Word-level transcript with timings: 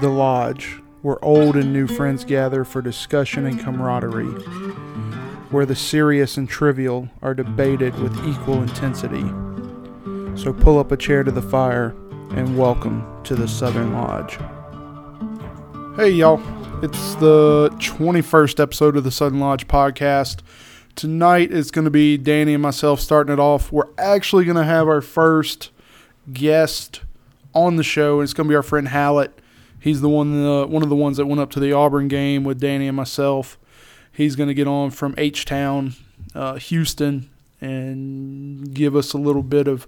The 0.00 0.08
Lodge, 0.08 0.80
where 1.02 1.22
old 1.22 1.56
and 1.56 1.74
new 1.74 1.86
friends 1.86 2.24
gather 2.24 2.64
for 2.64 2.80
discussion 2.80 3.44
and 3.44 3.60
camaraderie, 3.60 4.24
where 5.50 5.66
the 5.66 5.76
serious 5.76 6.38
and 6.38 6.48
trivial 6.48 7.10
are 7.20 7.34
debated 7.34 7.94
with 7.98 8.16
equal 8.26 8.62
intensity. 8.62 9.26
So 10.40 10.54
pull 10.54 10.78
up 10.78 10.90
a 10.90 10.96
chair 10.96 11.22
to 11.22 11.30
the 11.30 11.42
fire 11.42 11.94
and 12.30 12.56
welcome 12.56 13.06
to 13.24 13.34
the 13.34 13.46
Southern 13.46 13.92
Lodge. 13.92 14.38
Hey, 15.96 16.08
y'all. 16.12 16.40
It's 16.82 17.14
the 17.16 17.68
21st 17.74 18.58
episode 18.58 18.96
of 18.96 19.04
the 19.04 19.10
Southern 19.10 19.38
Lodge 19.38 19.68
podcast. 19.68 20.40
Tonight 20.96 21.52
it's 21.52 21.70
going 21.70 21.84
to 21.84 21.90
be 21.90 22.16
Danny 22.16 22.54
and 22.54 22.62
myself 22.62 23.00
starting 23.00 23.34
it 23.34 23.38
off. 23.38 23.70
We're 23.70 23.90
actually 23.98 24.46
going 24.46 24.56
to 24.56 24.64
have 24.64 24.88
our 24.88 25.02
first 25.02 25.70
guest 26.32 27.02
on 27.54 27.76
the 27.76 27.82
show, 27.82 28.20
and 28.20 28.24
it's 28.24 28.32
going 28.32 28.46
to 28.46 28.50
be 28.50 28.56
our 28.56 28.62
friend 28.62 28.88
Hallet. 28.88 29.38
He's 29.80 30.00
the 30.00 30.08
one, 30.08 30.44
uh, 30.44 30.66
one 30.66 30.82
of 30.82 30.88
the 30.88 30.96
ones 30.96 31.16
that 31.16 31.26
went 31.26 31.40
up 31.40 31.50
to 31.52 31.60
the 31.60 31.72
Auburn 31.72 32.08
game 32.08 32.44
with 32.44 32.60
Danny 32.60 32.86
and 32.86 32.96
myself. 32.96 33.58
He's 34.12 34.36
going 34.36 34.48
to 34.48 34.54
get 34.54 34.68
on 34.68 34.90
from 34.90 35.14
H 35.16 35.44
Town, 35.44 35.94
uh, 36.34 36.54
Houston, 36.56 37.30
and 37.60 38.74
give 38.74 38.94
us 38.94 39.12
a 39.12 39.18
little 39.18 39.42
bit 39.42 39.66
of 39.66 39.86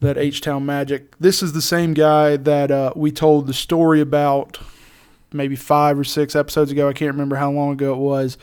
that 0.00 0.18
H 0.18 0.40
Town 0.40 0.66
magic. 0.66 1.16
This 1.18 1.42
is 1.42 1.52
the 1.52 1.62
same 1.62 1.94
guy 1.94 2.36
that 2.36 2.70
uh, 2.70 2.92
we 2.96 3.12
told 3.12 3.46
the 3.46 3.54
story 3.54 4.00
about 4.00 4.58
maybe 5.32 5.56
five 5.56 5.98
or 5.98 6.04
six 6.04 6.34
episodes 6.34 6.72
ago. 6.72 6.88
I 6.88 6.92
can't 6.92 7.12
remember 7.12 7.36
how 7.36 7.50
long 7.50 7.72
ago 7.72 7.92
it 7.92 7.98
was. 7.98 8.38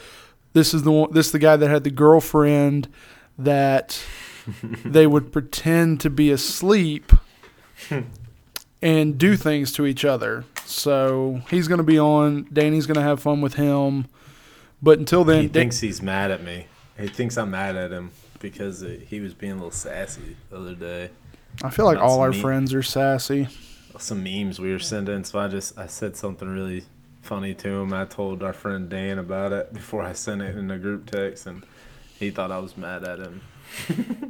This 0.53 0.73
is 0.73 0.84
the 0.84 0.91
one, 0.91 1.11
this 1.11 1.27
is 1.27 1.31
the 1.31 1.39
guy 1.39 1.55
that 1.55 1.70
had 1.70 1.84
the 1.84 1.91
girlfriend 1.91 2.87
that 3.37 4.01
they 4.85 5.07
would 5.07 5.31
pretend 5.31 5.99
to 6.01 6.09
be 6.09 6.31
asleep 6.31 7.11
and 8.81 9.17
do 9.17 9.36
things 9.36 9.72
to 9.73 9.86
each 9.86 10.05
other. 10.05 10.43
So 10.65 11.41
he's 11.49 11.68
going 11.68 11.79
to 11.79 11.84
be 11.84 11.99
on. 11.99 12.48
Danny's 12.51 12.85
going 12.85 12.96
to 12.96 13.01
have 13.01 13.21
fun 13.21 13.41
with 13.41 13.55
him. 13.55 14.05
But 14.82 14.99
until 14.99 15.24
then, 15.24 15.43
he 15.43 15.48
thinks 15.48 15.79
he's 15.79 16.01
mad 16.01 16.32
at 16.32 16.43
me. 16.43 16.68
He 16.99 17.07
thinks 17.07 17.38
I'm 17.38 17.51
mad 17.51 17.76
at 17.76 17.91
him 17.91 18.12
because 18.40 18.82
he 19.07 19.20
was 19.20 19.34
being 19.34 19.54
a 19.54 19.55
little 19.55 19.71
sassy 19.71 20.35
the 20.49 20.57
other 20.57 20.76
day. 20.76 21.10
I 21.63 21.70
feel 21.70 21.85
like 21.85 21.98
all 21.98 22.20
our 22.20 22.34
friends 22.34 22.74
are 22.74 22.84
sassy. 22.84 23.48
Some 23.98 24.24
memes 24.24 24.60
we 24.60 24.71
were 24.71 24.79
sending, 24.79 25.23
so 25.23 25.40
I 25.40 25.48
just 25.48 25.77
I 25.77 25.88
said 25.88 26.16
something 26.16 26.48
really 26.48 26.84
funny 27.23 27.55
to 27.55 27.70
him. 27.70 27.94
I 27.94 28.05
told 28.05 28.44
our 28.44 28.54
friend 28.54 28.88
Dan 28.88 29.18
about 29.18 29.54
it 29.54 29.73
before 29.73 30.04
I 30.04 30.13
sent 30.13 30.44
it 30.44 30.55
in 30.55 30.70
a 30.70 30.77
group 30.77 31.10
text, 31.10 31.48
and 31.48 31.66
he 32.20 32.29
thought 32.29 32.51
I 32.51 32.60
was 32.60 32.77
mad 32.77 33.04
at 33.04 33.20
him. 33.20 33.41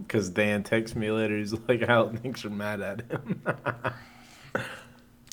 Because 0.08 0.30
Dan 0.30 0.64
texts 0.64 0.96
me 0.96 1.12
later. 1.12 1.38
He's 1.38 1.54
like, 1.68 1.82
"Hal 1.82 2.10
thinks 2.16 2.44
you're 2.44 2.52
mad 2.52 2.80
at 2.80 3.02
him." 3.12 3.42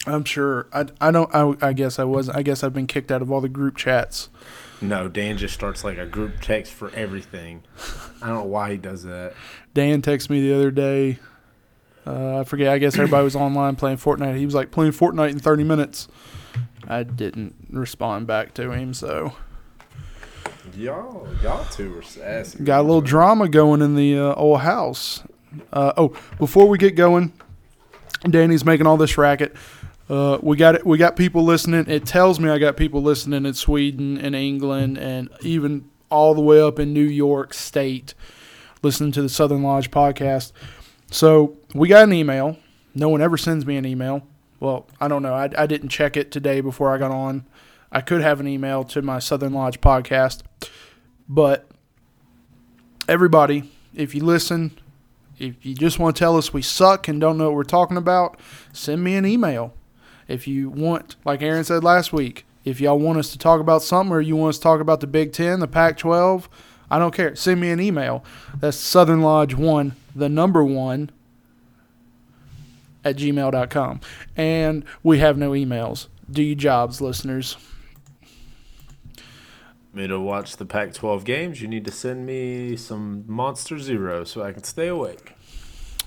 I'm 0.06 0.24
sure. 0.24 0.66
I, 0.72 0.86
I 1.00 1.10
don't. 1.10 1.34
I, 1.34 1.68
I 1.68 1.72
guess 1.72 1.98
I 1.98 2.04
was. 2.04 2.28
I 2.28 2.42
guess 2.42 2.62
I've 2.62 2.74
been 2.74 2.86
kicked 2.86 3.10
out 3.10 3.22
of 3.22 3.32
all 3.32 3.40
the 3.40 3.48
group 3.48 3.76
chats. 3.76 4.28
No, 4.80 5.08
Dan 5.08 5.38
just 5.38 5.54
starts 5.54 5.82
like 5.82 5.96
a 5.98 6.06
group 6.06 6.40
text 6.40 6.72
for 6.72 6.90
everything. 6.90 7.62
I 8.20 8.26
don't 8.28 8.36
know 8.36 8.44
why 8.44 8.72
he 8.72 8.76
does 8.76 9.04
that. 9.04 9.34
Dan 9.72 10.02
texted 10.02 10.30
me 10.30 10.42
the 10.42 10.54
other 10.54 10.70
day. 10.70 11.18
Uh, 12.06 12.40
I 12.40 12.44
forget. 12.44 12.68
I 12.68 12.78
guess 12.78 12.94
everybody 12.94 13.24
was 13.24 13.36
online 13.36 13.76
playing 13.76 13.96
Fortnite. 13.96 14.36
He 14.36 14.44
was 14.44 14.54
like 14.54 14.70
playing 14.70 14.92
Fortnite 14.92 15.30
in 15.30 15.38
30 15.38 15.64
minutes. 15.64 16.08
I 16.86 17.02
didn't 17.02 17.54
respond 17.70 18.26
back 18.26 18.52
to 18.54 18.70
him, 18.72 18.92
so. 18.92 19.34
Y'all, 20.76 21.26
y'all 21.42 21.64
two 21.66 21.98
are 21.98 22.02
sassy. 22.02 22.62
Got 22.62 22.80
a 22.80 22.82
little 22.82 23.00
drama 23.00 23.48
going 23.48 23.80
in 23.80 23.94
the 23.94 24.18
uh, 24.18 24.34
old 24.34 24.60
house. 24.60 25.22
Uh, 25.72 25.92
oh, 25.96 26.16
before 26.38 26.66
we 26.68 26.78
get 26.78 26.96
going, 26.96 27.32
Danny's 28.28 28.64
making 28.64 28.86
all 28.86 28.96
this 28.96 29.16
racket. 29.16 29.54
Uh, 30.08 30.38
we 30.42 30.56
got. 30.56 30.84
We 30.84 30.98
got 30.98 31.16
people 31.16 31.44
listening. 31.44 31.86
It 31.88 32.04
tells 32.04 32.38
me 32.38 32.50
I 32.50 32.58
got 32.58 32.76
people 32.76 33.02
listening 33.02 33.46
in 33.46 33.54
Sweden 33.54 34.18
and 34.18 34.34
England 34.34 34.98
and 34.98 35.30
even 35.40 35.88
all 36.10 36.34
the 36.34 36.42
way 36.42 36.60
up 36.60 36.78
in 36.78 36.92
New 36.92 37.04
York 37.04 37.54
State, 37.54 38.14
listening 38.82 39.12
to 39.12 39.22
the 39.22 39.28
Southern 39.28 39.62
Lodge 39.62 39.90
podcast. 39.90 40.52
So 41.10 41.56
we 41.74 41.88
got 41.88 42.04
an 42.04 42.12
email. 42.12 42.58
No 42.94 43.08
one 43.08 43.22
ever 43.22 43.36
sends 43.36 43.64
me 43.64 43.76
an 43.76 43.86
email. 43.86 44.26
Well, 44.60 44.86
I 45.00 45.08
don't 45.08 45.22
know. 45.22 45.34
I, 45.34 45.50
I 45.56 45.66
didn't 45.66 45.88
check 45.88 46.16
it 46.16 46.30
today 46.30 46.60
before 46.60 46.94
I 46.94 46.98
got 46.98 47.10
on. 47.10 47.46
I 47.90 48.00
could 48.00 48.20
have 48.20 48.40
an 48.40 48.48
email 48.48 48.84
to 48.84 49.02
my 49.02 49.18
Southern 49.18 49.52
Lodge 49.52 49.80
podcast, 49.80 50.42
but 51.28 51.66
everybody, 53.08 53.70
if 53.94 54.14
you 54.14 54.24
listen, 54.24 54.78
if 55.38 55.64
you 55.64 55.74
just 55.74 55.98
want 55.98 56.16
to 56.16 56.18
tell 56.18 56.36
us 56.36 56.52
we 56.52 56.62
suck 56.62 57.08
and 57.08 57.20
don't 57.20 57.38
know 57.38 57.46
what 57.46 57.54
we're 57.54 57.62
talking 57.64 57.96
about, 57.96 58.38
send 58.72 59.02
me 59.02 59.14
an 59.16 59.24
email. 59.24 59.74
If 60.28 60.46
you 60.46 60.70
want, 60.70 61.16
like 61.24 61.42
Aaron 61.42 61.64
said 61.64 61.84
last 61.84 62.12
week, 62.12 62.46
if 62.64 62.80
y'all 62.80 62.98
want 62.98 63.18
us 63.18 63.30
to 63.32 63.38
talk 63.38 63.60
about 63.60 63.82
something 63.82 64.12
or 64.12 64.20
you 64.20 64.36
want 64.36 64.50
us 64.50 64.58
to 64.58 64.62
talk 64.62 64.80
about 64.80 65.00
the 65.00 65.06
Big 65.06 65.32
Ten, 65.32 65.60
the 65.60 65.68
Pac 65.68 65.98
12, 65.98 66.48
I 66.90 66.98
don't 66.98 67.14
care. 67.14 67.34
Send 67.36 67.60
me 67.60 67.70
an 67.70 67.80
email. 67.80 68.24
That's 68.58 68.76
Southern 68.76 69.20
Lodge 69.20 69.54
1, 69.54 69.94
the 70.14 70.28
number 70.28 70.64
1, 70.64 71.10
at 73.04 73.16
gmail.com. 73.16 74.00
And 74.36 74.84
we 75.02 75.18
have 75.18 75.36
no 75.36 75.50
emails. 75.50 76.08
Do 76.30 76.42
your 76.42 76.56
jobs, 76.56 77.00
listeners. 77.00 77.56
Me 79.92 80.06
to 80.08 80.18
watch 80.18 80.56
the 80.56 80.64
Pac 80.64 80.92
12 80.92 81.24
games, 81.24 81.62
you 81.62 81.68
need 81.68 81.84
to 81.84 81.92
send 81.92 82.26
me 82.26 82.76
some 82.76 83.24
Monster 83.28 83.78
Zero 83.78 84.24
so 84.24 84.42
I 84.42 84.52
can 84.52 84.64
stay 84.64 84.88
awake. 84.88 85.34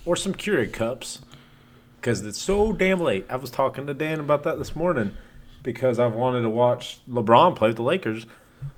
Or 0.05 0.15
some 0.15 0.33
Keurig 0.33 0.73
cups 0.73 1.21
because 2.07 2.21
it's 2.21 2.41
so 2.41 2.71
damn 2.71 3.01
late. 3.01 3.25
I 3.29 3.35
was 3.35 3.51
talking 3.51 3.85
to 3.85 3.93
Dan 3.93 4.21
about 4.21 4.43
that 4.43 4.57
this 4.57 4.77
morning 4.77 5.17
because 5.61 5.99
I've 5.99 6.13
wanted 6.13 6.43
to 6.43 6.49
watch 6.49 6.99
LeBron 7.05 7.57
play 7.57 7.67
with 7.67 7.75
the 7.75 7.83
Lakers, 7.83 8.25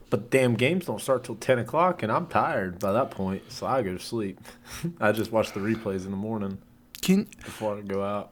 but 0.09 0.31
damn 0.31 0.55
games 0.55 0.87
don't 0.87 0.99
start 0.99 1.25
till 1.25 1.35
ten 1.35 1.59
o'clock, 1.59 2.01
and 2.01 2.11
I'm 2.11 2.25
tired 2.25 2.79
by 2.79 2.91
that 2.91 3.11
point, 3.11 3.51
so 3.51 3.67
I 3.67 3.83
go 3.83 3.93
to 3.93 4.03
sleep. 4.03 4.41
I 4.99 5.11
just 5.11 5.31
watch 5.31 5.51
the 5.51 5.59
replays 5.59 6.05
in 6.05 6.09
the 6.09 6.17
morning 6.17 6.57
Can, 7.03 7.27
before 7.45 7.77
I 7.77 7.81
go 7.81 8.03
out. 8.03 8.31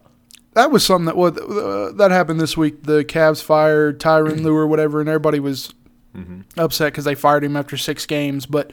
That 0.54 0.72
was 0.72 0.84
something 0.84 1.06
that 1.06 1.16
was 1.16 1.38
uh, 1.38 1.92
that 1.94 2.10
happened 2.10 2.40
this 2.40 2.56
week. 2.56 2.82
The 2.82 3.04
Cavs 3.04 3.40
fired 3.40 4.00
Tyronn 4.00 4.42
Lue 4.42 4.56
or 4.56 4.66
whatever, 4.66 4.98
and 4.98 5.08
everybody 5.08 5.38
was 5.38 5.74
mm-hmm. 6.12 6.40
upset 6.58 6.92
because 6.92 7.04
they 7.04 7.14
fired 7.14 7.44
him 7.44 7.56
after 7.56 7.76
six 7.76 8.04
games, 8.04 8.46
but 8.46 8.72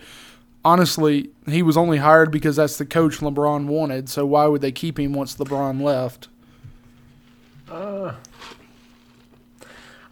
honestly, 0.65 1.29
he 1.45 1.61
was 1.61 1.77
only 1.77 1.99
hired 1.99 2.31
because 2.31 2.57
that's 2.57 2.77
the 2.77 2.85
coach 2.85 3.19
LeBron 3.19 3.67
wanted. 3.67 4.09
So 4.09 4.25
why 4.25 4.47
would 4.47 4.61
they 4.61 4.71
keep 4.71 4.99
him 4.99 5.13
once 5.13 5.35
LeBron 5.35 5.79
left? 5.79 6.27
Uh, 7.69 8.15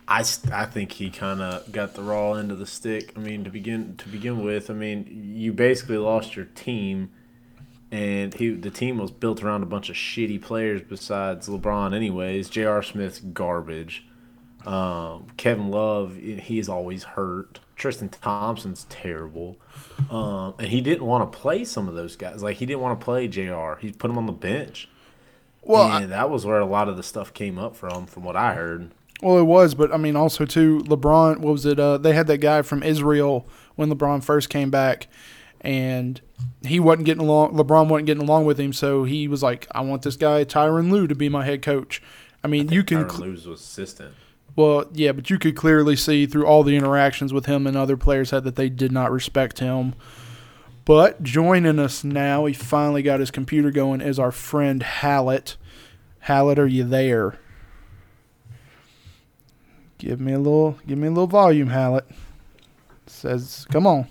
I, 0.08 0.20
I 0.52 0.66
think 0.66 0.94
he 0.94 1.10
kind 1.10 1.42
of 1.42 1.72
got 1.72 1.96
the 1.96 2.04
raw 2.04 2.34
end 2.34 2.52
of 2.52 2.60
the 2.60 2.68
stick. 2.68 3.12
I 3.16 3.20
mean, 3.20 3.44
to 3.44 3.50
begin 3.50 3.98
to 3.98 4.08
begin 4.08 4.44
with, 4.44 4.70
I 4.70 4.74
mean, 4.74 5.34
you 5.36 5.52
basically 5.52 5.98
lost 5.98 6.36
your 6.36 6.46
team, 6.46 7.12
and 7.92 8.34
he 8.34 8.52
the 8.52 8.72
team 8.72 8.98
was 8.98 9.12
built 9.12 9.44
around 9.44 9.64
a 9.64 9.68
bunch 9.68 9.90
of 9.90 9.96
shitty 9.96 10.42
players 10.42 10.82
besides 10.82 11.50
LeBron. 11.50 11.96
Anyways, 11.96 12.50
J.R. 12.50 12.84
Smith's 12.84 13.20
garbage. 13.20 14.06
Um, 14.66 15.28
Kevin 15.36 15.70
Love, 15.72 16.16
he's 16.16 16.70
always 16.70 17.04
hurt. 17.04 17.60
Tristan 17.76 18.10
Thompson's 18.10 18.86
terrible. 18.90 19.58
Um, 20.10 20.54
and 20.60 20.68
he 20.68 20.82
didn't 20.82 21.06
want 21.06 21.32
to 21.32 21.38
play 21.38 21.64
some 21.64 21.88
of 21.88 21.96
those 21.96 22.16
guys. 22.16 22.44
Like 22.44 22.58
he 22.58 22.66
didn't 22.66 22.82
want 22.82 23.00
to 23.00 23.04
play 23.04 23.28
Jr. 23.28 23.76
He 23.80 23.92
put 23.92 24.10
him 24.10 24.18
on 24.18 24.26
the 24.26 24.32
bench. 24.32 24.90
Well, 25.62 25.84
I, 25.84 26.06
that 26.06 26.30
was 26.30 26.46
where 26.46 26.60
a 26.60 26.66
lot 26.66 26.90
of 26.90 26.98
the 26.98 27.04
stuff 27.04 27.34
came 27.34 27.58
up 27.58 27.76
from, 27.76 28.06
from 28.06 28.24
what 28.24 28.36
I 28.36 28.54
heard. 28.54 28.92
Well, 29.22 29.38
it 29.38 29.44
was, 29.44 29.74
but 29.74 29.94
I 29.94 29.98
mean, 29.98 30.18
also 30.18 30.46
too, 30.46 30.80
LeBron. 30.80 31.38
What 31.38 31.52
was 31.54 31.66
it? 31.66 31.80
Uh, 31.80 31.98
they 31.98 32.14
had 32.14 32.28
that 32.28 32.40
guy 32.40 32.62
from 32.62 32.84
Israel 32.84 33.48
when 33.76 33.90
LeBron 33.90 34.22
first 34.22 34.50
came 34.50 34.70
back, 34.70 35.08
and 35.62 36.20
he 36.66 36.80
wasn't 36.82 37.06
getting 37.06 37.24
along. 37.24 37.54
LeBron 37.54 37.88
wasn't 37.88 38.08
getting 38.08 38.24
along 38.24 38.44
with 38.46 38.60
him, 38.60 38.74
so 38.74 39.06
he 39.06 39.30
was 39.30 39.42
like, 39.42 39.66
"I 39.72 39.80
want 39.80 40.02
this 40.02 40.18
guy 40.18 40.44
Tyronn 40.44 40.92
Lue 40.92 41.08
to 41.08 41.16
be 41.16 41.30
my 41.30 41.46
head 41.46 41.62
coach." 41.62 42.02
I 42.44 42.50
mean, 42.50 42.70
I 42.70 42.74
you 42.74 42.84
can. 42.84 43.06
Tyronn 43.06 43.20
Lue's 43.20 43.46
assistant. 43.46 44.14
Well, 44.56 44.86
yeah, 44.94 45.14
but 45.14 45.30
you 45.30 45.40
could 45.40 45.56
clearly 45.56 45.96
see 45.96 46.26
through 46.26 46.46
all 46.46 46.64
the 46.64 46.76
interactions 46.76 47.34
with 47.34 47.48
him 47.48 47.66
and 47.66 47.76
other 47.76 47.98
players 47.98 48.30
had 48.30 48.44
that 48.44 48.56
they 48.56 48.70
did 48.70 48.92
not 48.92 49.12
respect 49.12 49.60
him. 49.60 49.96
But 50.86 51.24
joining 51.24 51.80
us 51.80 52.04
now, 52.04 52.46
he 52.46 52.54
finally 52.54 53.02
got 53.02 53.20
his 53.20 53.32
computer 53.32 53.72
going, 53.72 54.02
is 54.02 54.20
our 54.20 54.32
friend 54.32 54.84
Hallet. 54.84 55.56
Hallet, 56.20 56.60
are 56.60 56.68
you 56.68 56.84
there? 56.84 57.40
Give 59.98 60.20
me 60.20 60.34
a 60.34 60.38
little, 60.38 60.78
give 60.86 60.98
me 60.98 61.08
a 61.08 61.12
little 61.12 61.28
volume, 61.28 61.70
Hallet. 61.70 62.06
Says, 63.08 63.66
come 63.72 63.88
on. 63.88 64.08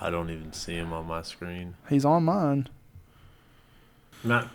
I 0.00 0.10
don't 0.10 0.30
even 0.30 0.52
see 0.52 0.74
him 0.74 0.92
on 0.92 1.06
my 1.06 1.22
screen. 1.22 1.74
He's 1.88 2.04
on 2.04 2.24
mine. 2.24 2.68
Not 4.22 4.48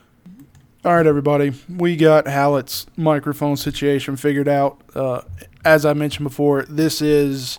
all 0.85 0.95
right, 0.95 1.07
everybody. 1.07 1.51
We 1.67 1.95
got 1.95 2.27
Hallet's 2.27 2.85
microphone 2.95 3.57
situation 3.57 4.15
figured 4.17 4.47
out. 4.47 4.79
Uh, 4.93 5.21
as 5.65 5.83
I 5.83 5.93
mentioned 5.93 6.25
before, 6.25 6.61
this 6.69 7.01
is 7.01 7.57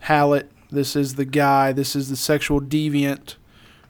Hallet. 0.00 0.50
This 0.68 0.96
is 0.96 1.14
the 1.14 1.24
guy. 1.24 1.70
This 1.70 1.94
is 1.94 2.08
the 2.10 2.16
sexual 2.16 2.60
deviant. 2.60 3.36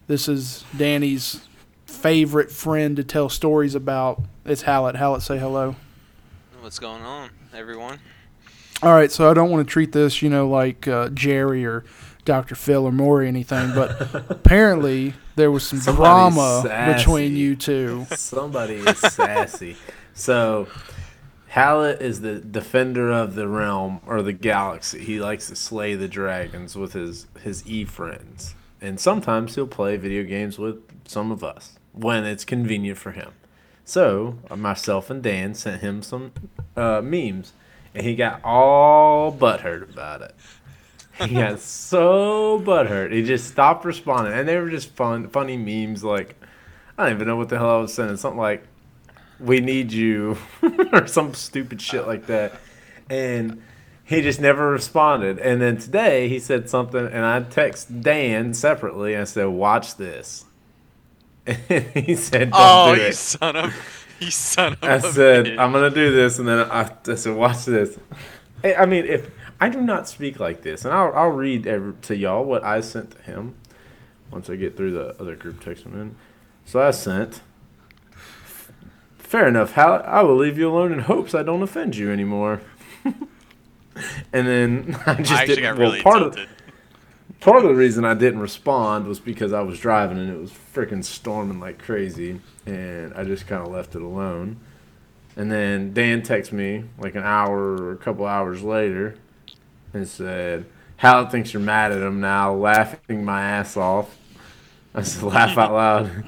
This 0.09 0.29
is 0.29 0.63
Danny's 0.77 1.49
favorite 1.87 2.51
friend 2.53 2.97
to 2.97 3.03
tell 3.03 3.31
stories 3.31 3.75
about. 3.75 4.23
It's 4.45 4.63
Hallet. 4.63 4.97
Hallet, 4.97 5.23
say 5.23 5.39
hello. 5.39 5.75
What's 6.61 6.79
going 6.79 7.03
on, 7.03 7.31
everyone? 7.55 7.99
All 8.83 8.93
right, 8.93 9.11
so 9.11 9.31
I 9.31 9.33
don't 9.33 9.51
want 9.51 9.67
to 9.67 9.73
treat 9.73 9.93
this, 9.93 10.21
you 10.21 10.29
know, 10.29 10.51
like 10.51 10.87
uh, 10.87 11.09
Jerry 11.09 11.65
or 11.65 11.85
Dr. 12.27 12.55
Phil 12.55 12.85
or 12.85 12.93
Maury 12.93 13.27
anything, 13.29 13.73
but 13.75 14.15
apparently 14.31 15.15
there 15.37 15.51
was 15.51 15.67
some 15.67 15.79
Somebody's 15.79 16.35
drama 16.35 16.61
sassy. 16.67 16.99
between 16.99 17.37
you 17.37 17.57
two. 17.57 18.07
Somebody 18.15 18.75
is 18.75 18.99
sassy. 18.99 19.77
So, 20.13 20.69
Hallet 21.49 22.03
is 22.03 22.21
the 22.21 22.35
defender 22.41 23.11
of 23.11 23.35
the 23.35 23.49
realm 23.49 24.01
or 24.07 24.21
the 24.21 24.33
galaxy. 24.35 25.03
He 25.03 25.21
likes 25.21 25.47
to 25.49 25.57
slay 25.57 25.95
the 25.95 26.09
dragons 26.09 26.77
with 26.77 26.93
his 26.93 27.27
his 27.43 27.67
e 27.67 27.85
friends, 27.85 28.55
and 28.83 29.01
sometimes 29.01 29.55
he'll 29.55 29.67
play 29.67 29.97
video 29.97 30.23
games 30.23 30.59
with 30.59 30.83
some 31.09 31.31
of 31.33 31.43
us 31.43 31.79
when 31.93 32.25
it's 32.25 32.45
convenient 32.45 32.99
for 32.99 33.13
him. 33.13 33.33
So, 33.85 34.39
myself 34.55 35.09
and 35.11 35.23
Dan 35.23 35.55
sent 35.55 35.81
him 35.81 36.03
some 36.03 36.33
uh, 36.77 37.01
memes, 37.03 37.53
and 37.95 38.05
he 38.05 38.17
got 38.17 38.41
all 38.45 39.33
butthurt 39.33 39.89
about 39.89 40.21
it. 40.23 40.35
He 41.19 41.35
got 41.35 41.61
so 41.61 42.61
butthurt. 42.61 43.13
He 43.13 43.23
just 43.23 43.49
stopped 43.49 43.85
responding, 43.85 44.35
and 44.35 44.47
they 44.47 44.59
were 44.59 44.71
just 44.71 44.91
fun, 44.91 45.29
funny 45.29 45.57
memes. 45.57 46.05
Like 46.05 46.37
I 46.99 47.05
don't 47.05 47.15
even 47.15 47.27
know 47.27 47.37
what 47.37 47.49
the 47.49 47.59
hell 47.59 47.71
I 47.71 47.79
was 47.79 47.95
saying. 47.95 48.17
Something 48.19 48.41
like 48.41 48.65
"We 49.41 49.61
need 49.61 49.93
you" 49.93 50.37
or 50.93 51.07
some 51.07 51.35
stupid 51.35 51.81
shit 51.81 52.07
like 52.07 52.27
that, 52.27 52.61
and 53.09 53.63
he 54.05 54.23
just 54.23 54.41
never 54.41 54.71
responded. 54.71 55.39
And 55.39 55.61
then 55.61 55.79
today 55.79 56.29
he 56.29 56.39
said 56.39 56.69
something, 56.69 57.07
and 57.07 57.25
I 57.25 57.41
text 57.41 58.03
Dan 58.03 58.55
separately. 58.55 59.15
And 59.15 59.23
I 59.23 59.25
said, 59.25 59.47
"Watch 59.47 59.97
this." 59.97 60.45
And 61.47 61.57
he 61.95 62.15
said, 62.15 62.51
"Don't 62.51 62.61
oh, 62.63 62.95
do 62.95 63.01
you 63.01 63.07
it." 63.09 63.15
son 63.15 63.57
of, 63.57 63.75
you 64.21 64.31
son 64.31 64.73
of. 64.75 64.85
I 64.85 64.99
said, 64.99 65.47
bitch. 65.47 65.59
I'm 65.59 65.73
gonna 65.73 65.91
do 65.91 66.13
this, 66.13 66.39
and 66.39 66.49
then 66.49 66.71
I, 66.71 66.91
I 67.07 67.15
said, 67.15 67.35
watch 67.35 67.65
this. 67.65 67.99
I 68.65 68.87
mean, 68.87 69.05
if 69.05 69.31
I 69.61 69.69
do 69.69 69.81
not 69.81 70.09
speak 70.09 70.39
like 70.39 70.63
this, 70.63 70.85
and 70.85 70.93
I'll, 70.93 71.13
I'll 71.15 71.31
read 71.31 71.67
every, 71.67 71.95
to 72.03 72.17
y'all 72.17 72.45
what 72.45 72.63
I 72.63 72.81
sent 72.81 73.13
to 73.13 73.23
him 73.23 73.55
once 74.31 74.51
I 74.51 74.57
get 74.57 74.77
through 74.77 74.93
the 74.93 75.21
other 75.21 75.35
group 75.35 75.65
text 75.65 75.87
I'm 75.87 75.99
in. 75.99 76.17
So 76.67 76.83
I 76.83 76.91
sent, 76.91 77.41
fair 79.19 79.49
enough, 79.49 79.73
Hal, 79.73 80.03
I 80.05 80.23
will 80.23 80.37
leave 80.37 80.59
you 80.59 80.69
alone 80.69 80.93
in 80.93 81.01
hopes 81.01 81.35
I 81.35 81.43
don't 81.43 81.63
offend 81.63 81.97
you 81.97 82.13
anymore. 82.13 82.61
and 83.05 83.17
then 84.33 84.99
I 85.07 85.15
just 85.15 85.33
I 85.33 85.47
didn't, 85.47 85.63
got 85.63 85.79
well, 85.79 85.91
really 85.93 86.03
part 86.03 86.23
of, 86.23 86.39
part 87.41 87.65
of 87.65 87.71
the 87.71 87.75
reason 87.75 88.05
I 88.05 88.15
didn't 88.15 88.41
respond 88.41 89.07
was 89.07 89.21
because 89.21 89.55
I 89.55 89.63
was 89.63 89.81
driving 89.81 90.19
and 90.19 90.29
it 90.29 90.39
was 90.39 90.51
freaking 90.51 91.03
storming 91.03 91.61
like 91.61 91.79
crazy, 91.79 92.41
and 92.67 93.15
I 93.15 93.25
just 93.25 93.47
kind 93.47 93.67
of 93.67 93.73
left 93.73 93.95
it 93.95 94.03
alone. 94.03 94.59
And 95.35 95.51
then 95.51 95.95
Dan 95.95 96.23
texted 96.23 96.53
me 96.53 96.85
like 96.99 97.15
an 97.15 97.23
hour 97.23 97.59
or 97.59 97.93
a 97.93 97.97
couple 97.97 98.27
hours 98.27 98.63
later 98.63 99.17
and 99.97 100.09
said, 100.09 100.67
Hal 100.97 101.29
thinks 101.29 101.53
you're 101.53 101.63
mad 101.63 101.93
at 101.93 102.01
him 102.01 102.21
now, 102.21 102.55
laughing 102.55 103.25
my 103.25 103.43
ass 103.43 103.77
off. 103.77 104.17
I 104.95 105.03
said, 105.03 105.23
laugh 105.23 105.59
out 105.59 105.73
loud. 105.73 106.25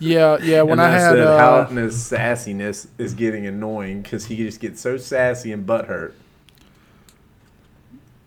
Yeah, 0.00 0.38
yeah. 0.42 0.62
When 0.62 0.80
I 0.80 0.86
I 0.86 0.90
had 0.90 1.10
said, 1.10 1.20
uh, 1.20 1.38
Hal 1.38 1.60
and 1.68 1.78
his 1.78 1.96
sassiness 1.96 2.88
is 2.98 3.14
getting 3.14 3.46
annoying 3.46 4.02
because 4.02 4.26
he 4.26 4.36
just 4.36 4.60
gets 4.60 4.80
so 4.80 4.96
sassy 4.96 5.52
and 5.52 5.66
butthurt 5.66 6.14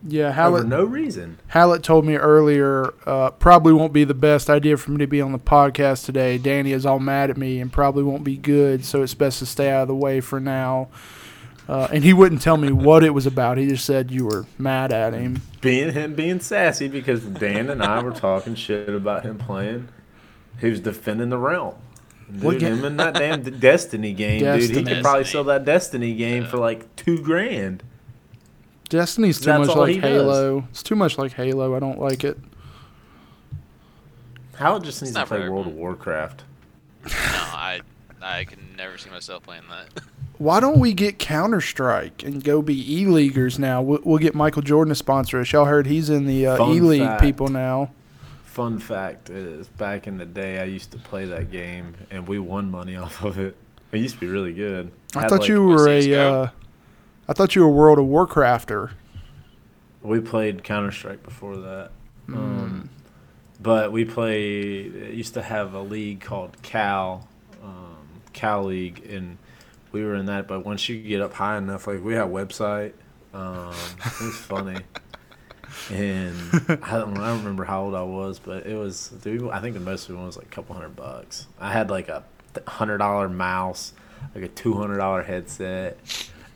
yeah, 0.05 0.27
over 0.27 0.33
Hallet, 0.33 0.67
no 0.67 0.83
reason. 0.83 1.37
Hallet 1.47 1.83
told 1.83 2.05
me 2.05 2.15
earlier, 2.15 2.93
uh, 3.05 3.31
probably 3.31 3.73
won't 3.73 3.93
be 3.93 4.03
the 4.03 4.13
best 4.13 4.49
idea 4.49 4.77
for 4.77 4.91
me 4.91 4.99
to 4.99 5.07
be 5.07 5.21
on 5.21 5.31
the 5.31 5.39
podcast 5.39 6.05
today. 6.05 6.37
Danny 6.37 6.71
is 6.71 6.85
all 6.85 6.99
mad 6.99 7.29
at 7.29 7.37
me 7.37 7.59
and 7.59 7.71
probably 7.71 8.03
won't 8.03 8.23
be 8.23 8.37
good, 8.37 8.85
so 8.85 9.01
it's 9.01 9.13
best 9.13 9.39
to 9.39 9.45
stay 9.45 9.69
out 9.69 9.83
of 9.83 9.87
the 9.87 9.95
way 9.95 10.21
for 10.21 10.39
now. 10.39 10.89
Uh, 11.67 11.87
and 11.91 12.03
he 12.03 12.13
wouldn't 12.13 12.41
tell 12.41 12.55
me 12.57 12.71
what 12.71 13.03
it 13.03 13.09
was 13.13 13.25
about. 13.25 13.57
He 13.57 13.67
just 13.67 13.83
said 13.85 14.09
you 14.09 14.25
were 14.25 14.45
mad 14.57 14.93
at 14.93 15.13
him. 15.13 15.41
being 15.59 15.91
him 15.91 16.15
being 16.15 16.39
sassy 16.39 16.87
because 16.87 17.23
Dan 17.25 17.69
and 17.69 17.83
I 17.83 18.01
were 18.01 18.11
talking 18.13 18.55
shit 18.55 18.87
about 18.89 19.23
him 19.23 19.37
playing. 19.37 19.89
He 20.61 20.69
was 20.69 20.79
defending 20.79 21.29
the 21.29 21.37
realm. 21.37 21.75
Dude, 22.31 22.43
What 22.43 22.59
ga- 22.59 22.67
him 22.67 22.85
in 22.85 22.97
that 22.97 23.13
damn 23.15 23.41
Destiny 23.59 24.13
game, 24.13 24.39
dude. 24.39 24.61
He 24.75 24.83
could 24.83 25.01
probably 25.03 25.25
sell 25.25 25.43
that 25.45 25.65
Destiny 25.65 26.13
game 26.15 26.43
Yeah. 26.43 26.49
for 26.49 26.57
like 26.57 26.95
two 26.95 27.21
grand. 27.21 27.83
Destiny's 28.89 29.39
too 29.39 29.47
That's 29.47 29.67
much 29.67 29.75
like 29.77 29.95
he 29.95 29.99
does. 29.99 30.11
Halo. 30.11 30.67
It's 30.69 30.83
too 30.83 30.95
much 30.95 31.17
like 31.17 31.33
Halo. 31.33 31.75
I 31.75 31.79
don't 31.79 31.99
like 31.99 32.23
it. 32.23 32.37
Hal 34.55 34.79
just 34.79 35.01
needs 35.01 35.13
to 35.13 35.19
not 35.19 35.27
play 35.27 35.39
for 35.39 35.51
World 35.51 35.67
of 35.67 35.73
everyone. 35.73 35.81
Warcraft. 35.81 36.43
No, 37.05 37.09
I, 37.13 37.81
I 38.21 38.45
can 38.45 38.59
never 38.77 38.97
see 38.97 39.09
myself 39.09 39.43
playing 39.43 39.63
that. 39.69 40.03
Why 40.37 40.59
don't 40.59 40.79
we 40.79 40.93
get 40.93 41.17
Counter 41.17 41.61
Strike 41.61 42.23
and 42.23 42.43
go 42.43 42.61
be 42.61 42.93
E 42.93 43.05
Leaguers 43.05 43.57
now? 43.57 43.81
We'll, 43.81 43.99
we'll 44.03 44.17
get 44.19 44.35
Michael 44.35 44.61
Jordan 44.61 44.89
to 44.89 44.95
sponsor 44.95 45.39
us. 45.39 45.51
Y'all 45.51 45.65
heard 45.65 45.87
he's 45.87 46.09
in 46.09 46.25
the 46.27 46.45
uh, 46.47 46.71
E 46.71 46.79
League 46.79 47.19
people 47.19 47.47
now. 47.47 47.91
Fun 48.43 48.79
fact 48.79 49.29
is, 49.29 49.67
back 49.67 50.07
in 50.07 50.17
the 50.17 50.25
day, 50.25 50.59
I 50.59 50.63
used 50.65 50.91
to 50.91 50.97
play 50.97 51.25
that 51.25 51.51
game, 51.51 51.95
and 52.09 52.27
we 52.27 52.39
won 52.39 52.71
money 52.71 52.95
off 52.95 53.23
of 53.23 53.39
it. 53.39 53.55
It 53.91 53.99
used 53.99 54.15
to 54.15 54.19
be 54.19 54.27
really 54.27 54.53
good. 54.53 54.91
I 55.15 55.21
Had, 55.21 55.29
thought 55.29 55.39
like- 55.41 55.49
you 55.49 55.63
were 55.63 55.87
a. 55.87 56.13
Uh, 56.15 56.49
I 57.27 57.33
thought 57.33 57.55
you 57.55 57.61
were 57.63 57.67
a 57.67 57.71
World 57.71 57.99
of 57.99 58.05
Warcrafter. 58.05 58.91
We 60.01 60.19
played 60.21 60.63
Counter 60.63 60.91
Strike 60.91 61.23
before 61.23 61.57
that. 61.57 61.91
Mm. 62.27 62.35
Um, 62.35 62.89
but 63.61 63.91
we 63.91 64.05
played. 64.05 64.95
It 64.95 65.13
used 65.13 65.33
to 65.33 65.41
have 65.41 65.73
a 65.73 65.81
league 65.81 66.21
called 66.21 66.61
Cal, 66.61 67.27
um, 67.63 67.97
Cal 68.33 68.63
League, 68.65 69.05
and 69.09 69.37
we 69.97 70.05
were 70.05 70.15
in 70.15 70.27
that. 70.27 70.47
But 70.47 70.65
once 70.65 70.87
you 70.87 71.01
get 71.01 71.21
up 71.21 71.33
high 71.33 71.57
enough, 71.57 71.87
like 71.87 72.03
we 72.03 72.13
had 72.13 72.27
a 72.27 72.29
website. 72.29 72.93
Um, 73.33 73.73
it 73.97 74.21
was 74.21 74.37
funny. 74.37 74.79
And 75.91 76.35
I 76.83 76.97
don't, 76.97 77.17
I 77.17 77.27
don't 77.27 77.39
remember 77.39 77.65
how 77.65 77.83
old 77.83 77.95
I 77.95 78.03
was, 78.03 78.39
but 78.39 78.65
it 78.65 78.75
was. 78.75 79.11
I 79.25 79.59
think 79.59 79.73
the 79.73 79.79
most 79.79 80.09
of 80.09 80.15
it 80.15 80.19
was 80.19 80.37
like 80.37 80.47
a 80.47 80.49
couple 80.49 80.75
hundred 80.75 80.95
bucks. 80.95 81.47
I 81.59 81.71
had 81.71 81.89
like 81.89 82.09
a 82.09 82.23
hundred 82.67 82.99
dollar 82.99 83.29
mouse, 83.29 83.93
like 84.33 84.43
a 84.43 84.47
two 84.47 84.73
hundred 84.73 84.97
dollar 84.97 85.23
headset, 85.23 85.99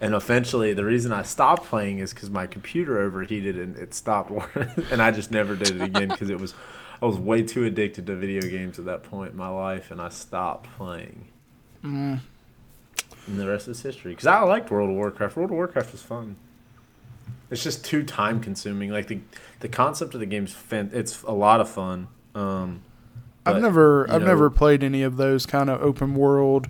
and 0.02 0.16
eventually, 0.16 0.74
the 0.74 0.84
reason 0.84 1.14
I 1.14 1.22
stopped 1.22 1.66
playing 1.66 2.00
is 2.00 2.12
because 2.12 2.32
my 2.32 2.48
computer 2.48 3.00
overheated 3.00 3.60
and 3.60 3.78
it 3.78 3.94
stopped 3.94 4.32
working, 4.32 4.86
and 4.92 5.00
I 5.00 5.12
just 5.12 5.30
never 5.30 5.56
did 5.56 5.76
it 5.76 5.82
again 5.82 6.08
because 6.08 6.32
it 6.32 6.40
was, 6.40 6.56
I 7.00 7.06
was 7.06 7.18
way 7.18 7.44
too 7.44 7.66
addicted 7.66 8.08
to 8.08 8.16
video 8.16 8.42
games 8.42 8.80
at 8.80 8.86
that 8.86 9.04
point 9.04 9.34
in 9.34 9.38
my 9.38 9.50
life, 9.50 9.92
and 9.92 10.02
I 10.02 10.10
stopped 10.10 10.76
playing. 10.76 11.28
Mm. 11.84 12.20
And 13.28 13.40
the 13.40 13.48
rest 13.48 13.68
is 13.68 13.82
history. 13.82 14.12
Because 14.12 14.28
I 14.28 14.42
liked 14.42 14.72
World 14.72 14.90
of 14.90 14.96
Warcraft. 14.96 15.36
World 15.36 15.52
of 15.52 15.56
Warcraft 15.56 15.92
was 15.92 16.02
fun. 16.02 16.36
It's 17.50 17.64
just 17.64 17.86
too 17.86 18.04
time 18.04 18.40
consuming. 18.40 18.92
Like 18.92 19.08
the 19.08 19.20
the 19.60 19.68
concept 19.68 20.14
of 20.14 20.20
the 20.20 20.26
game's 20.26 20.54
fan, 20.54 20.90
it's 20.94 21.22
a 21.24 21.34
lot 21.34 21.60
of 21.60 21.70
fun. 21.70 22.08
Um, 22.34 22.82
I've 23.46 23.62
never. 23.62 24.10
I've 24.10 24.22
know, 24.22 24.28
never 24.28 24.50
played 24.50 24.84
any 24.84 25.04
of 25.04 25.18
those 25.18 25.46
kind 25.46 25.70
of 25.70 25.82
open 25.82 26.16
world, 26.16 26.68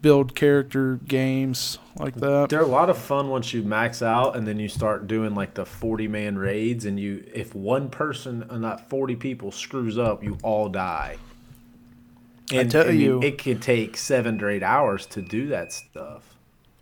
build 0.00 0.34
character 0.34 1.00
games 1.06 1.78
like 1.98 2.14
that. 2.16 2.50
They're 2.50 2.60
a 2.60 2.66
lot 2.66 2.88
of 2.88 2.98
fun 2.98 3.28
once 3.30 3.52
you 3.52 3.62
max 3.62 4.00
out, 4.00 4.36
and 4.36 4.46
then 4.46 4.60
you 4.60 4.68
start 4.68 5.06
doing 5.06 5.34
like 5.34 5.54
the 5.54 5.66
forty 5.66 6.06
man 6.06 6.38
raids, 6.38 6.84
and 6.84 7.00
you 7.00 7.24
if 7.34 7.54
one 7.54 7.90
person 7.90 8.46
and 8.48 8.62
that 8.62 8.88
forty 8.88 9.16
people 9.16 9.50
screws 9.50 9.98
up, 9.98 10.22
you 10.22 10.38
all 10.42 10.68
die. 10.68 11.16
And 12.60 12.70
tell 12.70 12.86
mean, 12.86 13.00
you- 13.00 13.22
it 13.22 13.38
could 13.38 13.62
take 13.62 13.96
seven 13.96 14.38
to 14.38 14.48
eight 14.48 14.62
hours 14.62 15.06
to 15.06 15.22
do 15.22 15.46
that 15.48 15.72
stuff. 15.72 16.22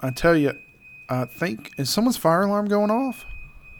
I 0.01 0.11
tell 0.11 0.37
you, 0.37 0.53
I 1.09 1.25
think 1.27 1.71
is 1.79 1.91
someone's 1.91 2.17
fire 2.17 2.43
alarm 2.43 2.69
going 2.69 2.91
off? 2.91 3.25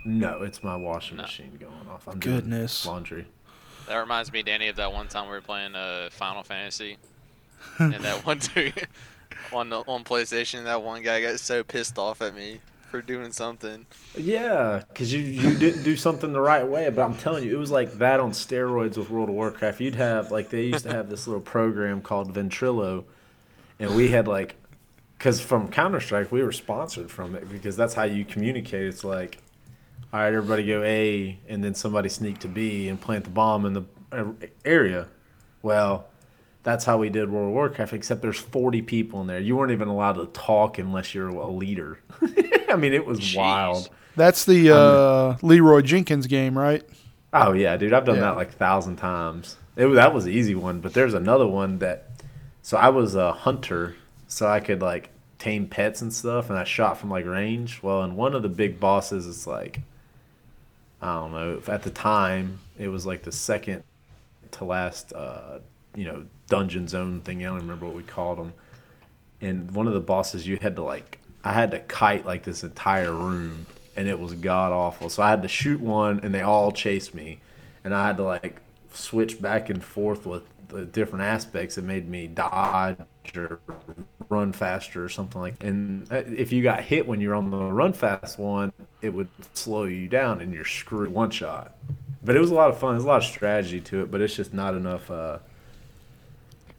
No, 0.05 0.43
it's 0.43 0.63
my 0.63 0.77
washing 0.77 1.17
No. 1.19 1.25
machine 1.25 1.57
going 1.61 1.89
off. 1.91 2.07
I'm 2.09 2.19
doing 2.19 2.37
Goodness. 2.37 2.87
laundry. 2.87 3.27
That 3.87 3.97
reminds 3.97 4.33
me, 4.33 4.43
Danny, 4.43 4.69
of 4.69 4.77
that 4.77 4.93
one 4.93 5.09
time 5.09 5.25
we 5.27 5.33
were 5.33 5.41
playing 5.41 5.75
uh, 5.75 6.09
Final 6.13 6.43
Fantasy, 6.43 6.97
and 7.79 7.95
that 7.95 8.25
one 8.25 8.39
dude 8.39 8.87
on 9.53 9.69
the 9.69 9.79
on 9.81 10.05
PlayStation, 10.05 10.65
that 10.65 10.83
one 10.83 11.03
guy 11.03 11.21
got 11.21 11.41
so 11.41 11.63
pissed 11.65 11.99
off 11.99 12.23
at 12.23 12.35
me 12.35 12.61
for 12.91 13.01
doing 13.01 13.33
something. 13.33 13.87
Yeah, 14.17 14.83
because 14.89 15.13
you, 15.13 15.21
you 15.21 15.57
didn't 15.57 15.83
do 15.83 15.97
something 15.97 16.33
the 16.33 16.41
right 16.41 16.67
way. 16.67 16.91
But 16.91 17.03
I'm 17.03 17.17
telling 17.17 17.45
you, 17.45 17.55
it 17.55 17.59
was 17.59 17.71
like 17.71 17.93
that 17.95 18.21
on 18.21 18.33
steroids 18.33 18.97
with 18.97 19.09
World 19.09 19.29
of 19.29 19.35
Warcraft. 19.35 19.81
You'd 19.81 19.95
have, 19.95 20.31
like, 20.31 20.51
they 20.51 20.65
used 20.65 20.85
to 20.85 20.93
have 20.93 21.09
this 21.09 21.27
little 21.27 21.41
program 21.41 22.03
called 22.03 22.35
Ventrilo. 22.35 23.05
And 23.79 23.95
we 23.95 24.09
had, 24.09 24.29
like, 24.29 24.57
because 25.17 25.41
from 25.41 25.69
Counter 25.69 26.01
Strike, 26.01 26.31
we 26.31 26.43
were 26.43 26.53
sponsored 26.53 27.11
from 27.11 27.35
it 27.35 27.49
because 27.49 27.77
that's 27.77 27.95
how 27.95 28.05
you 28.05 28.25
communicate. 28.25 28.87
It's 28.87 29.05
like, 29.05 29.39
all 30.13 30.21
right, 30.21 30.35
everybody 30.35 30.67
go 30.67 30.83
A, 30.83 31.39
and 31.49 31.63
then 31.63 31.75
somebody 31.75 32.09
sneak 32.09 32.41
to 32.41 32.49
B 32.49 32.89
and 32.89 33.01
plant 33.01 33.25
the 33.25 33.31
bomb 33.31 33.65
in 33.65 33.73
the 33.73 33.85
area. 34.65 35.07
Well, 35.63 36.10
that's 36.63 36.85
how 36.85 36.99
we 36.99 37.09
did 37.09 37.31
World 37.31 37.49
of 37.49 37.55
Warcraft, 37.55 37.93
except 37.95 38.23
there's 38.23 38.39
40 38.39 38.83
people 38.83 39.21
in 39.23 39.27
there. 39.27 39.41
You 39.41 39.57
weren't 39.57 39.73
even 39.73 39.89
allowed 39.89 40.15
to 40.15 40.27
talk 40.27 40.79
unless 40.79 41.15
you're 41.15 41.29
a 41.29 41.51
leader. 41.51 41.99
I 42.69 42.77
mean, 42.77 42.93
it 42.93 43.07
was 43.07 43.19
Jeez. 43.21 43.37
wild. 43.37 43.89
That's 44.17 44.45
the 44.45 44.71
uh, 44.75 45.37
Leeroy 45.43 45.81
Jenkins 45.83 46.27
game, 46.27 46.59
right? 46.59 46.83
Oh 47.33 47.53
yeah, 47.53 47.77
dude, 47.77 47.93
I've 47.93 48.05
done 48.05 48.17
Yeah. 48.17 48.23
that 48.23 48.37
like 48.37 48.49
a 48.49 48.53
thousand 48.53 48.97
times. 48.97 49.57
It 49.77 49.87
that 49.87 50.13
was 50.13 50.27
an 50.27 50.33
easy 50.33 50.55
one, 50.55 50.81
but 50.81 50.93
there's 50.95 51.15
another 51.15 51.47
one 51.47 51.79
that. 51.79 52.09
So 52.63 52.77
I 52.77 52.89
was 52.91 53.15
a 53.15 53.33
hunter, 53.33 53.95
so 54.29 54.47
I 54.47 54.61
could 54.61 54.83
like 54.83 55.11
tame 55.39 55.67
pets 55.67 56.03
and 56.03 56.13
stuff, 56.13 56.51
and 56.51 56.59
I 56.59 56.65
shot 56.65 56.99
from 56.99 57.09
like 57.09 57.25
range. 57.25 57.81
Well, 57.83 58.03
in 58.03 58.17
one 58.17 58.35
of 58.35 58.43
the 58.43 58.49
big 58.49 58.79
bosses, 58.81 59.27
it's 59.27 59.47
like 59.47 59.81
I 61.01 61.15
don't 61.15 61.33
know. 61.33 61.63
At 61.69 61.85
the 61.85 61.91
time, 61.91 62.59
it 62.79 62.89
was 62.89 63.07
like 63.07 63.23
the 63.23 63.33
second 63.33 63.83
to 64.53 64.65
last, 64.65 65.13
uh, 65.13 65.61
you 65.95 66.05
know, 66.05 66.25
dungeon 66.49 66.89
zone 66.89 67.21
thing. 67.21 67.41
I 67.45 67.49
don't 67.49 67.59
remember 67.59 67.87
what 67.87 67.95
we 67.95 68.03
called 68.03 68.39
them. 68.39 68.53
And 69.41 69.71
one 69.71 69.87
of 69.87 69.95
the 69.95 70.01
bosses, 70.01 70.47
you 70.47 70.59
had 70.61 70.77
to 70.77 70.83
like, 70.83 71.19
I 71.43 71.53
had 71.53 71.71
to 71.71 71.81
kite 71.81 72.27
like 72.27 72.45
this 72.45 72.63
entire 72.63 73.13
room, 73.13 73.67
and 73.97 74.07
it 74.07 74.19
was 74.19 74.35
god 74.35 74.73
awful. 74.73 75.09
So 75.09 75.23
I 75.23 75.31
had 75.31 75.43
to 75.43 75.49
shoot 75.49 75.81
one, 75.81 76.21
and 76.23 76.35
they 76.35 76.43
all 76.43 76.73
chased 76.73 77.15
me, 77.15 77.41
and 77.83 77.95
I 77.95 78.09
had 78.09 78.19
to 78.19 78.25
like 78.25 78.61
switch 78.93 79.41
back 79.41 79.71
and 79.71 79.83
forth 79.83 80.27
with 80.27 80.43
the 80.69 80.85
different 80.85 81.25
aspects. 81.25 81.79
It 81.79 81.85
made 81.85 82.09
me 82.09 82.27
dodge 82.27 82.99
or 83.35 83.61
run 84.29 84.53
faster 84.53 85.05
or 85.05 85.09
something 85.09 85.41
like. 85.41 85.63
And 85.63 86.07
if 86.11 86.53
you 86.53 86.63
got 86.63 86.83
hit 86.83 87.07
when 87.07 87.21
you're 87.21 87.35
on 87.35 87.51
the 87.51 87.59
run 87.59 87.93
fast 87.93 88.39
one, 88.39 88.73
it 89.01 89.15
would 89.15 89.29
slow 89.55 89.85
you 89.85 90.09
down, 90.09 90.41
and 90.41 90.53
you're 90.53 90.65
screwed 90.65 91.11
one 91.11 91.31
shot. 91.31 91.75
But 92.23 92.37
it 92.37 92.41
was 92.41 92.51
a 92.51 92.55
lot 92.55 92.69
of 92.69 92.79
fun. 92.79 92.95
There's 92.95 93.05
a 93.05 93.09
lot 93.09 93.23
of 93.23 93.29
strategy 93.29 93.81
to 93.81 94.03
it, 94.03 94.11
but 94.11 94.21
it's 94.21 94.37
just 94.37 94.53
not 94.53 94.75
enough. 94.75 95.11
Uh, 95.11 95.39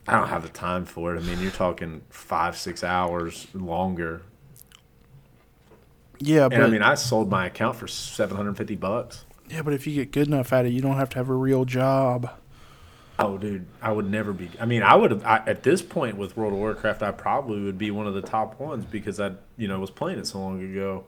I 0.07 0.17
don't 0.17 0.29
have 0.29 0.43
the 0.43 0.49
time 0.49 0.85
for 0.85 1.15
it. 1.15 1.19
I 1.19 1.23
mean, 1.23 1.39
you're 1.41 1.51
talking 1.51 2.01
five, 2.09 2.57
six 2.57 2.83
hours 2.83 3.47
longer. 3.53 4.23
Yeah, 6.19 6.49
but 6.49 6.55
And 6.55 6.63
I 6.63 6.67
mean, 6.69 6.81
I 6.83 6.95
sold 6.95 7.29
my 7.29 7.45
account 7.47 7.75
for 7.77 7.87
750 7.87 8.75
bucks. 8.75 9.25
yeah, 9.49 9.61
but 9.61 9.73
if 9.73 9.87
you 9.87 9.95
get 9.95 10.11
good 10.11 10.27
enough 10.27 10.53
at 10.53 10.65
it, 10.65 10.69
you 10.69 10.81
don't 10.81 10.97
have 10.97 11.09
to 11.09 11.17
have 11.17 11.29
a 11.29 11.33
real 11.35 11.65
job. 11.65 12.29
Oh, 13.19 13.37
dude, 13.37 13.67
I 13.81 13.91
would 13.91 14.09
never 14.09 14.33
be. 14.33 14.49
I 14.59 14.65
mean, 14.65 14.81
I 14.81 14.95
would 14.95 15.11
have 15.11 15.23
I, 15.23 15.43
at 15.45 15.61
this 15.63 15.81
point 15.81 16.17
with 16.17 16.35
World 16.35 16.53
of 16.53 16.59
Warcraft. 16.59 17.03
I 17.03 17.11
probably 17.11 17.61
would 17.61 17.77
be 17.77 17.91
one 17.91 18.07
of 18.07 18.15
the 18.15 18.21
top 18.21 18.59
ones 18.59 18.85
because 18.85 19.19
I, 19.19 19.33
you 19.57 19.67
know, 19.67 19.79
was 19.79 19.91
playing 19.91 20.17
it 20.19 20.25
so 20.27 20.39
long 20.39 20.63
ago. 20.63 21.05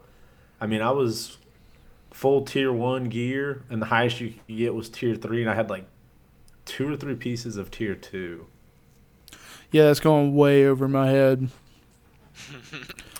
I 0.61 0.67
mean, 0.67 0.81
I 0.81 0.91
was 0.91 1.37
full 2.11 2.43
tier 2.43 2.71
one 2.71 3.05
gear, 3.05 3.63
and 3.69 3.81
the 3.81 3.87
highest 3.87 4.21
you 4.21 4.35
could 4.47 4.57
get 4.57 4.75
was 4.75 4.89
tier 4.89 5.15
three, 5.15 5.41
and 5.41 5.49
I 5.49 5.55
had 5.55 5.69
like 5.69 5.85
two 6.65 6.91
or 6.91 6.95
three 6.95 7.15
pieces 7.15 7.57
of 7.57 7.71
tier 7.71 7.95
two. 7.95 8.45
Yeah, 9.73 9.83
that's 9.87 9.99
going 9.99 10.33
way 10.35 10.65
over 10.65 10.87
my 10.87 11.07
head. 11.09 11.49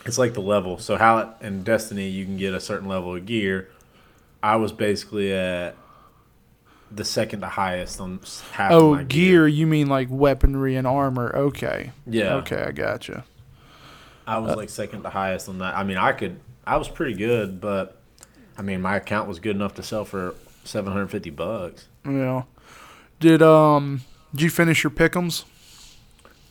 It's 0.06 0.18
like 0.18 0.34
the 0.34 0.42
level. 0.42 0.80
So 0.80 0.98
how 0.98 1.34
in 1.40 1.64
Destiny 1.64 2.10
you 2.10 2.26
can 2.26 2.36
get 2.36 2.54
a 2.54 2.60
certain 2.60 2.90
level 2.90 3.16
of 3.16 3.26
gear. 3.26 3.70
I 4.42 4.58
was 4.58 4.74
basically 4.74 5.32
at 5.32 5.78
the 6.92 7.06
second 7.06 7.40
to 7.40 7.48
highest 7.48 8.02
on 8.02 8.20
half. 8.52 8.74
of 8.74 8.82
Oh, 8.82 8.96
my 8.96 9.04
gear, 9.04 9.48
you 9.48 9.66
mean 9.66 9.88
like 9.88 10.10
weaponry 10.12 10.76
and 10.76 10.86
armor? 10.86 11.34
Okay, 11.34 11.92
Yeah. 12.06 12.34
okay, 12.36 12.64
I 12.64 12.72
gotcha. 12.74 13.24
I 14.28 14.40
was 14.40 14.58
like 14.58 14.70
second 14.70 15.04
to 15.04 15.10
highest 15.10 15.48
on 15.48 15.60
that. 15.60 15.74
I 15.74 15.84
mean, 15.86 15.96
I 15.98 16.12
could. 16.12 16.38
I 16.68 16.76
was 16.76 16.90
pretty 16.90 17.14
good, 17.14 17.62
but 17.62 17.98
I 18.58 18.62
mean, 18.62 18.82
my 18.82 18.98
account 18.98 19.30
was 19.30 19.40
good 19.40 19.56
enough 19.56 19.76
to 19.76 19.84
sell 19.84 20.04
for 20.04 20.36
seven 20.66 20.92
hundred 20.92 21.12
fifty 21.12 21.30
bucks. 21.30 21.88
Yeah. 22.06 22.44
Did 23.22 23.42
um 23.42 24.02
did 24.36 24.42
you 24.42 24.50
finish 24.50 24.84
your 24.84 24.92
pickums? 24.92 25.46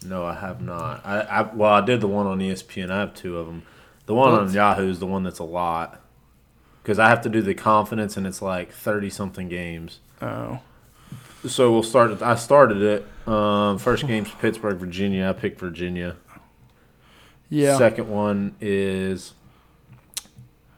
No, 0.04 0.25
I 0.25 0.35
have 0.35 0.61
not. 0.61 1.04
I, 1.04 1.21
I 1.21 1.42
well, 1.42 1.73
I 1.73 1.80
did 1.80 2.00
the 2.00 2.09
one 2.09 2.26
on 2.26 2.38
ESPN. 2.38 2.90
I 2.90 3.00
have 3.00 3.14
two 3.14 3.38
of 3.38 3.47
them. 3.47 3.62
The 4.06 4.14
one 4.14 4.32
on? 4.32 4.52
Yahoo 4.52 4.88
is 4.88 4.99
the 4.99 5.06
one 5.06 5.23
that's 5.23 5.38
a 5.38 5.44
lot 5.44 6.00
because 6.82 6.99
I 6.99 7.09
have 7.09 7.23
to 7.23 7.28
do 7.28 7.42
the 7.42 7.54
confidence, 7.54 8.16
and 8.16 8.26
it's 8.26 8.42
like 8.42 8.73
thirty 8.73 9.11
something 9.11 9.49
games. 9.49 10.00
Oh. 10.21 10.61
So 11.47 11.73
we'll 11.73 11.82
start. 11.82 12.23
I 12.23 12.37
started 12.37 12.82
it. 12.82 13.28
Um, 13.28 13.78
first 13.78 14.06
game's 14.06 14.30
Pittsburgh, 14.30 14.76
Virginia. 14.78 15.28
I 15.28 15.32
picked 15.32 15.59
Virginia. 15.59 16.16
Yeah. 17.49 17.76
Second 17.76 18.09
one 18.09 18.54
is 18.61 19.35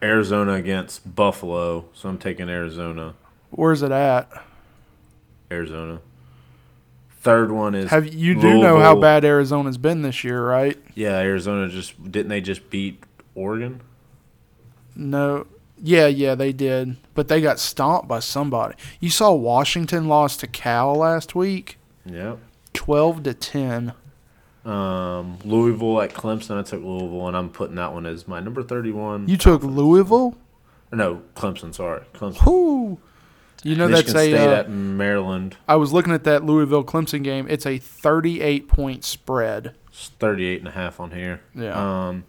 Arizona 0.01 0.53
against 0.53 1.15
Buffalo. 1.15 1.85
So 1.93 2.09
I'm 2.09 2.17
taking 2.17 2.49
Arizona. 2.49 3.13
Where's 3.51 3.81
it 3.81 3.91
at? 3.91 4.29
Arizona. 5.51 6.01
Third 7.25 7.51
one 7.51 7.73
is 7.73 7.89
Have 7.89 8.13
you 8.13 8.39
do 8.39 8.61
know 8.61 8.79
how 8.79 8.95
bad 8.95 9.25
Arizona's 9.25 9.79
been 9.79 10.03
this 10.03 10.23
year, 10.23 10.47
right? 10.47 10.77
Yeah, 10.93 11.17
Arizona 11.17 11.67
just 11.69 12.11
didn't 12.11 12.29
they 12.29 12.39
just 12.39 12.69
beat 12.69 13.03
Oregon? 13.33 13.81
No. 14.95 15.47
Yeah, 15.81 16.05
yeah, 16.05 16.35
they 16.35 16.53
did. 16.53 16.97
But 17.15 17.27
they 17.27 17.41
got 17.41 17.57
stomped 17.57 18.07
by 18.07 18.19
somebody. 18.19 18.75
You 18.99 19.09
saw 19.09 19.33
Washington 19.33 20.07
lost 20.07 20.41
to 20.41 20.47
Cal 20.47 20.93
last 20.93 21.33
week, 21.33 21.79
Yep. 22.05 22.37
12 22.73 23.23
to 23.23 23.33
10. 23.33 23.93
Um, 24.63 25.39
Louisville 25.43 25.99
at 26.03 26.13
Clemson. 26.13 26.59
I 26.59 26.61
took 26.61 26.83
Louisville, 26.83 27.27
and 27.27 27.35
I'm 27.35 27.49
putting 27.49 27.75
that 27.77 27.91
one 27.91 28.05
as 28.05 28.27
my 28.27 28.39
number 28.39 28.61
31. 28.61 29.27
You 29.27 29.37
took 29.37 29.63
Louisville? 29.63 30.37
no 30.91 31.23
Clemson. 31.35 31.73
Sorry, 31.73 32.01
Clemson. 32.13 32.45
Whoo. 32.45 32.99
You 33.65 33.75
know 33.75 33.87
Michigan 33.87 34.13
that's 34.13 34.27
a 34.27 34.29
State 34.29 34.47
uh, 34.47 34.53
at 34.53 34.69
Maryland. 34.69 35.57
I 35.67 35.75
was 35.77 35.91
looking 35.91 36.13
at 36.13 36.23
that 36.25 36.43
Louisville 36.45 36.83
Clemson 36.83 37.23
game. 37.23 37.47
It's 37.49 37.65
a 37.65 37.79
38 37.79 38.67
point 38.67 39.03
spread. 39.03 39.73
It's 39.87 40.09
38 40.19 40.59
and 40.59 40.67
a 40.67 40.71
half 40.71 40.99
on 40.99 41.09
here. 41.09 41.41
Yeah. 41.55 42.07
Um, 42.09 42.25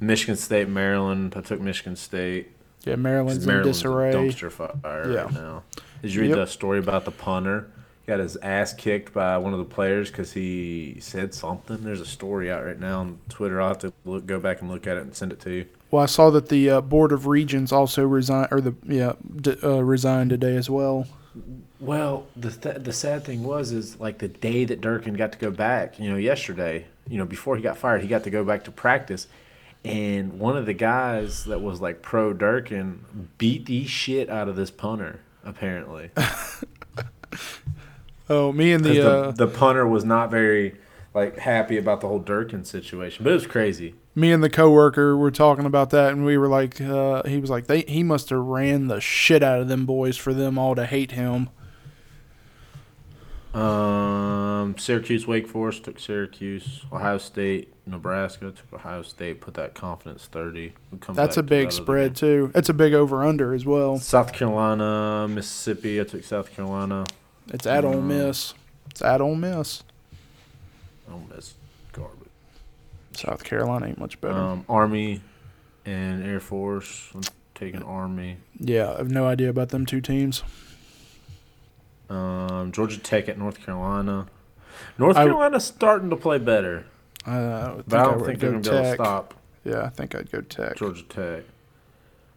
Michigan 0.00 0.34
State, 0.36 0.68
Maryland. 0.68 1.34
I 1.36 1.40
took 1.42 1.60
Michigan 1.60 1.94
State. 1.94 2.50
Yeah, 2.84 2.96
Maryland's 2.96 3.44
in 3.44 3.48
Maryland's 3.48 3.78
a 3.78 3.82
disarray. 3.82 4.12
dumpster 4.12 4.50
fire 4.50 5.12
Yeah. 5.12 5.22
right 5.22 5.32
now. 5.34 5.62
Did 6.02 6.12
you 6.14 6.22
read 6.22 6.28
Yep. 6.30 6.36
the 6.38 6.46
story 6.46 6.78
about 6.80 7.04
the 7.04 7.10
punter? 7.12 7.68
He 8.04 8.08
got 8.08 8.18
his 8.18 8.36
ass 8.38 8.72
kicked 8.72 9.12
by 9.14 9.38
one 9.38 9.52
of 9.52 9.60
the 9.60 9.64
players 9.64 10.10
because 10.10 10.32
he 10.32 10.96
said 11.00 11.32
something. 11.32 11.78
There's 11.84 12.00
a 12.00 12.06
story 12.06 12.50
out 12.50 12.64
right 12.64 12.78
now 12.78 13.00
on 13.00 13.18
Twitter. 13.28 13.60
I'll 13.60 13.68
have 13.68 13.78
to 13.78 13.92
look, 14.04 14.26
go 14.26 14.40
back 14.40 14.60
and 14.62 14.70
look 14.70 14.86
at 14.88 14.96
it 14.96 15.02
and 15.04 15.14
send 15.14 15.30
it 15.32 15.38
to 15.42 15.50
you. 15.50 15.66
Well, 15.90 16.02
I 16.02 16.06
saw 16.06 16.30
that 16.30 16.48
the 16.48 16.68
uh, 16.70 16.80
Board 16.80 17.12
of 17.12 17.26
Regents 17.26 17.72
also 17.72 18.04
resigned, 18.04 18.48
or 18.50 18.60
the 18.60 18.74
yeah 18.86 19.12
d- 19.40 19.56
uh, 19.62 19.82
resigned 19.84 20.30
today 20.30 20.56
as 20.56 20.68
well. 20.68 21.06
Well, 21.78 22.26
the 22.34 22.50
th- 22.50 22.82
the 22.82 22.92
sad 22.92 23.24
thing 23.24 23.44
was 23.44 23.70
is 23.70 24.00
like 24.00 24.18
the 24.18 24.28
day 24.28 24.64
that 24.64 24.80
Durkin 24.80 25.14
got 25.14 25.32
to 25.32 25.38
go 25.38 25.50
back, 25.50 25.98
you 26.00 26.10
know, 26.10 26.16
yesterday, 26.16 26.86
you 27.08 27.18
know, 27.18 27.24
before 27.24 27.56
he 27.56 27.62
got 27.62 27.76
fired, 27.76 28.02
he 28.02 28.08
got 28.08 28.24
to 28.24 28.30
go 28.30 28.44
back 28.44 28.64
to 28.64 28.70
practice, 28.70 29.28
and 29.84 30.40
one 30.40 30.56
of 30.56 30.66
the 30.66 30.72
guys 30.74 31.44
that 31.44 31.60
was 31.60 31.80
like 31.80 32.02
pro 32.02 32.32
Durkin 32.32 33.28
beat 33.38 33.66
the 33.66 33.86
shit 33.86 34.28
out 34.28 34.48
of 34.48 34.56
this 34.56 34.70
punter. 34.70 35.20
Apparently, 35.44 36.10
Oh, 38.28 38.50
me 38.50 38.72
and 38.72 38.84
the, 38.84 38.94
the, 38.94 39.10
uh, 39.10 39.30
the 39.30 39.46
punter 39.46 39.86
was 39.86 40.04
not 40.04 40.30
very 40.30 40.74
like 41.16 41.38
happy 41.38 41.76
about 41.78 42.00
the 42.02 42.06
whole 42.08 42.18
Durkin 42.20 42.64
situation, 42.64 43.24
but 43.24 43.30
it 43.30 43.34
was 43.34 43.46
crazy. 43.46 43.94
me 44.14 44.30
and 44.30 44.44
the 44.44 44.50
coworker 44.50 45.16
were 45.16 45.30
talking 45.32 45.64
about 45.64 45.90
that, 45.90 46.12
and 46.12 46.24
we 46.24 46.36
were 46.38 46.46
like, 46.48 46.80
uh, 46.80 47.22
he 47.24 47.38
was 47.38 47.50
like, 47.50 47.66
they 47.66 47.80
he 47.88 48.02
must 48.04 48.28
have 48.30 48.38
ran 48.38 48.86
the 48.88 49.00
shit 49.00 49.42
out 49.42 49.60
of 49.60 49.68
them 49.68 49.86
boys 49.86 50.16
for 50.16 50.32
them 50.34 50.58
all 50.58 50.74
to 50.76 50.86
hate 50.86 51.12
him. 51.12 51.48
Um, 53.54 54.76
Syracuse, 54.76 55.26
Wake 55.26 55.48
Forest 55.48 55.84
took 55.84 55.98
Syracuse, 55.98 56.82
Ohio 56.92 57.16
State, 57.16 57.72
Nebraska 57.86 58.50
took 58.52 58.72
Ohio 58.80 59.00
State. 59.02 59.40
Put 59.40 59.54
that 59.54 59.74
confidence 59.74 60.26
thirty. 60.26 60.74
That's 61.14 61.38
a 61.38 61.42
big 61.42 61.72
spread 61.72 62.14
too. 62.16 62.50
It's 62.54 62.68
a 62.68 62.74
big 62.74 62.92
over 62.92 63.24
under 63.24 63.54
as 63.54 63.64
well. 63.64 63.98
South 63.98 64.32
Carolina, 64.34 65.26
Mississippi. 65.28 65.98
I 66.00 66.04
took 66.04 66.22
South 66.24 66.52
Carolina. 66.52 67.04
It's 67.52 67.66
at 67.66 67.84
Ole 67.84 67.94
Mm. 67.94 68.04
Miss. 68.08 68.52
It's 68.90 69.00
at 69.00 69.20
Ole 69.22 69.36
Miss. 69.36 69.82
Oh, 71.10 71.20
that's 71.30 71.54
garbage. 71.92 72.28
South 73.12 73.44
Carolina 73.44 73.86
ain't 73.86 73.98
much 73.98 74.20
better. 74.20 74.34
Um, 74.38 74.64
Army 74.68 75.20
and 75.84 76.24
Air 76.26 76.40
Force. 76.40 77.10
I'm 77.14 77.22
taking 77.54 77.82
Army. 77.82 78.36
yeah, 78.58 78.92
I 78.92 78.96
have 78.98 79.10
no 79.10 79.26
idea 79.26 79.48
about 79.48 79.70
them 79.70 79.86
two 79.86 80.00
teams. 80.00 80.42
Um, 82.08 82.70
Georgia 82.72 82.98
Tech 82.98 83.28
at 83.28 83.38
North 83.38 83.60
Carolina. 83.64 84.26
North 84.98 85.16
I- 85.16 85.24
Carolina's 85.24 85.64
starting 85.64 86.10
to 86.10 86.16
play 86.16 86.38
better, 86.38 86.84
Uh, 87.26 87.30
I 87.30 87.70
think 87.74 87.88
but 87.88 87.98
I 87.98 88.02
don't 88.04 88.16
would 88.18 88.26
think 88.26 88.38
they're 88.40 88.50
go 88.50 88.60
going 88.60 88.62
to 88.62 88.70
be 88.70 88.76
able 88.76 88.82
to 88.84 88.88
Tech. 88.90 88.96
stop 88.96 89.34
Yeah, 89.64 89.82
I 89.82 89.88
think 89.88 90.14
I'd 90.14 90.30
go 90.30 90.40
Tech. 90.42 90.76
Georgia 90.76 91.02
Tech. 91.04 91.42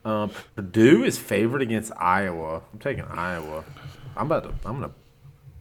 Um, 0.06 0.32
Purdue 0.56 1.04
is 1.04 1.20
favored 1.20 1.62
against 1.62 1.92
Iowa. 1.98 2.62
I'm 2.74 2.80
taking 2.80 3.04
Iowa. 3.04 3.66
I'm 4.16 4.26
about 4.28 4.44
to. 4.44 4.50
I'm 4.68 4.80
gonna 4.80 4.92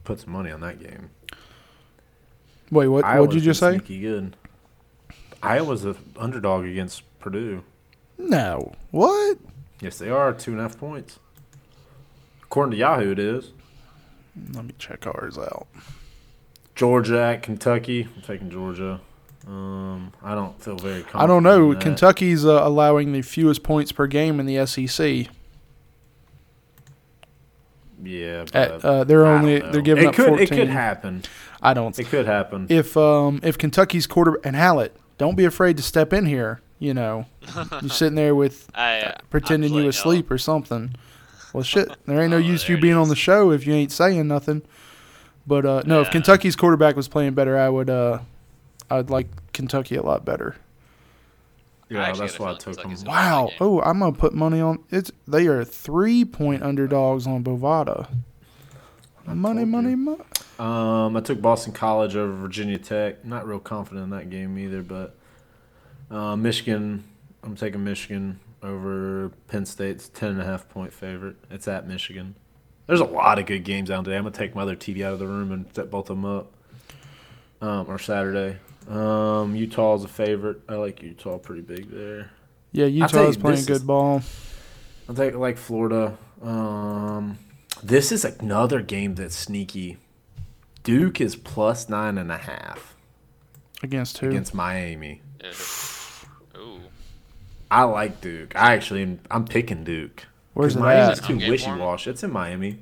put 0.05 0.21
some 0.21 0.31
money 0.31 0.49
on 0.49 0.61
that 0.61 0.79
game. 0.79 1.09
Wait, 2.71 2.87
what? 2.87 3.03
Iowa's 3.05 3.27
what'd 3.27 3.41
you 3.41 3.45
just 3.45 3.59
say? 3.59 3.77
Sneaky 3.77 3.99
good. 4.01 4.35
Iowa's 5.41 5.85
an 5.85 5.95
underdog 6.17 6.65
against 6.65 7.03
Purdue. 7.19 7.63
No. 8.17 8.73
What? 8.91 9.37
Yes, 9.81 9.97
they 9.97 10.09
are 10.09 10.33
two 10.33 10.51
and 10.51 10.59
a 10.59 10.63
half 10.63 10.77
points. 10.77 11.19
According 12.43 12.71
to 12.71 12.77
Yahoo, 12.77 13.11
it 13.11 13.19
is. 13.19 13.51
Let 14.53 14.65
me 14.65 14.73
check 14.77 15.07
ours 15.07 15.37
out. 15.37 15.67
Georgia 16.75 17.21
at 17.21 17.43
Kentucky. 17.43 18.07
I'm 18.15 18.21
taking 18.21 18.49
Georgia. 18.49 19.01
Um, 19.47 20.13
I 20.23 20.35
don't 20.35 20.61
feel 20.61 20.75
very. 20.75 21.01
Confident 21.01 21.23
I 21.23 21.27
don't 21.27 21.43
know. 21.43 21.75
Kentucky's 21.75 22.45
uh, 22.45 22.59
allowing 22.63 23.13
the 23.13 23.21
fewest 23.21 23.63
points 23.63 23.91
per 23.91 24.07
game 24.07 24.39
in 24.39 24.45
the 24.45 24.65
SEC. 24.65 25.27
Yeah, 28.01 28.45
At, 28.53 28.85
uh, 28.85 29.03
they're 29.03 29.25
only 29.25 29.59
they're 29.59 29.81
giving 29.81 30.05
it 30.05 30.07
up 30.07 30.15
could, 30.15 30.27
14. 30.27 30.43
It 30.43 30.49
could 30.49 30.69
happen. 30.69 31.23
I 31.61 31.73
don't. 31.73 31.97
It 31.99 32.05
could 32.07 32.25
happen. 32.25 32.67
If 32.69 32.95
um 32.97 33.39
if 33.43 33.57
Kentucky's 33.57 34.07
quarter 34.07 34.39
and 34.43 34.55
Hallet, 34.55 34.95
don't 35.17 35.35
be 35.35 35.45
afraid 35.45 35.77
to 35.77 35.83
step 35.83 36.13
in 36.13 36.25
here. 36.25 36.61
You 36.79 36.93
know, 36.93 37.25
you're 37.81 37.89
sitting 37.89 38.15
there 38.15 38.33
with 38.33 38.69
I, 38.73 39.01
uh, 39.01 39.17
pretending 39.29 39.71
I'm 39.71 39.75
you 39.75 39.83
letting 39.85 39.89
asleep 39.89 40.31
or 40.31 40.37
something. 40.37 40.95
Well, 41.51 41.63
shit, 41.63 41.89
there 42.05 42.21
ain't 42.21 42.31
no 42.31 42.37
Oh, 42.37 42.39
use 42.39 42.69
you 42.69 42.77
it 42.77 42.81
being 42.81 42.95
on 42.95 43.09
the 43.09 43.15
show 43.17 43.51
if 43.51 43.67
you 43.67 43.73
ain't 43.73 43.91
saying 43.91 44.27
nothing. 44.27 44.61
But 45.45 45.65
uh, 45.65 45.81
no, 45.85 46.01
if 46.01 46.11
Kentucky's 46.11 46.55
quarterback 46.55 46.95
was 46.95 47.07
playing 47.07 47.33
better, 47.33 47.57
I 47.57 47.67
would 47.69 47.89
uh, 47.89 48.19
I'd 48.89 49.09
like 49.09 49.27
Kentucky 49.51 49.95
a 49.95 50.03
lot 50.03 50.23
better. 50.23 50.55
I 51.91 51.93
yeah, 51.95 52.01
actually 52.03 52.19
that's 52.27 52.37
got 52.37 52.39
a 52.39 52.43
why 52.43 52.49
I 52.51 52.53
took 52.53 52.63
them. 52.65 52.73
Kentucky's 52.75 53.03
gonna- 53.03 53.17
Wow. 53.17 53.49
Oh, 53.59 53.81
I'm 53.81 53.99
gonna 53.99 54.11
put 54.13 54.33
money 54.33 54.61
on 54.61 54.83
it's. 54.91 55.11
They 55.27 55.47
are 55.47 55.63
three 55.65 56.23
point 56.23 56.61
underdogs 56.63 57.25
on 57.27 57.43
Bovada. 57.43 58.07
Money, 59.35 59.65
money, 59.65 59.95
money. 59.95 60.21
Um, 60.57 61.15
I 61.15 61.21
took 61.21 61.41
Boston 61.41 61.71
College 61.73 62.15
over 62.15 62.33
Virginia 62.33 62.77
Tech. 62.77 63.23
Not 63.23 63.47
real 63.47 63.59
confident 63.59 64.03
in 64.05 64.09
that 64.09 64.29
game 64.29 64.57
either, 64.57 64.81
but 64.81 65.15
uh, 66.11 66.35
Michigan. 66.35 67.03
I'm 67.43 67.55
taking 67.55 67.83
Michigan 67.83 68.39
over 68.61 69.31
Penn 69.47 69.65
State's 69.65 70.09
ten 70.09 70.31
and 70.31 70.41
a 70.41 70.45
half 70.45 70.67
point 70.67 70.91
favorite. 70.91 71.37
It's 71.49 71.67
at 71.67 71.87
Michigan. 71.87 72.35
There's 72.87 72.99
a 72.99 73.05
lot 73.05 73.39
of 73.39 73.45
good 73.45 73.63
games 73.63 73.89
out 73.91 74.03
today. 74.03 74.17
I'm 74.17 74.23
gonna 74.23 74.35
take 74.35 74.55
my 74.55 74.63
other 74.63 74.75
TV 74.75 75.05
out 75.05 75.13
of 75.13 75.19
the 75.19 75.27
room 75.27 75.51
and 75.51 75.65
set 75.73 75.89
both 75.89 76.09
of 76.09 76.17
them 76.17 76.25
up. 76.25 76.51
Um, 77.61 77.85
or 77.87 77.99
Saturday. 77.99 78.57
Um, 78.89 79.55
Utah's 79.55 80.03
a 80.03 80.07
favorite. 80.07 80.61
I 80.67 80.75
like 80.75 81.01
Utah 81.03 81.37
pretty 81.37 81.61
big 81.61 81.89
there. 81.91 82.31
Yeah, 82.71 82.85
Utah 82.85 83.27
is 83.27 83.37
playing 83.37 83.65
good 83.65 83.77
is- 83.77 83.83
ball. 83.83 84.21
I'll 85.07 85.15
take 85.15 85.35
like 85.35 85.57
Florida. 85.57 86.17
Um, 86.41 87.37
this 87.83 88.11
is 88.11 88.25
another 88.25 88.81
game 88.81 89.15
that's 89.15 89.35
sneaky. 89.35 89.97
Duke 90.83 91.19
is 91.21 91.35
plus 91.35 91.89
nine 91.89 92.17
and 92.17 92.31
a 92.31 92.37
half 92.37 92.95
Against 93.83 94.17
who? 94.19 94.29
against 94.29 94.53
Miami. 94.53 95.21
Yeah. 95.43 95.51
Ooh. 96.57 96.79
I 97.71 97.83
like 97.83 98.21
Duke. 98.21 98.55
I 98.55 98.73
actually, 98.73 99.03
am, 99.03 99.19
I'm 99.29 99.45
picking 99.45 99.83
Duke. 99.83 100.25
Where's 100.53 100.73
'Cause 100.73 100.81
it 100.81 100.85
Miami's 100.85 101.19
at? 101.19 101.25
too 101.25 101.37
wishy 101.49 101.71
washy. 101.71 102.09
It's 102.09 102.23
in 102.23 102.31
Miami. 102.33 102.79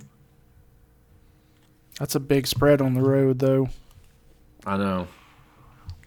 That's 2.00 2.16
a 2.16 2.20
big 2.20 2.48
spread 2.48 2.82
on 2.82 2.94
the 2.94 3.02
road, 3.02 3.40
though. 3.40 3.70
I 4.66 4.78
know. 4.78 5.08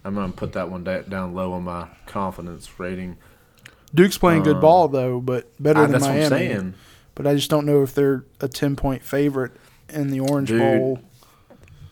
I'm 0.05 0.15
gonna 0.15 0.33
put 0.33 0.53
that 0.55 0.71
one 0.71 0.85
down 0.85 1.35
low 1.35 1.53
on 1.53 1.65
my 1.65 1.89
confidence 2.07 2.79
rating. 2.81 3.19
Duke's 3.95 4.17
playing 4.17 4.45
good 4.45 4.57
Um, 4.57 4.63
ball 4.63 4.89
though, 4.89 5.21
but 5.21 5.51
better 5.63 5.81
Ah, 5.81 5.83
than 5.83 5.93
that's 5.93 6.05
Miami. 6.05 6.21
what 6.23 6.33
I'm 6.33 6.39
saying. 6.39 6.75
But 7.21 7.29
I 7.29 7.35
just 7.35 7.51
don't 7.51 7.67
know 7.67 7.83
if 7.83 7.95
they're 7.95 8.25
a 8.41 8.49
ten 8.49 8.77
point 8.77 9.05
favorite 9.05 9.53
in 9.91 10.09
the 10.09 10.21
Orange 10.21 10.49
Dude. 10.49 10.59
Bowl. 10.59 11.01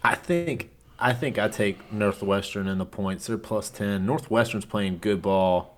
I 0.02 0.14
think 0.14 0.70
I 0.99 1.12
think 1.12 1.38
I 1.38 1.49
take 1.49 1.92
Northwestern 1.92 2.66
in 2.66 2.78
the 2.78 2.87
points. 2.87 3.26
They're 3.26 3.37
plus 3.37 3.68
ten. 3.68 4.06
Northwestern's 4.06 4.64
playing 4.64 5.00
good 5.02 5.20
ball. 5.20 5.76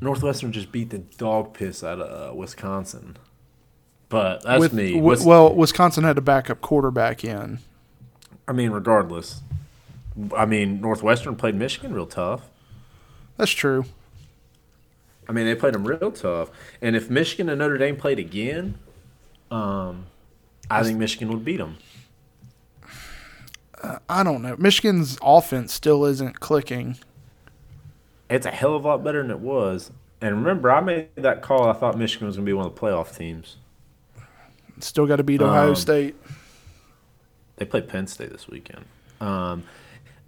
Northwestern 0.00 0.52
just 0.52 0.70
beat 0.70 0.90
the 0.90 0.98
dog 0.98 1.52
piss 1.52 1.82
out 1.82 1.98
of 1.98 2.30
uh, 2.30 2.36
Wisconsin. 2.36 3.16
But 4.08 4.44
that's 4.44 4.60
With- 4.60 4.72
me. 4.72 5.00
Wis- 5.00 5.24
well, 5.24 5.52
Wisconsin 5.52 6.04
had 6.04 6.16
a 6.16 6.20
backup 6.20 6.60
quarterback 6.60 7.24
in. 7.24 7.58
I 8.46 8.52
mean, 8.52 8.70
regardless. 8.70 9.42
I 10.32 10.46
mean, 10.46 10.80
Northwestern 10.80 11.34
played 11.34 11.56
Michigan 11.56 11.92
real 11.92 12.06
tough. 12.06 12.42
That's 13.36 13.50
true. 13.50 13.84
I 15.28 15.32
mean, 15.32 15.44
they 15.46 15.54
played 15.54 15.74
them 15.74 15.84
real 15.86 16.10
tough. 16.10 16.50
And 16.80 16.96
if 16.96 17.10
Michigan 17.10 17.48
and 17.48 17.58
Notre 17.58 17.76
Dame 17.78 17.96
played 17.96 18.18
again, 18.18 18.78
um, 19.50 20.06
I 20.70 20.82
think 20.82 20.98
Michigan 20.98 21.28
would 21.28 21.44
beat 21.44 21.58
them. 21.58 21.76
I 24.08 24.22
don't 24.22 24.42
know. 24.42 24.56
Michigan's 24.58 25.18
offense 25.22 25.72
still 25.72 26.04
isn't 26.04 26.40
clicking. 26.40 26.98
It's 28.28 28.44
a 28.46 28.50
hell 28.50 28.74
of 28.74 28.84
a 28.84 28.88
lot 28.88 29.04
better 29.04 29.22
than 29.22 29.30
it 29.30 29.38
was. 29.38 29.92
And 30.20 30.36
remember, 30.36 30.70
I 30.70 30.80
made 30.80 31.08
that 31.16 31.42
call. 31.42 31.68
I 31.68 31.72
thought 31.74 31.96
Michigan 31.96 32.26
was 32.26 32.36
going 32.36 32.44
to 32.44 32.50
be 32.50 32.52
one 32.52 32.66
of 32.66 32.74
the 32.74 32.80
playoff 32.80 33.16
teams. 33.16 33.56
Still 34.80 35.06
got 35.06 35.16
to 35.16 35.22
beat 35.22 35.40
Ohio 35.40 35.70
Um, 35.70 35.76
State. 35.76 36.16
They 37.56 37.64
play 37.64 37.80
Penn 37.80 38.06
State 38.06 38.30
this 38.30 38.48
weekend. 38.48 38.84
Um, 39.20 39.64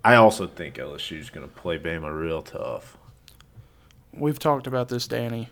I 0.04 0.14
also 0.14 0.46
think 0.46 0.76
LSU 0.76 1.18
is 1.18 1.30
going 1.30 1.46
to 1.48 1.52
play 1.54 1.78
Bama 1.78 2.16
real 2.16 2.42
tough. 2.42 2.96
We've 4.12 4.38
talked 4.38 4.66
about 4.66 4.88
this, 4.88 5.06
Danny, 5.06 5.48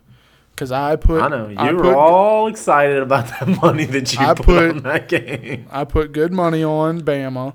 because 0.51 0.73
I 0.73 0.97
put 0.97 1.23
I 1.23 1.29
know 1.29 1.49
you 1.49 1.57
I 1.57 1.73
were 1.73 1.83
put, 1.83 1.95
all 1.95 2.47
excited 2.49 2.99
about 3.03 3.29
that 3.29 3.49
money 3.63 3.85
that 3.85 4.13
you 4.13 4.21
I 4.21 4.35
put, 4.35 4.45
put- 4.47 4.71
on 4.71 4.83
that 4.83 5.09
game. 5.09 5.67
I 5.71 5.85
put 5.85 6.13
good 6.13 6.33
money 6.33 6.63
on 6.65 7.01
Bama, 7.03 7.55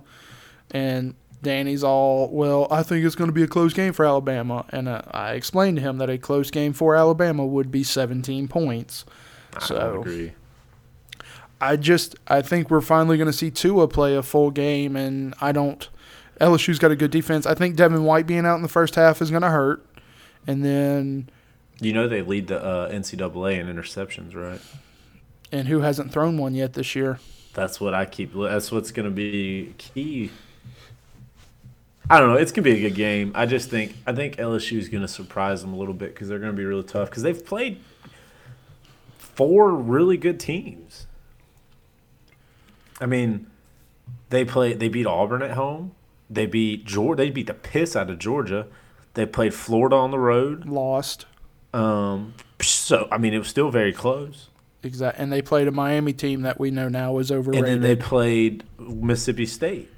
and 0.72 1.16
Danny's 1.42 1.84
all 1.84 2.30
well. 2.30 2.68
I 2.72 2.84
think 2.84 3.06
it's 3.06 3.16
going 3.16 3.28
to 3.28 3.34
be 3.34 3.44
a 3.44 3.48
close 3.48 3.74
game 3.74 3.92
for 3.94 4.06
Alabama, 4.06 4.66
and 4.70 4.88
uh, 4.88 5.02
I 5.12 5.34
explained 5.34 5.78
to 5.78 5.82
him 5.84 5.98
that 5.98 6.10
a 6.10 6.18
close 6.18 6.50
game 6.50 6.72
for 6.74 6.96
Alabama 6.96 7.46
would 7.46 7.70
be 7.72 7.84
17 7.84 8.48
points. 8.48 9.04
I 9.56 9.60
So- 9.66 10.00
agree. 10.02 10.34
I 11.62 11.78
just 11.78 12.16
I 12.28 12.42
think 12.42 12.70
we're 12.70 12.82
finally 12.82 13.16
going 13.18 13.28
to 13.28 13.34
see 13.34 13.50
Tua 13.50 13.88
play 13.88 14.16
a 14.16 14.24
full 14.24 14.52
game, 14.52 14.96
and 14.98 15.34
I 15.40 15.52
don't. 15.54 15.88
LSU's 16.42 16.78
got 16.80 16.92
a 16.92 16.96
good 16.96 17.12
defense. 17.12 17.46
I 17.46 17.54
think 17.54 17.76
Devin 17.78 18.04
White 18.04 18.28
being 18.28 18.46
out 18.46 18.56
in 18.56 18.64
the 18.64 18.68
first 18.68 18.96
half 18.96 19.22
is 19.22 19.30
going 19.30 19.44
to 19.44 19.50
hurt, 19.50 19.86
and 20.48 20.64
then 20.64 21.30
You 21.80 21.94
know 21.94 22.08
they 22.08 22.22
lead 22.22 22.48
the 22.48 22.64
uh, 22.64 22.90
NCAA 22.92 23.60
in 23.60 23.68
interceptions, 23.68 24.36
right? 24.36 24.62
and 25.52 25.68
who 25.68 25.82
hasn't 25.82 26.12
thrown 26.12 26.38
one 26.38 26.56
yet 26.56 26.74
this 26.74 26.96
year? 26.96 27.20
That's 27.54 27.80
what 27.80 27.94
I 27.94 28.06
keep. 28.06 28.34
That's 28.34 28.72
what's 28.72 28.90
going 28.92 29.06
to 29.06 29.12
be 29.12 29.76
key. 29.78 30.32
I 32.10 32.20
don't 32.20 32.30
know. 32.30 32.36
It's 32.36 32.52
gonna 32.52 32.64
be 32.64 32.72
a 32.86 32.90
good 32.90 32.96
game. 32.96 33.32
I 33.34 33.46
just 33.46 33.70
think 33.70 33.96
I 34.06 34.12
think 34.14 34.36
LSU 34.36 34.78
is 34.78 34.90
gonna 34.90 35.08
surprise 35.08 35.62
them 35.62 35.74
a 35.74 35.78
little 35.78 35.94
bit 35.94 36.14
because 36.14 36.28
they're 36.28 36.38
gonna 36.38 36.52
be 36.52 36.66
really 36.66 36.84
tough 36.84 37.10
because 37.10 37.24
they've 37.24 37.46
played 37.46 37.80
four 39.18 39.74
really 39.74 40.18
good 40.18 40.38
teams. 40.40 41.08
I 43.00 43.06
mean, 43.06 43.48
they 44.30 44.44
play. 44.44 44.74
They 44.74 44.90
beat 44.90 45.06
Auburn 45.06 45.42
at 45.42 45.52
home. 45.52 45.94
They 46.30 46.46
beat 46.46 46.84
Georgia. 46.86 47.24
They 47.24 47.30
beat 47.30 47.48
the 47.48 47.54
piss 47.54 47.96
out 47.96 48.10
of 48.10 48.20
Georgia. 48.20 48.68
They 49.16 49.26
played 49.26 49.54
Florida 49.54 49.96
on 49.96 50.12
the 50.12 50.20
road. 50.20 50.66
Lost 50.66 51.26
Um, 51.74 52.34
so 52.62 53.08
I 53.12 53.18
mean, 53.18 53.34
it 53.34 53.40
was 53.40 53.48
still 53.48 53.70
very 53.70 53.94
close. 53.94 54.50
exact, 54.82 55.20
and 55.20 55.32
they 55.32 55.42
played 55.42 55.68
a 55.68 55.72
Miami 55.72 56.14
team 56.14 56.42
that 56.42 56.60
we 56.60 56.72
know 56.72 56.90
now 56.90 57.18
is 57.20 57.32
overrated. 57.32 57.66
And 57.66 57.74
then 57.74 57.82
they 57.82 57.96
played 57.96 58.64
Mississippi 58.80 59.46
State. 59.46 59.90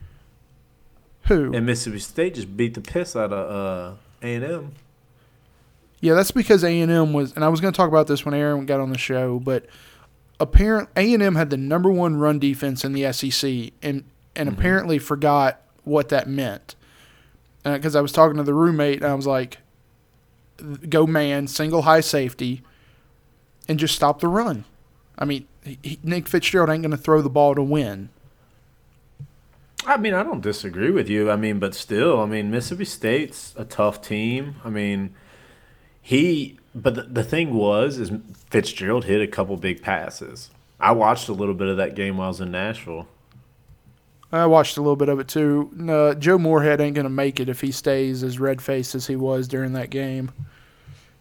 who? 1.24 1.54
And 1.54 1.66
Mississippi 1.66 2.00
State 2.00 2.36
just 2.36 2.56
beat 2.56 2.74
the 2.74 2.82
piss 2.82 3.16
out 3.16 3.32
of 3.34 3.94
uh, 3.94 3.96
A&M. 4.22 4.74
Yeah, 6.02 6.14
that's 6.14 6.32
because 6.32 6.64
A 6.64 6.82
and 6.82 6.92
M 6.92 7.14
was, 7.14 7.34
and 7.34 7.44
I 7.44 7.50
was 7.50 7.62
going 7.62 7.74
to 7.74 7.78
talk 7.78 7.88
about 7.88 8.08
this 8.08 8.26
when 8.26 8.34
Aaron 8.36 8.66
got 8.66 8.80
on 8.80 8.92
the 8.92 8.98
show, 8.98 9.40
but 9.40 9.66
apparent 10.40 10.90
A 10.96 11.14
and 11.14 11.24
M 11.24 11.36
had 11.36 11.50
the 11.50 11.58
number 11.58 11.90
one 11.90 12.18
run 12.18 12.38
defense 12.38 12.84
in 12.84 12.94
the 12.94 13.12
SEC, 13.12 13.72
and 13.82 14.04
and 14.36 14.50
apparently 14.50 15.00
forgot 15.00 15.62
what 15.84 16.10
that 16.10 16.28
meant. 16.28 16.75
Uh, 17.66 17.74
because 17.74 17.96
I 17.96 18.02
was 18.02 18.12
talking 18.12 18.38
to 18.38 18.44
the 18.44 18.54
roommate, 18.54 19.02
and 19.02 19.12
I 19.12 19.16
was 19.16 19.26
like, 19.26 19.58
"Go 20.88 21.08
man, 21.08 21.48
single 21.48 21.82
high 21.82 22.02
safety, 22.02 22.62
and 23.68 23.80
just 23.80 23.96
stop 23.96 24.20
the 24.20 24.28
run." 24.28 24.66
I 25.18 25.26
mean, 25.26 25.48
he- 25.64 26.00
Nick 26.04 26.28
Fitzgerald 26.28 26.70
ain't 26.70 26.84
going 26.84 26.92
to 26.92 26.98
throw 26.98 27.22
the 27.22 27.30
ball 27.30 27.56
to 27.56 27.64
win. 27.64 28.10
I 29.88 29.98
mean, 29.98 30.14
I 30.14 30.24
don't 30.24 30.42
disagree 30.42 30.92
with 30.92 31.10
you. 31.10 31.30
I 31.30 31.36
mean, 31.36 31.60
but 31.60 31.76
still, 31.76 32.20
I 32.20 32.26
mean, 32.26 32.52
Mississippi 32.52 32.86
State's 32.86 33.54
a 33.58 33.66
tough 33.66 34.02
team. 34.02 34.56
I 34.64 34.70
mean, 34.70 35.16
he. 36.02 36.60
But 36.74 36.96
the, 36.96 37.04
the 37.04 37.24
thing 37.24 37.54
was, 37.54 37.98
is 37.98 38.12
Fitzgerald 38.50 39.06
hit 39.06 39.22
a 39.22 39.28
couple 39.28 39.56
big 39.58 39.82
passes. 39.82 40.50
I 40.80 40.92
watched 40.92 41.30
a 41.30 41.34
little 41.34 41.54
bit 41.54 41.68
of 41.70 41.78
that 41.78 41.96
game 41.96 42.18
while 42.18 42.26
I 42.26 42.30
was 42.30 42.42
in 42.42 42.52
Nashville. 42.52 43.08
I 44.32 44.46
watched 44.48 44.78
a 44.78 44.82
little 44.82 44.96
bit 44.96 45.10
of 45.10 45.20
it 45.20 45.28
too. 45.28 45.72
No, 45.74 46.14
Joe 46.14 46.38
Moorhead 46.38 46.82
ain't 46.82 46.96
gonna 46.96 47.10
make 47.10 47.40
it 47.40 47.50
if 47.50 47.62
he 47.62 47.72
stays 47.72 48.24
as 48.24 48.40
red 48.40 48.62
faced 48.62 48.96
as 48.96 49.08
he 49.08 49.16
was 49.16 49.48
during 49.48 49.74
that 49.74 49.90
game. 49.90 50.32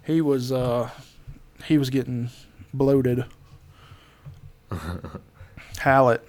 He 0.04 0.20
was 0.20 0.50
uh 0.52 0.90
he 1.64 1.78
was 1.78 1.90
getting 1.90 2.30
bloated. 2.72 3.24
Hallet. 5.78 6.26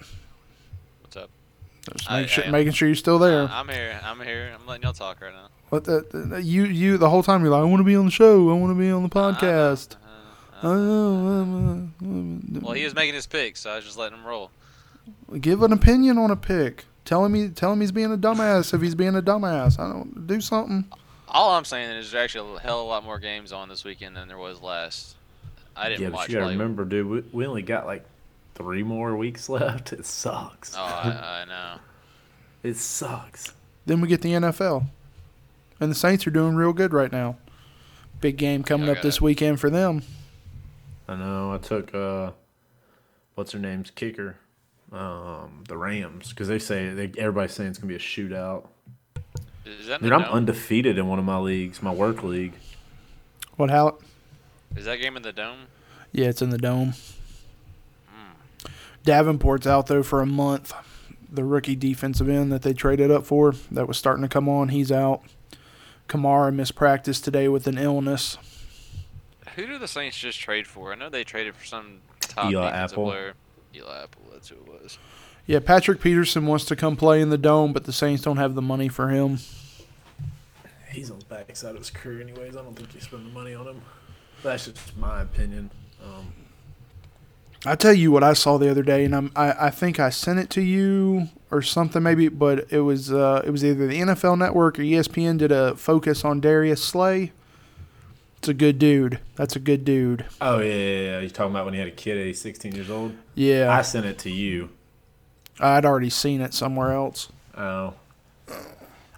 What's 1.02 1.16
up? 1.16 1.30
Just 1.92 2.10
I- 2.10 2.26
sure, 2.26 2.44
I 2.44 2.50
making 2.50 2.72
sure 2.72 2.88
you're 2.88 2.94
still 2.94 3.18
there. 3.18 3.42
Uh, 3.42 3.48
I'm 3.50 3.68
here. 3.68 4.00
I'm 4.02 4.20
here. 4.20 4.52
I'm 4.54 4.66
letting 4.66 4.84
y'all 4.84 4.92
talk 4.92 5.20
right 5.20 5.32
now. 5.32 5.48
What 5.70 5.84
the, 5.84 6.06
the- 6.12 6.42
you 6.42 6.64
you 6.64 6.98
the 6.98 7.10
whole 7.10 7.22
time 7.22 7.42
you're 7.42 7.50
like 7.50 7.62
I 7.62 7.64
want 7.64 7.80
to 7.80 7.84
be 7.84 7.96
on 7.96 8.04
the 8.04 8.10
show. 8.10 8.50
I 8.50 8.54
want 8.54 8.70
to 8.70 8.78
be 8.78 8.90
on 8.90 9.02
the 9.02 9.08
podcast. 9.08 9.94
Uh, 9.94 9.98
I 10.62 10.68
uh, 10.68 10.74
know, 10.74 11.88
uh, 12.02 12.60
well, 12.62 12.72
he 12.72 12.84
was 12.84 12.94
making 12.94 13.14
his 13.14 13.26
picks, 13.26 13.60
so 13.60 13.70
I 13.70 13.76
was 13.76 13.84
just 13.84 13.98
letting 13.98 14.18
him 14.18 14.26
roll. 14.26 14.50
Give 15.40 15.62
an 15.62 15.72
opinion 15.72 16.18
on 16.18 16.30
a 16.30 16.36
pick. 16.36 16.84
Tell 17.04 17.24
him 17.24 17.34
he 17.34 17.48
tell 17.48 17.72
him 17.72 17.80
he's 17.80 17.92
being 17.92 18.12
a 18.12 18.16
dumbass 18.18 18.74
if 18.74 18.80
he's 18.80 18.94
being 18.94 19.14
a 19.16 19.22
dumbass. 19.22 19.78
I 19.78 19.92
don't 19.92 20.26
do 20.26 20.40
something. 20.40 20.84
All 21.28 21.52
I'm 21.52 21.64
saying 21.64 21.90
is 21.90 22.10
there's 22.10 22.22
actually 22.24 22.56
a 22.56 22.60
hell 22.60 22.80
of 22.80 22.86
a 22.86 22.88
lot 22.88 23.04
more 23.04 23.18
games 23.18 23.52
on 23.52 23.68
this 23.68 23.84
weekend 23.84 24.16
than 24.16 24.28
there 24.28 24.38
was 24.38 24.60
last. 24.60 25.16
I 25.76 25.88
didn't 25.88 26.02
Yeah, 26.02 26.08
but 26.08 26.14
watch 26.16 26.28
you 26.28 26.34
gotta 26.34 26.46
play. 26.46 26.54
remember, 26.54 26.84
dude. 26.84 27.06
We, 27.06 27.20
we 27.32 27.46
only 27.46 27.62
got 27.62 27.86
like 27.86 28.04
three 28.54 28.82
more 28.82 29.16
weeks 29.16 29.48
left. 29.48 29.92
It 29.92 30.06
sucks. 30.06 30.74
Oh, 30.76 30.80
I, 30.82 31.42
I 31.42 31.44
know. 31.44 31.80
It 32.62 32.76
sucks. 32.76 33.52
Then 33.84 34.00
we 34.00 34.08
get 34.08 34.22
the 34.22 34.32
NFL, 34.32 34.88
and 35.78 35.88
the 35.88 35.94
Saints 35.94 36.26
are 36.26 36.32
doing 36.32 36.56
real 36.56 36.72
good 36.72 36.92
right 36.92 37.12
now. 37.12 37.36
Big 38.20 38.36
game 38.38 38.64
coming 38.64 38.88
up 38.88 39.02
this 39.02 39.16
it. 39.16 39.20
weekend 39.20 39.60
for 39.60 39.70
them. 39.70 40.02
I 41.06 41.14
know. 41.14 41.52
I 41.52 41.58
took 41.58 41.94
uh, 41.94 42.32
what's 43.36 43.52
her 43.52 43.60
name's 43.60 43.92
kicker, 43.92 44.38
um, 44.92 45.64
the 45.68 45.76
Rams, 45.76 46.30
because 46.30 46.48
they 46.48 46.58
say 46.58 46.90
they, 46.90 47.12
everybody's 47.18 47.52
saying 47.52 47.70
it's 47.70 47.78
gonna 47.78 47.88
be 47.88 47.96
a 47.96 47.98
shootout. 47.98 48.66
Is 49.64 49.86
that 49.88 50.00
Dude, 50.00 50.12
I'm 50.12 50.22
dome? 50.22 50.32
undefeated 50.32 50.96
in 50.98 51.08
one 51.08 51.18
of 51.18 51.24
my 51.24 51.38
leagues, 51.38 51.82
my 51.82 51.92
work 51.92 52.22
league. 52.22 52.54
What 53.56 53.70
how? 53.70 53.98
Is 54.76 54.84
that 54.84 55.00
game 55.00 55.16
in 55.16 55.22
the 55.22 55.32
dome? 55.32 55.66
Yeah, 56.12 56.26
it's 56.28 56.40
in 56.42 56.50
the 56.50 56.58
dome. 56.58 56.94
Davenport's 59.04 59.66
out 59.66 59.86
though 59.86 60.02
for 60.02 60.20
a 60.20 60.26
month. 60.26 60.72
The 61.30 61.44
rookie 61.44 61.76
defensive 61.76 62.28
end 62.28 62.52
that 62.52 62.62
they 62.62 62.72
traded 62.72 63.10
up 63.10 63.24
for 63.26 63.52
that 63.70 63.86
was 63.88 63.96
starting 63.98 64.22
to 64.22 64.28
come 64.28 64.48
on, 64.48 64.68
he's 64.68 64.90
out. 64.92 65.22
Kamara 66.08 66.54
missed 66.54 66.76
practice 66.76 67.20
today 67.20 67.48
with 67.48 67.66
an 67.66 67.78
illness. 67.78 68.38
Who 69.56 69.66
do 69.66 69.78
the 69.78 69.88
Saints 69.88 70.16
just 70.18 70.38
trade 70.38 70.66
for? 70.66 70.92
I 70.92 70.96
know 70.96 71.08
they 71.08 71.24
traded 71.24 71.56
for 71.56 71.64
some 71.64 72.00
top 72.20 72.50
Eli 72.50 72.66
defensive 72.66 72.92
Apple. 72.98 73.04
player. 73.10 73.34
Eli 73.74 74.02
Apple, 74.02 74.22
that's 74.32 74.48
who 74.48 74.56
it 74.56 74.66
was. 74.82 74.98
Yeah, 75.46 75.60
Patrick 75.60 76.00
Peterson 76.00 76.46
wants 76.46 76.64
to 76.66 76.76
come 76.76 76.96
play 76.96 77.20
in 77.20 77.30
the 77.30 77.38
dome, 77.38 77.72
but 77.72 77.84
the 77.84 77.92
Saints 77.92 78.22
don't 78.22 78.36
have 78.36 78.54
the 78.54 78.62
money 78.62 78.88
for 78.88 79.08
him. 79.10 79.38
He's 80.90 81.10
on 81.10 81.18
the 81.20 81.24
backside 81.26 81.72
of 81.72 81.78
his 81.78 81.90
career, 81.90 82.20
anyways. 82.22 82.56
I 82.56 82.62
don't 82.62 82.74
think 82.74 82.94
you 82.94 83.00
spend 83.00 83.26
the 83.26 83.30
money 83.30 83.54
on 83.54 83.66
him. 83.66 83.82
That's 84.42 84.64
just 84.66 84.96
my 84.96 85.22
opinion. 85.22 85.70
Um, 86.02 86.32
I 87.64 87.74
tell 87.76 87.92
you 87.92 88.10
what 88.10 88.24
I 88.24 88.32
saw 88.32 88.58
the 88.58 88.70
other 88.70 88.82
day, 88.82 89.04
and 89.04 89.14
I'm, 89.14 89.30
I 89.36 89.66
I 89.66 89.70
think 89.70 90.00
I 90.00 90.10
sent 90.10 90.38
it 90.38 90.50
to 90.50 90.62
you 90.62 91.28
or 91.50 91.62
something 91.62 92.02
maybe, 92.02 92.28
but 92.28 92.72
it 92.72 92.80
was 92.80 93.12
uh, 93.12 93.42
it 93.44 93.50
was 93.50 93.64
either 93.64 93.86
the 93.86 94.00
NFL 94.00 94.38
Network 94.38 94.78
or 94.78 94.82
ESPN 94.82 95.38
did 95.38 95.52
a 95.52 95.76
focus 95.76 96.24
on 96.24 96.40
Darius 96.40 96.82
Slay. 96.82 97.32
It's 98.38 98.48
a 98.48 98.54
good 98.54 98.78
dude. 98.78 99.20
That's 99.36 99.56
a 99.56 99.58
good 99.60 99.84
dude. 99.84 100.24
oh 100.40 100.58
yeah, 100.60 100.74
yeah, 100.74 101.00
yeah. 101.00 101.20
You're 101.20 101.30
talking 101.30 101.52
about 101.52 101.64
when 101.64 101.74
he 101.74 101.80
had 101.80 101.88
a 101.88 101.92
kid 101.92 102.28
at 102.28 102.36
16 102.36 102.74
years 102.74 102.90
old. 102.90 103.14
Yeah, 103.34 103.74
I 103.76 103.82
sent 103.82 104.06
it 104.06 104.18
to 104.20 104.30
you. 104.30 104.70
I'd 105.60 105.84
already 105.84 106.10
seen 106.10 106.40
it 106.40 106.54
somewhere 106.54 106.92
else. 106.92 107.30
Oh, 107.56 107.94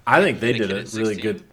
I 0.07 0.21
think 0.23 0.41
they 0.41 0.53
Had 0.53 0.63
a 0.63 0.67
did 0.69 0.71
a 0.71 0.75
really 0.97 1.15
16? 1.15 1.19
good. 1.21 1.45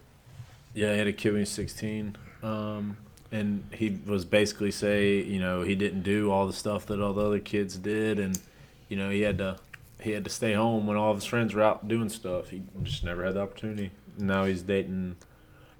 Yeah, 0.74 0.92
he 0.94 0.98
had 1.00 1.08
a 1.08 1.14
kid 1.14 1.30
when 1.30 1.38
he 1.38 1.42
was 1.42 1.50
16. 1.50 2.16
Um, 2.44 2.98
and 3.32 3.64
he 3.74 3.98
was 4.06 4.24
basically 4.26 4.72
say, 4.72 5.22
you 5.22 5.40
know, 5.40 5.62
he 5.64 5.76
didn't 5.76 6.04
do 6.04 6.32
all 6.32 6.48
the 6.48 6.54
stuff 6.54 6.86
that 6.88 7.02
all 7.02 7.14
the 7.14 7.26
other 7.26 7.40
kids 7.40 7.76
did, 7.78 8.20
and 8.20 8.40
you 8.88 8.96
know, 8.98 9.10
he 9.10 9.22
had 9.22 9.38
to 9.40 9.58
he 10.00 10.12
had 10.12 10.24
to 10.24 10.30
stay 10.30 10.54
home 10.54 10.86
when 10.88 10.96
all 10.98 11.12
of 11.12 11.18
his 11.18 11.26
friends 11.26 11.54
were 11.54 11.64
out 11.64 11.88
doing 11.88 12.10
stuff. 12.10 12.50
He 12.50 12.62
just 12.84 13.04
never 13.04 13.26
had 13.26 13.34
the 13.34 13.42
opportunity. 13.42 13.92
Now 14.18 14.46
he's 14.46 14.62
dating, 14.62 15.16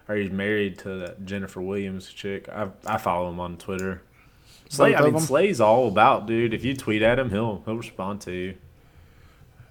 or 0.10 0.16
he's 0.16 0.32
married 0.32 0.80
to 0.80 0.90
that 1.00 1.26
Jennifer 1.26 1.62
Williams 1.62 2.10
chick. 2.12 2.50
I 2.50 2.70
I 2.86 2.98
follow 2.98 3.30
him 3.30 3.40
on 3.40 3.58
Twitter. 3.58 4.02
Slay, 4.68 4.92
Both 4.94 5.00
I 5.02 5.04
mean, 5.04 5.14
them? 5.14 5.22
Slay's 5.22 5.62
all 5.62 5.88
about, 5.88 6.26
dude. 6.26 6.54
If 6.54 6.66
you 6.66 6.76
tweet 6.76 7.04
at 7.04 7.20
him, 7.20 7.30
he'll 7.30 7.62
he'll 7.66 7.78
respond 7.78 8.22
to 8.22 8.32
you. 8.32 8.56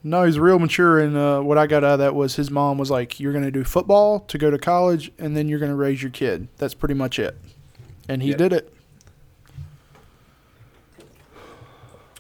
No, 0.07 0.25
he's 0.25 0.39
real 0.39 0.59
mature, 0.59 0.99
and 1.01 1.17
uh, 1.17 1.41
what 1.41 1.57
I 1.57 1.67
got 1.67 1.83
out 1.83 1.95
of 1.95 1.99
that 2.01 2.15
was 2.15 2.37
his 2.37 2.51
mom 2.51 2.77
was 2.77 2.91
like, 2.91 3.19
"You're 3.19 3.33
going 3.33 3.45
to 3.45 3.51
do 3.51 3.65
football 3.65 4.21
to 4.21 4.37
go 4.37 4.51
to 4.51 4.59
college, 4.59 5.11
and 5.19 5.35
then 5.35 5.49
you're 5.49 5.59
going 5.59 5.71
to 5.71 5.77
raise 5.77 6.03
your 6.03 6.11
kid. 6.11 6.49
That's 6.59 6.75
pretty 6.75 6.93
much 6.95 7.19
it." 7.19 7.39
And 8.07 8.23
he 8.23 8.31
Yeah. 8.33 8.37
did 8.37 8.53
it. 8.53 8.71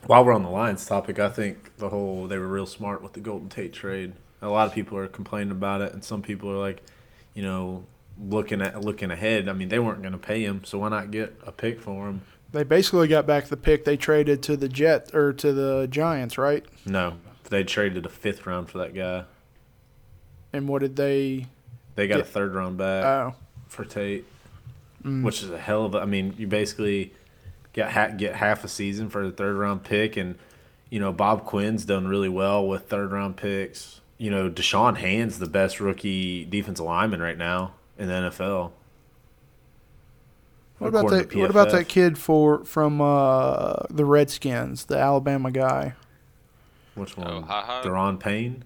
While 0.07 0.25
we're 0.25 0.33
on 0.33 0.42
the 0.42 0.51
Lions 0.51 0.85
topic, 0.87 1.18
I 1.18 1.29
think 1.29 1.77
the 1.77 1.90
whole 1.90 2.27
they 2.27 2.38
were 2.38 2.49
real 2.49 2.66
smart 2.66 3.03
with 3.03 3.12
the 3.12 3.20
Golden 3.20 3.51
Tate 3.51 3.75
trade. 3.75 4.14
A 4.40 4.49
lot 4.49 4.66
of 4.66 4.75
people 4.75 4.97
are 4.97 5.07
complaining 5.07 5.51
about 5.51 5.83
it, 5.83 5.92
and 5.92 6.03
some 6.03 6.23
people 6.23 6.51
are 6.51 6.59
like, 6.59 6.83
you 7.35 7.42
know, 7.42 7.85
looking 8.18 8.62
at 8.62 8.83
looking 8.83 9.11
ahead. 9.11 9.47
I 9.47 9.53
mean, 9.53 9.68
they 9.68 9.79
weren't 9.79 10.01
going 10.01 10.12
to 10.12 10.18
pay 10.18 10.42
him, 10.42 10.62
so 10.64 10.79
why 10.79 10.88
not 10.88 11.11
get 11.11 11.38
a 11.47 11.53
pick 11.53 11.81
for 11.83 12.09
him? 12.09 12.23
They 12.53 12.64
basically 12.64 13.09
got 13.09 13.27
back 13.27 13.47
the 13.47 13.57
pick 13.57 13.85
they 13.85 13.97
traded 13.99 14.42
to 14.44 14.57
the 14.57 14.68
Jet 14.68 15.14
or 15.14 15.33
to 15.35 15.53
the 15.53 15.87
Giants, 15.90 16.38
right? 16.38 16.64
No, 16.87 17.14
they 17.50 17.64
traded 17.64 18.07
a 18.07 18.09
fifth 18.09 18.46
round 18.46 18.70
for 18.70 18.78
that 18.78 18.94
guy. 18.94 19.24
And 20.52 20.68
what 20.68 20.80
did 20.80 20.96
they? 20.96 21.46
They 21.96 22.07
got 22.07 22.20
a 22.20 22.24
third 22.24 22.54
round 22.54 22.76
back 22.78 23.04
Oh, 23.04 23.35
for 23.68 23.85
Tate, 23.85 24.24
mm. 25.04 25.22
which 25.22 25.42
is 25.42 25.50
a 25.50 25.59
hell 25.59 25.85
of 25.85 25.94
a. 25.94 26.00
I 26.00 26.04
mean, 26.07 26.35
you 26.38 26.46
basically 26.46 27.12
get 27.72 27.90
ha- 27.92 28.09
get 28.09 28.37
half 28.37 28.64
a 28.64 28.68
season 28.68 29.09
for 29.11 29.24
the 29.24 29.33
third 29.33 29.57
round 29.57 29.85
pick, 29.85 30.16
and 30.16 30.37
you 30.90 31.00
know 31.00 31.12
Bob 31.12 31.44
Quinn's 31.44 31.85
done 31.85 32.07
really 32.09 32.28
well 32.28 32.66
with 32.66 32.88
third 32.88 33.12
round 33.12 33.37
picks. 33.37 34.00
You 34.16 34.30
know, 34.30 34.48
Da'Shawn 34.48 34.96
Hand's 34.96 35.38
the 35.38 35.48
best 35.48 35.80
rookie 35.80 36.44
defensive 36.44 36.87
lineman 36.87 37.20
right 37.20 37.37
now 37.38 37.74
in 37.98 38.07
the 38.09 38.14
NFL. 38.14 38.70
what 40.78 40.88
about 40.88 41.11
that? 41.11 41.35
What 41.35 41.50
about 41.50 41.70
that 41.70 41.88
kid 41.88 42.16
for 42.18 42.64
from 42.64 43.00
uh, 43.00 43.74
the 43.90 44.04
Redskins, 44.04 44.87
the 44.87 44.98
Alabama 44.98 45.50
guy? 45.50 45.94
Which 46.94 47.16
one? 47.16 47.26
Oh, 47.28 47.42
ha 47.42 47.62
ha. 47.62 47.83
Da'Ron 47.85 48.18
Payne, 48.20 48.62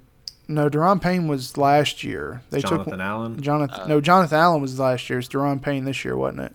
No, 0.48 0.68
Da'Ron 0.68 1.00
Payne 1.00 1.28
was 1.28 1.56
last 1.56 2.04
year. 2.04 2.42
They 2.50 2.60
Jonathan 2.60 2.92
took 2.92 3.00
Allen. 3.00 3.40
Jonathan. 3.40 3.80
Uh, 3.80 3.86
no, 3.86 4.00
Jonathan 4.00 4.38
Allen 4.38 4.60
was 4.62 4.78
last 4.78 5.08
year. 5.08 5.18
It's 5.18 5.28
Da'Ron 5.28 5.60
Payne 5.62 5.84
this 5.84 6.04
year, 6.04 6.16
wasn't 6.16 6.40
it? 6.40 6.52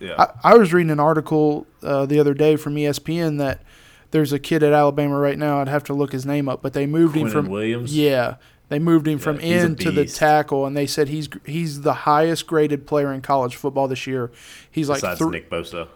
Yeah, 0.00 0.14
I, 0.44 0.52
I 0.52 0.56
was 0.56 0.72
reading 0.72 0.90
an 0.90 1.00
article 1.00 1.66
uh, 1.82 2.04
the 2.06 2.18
other 2.18 2.34
day 2.34 2.56
from 2.56 2.74
ESPN 2.74 3.38
that 3.38 3.62
there's 4.10 4.32
a 4.32 4.38
kid 4.38 4.62
at 4.62 4.72
Alabama 4.72 5.18
right 5.18 5.38
now. 5.38 5.60
I'd 5.60 5.68
have 5.68 5.84
to 5.84 5.94
look 5.94 6.12
his 6.12 6.26
name 6.26 6.48
up, 6.48 6.62
but 6.62 6.72
they 6.72 6.86
moved 6.86 7.16
him 7.16 7.28
from 7.28 7.46
Williams. 7.48 7.96
yeah, 7.96 8.36
they 8.70 8.78
moved 8.78 9.06
him 9.06 9.18
from 9.18 9.36
Yeah, 9.36 9.42
he's 9.42 9.62
a 9.62 9.66
end 9.66 9.80
to 9.80 9.90
the 9.92 10.04
tackle, 10.06 10.66
and 10.66 10.76
they 10.76 10.86
said 10.86 11.08
he's 11.08 11.28
he's 11.46 11.82
the 11.82 11.92
highest 11.94 12.46
graded 12.46 12.86
player 12.86 13.12
in 13.12 13.20
college 13.22 13.54
football 13.56 13.86
this 13.88 14.06
year. 14.06 14.30
He's 14.70 14.88
like 14.88 14.98
besides 15.00 15.20
thr- 15.20 15.30
Nick 15.30 15.48
Bosa. 15.48 15.88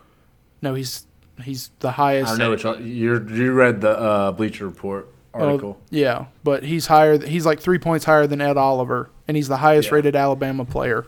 no, 0.62 0.75
he's 0.75 1.05
he's 1.42 1.70
the 1.81 1.88
I 1.88 1.92
highest. 1.92 2.29
don't 2.31 2.38
know 2.38 2.51
which 2.51 2.64
you're. 2.85 3.29
You 3.31 3.53
read 3.53 3.81
the 3.81 3.90
uh, 3.98 4.33
Bleacher 4.33 4.66
Report 4.66 5.09
Oh, 5.35 5.46
article. 5.46 5.79
yeah, 5.90 6.27
but 6.42 6.64
he's 6.64 6.87
higher. 6.87 7.18
He's 7.18 7.44
like 7.46 7.61
three 7.61 7.79
points 7.79 8.05
higher 8.07 8.27
than 8.27 8.40
Ed 8.40 8.57
Oliver, 8.57 9.11
and 9.29 9.37
he's 9.37 9.48
the 9.48 9.59
highest 9.59 9.88
Yeah. 9.88 9.96
rated 9.96 10.16
Alabama 10.16 10.64
player. 10.64 11.07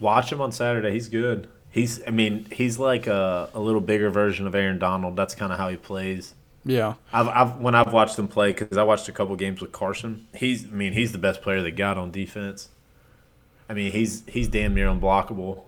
Watch 0.00 0.32
him 0.32 0.40
on 0.40 0.50
Saturday. 0.50 0.92
He's 0.92 1.08
good. 1.08 1.46
He's. 1.70 2.00
I 2.06 2.10
mean, 2.10 2.46
he's 2.50 2.78
like 2.78 3.06
a, 3.06 3.48
a 3.54 3.60
little 3.60 3.80
bigger 3.82 4.10
version 4.10 4.46
of 4.46 4.54
Aaron 4.54 4.78
Donald. 4.78 5.14
That's 5.14 5.34
kind 5.34 5.52
of 5.52 5.58
how 5.58 5.68
he 5.68 5.76
plays. 5.76 6.34
Yeah, 6.64 6.94
I've, 7.12 7.28
I've 7.28 7.56
when 7.58 7.74
I've 7.74 7.92
watched 7.92 8.18
him 8.18 8.28
play 8.28 8.52
because 8.52 8.76
I 8.76 8.82
watched 8.82 9.08
a 9.08 9.12
couple 9.12 9.36
games 9.36 9.60
with 9.60 9.72
Carson. 9.72 10.26
He's. 10.34 10.64
I 10.64 10.68
mean, 10.68 10.92
he's 10.94 11.12
the 11.12 11.18
best 11.18 11.42
player 11.42 11.62
they 11.62 11.70
got 11.70 11.96
on 11.96 12.10
defense. 12.10 12.68
I 13.68 13.74
mean, 13.74 13.92
he's 13.92 14.24
he's 14.26 14.48
damn 14.48 14.74
near 14.74 14.88
unblockable. 14.88 15.62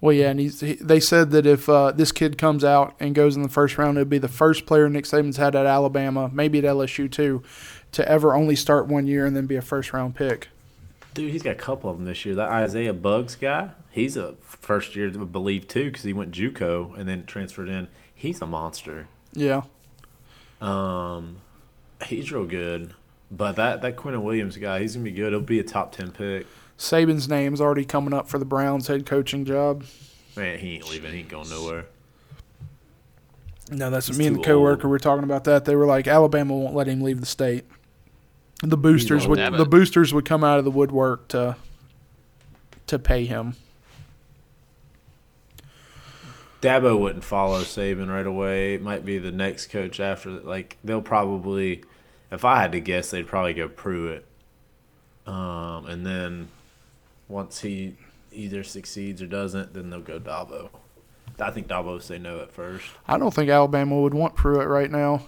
Well, 0.00 0.12
yeah, 0.12 0.30
and 0.30 0.38
he's. 0.38 0.60
He, 0.60 0.74
they 0.74 1.00
said 1.00 1.32
that 1.32 1.44
if 1.44 1.68
uh, 1.68 1.90
this 1.92 2.12
kid 2.12 2.38
comes 2.38 2.62
out 2.62 2.94
and 3.00 3.14
goes 3.14 3.34
in 3.36 3.42
the 3.42 3.48
first 3.48 3.78
round, 3.78 3.96
it'd 3.98 4.08
be 4.08 4.18
the 4.18 4.28
first 4.28 4.64
player 4.64 4.88
Nick 4.88 5.04
Saban's 5.04 5.36
had 5.38 5.56
at 5.56 5.66
Alabama, 5.66 6.30
maybe 6.32 6.58
at 6.58 6.64
LSU 6.64 7.10
too, 7.10 7.42
to 7.92 8.08
ever 8.08 8.34
only 8.34 8.54
start 8.54 8.86
one 8.86 9.06
year 9.08 9.26
and 9.26 9.34
then 9.36 9.46
be 9.46 9.56
a 9.56 9.62
first 9.62 9.92
round 9.92 10.14
pick. 10.14 10.48
Dude, 11.14 11.32
he's 11.32 11.42
got 11.42 11.50
a 11.50 11.56
couple 11.56 11.90
of 11.90 11.96
them 11.96 12.06
this 12.06 12.24
year. 12.24 12.36
That 12.36 12.48
Isaiah 12.48 12.94
Buggs 12.94 13.34
guy, 13.34 13.70
he's 13.90 14.16
a 14.16 14.34
first 14.42 14.94
year, 14.94 15.08
I 15.08 15.24
believe, 15.24 15.66
too, 15.66 15.86
because 15.86 16.04
he 16.04 16.12
went 16.12 16.30
JUCO 16.30 16.96
and 16.96 17.08
then 17.08 17.26
transferred 17.26 17.68
in. 17.68 17.88
He's 18.14 18.40
a 18.40 18.46
monster. 18.46 19.08
Yeah, 19.32 19.62
Um, 20.60 21.38
he's 22.06 22.30
real 22.32 22.46
good. 22.46 22.94
But 23.30 23.56
that 23.56 23.82
that 23.82 23.96
Quinnen 23.96 24.22
Williams 24.22 24.56
guy, 24.56 24.80
he's 24.80 24.94
gonna 24.94 25.04
be 25.04 25.12
good. 25.12 25.32
He'll 25.32 25.40
be 25.40 25.58
a 25.58 25.64
top 25.64 25.92
ten 25.92 26.12
pick. 26.12 26.46
Saban's 26.78 27.28
name's 27.28 27.60
already 27.60 27.84
coming 27.84 28.14
up 28.14 28.28
for 28.28 28.38
the 28.38 28.44
Browns 28.44 28.86
head 28.86 29.04
coaching 29.04 29.44
job. 29.44 29.84
Man, 30.36 30.58
he 30.58 30.76
ain't 30.76 30.88
leaving. 30.88 31.12
He 31.12 31.18
ain't 31.18 31.28
going 31.28 31.50
nowhere. 31.50 31.86
No, 33.70 33.90
that's 33.90 34.06
He's 34.06 34.18
me 34.18 34.26
and 34.26 34.36
the 34.36 34.42
coworker 34.42 34.86
old. 34.86 34.92
were 34.92 34.98
talking 34.98 35.24
about 35.24 35.44
that. 35.44 35.64
They 35.64 35.74
were 35.76 35.86
like, 35.86 36.06
Alabama 36.06 36.56
won't 36.56 36.74
let 36.74 36.86
him 36.86 37.02
leave 37.02 37.20
the 37.20 37.26
state. 37.26 37.64
The 38.62 38.76
boosters 38.76 39.26
would 39.26 39.38
the 39.54 39.66
boosters 39.66 40.12
would 40.12 40.24
come 40.24 40.42
out 40.42 40.58
of 40.58 40.64
the 40.64 40.70
woodwork 40.70 41.28
to 41.28 41.56
to 42.86 42.98
pay 42.98 43.24
him. 43.24 43.54
Dabo 46.60 46.98
wouldn't 46.98 47.22
follow 47.22 47.60
Saban 47.62 48.08
right 48.08 48.26
away. 48.26 48.74
It 48.74 48.82
might 48.82 49.04
be 49.04 49.18
the 49.18 49.30
next 49.30 49.68
coach 49.68 50.00
after. 50.00 50.30
Like 50.30 50.76
they'll 50.82 51.02
probably, 51.02 51.84
if 52.32 52.44
I 52.44 52.60
had 52.60 52.72
to 52.72 52.80
guess, 52.80 53.10
they'd 53.10 53.26
probably 53.28 53.54
go 53.54 53.68
Pruitt. 53.68 54.24
Um, 55.24 55.86
and 55.86 56.04
then 56.04 56.48
once 57.28 57.60
he 57.60 57.96
either 58.32 58.64
succeeds 58.64 59.22
or 59.22 59.26
doesn't, 59.26 59.74
then 59.74 59.90
they'll 59.90 60.00
go 60.00 60.18
Dabo. 60.18 60.70
I 61.40 61.50
think 61.50 61.68
Dabo 61.68 61.92
would 61.92 62.02
say 62.02 62.18
no 62.18 62.40
at 62.40 62.50
first. 62.50 62.84
I 63.06 63.16
don't 63.16 63.32
think 63.32 63.48
Alabama 63.48 64.00
would 64.00 64.14
want 64.14 64.34
Pruitt 64.34 64.66
right 64.66 64.90
now. 64.90 65.22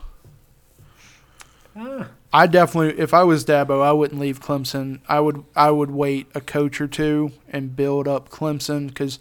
Ah, 1.76 2.08
I 2.32 2.46
definitely, 2.48 3.00
if 3.00 3.14
I 3.14 3.22
was 3.22 3.44
Dabo, 3.44 3.82
I 3.82 3.92
wouldn't 3.92 4.20
leave 4.20 4.40
Clemson. 4.40 5.00
I 5.08 5.20
would, 5.20 5.44
I 5.54 5.70
would 5.70 5.90
wait 5.90 6.26
a 6.34 6.40
coach 6.40 6.80
or 6.80 6.88
two 6.88 7.32
and 7.48 7.76
build 7.76 8.08
up 8.08 8.28
Clemson 8.28 8.88
because 8.88 9.20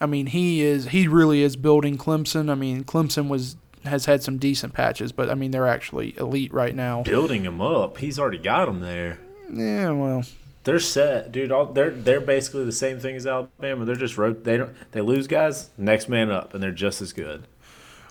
I 0.00 0.06
mean, 0.06 0.26
he 0.26 0.62
is 0.62 0.88
he 0.88 1.08
really 1.08 1.42
is 1.42 1.56
building 1.56 1.98
Clemson. 1.98 2.50
I 2.50 2.54
mean, 2.54 2.84
Clemson 2.84 3.28
was 3.28 3.56
has 3.84 4.06
had 4.06 4.22
some 4.22 4.38
decent 4.38 4.74
patches, 4.74 5.12
but 5.12 5.30
I 5.30 5.34
mean, 5.34 5.50
they're 5.50 5.66
actually 5.66 6.16
elite 6.18 6.52
right 6.52 6.74
now. 6.74 7.02
Building 7.02 7.44
him 7.44 7.60
up. 7.60 7.98
He's 7.98 8.18
already 8.18 8.38
got 8.38 8.66
them 8.66 8.80
there. 8.80 9.18
Yeah, 9.52 9.90
well, 9.92 10.24
They're 10.64 10.78
set, 10.80 11.32
dude. 11.32 11.50
All, 11.52 11.66
they're 11.66 11.90
they're 11.90 12.20
basically 12.20 12.64
the 12.64 12.72
same 12.72 13.00
thing 13.00 13.16
as 13.16 13.26
Alabama. 13.26 13.84
They're 13.84 13.96
just 13.96 14.18
ro- 14.18 14.32
they 14.34 14.56
don't 14.58 14.74
they 14.92 15.00
lose 15.00 15.26
guys, 15.26 15.70
next 15.78 16.08
man 16.08 16.30
up, 16.30 16.52
and 16.52 16.62
they're 16.62 16.72
just 16.72 17.00
as 17.00 17.12
good. 17.12 17.46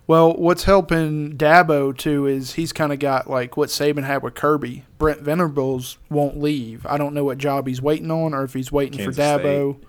well, 0.07 0.33
what's 0.33 0.63
helping 0.63 1.37
Dabo 1.37 1.95
too 1.95 2.25
is 2.25 2.53
he's 2.53 2.73
kind 2.73 2.91
of 2.91 2.99
got 2.99 3.29
like 3.29 3.57
what 3.57 3.69
Saban 3.69 4.05
had 4.05 4.23
with 4.23 4.33
Kirby. 4.33 4.85
Brent 4.97 5.21
Venables 5.21 5.97
won't 6.09 6.39
leave. 6.39 6.85
I 6.85 6.97
don't 6.97 7.13
know 7.13 7.25
what 7.25 7.37
job 7.37 7.67
he's 7.67 7.81
waiting 7.81 8.09
on, 8.09 8.33
or 8.33 8.43
if 8.43 8.53
he's 8.53 8.71
waiting 8.71 8.97
Kansas 8.97 9.15
for 9.15 9.21
Dabo. 9.21 9.79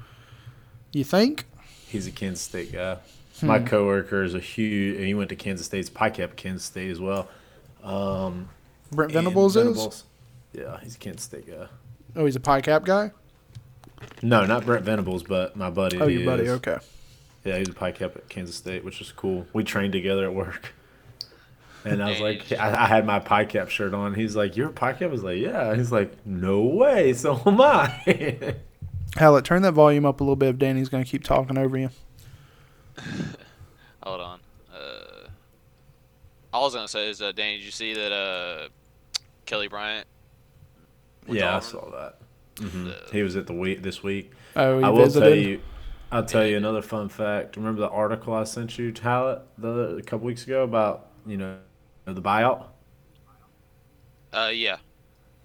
You 0.92 1.04
think? 1.04 1.44
He's 1.86 2.06
a 2.06 2.10
Kansas 2.10 2.42
State 2.42 2.72
guy. 2.72 2.98
Hmm. 3.40 3.46
My 3.46 3.60
coworker 3.60 4.24
is 4.24 4.34
a 4.34 4.40
huge. 4.40 4.98
He 4.98 5.14
went 5.14 5.28
to 5.30 5.36
Kansas 5.36 5.66
State's 5.66 5.88
Pike 5.88 6.14
Cap, 6.14 6.36
Kansas 6.36 6.64
State 6.64 6.90
as 6.90 7.00
well. 7.00 7.28
Um, 7.82 8.48
Brent 8.90 9.14
and 9.14 9.24
Venables, 9.24 9.56
is? 9.56 10.04
Yeah, 10.52 10.80
he's 10.82 10.96
a 10.96 10.98
Kansas 10.98 11.24
State 11.24 11.46
guy. 11.46 11.68
Oh, 12.16 12.24
he's 12.24 12.36
a 12.36 12.40
pie 12.40 12.60
cap 12.60 12.84
guy. 12.84 13.12
No, 14.22 14.44
not 14.46 14.64
Brent 14.64 14.84
Venables, 14.84 15.22
but 15.22 15.56
my 15.56 15.70
buddy. 15.70 15.98
Oh, 16.00 16.06
he 16.06 16.18
your 16.18 16.24
buddy. 16.24 16.48
Okay. 16.48 16.78
Yeah, 17.44 17.58
he's 17.58 17.68
a 17.68 17.72
pie 17.72 17.92
Cap 17.92 18.16
at 18.16 18.28
Kansas 18.28 18.56
State, 18.56 18.84
which 18.84 19.00
is 19.00 19.12
cool. 19.12 19.46
We 19.52 19.64
trained 19.64 19.92
together 19.92 20.24
at 20.24 20.34
work. 20.34 20.74
And 21.84 22.02
I 22.02 22.10
was 22.10 22.20
like, 22.20 22.52
I, 22.52 22.84
I 22.84 22.86
had 22.86 23.06
my 23.06 23.20
pie 23.20 23.44
Cap 23.44 23.70
shirt 23.70 23.94
on. 23.94 24.14
He's 24.14 24.36
like, 24.36 24.56
"You're 24.56 24.68
a 24.68 24.72
Pike 24.72 24.98
Cap?" 24.98 25.08
I 25.08 25.12
was 25.12 25.22
like, 25.22 25.38
"Yeah." 25.38 25.74
He's 25.74 25.92
like, 25.92 26.26
"No 26.26 26.60
way, 26.62 27.12
so 27.14 27.40
am 27.46 27.60
I." 27.60 28.56
Hallet, 29.16 29.44
turn 29.44 29.62
that 29.62 29.72
volume 29.72 30.04
up 30.04 30.20
a 30.20 30.24
little 30.24 30.36
bit 30.36 30.50
if 30.50 30.58
Danny's 30.58 30.88
going 30.88 31.02
to 31.02 31.10
keep 31.10 31.24
talking 31.24 31.56
over 31.56 31.78
you. 31.78 31.90
Hold 34.02 34.20
on. 34.20 34.40
Uh, 34.72 35.28
all 36.52 36.62
I 36.62 36.66
was 36.66 36.74
gonna 36.74 36.88
say 36.88 37.08
is, 37.08 37.22
uh, 37.22 37.32
Danny, 37.32 37.58
did 37.58 37.64
you 37.64 37.70
see 37.70 37.94
that 37.94 38.12
uh, 38.12 38.68
Kelly 39.46 39.68
Bryant? 39.68 40.06
With 41.28 41.38
yeah, 41.38 41.56
I 41.56 41.60
saw 41.60 41.90
that. 41.90 42.16
hmm 42.58 42.84
The- 42.86 43.02
He 43.12 43.22
was 43.22 43.36
at 43.36 43.46
the 43.46 43.52
week 43.54 43.82
this 43.82 44.02
week. 44.02 44.32
Oh, 44.56 44.78
he 44.78 44.84
I 44.84 44.88
will 44.88 45.04
visited. 45.04 45.28
tell 45.28 45.38
you. 45.38 45.60
I'll 46.10 46.24
tell 46.24 46.46
you 46.46 46.56
another 46.56 46.80
fun 46.80 47.10
fact. 47.10 47.56
Remember 47.56 47.82
the 47.82 47.90
article 47.90 48.32
I 48.32 48.44
sent 48.44 48.78
you, 48.78 48.92
Hallet, 49.00 49.42
the 49.58 49.96
a 49.98 50.02
couple 50.02 50.26
weeks 50.26 50.44
ago 50.44 50.62
about 50.64 51.08
you 51.26 51.36
know 51.36 51.58
the 52.06 52.22
buyout. 52.22 52.64
Uh, 54.32 54.50
yeah. 54.52 54.78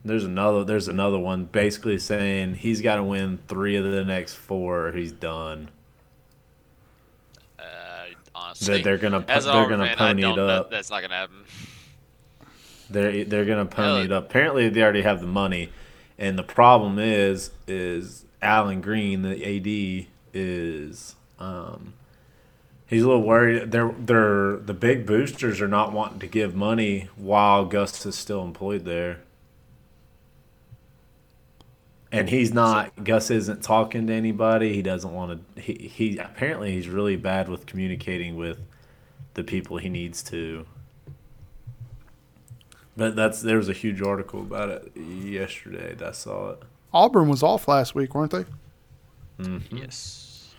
There's 0.05 0.23
another. 0.25 0.63
There's 0.63 0.87
another 0.87 1.19
one 1.19 1.45
basically 1.45 1.97
saying 1.99 2.55
he's 2.55 2.81
got 2.81 2.95
to 2.95 3.03
win 3.03 3.39
three 3.47 3.75
of 3.75 3.83
the 3.85 4.03
next 4.05 4.33
four. 4.35 4.87
Or 4.87 4.91
he's 4.93 5.11
done. 5.11 5.69
Uh, 7.59 7.63
honestly, 8.35 8.75
They're, 8.75 8.83
they're 8.83 8.97
gonna 8.97 9.25
as 9.27 9.45
they're 9.45 9.67
gonna 9.69 9.85
fan, 9.85 9.93
I 9.93 9.95
pony 9.95 10.21
don't. 10.23 10.33
it 10.33 10.35
That, 10.41 10.49
up. 10.49 10.71
that's 10.71 10.89
not 10.89 11.01
gonna 11.01 11.15
happen. 11.15 11.43
They're 12.89 13.23
they're 13.25 13.45
gonna 13.45 13.65
pony 13.65 13.87
Hell- 13.87 13.97
it 14.05 14.11
up. 14.11 14.25
Apparently, 14.25 14.69
they 14.69 14.81
already 14.81 15.01
have 15.01 15.21
the 15.21 15.27
money, 15.27 15.69
and 16.17 16.37
the 16.37 16.43
problem 16.43 16.99
is 16.99 17.51
is 17.67 18.25
Allen 18.41 18.81
Greene, 18.81 19.21
the 19.21 19.43
AD, 19.43 20.07
is 20.33 21.15
um, 21.39 21.93
he's 22.85 23.03
a 23.03 23.07
little 23.07 23.23
worried. 23.23 23.71
They're 23.71 23.93
they're 23.97 24.57
the 24.57 24.73
big 24.73 25.05
boosters 25.05 25.61
are 25.61 25.67
not 25.67 25.93
wanting 25.93 26.19
to 26.19 26.27
give 26.27 26.55
money 26.55 27.09
while 27.15 27.65
Gus 27.65 28.05
is 28.05 28.15
still 28.15 28.43
employed 28.43 28.85
there. 28.85 29.19
And 32.11 32.29
he's 32.29 32.53
not. 32.53 33.03
Gus 33.03 33.31
isn't 33.31 33.63
talking 33.63 34.05
to 34.05 34.13
anybody. 34.13 34.73
He 34.73 34.83
doesn't 34.83 35.11
want 35.11 35.55
to. 35.55 35.61
He, 35.61 35.87
he 35.87 36.17
apparently 36.19 36.71
he's 36.71 36.87
really 36.87 37.15
bad 37.15 37.49
with 37.49 37.65
communicating 37.65 38.35
with 38.35 38.59
the 39.33 39.43
people 39.43 39.77
he 39.77 39.89
needs 39.89 40.21
to. 40.23 40.67
But 42.95 43.15
that's 43.15 43.41
there 43.41 43.57
was 43.57 43.69
a 43.69 43.73
huge 43.73 44.01
article 44.01 44.41
about 44.41 44.69
it 44.69 44.91
yesterday. 44.95 45.95
That 45.95 46.09
I 46.09 46.11
saw 46.11 46.51
it. 46.51 46.63
Auburn 46.93 47.27
was 47.27 47.41
off 47.41 47.67
last 47.67 47.95
week, 47.95 48.13
weren't 48.13 48.31
they? 48.31 48.45
Mm-hmm. 49.39 49.77
Yes. 49.77 50.53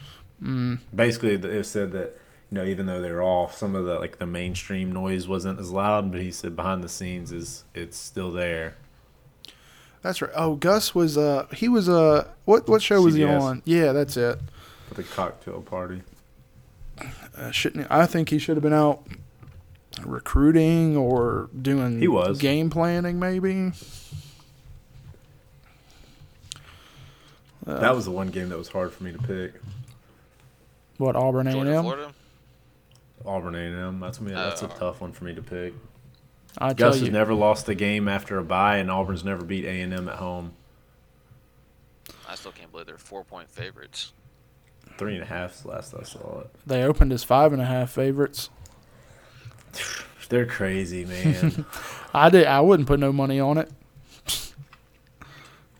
Basically, 0.94 1.34
it 1.34 1.64
said 1.64 1.92
that 1.92 2.18
you 2.50 2.58
know 2.58 2.64
even 2.64 2.86
though 2.86 3.00
they're 3.00 3.22
off, 3.22 3.56
some 3.56 3.74
of 3.74 3.84
the 3.84 3.98
like 3.98 4.18
the 4.18 4.26
mainstream 4.26 4.92
noise 4.92 5.28
wasn't 5.28 5.60
as 5.60 5.70
loud. 5.70 6.10
But 6.10 6.20
he 6.20 6.30
said 6.32 6.56
behind 6.56 6.82
the 6.82 6.88
scenes 6.88 7.32
is 7.32 7.64
it's 7.74 7.96
still 7.96 8.32
there. 8.32 8.76
That's 10.02 10.20
right. 10.20 10.32
Oh, 10.34 10.56
Gus 10.56 10.94
was 10.94 11.16
uh 11.16 11.46
he 11.54 11.68
was 11.68 11.88
uh 11.88 12.28
what 12.44 12.68
what 12.68 12.82
show 12.82 13.00
was 13.00 13.14
he 13.14 13.24
on? 13.24 13.62
Yeah, 13.64 13.92
that's 13.92 14.16
it. 14.16 14.38
For 14.88 14.94
the 14.94 15.04
cocktail 15.04 15.62
party. 15.62 16.02
Uh, 17.36 17.50
shouldn't 17.50 17.90
I 17.90 18.06
think 18.06 18.28
he 18.28 18.38
should 18.38 18.56
have 18.56 18.62
been 18.62 18.72
out 18.72 19.06
recruiting 20.02 20.96
or 20.96 21.48
doing 21.60 22.00
He 22.00 22.08
was. 22.08 22.38
game 22.38 22.70
planning 22.70 23.18
maybe. 23.18 23.72
Uh, 27.66 27.78
that 27.80 27.94
was 27.94 28.04
the 28.04 28.10
one 28.10 28.28
game 28.28 28.48
that 28.50 28.58
was 28.58 28.68
hard 28.68 28.92
for 28.92 29.04
me 29.04 29.12
to 29.12 29.18
pick. 29.18 29.54
what 30.98 31.16
Auburn 31.16 31.46
A 31.46 31.50
and 31.50 31.56
Georgia, 31.60 31.74
M. 31.76 31.82
Florida. 31.84 32.12
Auburn 33.26 33.54
A&M. 33.54 34.00
That's 34.00 34.20
me. 34.20 34.32
That's 34.32 34.62
a 34.62 34.66
Oh. 34.66 34.76
tough 34.78 35.00
one 35.00 35.12
for 35.12 35.24
me 35.24 35.34
to 35.34 35.42
pick. 35.42 35.72
I 36.58 36.68
tell 36.74 36.90
Gus 36.90 36.98
you, 37.00 37.06
has 37.06 37.12
never 37.12 37.34
lost 37.34 37.68
a 37.68 37.74
game 37.74 38.06
after 38.06 38.38
a 38.38 38.44
bye, 38.44 38.76
and 38.76 38.90
Auburn's 38.90 39.24
never 39.24 39.44
beat 39.44 39.64
A&M 39.64 40.08
at 40.08 40.16
home. 40.16 40.52
I 42.28 42.34
still 42.36 42.52
can't 42.52 42.70
believe 42.70 42.86
they're 42.86 42.98
four 42.98 43.24
point 43.24 43.50
favorites. 43.50 44.12
Three 44.98 45.14
and 45.14 45.22
a 45.22 45.26
half's 45.26 45.64
last 45.64 45.94
I 45.98 46.04
saw 46.04 46.40
it. 46.42 46.50
they 46.66 46.84
opened 46.84 47.12
as 47.12 47.24
five 47.24 47.52
and 47.52 47.60
a 47.60 47.64
half 47.64 47.90
favorites. 47.90 48.50
They're 50.28 50.46
crazy, 50.46 51.04
man. 51.04 51.64
I 52.14 52.30
did. 52.30 52.46
I 52.46 52.60
wouldn't 52.60 52.88
put 52.88 52.98
no 53.00 53.12
money 53.12 53.38
on 53.40 53.58
it. 53.58 53.70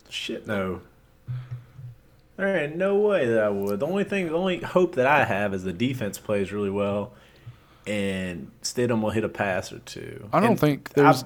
Shit, 0.09 0.47
no. 0.47 0.81
There 2.37 2.57
ain't 2.65 2.77
no 2.77 2.97
way 2.97 3.27
that 3.27 3.43
I 3.43 3.49
would. 3.49 3.81
The 3.81 3.87
only 3.87 4.05
thing, 4.05 4.27
the 4.27 4.35
only 4.35 4.59
hope 4.59 4.97
that 4.97 5.07
I 5.07 5.25
have 5.25 5.55
is 5.55 5.63
the 5.65 5.73
defense 5.73 6.19
plays 6.19 6.53
really 6.53 6.71
well, 6.71 7.13
and 7.87 8.51
Stidham 8.63 9.01
will 9.03 9.11
hit 9.11 9.23
a 9.25 9.29
pass 9.29 9.73
or 9.73 9.79
two. 9.81 10.29
I 10.33 10.41
don't 10.41 10.51
And 10.51 10.61
think 10.61 10.91
there's. 10.95 11.25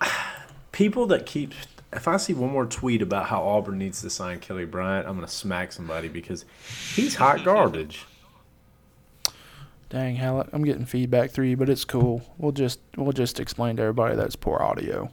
I- 0.00 0.10
people 0.72 1.06
that 1.06 1.26
keep. 1.26 1.52
If 1.92 2.08
I 2.08 2.16
see 2.16 2.34
one 2.34 2.50
more 2.50 2.66
tweet 2.66 3.02
about 3.02 3.26
how 3.26 3.42
Auburn 3.42 3.78
needs 3.78 4.02
to 4.02 4.10
sign 4.10 4.40
Kelly 4.40 4.64
Bryant, 4.64 5.06
I'm 5.06 5.14
gonna 5.14 5.28
smack 5.28 5.70
somebody 5.72 6.08
because 6.08 6.44
he's 6.94 7.14
hot 7.14 7.44
garbage. 7.44 8.04
Dang, 9.90 10.16
Hallet, 10.16 10.48
I'm 10.52 10.64
getting 10.64 10.84
feedback 10.86 11.30
through 11.30 11.46
you, 11.46 11.56
but 11.56 11.68
it's 11.68 11.84
cool. 11.84 12.22
We'll 12.38 12.52
just 12.52 12.80
we'll 12.96 13.12
just 13.12 13.38
explain 13.38 13.76
to 13.76 13.82
everybody 13.82 14.16
that's 14.16 14.34
poor 14.36 14.60
audio. 14.60 15.10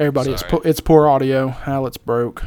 Everybody, 0.00 0.32
it's 0.32 0.40
Sorry. 0.40 0.50
po- 0.50 0.68
it's 0.68 0.80
poor 0.80 1.06
audio. 1.06 1.48
Hallet's 1.48 1.96
broke. 1.96 2.44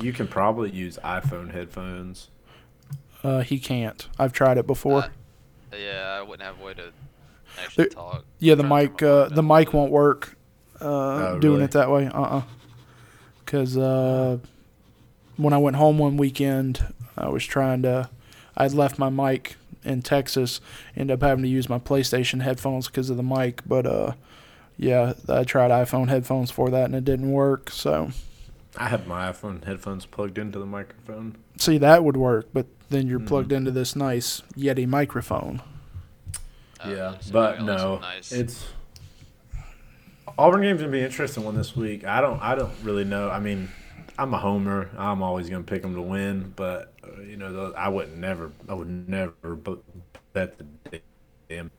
You 0.00 0.12
can 0.12 0.26
probably 0.28 0.70
use 0.70 0.98
iPhone 1.04 1.52
headphones. 1.52 2.28
Uh, 3.22 3.40
he 3.40 3.58
can't. 3.58 4.08
I've 4.18 4.32
tried 4.32 4.56
it 4.58 4.66
before. 4.66 5.02
Uh, 5.02 5.08
Yeah, 5.76 6.16
I 6.18 6.22
wouldn't 6.22 6.42
have 6.46 6.60
a 6.60 6.64
way 6.64 6.74
to 6.74 6.84
actually 7.60 7.84
There- 7.84 7.90
talk. 7.90 8.24
yeah, 8.38 8.54
the 8.54 8.62
mic 8.62 9.02
uh, 9.02 9.28
the 9.28 9.42
down. 9.42 9.46
mic 9.48 9.74
won't 9.74 9.90
work. 9.92 10.36
Uh, 10.80 10.84
Oh, 10.86 11.38
doing 11.40 11.54
really? 11.54 11.64
it 11.64 11.70
that 11.72 11.90
way. 11.90 12.06
Uh 12.06 12.22
uh 12.22 12.42
Because 13.44 13.76
uh, 13.76 14.38
when 15.36 15.52
I 15.52 15.58
went 15.58 15.76
home 15.76 15.98
one 15.98 16.16
weekend, 16.16 16.94
I 17.18 17.28
was 17.28 17.44
trying 17.44 17.82
to. 17.82 18.08
I'd 18.58 18.72
left 18.72 18.98
my 18.98 19.08
mic 19.08 19.56
in 19.84 20.02
Texas. 20.02 20.60
Ended 20.96 21.14
up 21.14 21.22
having 21.26 21.42
to 21.44 21.48
use 21.48 21.68
my 21.70 21.78
PlayStation 21.78 22.42
headphones 22.42 22.88
because 22.88 23.08
of 23.08 23.16
the 23.16 23.22
mic. 23.22 23.62
But 23.66 23.86
uh, 23.86 24.12
yeah, 24.76 25.14
I 25.28 25.44
tried 25.44 25.70
iPhone 25.70 26.08
headphones 26.08 26.50
for 26.50 26.68
that 26.68 26.84
and 26.86 26.94
it 26.94 27.04
didn't 27.06 27.30
work. 27.32 27.70
So 27.70 28.10
I 28.76 28.88
have 28.88 29.06
my 29.06 29.30
iPhone 29.30 29.64
headphones 29.64 30.04
plugged 30.04 30.36
into 30.36 30.58
the 30.58 30.66
microphone. 30.66 31.36
see 31.56 31.78
that 31.78 32.04
would 32.04 32.16
work, 32.16 32.48
but 32.52 32.66
then 32.90 33.06
you're 33.06 33.18
Mhm. 33.20 33.26
plugged 33.28 33.52
into 33.52 33.70
this 33.70 33.96
nice 33.96 34.42
Yeti 34.56 34.86
microphone. 34.86 35.62
Uh, 36.84 36.88
yeah, 36.90 37.14
but 37.32 37.62
no, 37.62 37.98
nice. 37.98 38.30
it's 38.30 38.66
Auburn 40.38 40.62
game's 40.62 40.80
gonna 40.80 40.92
be 40.92 41.00
an 41.00 41.06
interesting 41.06 41.44
one 41.44 41.56
this 41.56 41.74
week. 41.74 42.04
I 42.04 42.20
don't, 42.20 42.40
I 42.40 42.54
don't 42.54 42.72
really 42.84 43.04
know. 43.04 43.28
I 43.30 43.40
mean, 43.40 43.68
I'm 44.18 44.32
a 44.34 44.38
homer. 44.38 44.90
I'm 44.96 45.22
always 45.22 45.48
gonna 45.50 45.64
pick 45.64 45.82
them 45.82 45.94
to 45.94 46.02
win, 46.02 46.52
but 46.54 46.92
you 47.26 47.36
know, 47.36 47.72
I 47.76 47.88
would 47.88 48.16
never, 48.16 48.52
I 48.68 48.74
would 48.74 49.08
never 49.08 49.32
bet 50.32 50.58
the 50.90 51.00
damn. 51.48 51.70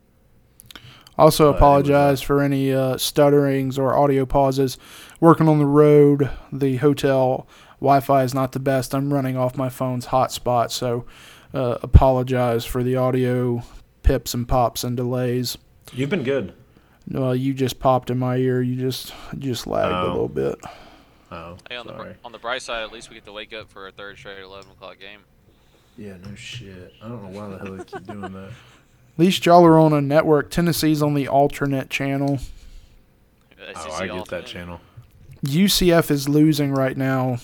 Also, 1.17 1.45
it 1.49 1.51
was, 1.51 1.55
apologize 1.57 2.21
for 2.21 2.41
any 2.41 2.71
uh, 2.73 2.97
stutterings 2.97 3.77
or 3.77 3.93
audio 3.97 4.25
pauses. 4.25 4.77
Working 5.19 5.49
on 5.49 5.59
the 5.59 5.65
road, 5.65 6.29
the 6.51 6.77
hotel 6.77 7.45
Wi-Fi 7.81 8.23
is 8.23 8.33
not 8.33 8.53
the 8.53 8.59
best. 8.59 8.95
I'm 8.95 9.13
running 9.13 9.35
off 9.35 9.57
my 9.57 9.67
phone's 9.69 10.07
hotspot, 10.07 10.71
so 10.71 11.05
uh, 11.53 11.77
apologize 11.81 12.63
for 12.65 12.83
the 12.83 12.95
audio 12.95 13.63
pips 14.03 14.33
and 14.33 14.47
pops 14.47 14.83
and 14.85 14.95
delays. 14.95 15.57
You've 15.91 16.09
been 16.09 16.23
good. 16.23 16.53
Well, 17.11 17.35
you 17.35 17.53
just 17.53 17.79
popped 17.79 18.09
in 18.09 18.17
my 18.19 18.37
ear. 18.37 18.61
You 18.61 18.75
just 18.75 19.13
you 19.33 19.39
just 19.39 19.67
lagged 19.67 19.91
a 19.91 19.99
Oh. 20.03 20.07
little 20.11 20.29
bit. 20.29 20.55
Oh, 21.31 21.57
Hey, 21.69 21.75
on 21.75 21.85
the 21.87 21.93
sorry. 21.93 22.15
on 22.25 22.31
the 22.31 22.39
bright 22.39 22.61
side, 22.61 22.81
at 22.83 22.91
least 22.91 23.09
we 23.09 23.15
get 23.15 23.25
to 23.25 23.31
wake 23.33 23.53
up 23.53 23.69
for 23.71 23.87
a 23.87 23.91
third 23.91 24.17
straight 24.17 24.39
11 24.41 24.71
o'clock 24.71 24.99
game. 24.99 25.19
Yeah, 25.97 26.15
no 26.23 26.33
shit. 26.35 26.93
I 27.03 27.07
don't 27.07 27.21
know 27.31 27.39
why 27.39 27.47
the 27.49 27.57
hell 27.57 27.73
they 27.75 27.83
keep 27.83 28.05
doing 28.07 28.21
that. 28.33 28.49
At 28.49 29.19
least 29.25 29.45
y'all 29.45 29.65
are 29.65 29.77
on 29.77 29.91
a 29.93 30.01
network. 30.01 30.49
Tennessee's 30.49 31.01
on 31.01 31.13
the 31.13 31.27
alternate 31.27 31.89
channel. 31.89 32.39
Oh, 33.61 33.73
SEC 33.73 33.91
I 33.91 34.05
get 34.07 34.11
alternate. 34.11 34.27
that 34.29 34.45
channel. 34.45 34.79
UCF 35.43 36.09
is 36.09 36.27
losing 36.29 36.71
right 36.71 36.95
now. 36.97 37.37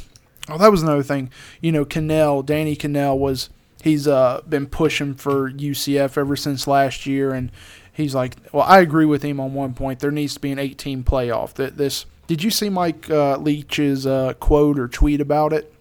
Oh, 0.50 0.58
that 0.58 0.72
was 0.72 0.84
another 0.84 1.04
thing. 1.04 1.30
You 1.62 1.72
know, 1.72 1.86
Kanell, 1.86 2.46
Danny 2.46 2.76
Kanell 2.76 3.18
was 3.18 3.50
he's 3.84 4.08
uh 4.08 4.42
been 4.48 4.68
pushing 4.68 5.16
for 5.16 5.50
UCF 5.52 6.18
ever 6.18 6.36
since 6.36 6.68
last 6.68 7.06
year, 7.06 7.34
and 7.34 7.52
he's 7.92 8.16
like, 8.16 8.36
well, 8.52 8.64
I 8.64 8.80
agree 8.80 9.06
with 9.06 9.24
him 9.24 9.40
on 9.40 9.54
one 9.54 9.74
point. 9.74 10.00
There 10.00 10.12
needs 10.12 10.34
to 10.36 10.40
be 10.40 10.52
an 10.52 10.60
18 10.60 11.04
playoff. 11.04 11.54
That 11.56 11.78
this. 11.78 12.06
Did 12.28 12.44
you 12.44 12.50
see 12.50 12.70
Mike 12.70 13.10
uh, 13.10 13.38
Leach's 13.38 14.08
uh, 14.08 14.34
quote 14.40 14.80
or 14.80 14.88
tweet 14.88 15.22
about 15.22 15.54
it? 15.54 15.72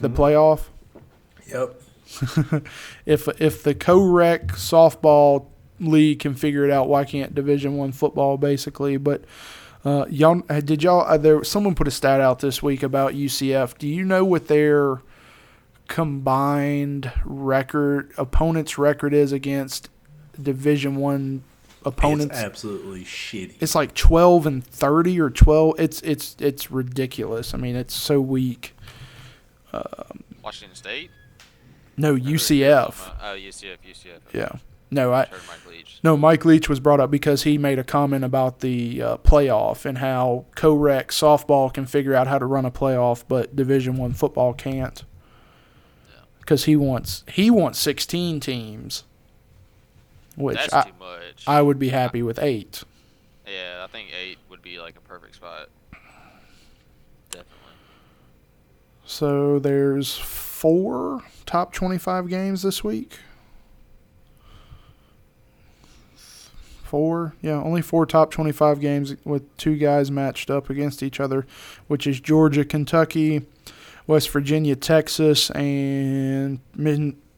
The 0.00 0.10
playoff. 0.10 0.66
Yep. 1.48 1.80
if 3.06 3.28
if 3.40 3.62
the 3.62 3.74
co-rec 3.74 4.48
softball 4.48 5.46
league 5.80 6.20
can 6.20 6.34
figure 6.34 6.64
it 6.64 6.70
out, 6.70 6.88
why 6.88 7.04
can't 7.04 7.34
Division 7.34 7.76
One 7.76 7.92
football 7.92 8.36
basically? 8.36 8.96
But 8.96 9.24
uh, 9.84 10.06
y'all 10.08 10.40
did 10.40 10.82
y'all 10.82 11.02
uh, 11.02 11.16
there? 11.16 11.42
Someone 11.44 11.74
put 11.74 11.88
a 11.88 11.92
stat 11.92 12.20
out 12.20 12.40
this 12.40 12.62
week 12.62 12.82
about 12.82 13.12
UCF. 13.12 13.76
Do 13.78 13.88
you 13.88 14.04
know 14.04 14.24
what 14.24 14.48
their 14.48 15.02
combined 15.88 17.12
record 17.24 18.12
opponents 18.18 18.78
record 18.78 19.14
is 19.14 19.32
against 19.32 19.88
Division 20.40 20.96
One 20.96 21.44
opponents? 21.86 22.36
It's 22.36 22.44
absolutely 22.44 23.04
shitty. 23.04 23.54
It's 23.60 23.74
like 23.74 23.94
twelve 23.94 24.46
and 24.46 24.64
thirty 24.64 25.18
or 25.20 25.30
twelve. 25.30 25.74
It's 25.78 26.02
it's 26.02 26.36
it's 26.38 26.70
ridiculous. 26.70 27.54
I 27.54 27.58
mean, 27.58 27.76
it's 27.76 27.94
so 27.94 28.20
weak. 28.20 28.74
Washington 30.42 30.76
State? 30.76 31.10
No 31.96 32.14
UCF. 32.14 33.12
Oh, 33.20 33.34
UCF, 33.36 33.78
UCF. 33.88 34.20
Yeah. 34.32 34.52
No, 34.90 35.12
I. 35.12 35.26
Mike 35.48 35.66
Leach. 35.68 35.98
No, 36.04 36.16
Mike 36.16 36.44
Leach 36.44 36.68
was 36.68 36.78
brought 36.78 37.00
up 37.00 37.10
because 37.10 37.42
he 37.42 37.58
made 37.58 37.78
a 37.78 37.84
comment 37.84 38.24
about 38.24 38.60
the 38.60 39.02
uh, 39.02 39.16
playoff 39.18 39.84
and 39.84 39.98
how 39.98 40.44
co-rec 40.54 41.08
softball 41.08 41.72
can 41.72 41.86
figure 41.86 42.14
out 42.14 42.28
how 42.28 42.38
to 42.38 42.46
run 42.46 42.64
a 42.64 42.70
playoff, 42.70 43.24
but 43.26 43.56
Division 43.56 43.96
One 43.96 44.12
football 44.12 44.54
can't. 44.54 45.02
Because 46.38 46.64
he 46.66 46.76
wants 46.76 47.24
he 47.28 47.50
wants 47.50 47.80
sixteen 47.80 48.38
teams, 48.38 49.02
which 50.36 50.56
That's 50.56 50.72
I, 50.72 50.82
too 50.84 50.92
much. 50.98 51.44
I 51.46 51.62
would 51.62 51.78
be 51.78 51.88
happy 51.88 52.22
with 52.22 52.38
eight. 52.38 52.84
yeah, 53.46 53.82
I 53.82 53.86
think 53.88 54.10
eight 54.18 54.38
would 54.50 54.62
be 54.62 54.78
like 54.78 54.96
a 54.96 55.00
perfect 55.00 55.34
spot. 55.36 55.68
Definitely. 57.30 57.54
So 59.04 59.58
there's 59.58 60.16
four 60.16 61.22
top 61.44 61.72
twenty-five 61.72 62.28
games 62.28 62.62
this 62.62 62.82
week. 62.84 63.18
Four, 66.82 67.34
yeah, 67.42 67.60
only 67.60 67.82
four 67.82 68.06
top 68.06 68.30
twenty-five 68.30 68.80
games 68.80 69.16
with 69.24 69.56
two 69.56 69.76
guys 69.76 70.10
matched 70.10 70.50
up 70.50 70.70
against 70.70 71.02
each 71.02 71.18
other, 71.18 71.44
which 71.88 72.06
is 72.06 72.20
Georgia, 72.20 72.64
Kentucky, 72.64 73.42
West 74.06 74.30
Virginia, 74.30 74.76
Texas, 74.76 75.50
and 75.50 76.60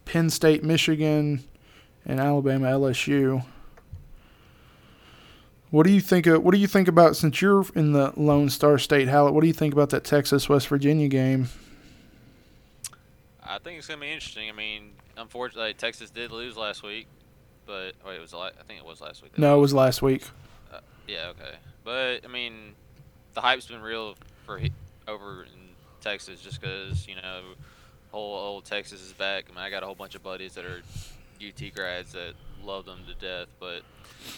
Penn 0.05 0.31
State, 0.31 0.63
Michigan, 0.63 1.45
and 2.09 2.19
Alabama, 2.19 2.67
LSU. 2.69 3.45
What 5.71 5.87
do 5.87 5.93
you 5.93 6.01
think? 6.01 6.27
Of, 6.27 6.43
what 6.43 6.55
do 6.55 6.61
you 6.61 6.67
think 6.67 6.89
about 6.89 7.15
since 7.15 7.43
you're 7.43 7.65
in 7.75 7.93
the 7.93 8.13
Lone 8.17 8.49
Star 8.49 8.79
State? 8.79 9.09
How? 9.09 9.31
What 9.31 9.43
do 9.43 9.47
you 9.47 9.53
think 9.53 9.75
about 9.75 9.91
that 9.91 10.03
Texas 10.03 10.49
West 10.49 10.67
Virginia 10.69 11.09
game? 11.09 11.49
I 13.45 13.59
think 13.59 13.79
it's 13.79 13.87
gonna 13.87 14.01
be 14.01 14.11
interesting. 14.11 14.49
I 14.49 14.53
mean, 14.53 14.93
unfortunately, 15.19 15.75
Texas 15.75 16.09
did 16.09 16.33
lose 16.33 16.57
last 16.57 16.83
week, 16.83 17.07
but 17.67 17.93
wait, 18.07 18.17
it 18.17 18.21
was 18.21 18.33
I 18.33 18.51
think 18.67 18.81
it 18.81 18.87
was 18.87 19.03
last 19.03 19.23
week. 19.23 19.39
No, 19.39 19.59
it 19.59 19.61
was 19.61 19.75
last 19.75 20.01
week. 20.01 20.25
Uh, 20.73 20.81
yeah, 21.07 21.29
okay. 21.31 21.57
But 21.85 22.25
I 22.25 22.29
mean, 22.29 22.75
the 23.35 23.43
hype's 23.43 23.67
been 23.67 23.83
real 23.83 24.15
for 24.47 24.59
over 25.07 25.43
in 25.43 25.69
Texas 26.01 26.41
just 26.41 26.63
because 26.63 27.07
you 27.07 27.15
know, 27.17 27.43
whole 28.11 28.35
old 28.35 28.65
Texas 28.65 29.03
is 29.03 29.13
back. 29.13 29.45
I 29.51 29.55
mean, 29.55 29.61
I 29.61 29.69
got 29.69 29.83
a 29.83 29.87
whole 29.87 29.95
bunch 29.95 30.15
of 30.15 30.23
buddies 30.23 30.55
that 30.55 30.65
are 30.65 30.83
UT 31.43 31.75
grads 31.75 32.13
that 32.13 32.35
love 32.63 32.87
them 32.87 33.01
to 33.07 33.15
death. 33.15 33.49
But 33.59 33.83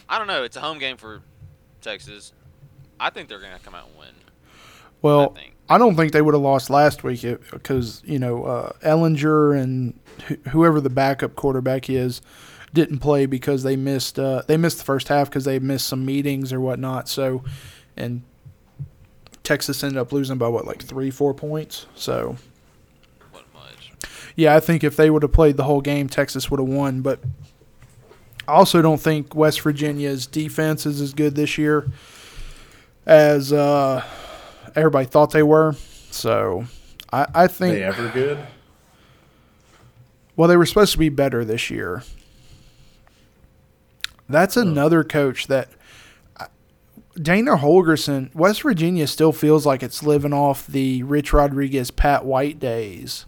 I 0.09 0.19
don't 0.19 0.27
know. 0.27 0.45
It's 0.45 0.57
a 0.57 0.61
home 0.61 0.79
game 0.79 0.97
for 0.97 1.23
Texas. 1.81 2.33
I 2.99 3.11
think 3.11 3.29
they're 3.29 3.41
gonna 3.41 3.59
come 3.59 3.75
out 3.75 3.89
and 3.89 3.99
win. 3.99 4.09
Well, 5.03 5.37
I. 5.37 5.51
I 5.71 5.79
don't 5.79 5.95
think 5.95 6.13
they 6.13 6.21
would 6.21 6.35
have 6.35 6.43
lost 6.43 6.69
last 6.69 7.05
week 7.05 7.23
because 7.53 8.03
you 8.05 8.19
know 8.19 8.45
uh, 8.45 8.73
Ehlinger 8.83 9.57
and 9.57 9.99
wh- 10.29 10.49
whoever 10.49 10.81
the 10.81 10.91
backup 10.91 11.37
quarterback 11.37 11.89
is 11.89 12.21
didn't 12.75 12.99
play 12.99 13.27
because 13.27 13.63
they 13.63 13.77
missed 13.77 14.19
uh, 14.19 14.43
they 14.49 14.57
missed 14.57 14.79
the 14.79 14.85
first 14.85 15.09
half 15.09 15.31
because 15.31 15.45
they 15.45 15.59
missed 15.61 15.87
some 15.87 16.05
meetings 16.05 16.53
or 16.53 16.61
whatnot. 16.61 17.09
So, 17.09 17.45
and 17.97 18.23
Texas 19.45 19.83
ended 19.85 19.99
up 19.99 20.13
losing 20.13 20.39
by 20.39 20.49
what 20.49 20.67
like 20.67 20.83
three 20.83 21.11
four 21.11 21.35
points. 21.35 21.87
So? 21.95 22.37
Yeah, 24.37 24.55
I 24.55 24.61
think 24.61 24.85
if 24.85 24.97
they 24.97 25.11
would 25.11 25.23
have 25.23 25.33
played 25.33 25.57
the 25.57 25.65
whole 25.65 25.81
game, 25.81 26.09
Texas 26.09 26.51
would 26.51 26.61
have 26.61 26.69
won. 26.69 27.01
But 27.03 27.21
I 28.47 28.53
also 28.53 28.83
don't 28.83 29.01
think 29.01 29.35
West 29.35 29.61
Virginia's 29.61 30.27
defense 30.27 30.87
is 30.87 31.01
as 31.01 31.15
good 31.15 31.35
this 31.35 31.59
year 31.59 31.91
as 33.07 33.53
uh, 33.53 34.05
everybody 34.75 35.07
thought 35.07 35.31
they 35.31 35.43
were. 35.43 35.75
So 36.11 36.65
I, 37.13 37.27
I 37.35 37.47
think 37.47 37.75
they 37.75 37.83
ever 37.85 38.09
good? 38.09 38.39
well, 40.37 40.49
they 40.49 40.57
were 40.57 40.67
supposed 40.67 40.93
to 40.93 40.99
be 40.99 41.09
better 41.09 41.45
this 41.45 41.71
year. 41.71 42.03
That's 44.29 44.57
another 44.57 45.03
coach 45.03 45.49
that 45.49 45.69
Dana 47.21 47.57
Holgorsen, 47.57 48.35
West 48.35 48.63
Virginia 48.63 49.07
still 49.07 49.33
feels 49.33 49.67
like 49.67 49.83
it's 49.83 50.03
living 50.03 50.33
off 50.33 50.67
the 50.67 51.03
Rich 51.03 51.33
Rodriguez, 51.33 51.91
Pat 51.91 52.25
White 52.25 52.59
days. 52.61 53.27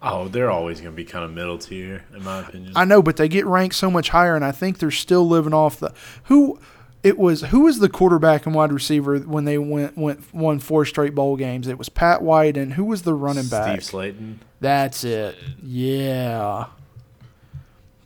Oh, 0.00 0.28
they're 0.28 0.50
always 0.50 0.80
going 0.80 0.92
to 0.92 0.96
be 0.96 1.04
kind 1.04 1.24
of 1.24 1.32
middle 1.32 1.58
tier, 1.58 2.04
in 2.14 2.22
my 2.22 2.40
opinion. 2.40 2.72
I 2.76 2.84
know, 2.84 3.02
but 3.02 3.16
they 3.16 3.28
get 3.28 3.46
ranked 3.46 3.74
so 3.74 3.90
much 3.90 4.10
higher, 4.10 4.36
and 4.36 4.44
I 4.44 4.52
think 4.52 4.78
they're 4.78 4.90
still 4.92 5.26
living 5.28 5.52
off 5.54 5.80
the 5.80 5.92
who. 6.24 6.58
It 7.04 7.16
was 7.16 7.42
who 7.42 7.60
was 7.60 7.78
the 7.78 7.88
quarterback 7.88 8.44
and 8.44 8.54
wide 8.54 8.72
receiver 8.72 9.18
when 9.20 9.44
they 9.44 9.56
went 9.56 9.96
went 9.96 10.34
won 10.34 10.58
four 10.58 10.84
straight 10.84 11.14
bowl 11.14 11.36
games. 11.36 11.68
It 11.68 11.78
was 11.78 11.88
Pat 11.88 12.22
White, 12.22 12.56
and 12.56 12.72
who 12.74 12.84
was 12.84 13.02
the 13.02 13.14
running 13.14 13.46
back? 13.48 13.80
Steve 13.82 14.00
Slaton. 14.14 14.34
That's 14.60 15.04
it. 15.04 15.36
Yeah, 15.62 16.66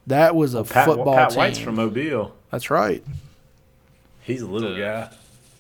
that 0.07 0.37
was 0.37 0.53
a 0.55 0.63
Pat, 0.65 0.87
football 0.87 1.15
Pat 1.15 1.31
team. 1.31 1.39
White's 1.39 1.59
from 1.59 1.77
Mobile. 1.77 2.35
That's 2.51 2.71
right. 2.71 3.03
He's 4.21 4.43
a 4.43 4.47
little 4.47 4.75
The- 4.75 4.81
guy. 4.81 5.11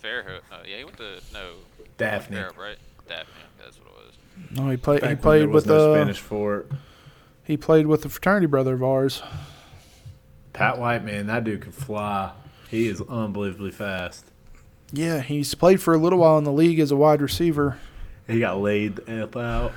Fairhope. 0.04 0.40
Uh, 0.52 0.56
yeah, 0.68 0.78
he 0.78 0.84
went 0.84 0.96
to 0.98 1.20
no. 1.32 1.52
Daphne. 1.96 2.36
Fairhope, 2.36 2.58
right? 2.58 2.76
Daphne. 3.08 3.32
That's 3.64 3.78
what 3.78 3.88
it 3.88 4.06
was. 4.06 4.14
No, 4.50 4.68
he 4.70 4.76
played. 4.76 5.04
He 5.04 5.14
played 5.14 5.48
with 5.48 5.66
no 5.66 5.92
uh, 5.92 5.96
Spanish 5.96 6.20
for 6.20 6.58
it. 6.58 6.66
He 7.44 7.56
played 7.56 7.86
with 7.86 8.02
the 8.02 8.08
fraternity 8.08 8.46
brother 8.46 8.74
of 8.74 8.82
ours. 8.82 9.22
Pat 10.52 10.78
White, 10.78 11.04
man, 11.04 11.26
that 11.26 11.44
dude 11.44 11.62
can 11.62 11.72
fly. 11.72 12.32
He 12.68 12.88
is 12.88 13.00
unbelievably 13.00 13.72
fast. 13.72 14.26
Yeah, 14.92 15.20
he's 15.20 15.54
played 15.54 15.80
for 15.80 15.94
a 15.94 15.98
little 15.98 16.18
while 16.18 16.38
in 16.38 16.44
the 16.44 16.52
league 16.52 16.78
as 16.78 16.90
a 16.90 16.96
wide 16.96 17.22
receiver. 17.22 17.78
He 18.26 18.38
got 18.40 18.60
laid 18.60 18.96
the 18.96 19.10
F 19.10 19.36
out. 19.36 19.72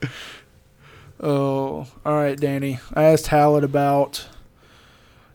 Oh, 1.18 1.86
all 2.04 2.14
right, 2.14 2.38
Danny. 2.38 2.78
I 2.92 3.04
asked 3.04 3.28
Hallet 3.28 3.64
about 3.64 4.28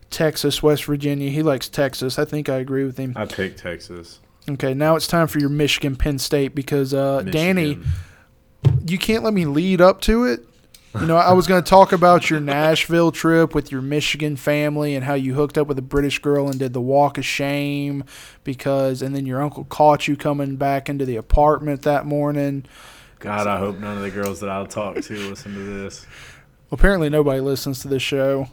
Texas, 0.10 0.62
West 0.62 0.86
Virginia. 0.86 1.30
He 1.30 1.42
likes 1.42 1.70
Texas. 1.70 2.20
I 2.20 2.26
think 2.26 2.50
I 2.50 2.58
agree 2.58 2.84
with 2.84 2.98
him. 2.98 3.14
I 3.16 3.26
picked 3.26 3.60
Texas. 3.60 4.20
Okay, 4.50 4.74
now 4.74 4.96
it's 4.96 5.08
time 5.08 5.28
for 5.28 5.40
your 5.40 5.50
Michigan 5.50 5.96
Penn 5.96 6.20
State 6.20 6.54
because 6.54 6.94
uh, 6.94 7.22
Danny. 7.24 7.80
You 8.86 8.98
can't 8.98 9.24
let 9.24 9.34
me 9.34 9.46
lead 9.46 9.82
up 9.82 10.02
to 10.02 10.26
it. 10.26 10.42
You 11.00 11.06
know, 11.06 11.16
I 11.16 11.32
was 11.32 11.48
going 11.48 11.64
to 11.64 11.70
talk 11.70 11.94
about 11.94 12.30
your 12.30 12.42
Nashville 12.42 13.14
trip 13.14 13.56
with 13.56 13.72
your 13.72 13.82
Michigan 13.82 14.36
family 14.36 14.94
and 14.94 15.06
how 15.06 15.14
you 15.14 15.36
hooked 15.36 15.58
up 15.58 15.68
with 15.68 15.80
a 15.80 15.84
British 15.84 16.20
girl 16.20 16.50
and 16.50 16.60
did 16.60 16.74
the 16.74 16.82
walk 16.82 17.18
of 17.18 17.24
shame 17.24 18.04
because, 18.44 19.02
and 19.02 19.16
then 19.16 19.26
your 19.26 19.42
uncle 19.42 19.64
caught 19.64 20.10
you 20.10 20.18
coming 20.18 20.58
back 20.58 20.90
into 20.90 21.06
the 21.06 21.16
apartment 21.16 21.84
that 21.84 22.06
morning. 22.06 22.66
God, 23.20 23.48
I 23.48 23.58
hope 23.58 23.80
none 23.80 23.98
of 23.98 24.04
the 24.04 24.12
girls 24.12 24.42
that 24.42 24.50
I'll 24.50 24.68
talk 24.68 24.96
to 24.96 25.30
listen 25.30 25.54
to 25.54 25.60
this. 25.60 26.06
Apparently, 26.74 27.10
nobody 27.10 27.40
listens 27.40 27.80
to 27.82 27.88
this 27.88 28.02
show. 28.02 28.50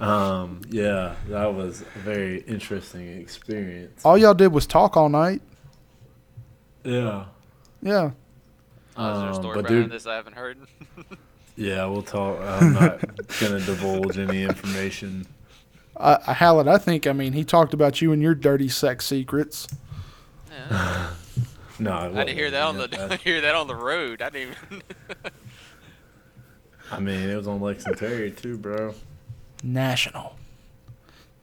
Um, 0.00 0.60
yeah, 0.68 1.14
that 1.28 1.54
was 1.54 1.80
a 1.80 1.98
very 2.00 2.40
interesting 2.42 3.20
experience. 3.20 4.04
All 4.04 4.18
y'all 4.18 4.34
did 4.34 4.52
was 4.52 4.66
talk 4.66 4.96
all 4.96 5.08
night. 5.08 5.40
Yeah. 6.84 7.24
Yeah. 7.82 8.10
Oh, 8.98 9.12
is 9.12 9.18
there 9.20 9.28
a 9.28 9.30
Um, 9.30 9.34
story 9.34 9.54
but 9.54 9.66
behind 9.68 9.84
dude- 9.84 9.92
this 9.92 10.06
I 10.06 10.14
haven't 10.16 10.34
heard? 10.36 10.58
Yeah, 11.56 11.86
we'll 11.86 12.02
talk. 12.02 12.38
I'm 12.40 12.72
not 12.72 13.00
gonna 13.40 13.58
divulge 13.58 14.16
any 14.16 14.44
information. 14.44 15.26
Uh, 15.96 16.18
Hallet, 16.32 16.68
I 16.68 16.78
think, 16.78 17.04
I 17.08 17.12
mean, 17.12 17.32
he 17.32 17.42
talked 17.42 17.74
about 17.74 18.00
you 18.00 18.12
and 18.12 18.22
your 18.22 18.36
dirty 18.36 18.68
sex 18.68 19.06
secrets. 19.06 19.66
yeah. 20.70 21.10
No, 21.80 21.92
I 21.96 22.08
didn't 22.24 22.36
hear 22.36 22.50
that 22.52 22.62
on 22.62 22.76
the 22.76 22.86
that 22.88 22.90
bad. 23.10 23.20
hear 23.20 23.40
that 23.40 23.54
on 23.56 23.66
the 23.68 23.74
road. 23.74 24.20
I 24.22 24.30
didn't 24.30 24.56
even. 24.70 24.82
I 26.92 27.00
mean, 27.00 27.28
it 27.28 27.36
was 27.36 27.46
on 27.48 27.60
Lex 27.60 27.84
and 27.86 27.96
Terry 27.96 28.30
too, 28.30 28.56
bro. 28.56 28.94
National. 29.62 30.36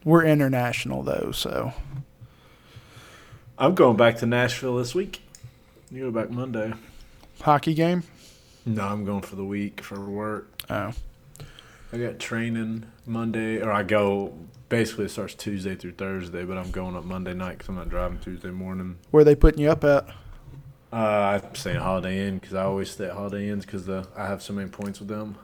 We're 0.06 0.24
international 0.26 1.03
though, 1.03 1.32
so 1.34 1.74
I'm 3.58 3.76
going 3.76 3.97
back 3.97 4.18
to 4.18 4.26
Nashville 4.26 4.78
this 4.78 4.95
week. 4.95 5.22
You 5.91 6.10
go 6.10 6.22
back 6.22 6.30
Monday. 6.32 6.74
Hockey 7.46 7.74
game. 7.74 8.04
No, 8.66 8.84
I'm 8.84 9.06
going 9.06 9.22
for 9.22 9.36
the 9.36 9.46
week 9.46 9.82
for 9.82 10.00
work. 10.00 10.50
Oh, 10.70 10.91
I 11.93 11.98
got 11.98 12.20
training 12.20 12.86
Monday, 13.06 13.62
or 13.62 13.72
I 13.72 13.84
go. 13.84 14.34
Basically, 14.68 15.06
it 15.06 15.10
starts 15.12 15.36
Tuesday 15.36 15.76
through 15.76 15.91
Thursday, 15.93 16.43
but 16.43 16.58
I'm 16.58 16.72
going 16.72 16.96
up 16.96 17.06
Monday 17.06 17.36
night 17.36 17.60
because 17.60 17.70
I'm 17.70 17.76
not 17.76 17.88
driving 17.89 18.18
Tuesday 18.20 18.50
morning. 18.50 18.98
where 19.12 19.24
they 19.24 19.36
putting 19.36 19.62
you 19.62 19.70
up 19.70 19.84
at? 19.84 20.08
Uh, 20.91 21.39
I'm 21.43 21.56
staying 21.56 21.80
Holiday 21.80 22.28
Inn 22.28 22.39
because 22.39 22.56
I 22.56 22.64
always 22.64 22.89
stay 22.89 23.06
at 23.06 23.12
Holiday 23.14 23.50
Inns 23.50 23.64
because 23.66 23.88
I 23.89 24.28
have 24.28 24.41
so 24.41 24.54
many 24.54 24.70
points 24.70 25.00
with 25.00 25.10
them. 25.10 25.38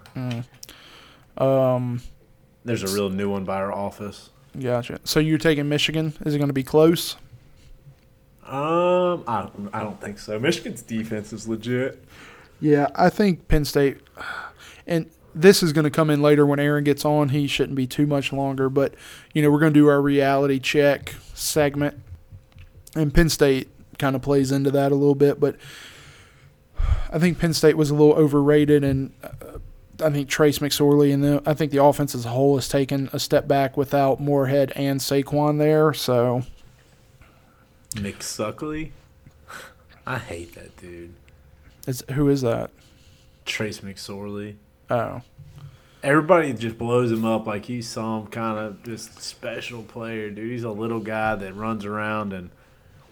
Um, 1.37 2.01
There's 2.65 2.83
a 2.83 2.93
real 2.95 3.09
new 3.09 3.29
one 3.29 3.45
by 3.45 3.57
our 3.57 3.71
office. 3.71 4.31
gotcha. 4.59 4.99
So 5.03 5.19
you're 5.19 5.37
taking 5.37 5.69
Michigan? 5.69 6.13
Is 6.25 6.33
it 6.33 6.39
going 6.39 6.49
to 6.49 6.53
be 6.53 6.63
close? 6.63 7.15
Um, 8.45 9.23
I 9.27 9.41
don't, 9.41 9.69
I 9.73 9.81
don't 9.81 10.01
think 10.01 10.19
so. 10.19 10.39
Michigan's 10.39 10.81
defense 10.81 11.31
is 11.31 11.47
legit. 11.47 12.03
Yeah, 12.59 12.87
I 12.95 13.09
think 13.09 13.47
Penn 13.47 13.65
State, 13.65 13.97
and 14.85 15.09
this 15.33 15.63
is 15.63 15.73
going 15.73 15.83
to 15.83 15.89
come 15.91 16.09
in 16.09 16.21
later 16.21 16.45
when 16.45 16.59
Aaron 16.59 16.83
gets 16.83 17.05
on. 17.05 17.29
He 17.29 17.47
shouldn't 17.47 17.75
be 17.75 17.87
too 17.87 18.05
much 18.05 18.33
longer, 18.33 18.69
but 18.69 18.93
you 19.33 19.41
know 19.41 19.49
we're 19.51 19.59
going 19.59 19.73
to 19.73 19.79
do 19.79 19.87
our 19.87 20.01
reality 20.01 20.59
check 20.59 21.15
segment, 21.33 21.99
and 22.95 23.13
Penn 23.13 23.29
State 23.29 23.69
kind 23.97 24.15
of 24.15 24.21
plays 24.21 24.51
into 24.51 24.71
that 24.71 24.91
a 24.91 24.95
little 24.95 25.15
bit. 25.15 25.39
But 25.39 25.55
I 27.11 27.19
think 27.19 27.39
Penn 27.39 27.53
State 27.53 27.77
was 27.77 27.89
a 27.89 27.95
little 27.95 28.13
overrated, 28.13 28.83
and 28.83 29.13
uh, 29.23 29.59
I 30.03 30.09
think 30.09 30.29
Trace 30.29 30.59
McSorley 30.59 31.13
and 31.13 31.23
the, 31.23 31.43
I 31.45 31.53
think 31.53 31.71
the 31.71 31.83
offense 31.83 32.15
as 32.15 32.25
a 32.25 32.29
whole 32.29 32.55
has 32.55 32.67
taken 32.67 33.09
a 33.13 33.19
step 33.19 33.47
back 33.47 33.77
without 33.77 34.19
Moorhead 34.19 34.71
and 34.75 34.99
Saquon 34.99 35.57
there. 35.57 35.93
So 35.93 36.43
McSuckley. 37.95 38.91
I 40.05 40.17
hate 40.17 40.55
that 40.55 40.75
dude. 40.77 41.13
is, 41.87 42.03
who 42.13 42.29
is 42.29 42.41
that? 42.41 42.71
Trace 43.45 43.81
McSorley. 43.81 44.55
Oh, 44.89 45.21
Everybody 46.03 46.53
just 46.53 46.79
blows 46.79 47.11
him 47.11 47.25
up 47.25 47.45
like 47.45 47.65
he's 47.65 47.87
some 47.87 48.25
kind 48.25 48.57
of 48.57 48.83
just 48.83 49.21
special 49.21 49.83
player, 49.83 50.31
dude. 50.31 50.49
He's 50.49 50.63
a 50.63 50.71
little 50.71 50.99
guy 50.99 51.35
that 51.35 51.55
runs 51.55 51.85
around 51.85 52.33
and 52.33 52.49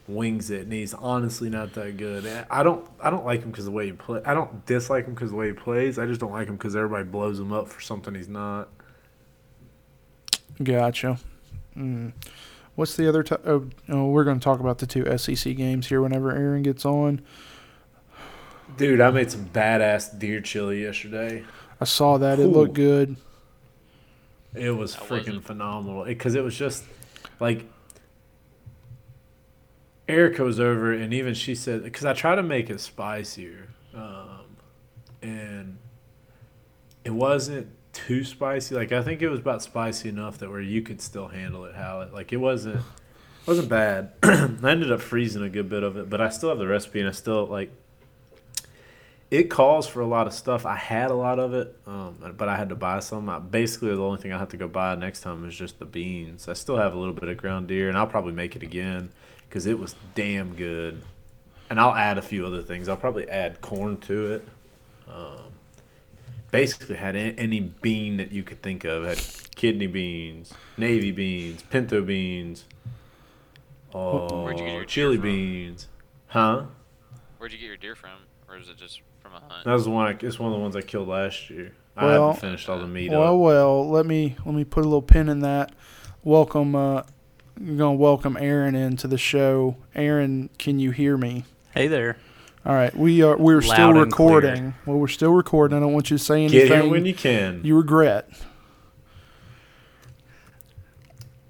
wings 0.07 0.49
it, 0.49 0.61
and 0.61 0.73
he's 0.73 0.95
honestly 0.95 1.51
not 1.51 1.73
that 1.73 1.97
good. 1.97 2.25
I 2.49 2.63
don't, 2.63 2.89
I 2.99 3.11
don't 3.11 3.25
like 3.25 3.43
him 3.43 3.51
because 3.51 3.65
the 3.65 3.71
way 3.71 3.85
he 3.85 3.91
play. 3.91 4.21
I 4.25 4.33
don't 4.33 4.65
dislike 4.65 5.05
him 5.05 5.13
because 5.13 5.29
the 5.29 5.35
way 5.35 5.47
he 5.47 5.53
plays. 5.53 5.99
I 5.99 6.07
just 6.07 6.19
don't 6.19 6.31
like 6.31 6.47
him 6.47 6.55
because 6.55 6.75
everybody 6.75 7.03
blows 7.03 7.39
him 7.39 7.53
up 7.53 7.67
for 7.67 7.79
something 7.79 8.15
he's 8.15 8.27
not. 8.27 8.69
Gotcha. 10.63 11.19
Mm. 11.77 12.13
What's 12.79 12.95
the 12.95 13.09
other? 13.09 13.23
T- 13.23 13.35
oh, 13.45 13.67
oh, 13.89 14.05
we're 14.05 14.23
going 14.23 14.39
to 14.39 14.43
talk 14.43 14.61
about 14.61 14.77
the 14.77 14.87
two 14.87 15.05
SEC 15.17 15.53
games 15.57 15.87
here 15.87 16.01
whenever 16.01 16.31
Aaron 16.31 16.63
gets 16.63 16.85
on. 16.85 17.19
Dude, 18.77 19.01
I 19.01 19.11
made 19.11 19.29
some 19.29 19.47
badass 19.47 20.17
deer 20.17 20.39
chili 20.39 20.83
yesterday. 20.83 21.43
I 21.81 21.83
saw 21.83 22.17
that; 22.19 22.39
it 22.39 22.47
looked 22.47 22.75
good. 22.75 23.17
It 24.53 24.71
was 24.71 24.95
How 24.95 25.01
was 25.01 25.09
freaking 25.09 25.43
phenomenal 25.43 26.05
because 26.05 26.35
it 26.35 26.41
was 26.41 26.57
just 26.57 26.85
like 27.41 27.65
Erica 30.07 30.45
was 30.45 30.61
over, 30.61 30.93
and 30.93 31.13
even 31.13 31.33
she 31.33 31.55
said 31.55 31.83
because 31.83 32.05
I 32.05 32.13
try 32.13 32.35
to 32.35 32.43
make 32.43 32.69
it 32.69 32.79
spicier, 32.79 33.67
um, 33.93 34.55
and 35.21 35.79
it 37.03 37.11
wasn't 37.11 37.67
too 37.93 38.23
spicy. 38.23 38.75
Like 38.75 38.91
I 38.91 39.01
think 39.01 39.21
it 39.21 39.29
was 39.29 39.39
about 39.39 39.61
spicy 39.61 40.09
enough 40.09 40.37
that 40.39 40.49
where 40.49 40.61
you 40.61 40.81
could 40.81 41.01
still 41.01 41.27
handle 41.27 41.65
it. 41.65 41.75
How 41.75 42.01
it 42.01 42.13
like 42.13 42.33
it 42.33 42.37
wasn't 42.37 42.77
it 42.77 43.47
wasn't 43.47 43.69
bad. 43.69 44.13
I 44.23 44.71
ended 44.71 44.91
up 44.91 45.01
freezing 45.01 45.43
a 45.43 45.49
good 45.49 45.69
bit 45.69 45.83
of 45.83 45.97
it, 45.97 46.09
but 46.09 46.21
I 46.21 46.29
still 46.29 46.49
have 46.49 46.59
the 46.59 46.67
recipe, 46.67 46.99
and 46.99 47.09
I 47.09 47.13
still 47.13 47.45
like. 47.45 47.71
It 49.31 49.51
calls 49.51 49.87
for 49.87 50.01
a 50.01 50.07
lot 50.07 50.25
of 50.25 50.33
stuff. 50.33 50.65
I 50.65 50.75
had 50.75 51.11
a 51.11 51.13
lot 51.13 51.37
of 51.37 51.53
it, 51.53 51.77
um, 51.85 52.33
but 52.35 52.49
I 52.49 52.57
had 52.57 52.69
to 52.69 52.75
buy 52.75 52.99
some. 52.99 53.29
I, 53.29 53.37
basically, 53.37 53.89
the 53.89 54.01
only 54.01 54.19
thing 54.19 54.33
I 54.33 54.39
have 54.39 54.49
to 54.49 54.57
go 54.57 54.67
buy 54.67 54.95
next 54.95 55.21
time 55.21 55.47
is 55.47 55.55
just 55.55 55.77
the 55.77 55.85
beans. 55.85 56.47
I 56.47 56.53
still 56.53 56.77
have 56.77 56.95
a 56.95 56.97
little 56.97 57.13
bit 57.13 57.29
of 57.29 57.37
ground 57.37 57.67
deer, 57.67 57.89
and 57.89 57.97
I'll 57.97 58.07
probably 58.07 58.33
make 58.33 58.55
it 58.55 58.63
again 58.63 59.11
because 59.47 59.67
it 59.67 59.77
was 59.77 59.95
damn 60.15 60.55
good. 60.55 61.03
And 61.69 61.79
I'll 61.79 61.93
add 61.93 62.17
a 62.17 62.23
few 62.23 62.47
other 62.47 62.63
things. 62.63 62.89
I'll 62.89 62.97
probably 62.97 63.29
add 63.29 63.61
corn 63.61 63.97
to 63.97 64.33
it. 64.33 64.47
Um, 65.07 65.53
basically, 66.51 66.95
had 66.95 67.15
any 67.15 67.59
bean 67.59 68.17
that 68.17 68.31
you 68.31 68.43
could 68.43 68.61
think 68.61 68.83
of. 68.85 69.03
Had 69.05 69.19
kidney 69.55 69.87
beans, 69.87 70.53
navy 70.77 71.11
beans, 71.11 71.63
pinto 71.63 72.01
beans, 72.01 72.65
oh, 73.93 74.43
Where'd 74.43 74.59
you 74.59 74.65
get 74.65 74.73
your 74.75 74.85
chili 74.85 75.15
from? 75.17 75.23
beans, 75.23 75.87
huh? 76.27 76.63
Where'd 77.37 77.51
you 77.51 77.57
get 77.59 77.67
your 77.67 77.77
deer 77.77 77.95
from, 77.95 78.11
or 78.47 78.57
is 78.57 78.69
it 78.69 78.77
just 78.77 79.01
from 79.21 79.33
a 79.33 79.39
hunt? 79.39 79.65
That 79.65 79.73
was 79.73 79.85
the 79.85 79.91
one. 79.91 80.07
I, 80.07 80.17
it's 80.25 80.39
one 80.39 80.51
of 80.51 80.57
the 80.57 80.61
ones 80.61 80.75
I 80.75 80.81
killed 80.81 81.07
last 81.07 81.49
year. 81.49 81.73
I 81.97 82.11
haven't 82.13 82.39
finished 82.39 82.69
all 82.69 82.79
the 82.79 82.87
meat 82.87 83.11
Well, 83.11 83.33
up. 83.35 83.39
well, 83.41 83.89
let 83.89 84.05
me 84.05 84.35
let 84.45 84.55
me 84.55 84.63
put 84.63 84.81
a 84.85 84.87
little 84.87 85.01
pin 85.01 85.27
in 85.27 85.41
that. 85.41 85.73
Welcome, 86.23 86.73
uh, 86.75 87.03
you're 87.59 87.77
gonna 87.77 87.93
welcome 87.95 88.37
Aaron 88.39 88.75
into 88.75 89.07
the 89.07 89.17
show. 89.17 89.75
Aaron, 89.95 90.49
can 90.57 90.79
you 90.79 90.91
hear 90.91 91.17
me? 91.17 91.43
Hey 91.73 91.87
there. 91.87 92.17
All 92.65 92.75
right, 92.75 92.95
we 92.95 93.21
are 93.23 93.37
we're 93.37 93.61
still 93.61 93.77
Loud 93.93 93.97
and 93.97 94.11
clear. 94.11 94.27
recording. 94.35 94.73
Well, 94.85 94.97
we're 94.97 95.07
still 95.07 95.31
recording. 95.31 95.77
I 95.77 95.81
don't 95.81 95.93
want 95.93 96.11
you 96.11 96.17
to 96.17 96.23
say 96.23 96.43
anything. 96.43 96.59
Get 96.59 96.71
anything 96.71 96.81
here 96.83 96.91
when 96.91 97.05
you 97.05 97.13
can. 97.13 97.61
you 97.63 97.75
regret. 97.77 98.29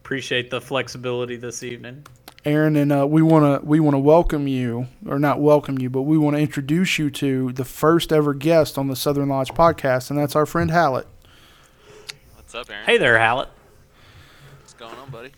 Appreciate 0.04 0.50
the 0.50 0.62
flexibility 0.62 1.36
this 1.36 1.64
evening. 1.64 2.06
Aaron, 2.46 2.76
and 2.76 2.92
uh, 2.92 3.06
we 3.08 3.22
want 3.22 3.62
to 3.62 3.66
we 3.68 3.80
want 3.80 3.96
to 3.96 4.00
welcome 4.00 4.48
you, 4.48 4.88
or 5.06 5.20
not 5.20 5.42
welcome 5.42 5.78
you, 5.80 5.90
but 5.90 6.04
we 6.04 6.18
want 6.18 6.36
to 6.36 6.42
introduce 6.42 6.98
you 6.98 7.10
to 7.12 7.52
the 7.54 7.66
first 7.66 8.14
ever 8.14 8.34
guest 8.34 8.78
on 8.78 8.88
the 8.88 8.96
Southern 8.96 9.30
Lodge 9.30 9.50
podcast, 9.50 10.10
and 10.10 10.18
that's 10.18 10.36
our 10.36 10.46
friend 10.46 10.72
Hallet. 10.72 11.06
What's 12.36 12.56
up, 12.56 12.70
Aaron? 12.70 12.86
Hey 12.86 12.98
there, 12.98 13.20
Hallet. 13.20 13.50
What's 14.62 14.74
going 14.74 14.96
on, 14.96 15.10
buddy? 15.10 15.32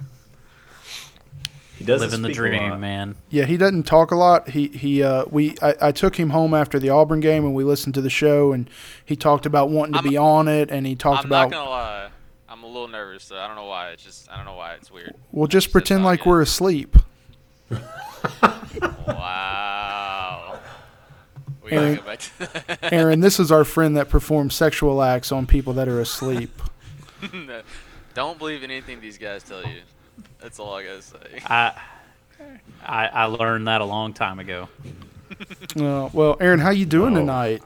He 1.82 1.88
doesn't 1.88 2.10
Living 2.12 2.22
the 2.22 2.32
dream, 2.34 2.80
man. 2.80 3.16
Yeah, 3.30 3.46
he 3.46 3.58
doesn't 3.58 3.84
talk 3.84 4.12
a 4.12 4.16
lot. 4.16 4.50
He 4.50 4.68
he 4.68 5.02
uh, 5.04 5.26
we 5.30 5.56
I, 5.62 5.76
I 5.82 5.92
took 5.92 6.16
him 6.16 6.30
home 6.30 6.54
after 6.54 6.78
the 6.80 6.90
Auburn 6.90 7.20
game, 7.20 7.44
and 7.46 7.54
we 7.56 7.64
listened 7.64 7.94
to 7.96 8.02
the 8.02 8.10
show, 8.10 8.52
and 8.54 8.70
he 9.06 9.16
talked 9.16 9.46
about 9.46 9.70
wanting 9.70 9.94
to 9.94 10.00
I'm- 10.00 10.10
be 10.10 10.18
on 10.18 10.48
it, 10.48 10.70
and 10.72 10.86
he 10.86 10.96
talked 10.96 11.22
I'm 11.22 11.26
about 11.26 11.50
not 11.50 11.58
gonna 11.58 11.70
lie. 11.70 12.08
I'm 12.50 12.64
a 12.64 12.68
little 12.68 12.88
nervous. 12.88 13.28
Though. 13.28 13.40
I 13.40 13.48
don't 13.48 13.56
know 13.56 13.66
why. 13.66 13.90
It's 13.90 14.04
just 14.04 14.30
I 14.32 14.36
don't 14.38 14.46
know 14.46 14.56
why 14.56 14.74
it's 14.74 14.92
weird. 14.92 15.16
well, 15.32 15.48
just 15.48 15.68
Just 15.68 15.72
pretend 15.74 16.04
like 16.04 16.20
talking. 16.20 16.32
we're 16.32 16.42
asleep. 16.42 16.98
Wow. 19.08 20.60
We 21.64 21.72
Aaron- 21.72 21.96
gotta 21.96 22.02
go 22.02 22.08
back 22.08 22.20
to 22.20 22.40
that. 22.68 22.80
Aaron, 22.94 23.20
this 23.20 23.40
is 23.40 23.52
our 23.52 23.64
friend 23.64 23.96
that 23.98 24.10
performs 24.10 24.56
sexual 24.56 25.02
acts 25.02 25.32
on 25.32 25.46
people 25.48 25.74
that 25.74 25.88
are 25.88 26.00
asleep. 26.00 26.62
don't 28.14 28.38
believe 28.38 28.64
in 28.64 28.72
anything 28.72 29.00
these 29.02 29.18
guys 29.18 29.44
tell 29.44 29.64
you. 29.64 29.80
That's 30.42 30.60
all 30.60 30.74
I 30.74 30.84
gotta 30.84 31.02
say. 31.02 31.40
I, 31.46 31.74
I 32.86 33.08
I 33.08 33.26
learned 33.26 33.68
that 33.68 33.82
a 33.82 33.86
long 33.86 34.14
time 34.14 34.40
ago. 34.40 34.68
Uh, 35.80 36.10
well, 36.12 36.36
Aaron, 36.42 36.60
how 36.60 36.70
you 36.72 36.86
doing 36.86 37.16
Oh. 37.16 37.20
tonight? 37.22 37.64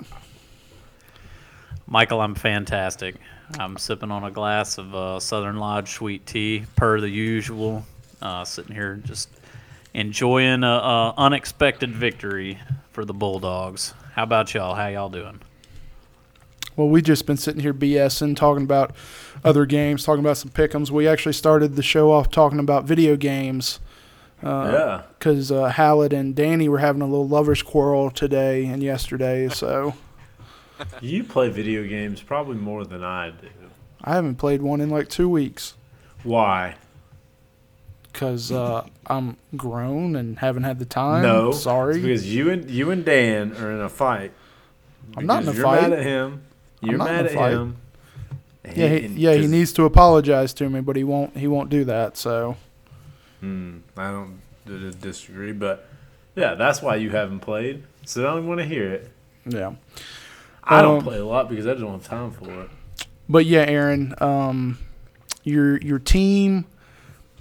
Michael, 1.88 2.22
I'm 2.22 2.36
fantastic. 2.36 3.16
I'm 3.60 3.78
sipping 3.78 4.12
on 4.12 4.24
a 4.24 4.30
glass 4.32 4.78
of 4.78 4.94
uh, 4.94 5.20
Southern 5.20 5.58
Lodge 5.58 5.92
sweet 5.92 6.26
tea, 6.28 6.66
per 6.76 7.02
the 7.02 7.10
usual. 7.10 7.84
Uh, 8.22 8.46
sitting 8.46 8.74
here 8.76 8.96
just 9.04 9.30
enjoying 9.96 10.64
a, 10.64 10.68
a 10.68 11.14
unexpected 11.18 11.92
victory 11.92 12.60
for 12.92 13.04
the 13.06 13.14
Bulldogs. 13.14 13.94
How 14.14 14.24
about 14.24 14.54
y'all? 14.54 14.76
How 14.76 14.88
y'all 14.88 15.10
doing? 15.10 15.42
Well, 16.76 16.90
we 16.90 17.02
just 17.02 17.26
been 17.26 17.38
sitting 17.38 17.62
here 17.62 17.74
BSing, 17.74 18.36
talking 18.36 18.64
about 18.64 18.96
other 19.44 19.66
games, 19.66 20.04
talking 20.04 20.24
about 20.24 20.38
some 20.38 20.52
pickums. 20.52 20.92
We 20.92 21.08
actually 21.08 21.34
started 21.34 21.76
the 21.76 21.84
show 21.84 22.12
off 22.12 22.30
talking 22.30 22.60
about 22.60 22.84
video 22.86 23.16
games 23.16 23.80
yeah. 24.44 25.04
because 25.18 25.52
uh, 25.52 25.70
Hallet 25.70 26.14
and 26.14 26.36
Danny 26.36 26.68
were 26.70 26.80
having 26.80 27.02
a 27.02 27.06
little 27.06 27.28
lovers 27.28 27.62
quarrel 27.62 28.10
today 28.12 28.66
and 28.66 28.84
yesterday. 28.84 29.50
So 29.56 29.94
You 31.00 31.24
play 31.24 31.50
video 31.50 31.88
games 31.88 32.22
probably 32.22 32.58
more 32.58 32.84
than 32.86 33.04
I 33.04 33.30
do. 33.32 33.48
I 34.04 34.16
haven't 34.16 34.36
played 34.36 34.62
one 34.62 34.82
in 34.82 34.90
like 34.90 35.08
two 35.10 35.30
weeks 35.30 35.76
Why? 36.24 36.76
because 38.12 38.52
uh, 38.52 38.86
I'm 39.08 39.38
grown 39.58 40.16
and 40.16 40.40
haven't 40.40 40.64
had 40.64 40.80
the 40.80 40.86
time. 40.86 41.22
no. 41.22 41.52
sorry. 41.52 41.96
It's 41.96 42.02
because 42.02 42.34
you 42.34 42.50
and 42.50 42.70
you 42.70 42.92
and 42.92 43.04
Dan 43.04 43.54
are 43.58 43.72
in 43.72 43.82
a 43.82 43.90
fight. 43.90 44.32
I'm 45.18 45.26
not 45.26 45.44
in 45.44 45.50
a 45.50 45.54
you're 45.54 45.64
fight. 45.64 45.82
mad 45.82 45.94
at 45.94 46.04
him. 46.04 46.45
You're 46.86 46.98
not 46.98 47.08
in 47.10 47.16
mad 47.16 47.26
at 47.28 47.32
fight. 47.34 47.54
him. 47.54 47.78
And 48.64 48.78
yeah, 48.78 48.88
he, 48.90 49.08
yeah, 49.08 49.34
he 49.34 49.42
'cause- 49.42 49.50
needs 49.52 49.74
to 49.74 49.84
apologize 49.86 50.54
to 50.56 50.70
me, 50.70 50.82
but 50.82 50.96
he 50.96 51.04
won't. 51.04 51.38
He 51.38 51.48
won't 51.48 51.70
do 51.70 51.84
that. 51.86 52.18
So 52.18 52.56
Hmm, 53.42 53.78
I 53.98 54.12
don't 54.12 54.40
d- 54.66 54.80
d- 54.92 54.98
disagree, 55.02 55.52
but 55.52 55.88
Yeah, 56.36 56.56
that's 56.56 56.82
why 56.82 56.96
you 56.98 57.12
haven't 57.12 57.40
played. 57.40 57.84
So 58.06 58.22
I 58.30 58.36
don't 58.36 58.48
want 58.48 58.60
to 58.60 58.66
hear 58.66 58.92
it. 58.92 59.10
Yeah. 59.48 59.74
I 60.64 60.82
don't 60.82 60.98
Um, 60.98 61.04
play 61.04 61.18
a 61.20 61.26
lot 61.26 61.48
because 61.50 61.66
I 61.68 61.72
just 61.72 61.82
don't 61.82 61.92
have 61.94 62.04
time 62.08 62.32
for 62.32 62.50
it. 62.64 62.70
But 63.30 63.46
yeah, 63.46 63.62
Aaron, 63.68 64.14
um, 64.20 64.78
your 65.44 65.78
your 65.78 66.00
team, 66.00 66.66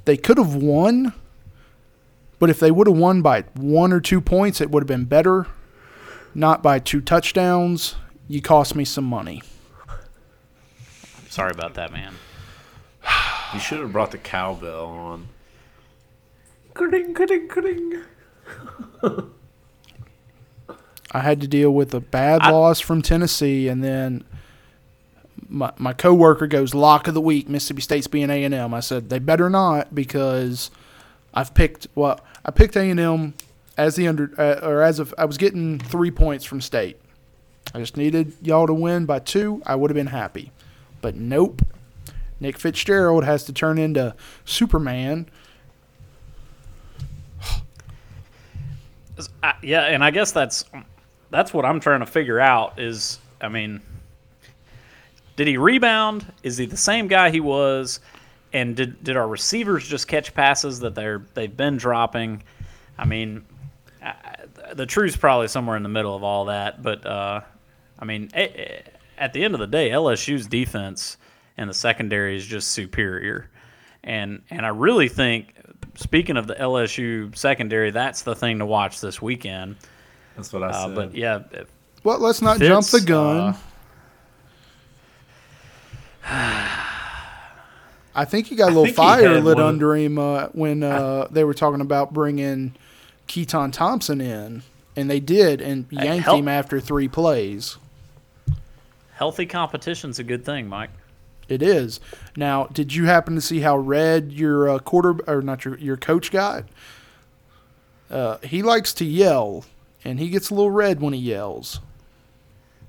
they 0.04 0.16
could 0.16 0.36
have 0.38 0.54
won, 0.54 1.12
but 2.38 2.50
if 2.50 2.60
they 2.60 2.70
would 2.70 2.86
have 2.86 2.96
won 2.96 3.20
by 3.22 3.44
one 3.54 3.92
or 3.92 4.00
two 4.00 4.20
points, 4.20 4.60
it 4.60 4.70
would 4.70 4.82
have 4.82 4.88
been 4.88 5.04
better. 5.06 5.46
Not 6.34 6.62
by 6.62 6.78
two 6.78 7.00
touchdowns. 7.00 7.96
You 8.28 8.40
cost 8.40 8.74
me 8.74 8.84
some 8.84 9.04
money. 9.04 9.42
Sorry 11.28 11.50
about 11.50 11.74
that, 11.74 11.92
man. 11.92 12.14
You 13.52 13.60
should 13.60 13.80
have 13.80 13.92
brought 13.92 14.10
the 14.10 14.18
cowbell 14.18 14.86
on. 14.86 15.28
Ka-ding, 16.74 17.14
ka-ding, 17.14 17.48
ka-ding. 17.48 18.02
I 21.12 21.20
had 21.20 21.40
to 21.42 21.46
deal 21.48 21.70
with 21.70 21.94
a 21.94 22.00
bad 22.00 22.42
I- 22.42 22.50
loss 22.50 22.80
from 22.80 23.02
Tennessee, 23.02 23.68
and 23.68 23.84
then 23.84 24.24
my 25.48 25.72
my 25.76 25.92
coworker 25.92 26.46
goes 26.46 26.74
lock 26.74 27.06
of 27.06 27.14
the 27.14 27.20
week. 27.20 27.48
Mississippi 27.48 27.82
State's 27.82 28.06
being 28.08 28.30
A 28.30 28.42
and 28.44 28.54
M. 28.54 28.74
I 28.74 28.80
said 28.80 29.10
they 29.10 29.18
better 29.20 29.48
not 29.48 29.94
because 29.94 30.70
I've 31.32 31.54
picked 31.54 31.86
well 31.94 32.18
I 32.44 32.50
picked 32.50 32.74
A 32.76 32.80
and 32.90 32.98
M 32.98 33.34
as 33.76 33.94
the 33.94 34.08
under 34.08 34.32
uh, 34.38 34.66
or 34.66 34.82
as 34.82 34.98
of 34.98 35.14
I 35.16 35.26
was 35.26 35.36
getting 35.36 35.78
three 35.78 36.10
points 36.10 36.44
from 36.44 36.60
State. 36.60 36.98
I 37.74 37.80
just 37.80 37.96
needed 37.96 38.32
y'all 38.40 38.68
to 38.68 38.74
win 38.74 39.04
by 39.04 39.18
two. 39.18 39.60
I 39.66 39.74
would 39.74 39.90
have 39.90 39.96
been 39.96 40.06
happy, 40.06 40.52
but 41.02 41.16
nope. 41.16 41.60
Nick 42.40 42.58
Fitzgerald 42.58 43.24
has 43.24 43.44
to 43.44 43.52
turn 43.52 43.78
into 43.78 44.14
Superman. 44.44 45.28
Yeah, 49.62 49.82
and 49.82 50.04
I 50.04 50.10
guess 50.10 50.32
that's 50.32 50.64
that's 51.30 51.52
what 51.52 51.64
I'm 51.64 51.80
trying 51.80 52.00
to 52.00 52.06
figure 52.06 52.40
out. 52.40 52.78
Is 52.78 53.18
I 53.40 53.48
mean, 53.48 53.80
did 55.36 55.46
he 55.46 55.56
rebound? 55.56 56.32
Is 56.42 56.56
he 56.56 56.66
the 56.66 56.76
same 56.76 57.08
guy 57.08 57.30
he 57.30 57.40
was? 57.40 58.00
And 58.52 58.76
did 58.76 59.02
did 59.02 59.16
our 59.16 59.26
receivers 59.26 59.86
just 59.86 60.06
catch 60.06 60.32
passes 60.32 60.80
that 60.80 60.94
they're 60.94 61.24
they've 61.34 61.56
been 61.56 61.76
dropping? 61.76 62.42
I 62.96 63.04
mean, 63.04 63.44
I, 64.02 64.14
the 64.74 64.86
truth's 64.86 65.16
probably 65.16 65.48
somewhere 65.48 65.76
in 65.76 65.82
the 65.82 65.88
middle 65.88 66.14
of 66.14 66.22
all 66.22 66.46
that. 66.46 66.82
But 66.82 67.04
uh, 67.04 67.40
I 67.98 68.04
mean, 68.04 68.30
eh, 68.34 68.48
eh, 68.54 68.80
at 69.18 69.32
the 69.32 69.44
end 69.44 69.54
of 69.54 69.60
the 69.60 69.66
day, 69.66 69.90
LSU's 69.90 70.46
defense 70.46 71.16
and 71.56 71.70
the 71.70 71.74
secondary 71.74 72.36
is 72.36 72.44
just 72.46 72.72
superior. 72.72 73.48
And 74.02 74.42
and 74.50 74.66
I 74.66 74.68
really 74.70 75.08
think, 75.08 75.54
speaking 75.94 76.36
of 76.36 76.46
the 76.46 76.54
LSU 76.54 77.34
secondary, 77.36 77.90
that's 77.90 78.22
the 78.22 78.34
thing 78.34 78.58
to 78.58 78.66
watch 78.66 79.00
this 79.00 79.22
weekend. 79.22 79.76
That's 80.36 80.52
what 80.52 80.62
I 80.64 80.68
Uh, 80.68 80.86
said. 80.86 80.94
but 80.94 81.14
yeah, 81.14 81.40
if- 81.52 81.68
Well, 82.02 82.18
let's 82.18 82.42
not 82.42 82.58
Fitz, 82.58 82.68
jump 82.68 82.86
the 82.86 83.00
gun. 83.08 83.36
uh, 83.48 83.56
I 88.16 88.24
think 88.24 88.46
he 88.46 88.54
got 88.56 88.70
a 88.72 88.74
little 88.78 88.92
fire 88.94 89.40
lit 89.40 89.56
one 89.56 89.64
under 89.66 89.96
him 89.96 90.18
uh, 90.18 90.46
when 90.48 90.82
uh, 90.82 91.26
they 91.30 91.42
were 91.44 91.54
talking 91.54 91.80
about 91.80 92.12
bringing 92.12 92.74
Keytaon 93.26 93.72
Thompson 93.72 94.20
in, 94.20 94.62
and 94.96 95.10
they 95.10 95.18
did, 95.20 95.60
and 95.60 95.86
yanked 95.90 96.24
help- 96.26 96.38
him 96.38 96.48
after 96.48 96.78
three 96.80 97.08
plays. 97.08 97.76
Healthy 99.14 99.46
competition's 99.46 100.18
a 100.18 100.24
good 100.24 100.44
thing, 100.44 100.68
Mike. 100.68 100.90
It 101.48 101.62
is. 101.62 102.00
Now, 102.36 102.66
did 102.66 102.94
you 102.94 103.04
happen 103.06 103.34
to 103.34 103.40
see 103.40 103.60
how 103.60 103.76
red 103.76 104.32
your 104.32 104.68
uh, 104.68 104.78
quarter 104.78 105.16
or 105.26 105.42
not 105.42 105.64
your 105.64 105.76
your 105.78 105.96
coach 105.96 106.30
got? 106.30 106.64
Uh, 108.10 108.38
he 108.38 108.62
likes 108.62 108.92
to 108.94 109.04
yell, 109.04 109.64
and 110.04 110.18
he 110.18 110.28
gets 110.30 110.50
a 110.50 110.54
little 110.54 110.70
red 110.70 111.00
when 111.00 111.12
he 111.12 111.20
yells. 111.20 111.80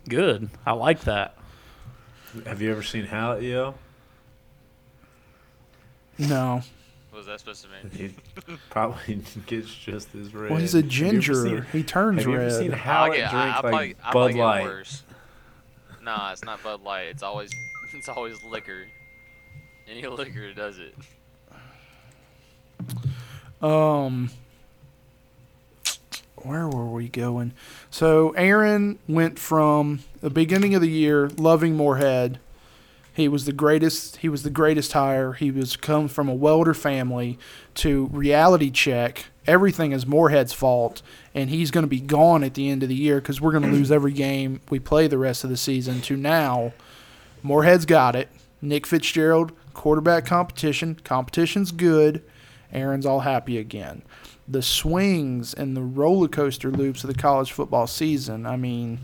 Good. 0.08 0.50
I 0.66 0.72
like 0.74 1.02
that. 1.02 1.36
Have 2.46 2.62
you 2.62 2.72
ever 2.72 2.84
seen 2.84 3.06
Hallet 3.06 3.44
yell? 3.44 3.76
No, 6.18 6.62
What 7.10 7.18
was 7.20 7.26
that 7.28 7.40
supposed 7.42 7.66
to 7.66 7.70
mean? 7.98 8.16
He 8.48 8.56
probably 8.70 9.16
gets 9.48 9.74
just 9.74 10.14
as 10.16 10.34
red. 10.34 10.50
well, 10.52 10.60
he's 10.60 10.74
a 10.76 10.82
Have 10.82 10.92
you 10.94 11.08
ever 11.08 11.12
ginger. 11.14 11.34
seen- 11.46 11.66
he 11.74 11.84
turns 11.84 12.20
Have 12.20 12.28
you 12.28 12.36
ever 12.36 12.46
red. 12.46 12.54
seen 12.54 12.74
I 12.74 12.78
Hallet 12.78 13.18
get- 13.18 13.32
drink 13.32 13.46
I, 13.56 13.58
I 13.60 13.70
like 13.72 13.98
probably, 14.00 14.34
Bud 14.34 14.40
Light? 14.40 14.64
worse. 14.64 15.04
Nah, 16.06 16.32
it's 16.32 16.46
not 16.46 16.62
Bud 16.62 16.84
Light. 16.84 17.08
It's 17.08 17.24
always 17.24 17.50
it's 17.94 18.08
always 18.08 18.44
liquor. 18.44 18.86
Any 19.90 20.06
liquor 20.08 20.54
does 20.54 20.78
it. 20.78 20.96
Um, 23.64 24.30
where 26.36 26.70
were 26.70 26.86
we 26.86 27.08
going? 27.08 27.54
So 27.90 28.32
Aaron 28.32 29.00
went 29.08 29.40
from 29.40 30.02
the 30.22 30.30
beginning 30.30 30.76
of 30.76 30.82
the 30.82 30.90
year 30.90 31.28
loving 31.30 31.76
Moorhead. 31.76 32.40
He 33.12 33.28
was 33.28 33.46
the 33.46 33.54
greatest. 33.54 34.18
He 34.18 34.30
was 34.30 34.44
the 34.44 34.52
greatest 34.52 34.94
hire. 34.94 35.34
He 35.34 35.50
was 35.50 35.76
come 35.76 36.08
from 36.08 36.30
a 36.30 36.36
welder 36.36 36.76
family 36.76 37.40
to 37.76 38.10
reality 38.12 38.70
check. 38.70 39.26
Everything 39.48 39.92
is 39.92 40.06
Moorhead's 40.06 40.54
fault, 40.54 41.02
and 41.34 41.50
he's 41.50 41.72
going 41.72 41.84
to 41.84 41.90
be 41.90 42.00
gone 42.00 42.44
at 42.44 42.56
the 42.56 42.70
end 42.70 42.84
of 42.84 42.90
the 42.90 42.96
year 42.96 43.22
because 43.22 43.40
we're 43.40 43.52
going 43.52 43.64
to 43.64 43.70
lose 43.70 43.92
every 43.92 44.12
game 44.12 44.60
we 44.70 44.80
play 44.80 45.08
the 45.08 45.18
rest 45.18 45.44
of 45.44 45.50
the 45.50 45.58
season. 45.58 46.02
To 46.02 46.18
now, 46.18 46.74
Moorhead's 47.44 47.86
got 47.86 48.16
it. 48.16 48.30
Nick 48.62 48.88
Fitzgerald, 48.88 49.52
quarterback 49.74 50.26
competition. 50.26 50.96
Competition's 51.04 51.72
good. 51.72 52.24
Aaron's 52.74 53.06
all 53.06 53.20
happy 53.22 53.58
again. 53.58 54.02
The 54.48 54.62
swings 54.62 55.54
and 55.54 55.76
the 55.78 55.82
roller 55.82 56.28
coaster 56.28 56.72
loops 56.72 57.04
of 57.04 57.08
the 57.14 57.20
college 57.20 57.52
football 57.52 57.88
season. 57.88 58.46
I 58.46 58.58
mean, 58.58 59.00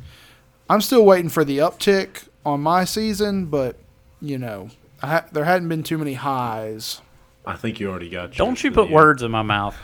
I'm 0.69 0.81
still 0.81 1.05
waiting 1.05 1.29
for 1.29 1.43
the 1.43 1.59
uptick 1.59 2.27
on 2.45 2.61
my 2.61 2.85
season, 2.85 3.45
but 3.45 3.77
you 4.21 4.37
know, 4.37 4.69
I 5.01 5.07
ha- 5.07 5.25
there 5.31 5.45
hadn't 5.45 5.69
been 5.69 5.83
too 5.83 5.97
many 5.97 6.13
highs. 6.13 7.01
I 7.45 7.55
think 7.55 7.79
you 7.79 7.89
already 7.89 8.09
got. 8.09 8.33
Don't 8.33 8.63
you 8.63 8.71
put 8.71 8.87
the 8.87 8.93
words 8.93 9.23
in 9.23 9.31
my 9.31 9.41
mouth. 9.41 9.75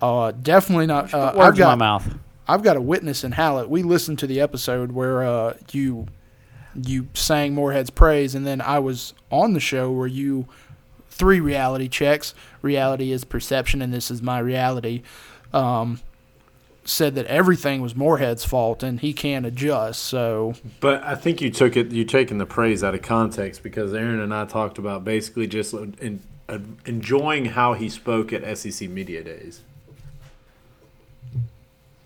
Uh, 0.00 0.32
definitely 0.32 0.86
not. 0.86 1.10
Put 1.10 1.14
Uh, 1.14 1.32
words 1.36 1.38
I've 1.38 1.56
got 1.58 1.72
in 1.72 1.78
my 1.78 1.84
mouth. 1.84 2.14
I've 2.48 2.62
got 2.62 2.76
a 2.76 2.80
witness 2.80 3.22
in 3.22 3.32
Hallet. 3.32 3.68
We 3.68 3.82
listened 3.82 4.18
to 4.20 4.26
the 4.26 4.40
episode 4.40 4.92
where 4.92 5.22
uh, 5.22 5.54
you 5.72 6.06
you 6.74 7.08
sang 7.14 7.54
Moorhead's 7.54 7.90
praise, 7.90 8.34
and 8.34 8.46
then 8.46 8.60
I 8.60 8.78
was 8.78 9.14
on 9.30 9.52
the 9.52 9.60
show 9.60 9.90
where 9.90 10.06
you 10.06 10.46
three 11.08 11.40
reality 11.40 11.88
checks. 11.88 12.34
Reality 12.62 13.12
is 13.12 13.24
perception, 13.24 13.82
and 13.82 13.92
this 13.92 14.10
is 14.10 14.22
my 14.22 14.38
reality. 14.38 15.02
Um, 15.52 16.00
said 16.84 17.14
that 17.14 17.26
everything 17.26 17.82
was 17.82 17.94
Moorhead's 17.94 18.44
fault, 18.44 18.82
and 18.82 19.00
he 19.00 19.12
can't 19.12 19.44
adjust. 19.44 20.02
So 20.02 20.54
But 20.80 21.02
I 21.04 21.14
think 21.14 21.40
you 21.40 21.50
took 21.50 21.76
it. 21.76 21.92
You 21.92 22.04
taking 22.04 22.38
the 22.38 22.46
praise 22.46 22.82
out 22.82 22.94
of 22.94 23.02
context 23.02 23.62
because 23.62 23.92
Aaron 23.94 24.20
and 24.20 24.34
I 24.34 24.44
talked 24.44 24.78
about 24.78 25.04
basically 25.04 25.46
just 25.46 25.74
in, 25.74 26.20
uh, 26.48 26.58
enjoying 26.86 27.46
how 27.46 27.74
he 27.74 27.88
spoke 27.88 28.32
at 28.32 28.58
SEC 28.58 28.88
media 28.88 29.22
days, 29.22 29.60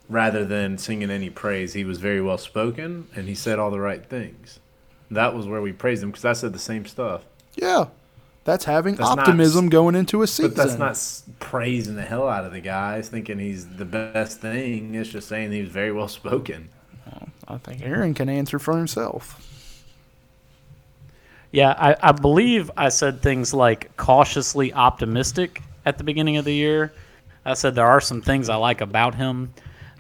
rather 0.09 0.45
than 0.45 0.79
singing 0.79 1.11
any 1.11 1.31
praise. 1.31 1.73
He 1.73 1.85
was 1.85 1.99
very 1.99 2.21
well 2.21 2.39
spoken 2.39 3.09
and 3.15 3.29
he 3.29 3.35
said 3.35 3.59
all 3.59 3.71
the 3.71 3.81
right 3.81 4.05
things. 4.05 4.61
That 5.11 5.35
was 5.35 5.47
where 5.47 5.61
we 5.63 5.73
praised 5.73 6.03
him 6.03 6.11
because 6.11 6.25
I 6.25 6.33
said 6.33 6.53
the 6.53 6.59
same 6.59 6.87
stuff. 6.87 7.23
yeah, 7.55 7.87
that's 8.45 8.65
having 8.67 8.97
That's 8.97 9.09
optimism 9.09 9.67
s- 9.67 9.71
going 9.71 9.95
into 9.95 10.21
a 10.23 10.27
season. 10.27 10.53
But 10.55 10.57
that's 10.79 10.79
not 10.79 11.39
praising 11.41 11.95
the 11.97 12.03
hell 12.03 12.29
out 12.29 12.45
of 12.45 12.53
the 12.53 12.61
guy, 12.61 13.01
thinking 13.01 13.39
he's 13.39 13.67
the 13.77 13.85
best 13.87 14.41
thing. 14.41 14.95
It's 14.95 15.09
just 15.09 15.29
saying 15.29 15.51
he 15.53 15.63
was 15.63 15.71
very 15.71 15.93
well 15.93 16.09
spoken. 16.09 16.69
I 17.47 17.59
think 17.59 17.83
Aaron 17.83 18.15
can 18.15 18.29
answer 18.29 18.59
for 18.59 18.77
himself. 18.77 19.41
Yeah, 21.53 21.75
I, 21.79 21.97
I 22.09 22.13
believe 22.13 22.71
I 22.77 22.89
said 22.89 23.23
things 23.23 23.55
like 23.55 23.97
cautiously 23.97 24.73
optimistic 24.73 25.63
at 25.87 25.99
the 25.99 26.05
beginning 26.05 26.37
of 26.37 26.45
the 26.45 26.55
year. 26.55 26.93
I 27.45 27.55
said 27.55 27.75
there 27.75 27.87
are 27.87 28.01
some 28.01 28.23
things 28.23 28.49
I 28.49 28.57
like 28.57 28.81
about 28.81 29.15
him, 29.15 29.53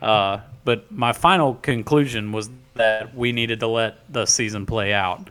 uh, 0.05 0.41
but 0.65 0.93
my 0.93 1.13
final 1.13 1.55
conclusion 1.55 2.31
was 2.31 2.51
that 2.75 3.15
we 3.15 3.33
needed 3.33 3.61
to 3.61 3.67
let 3.67 3.97
the 4.13 4.27
season 4.27 4.67
play 4.67 4.93
out. 4.93 5.29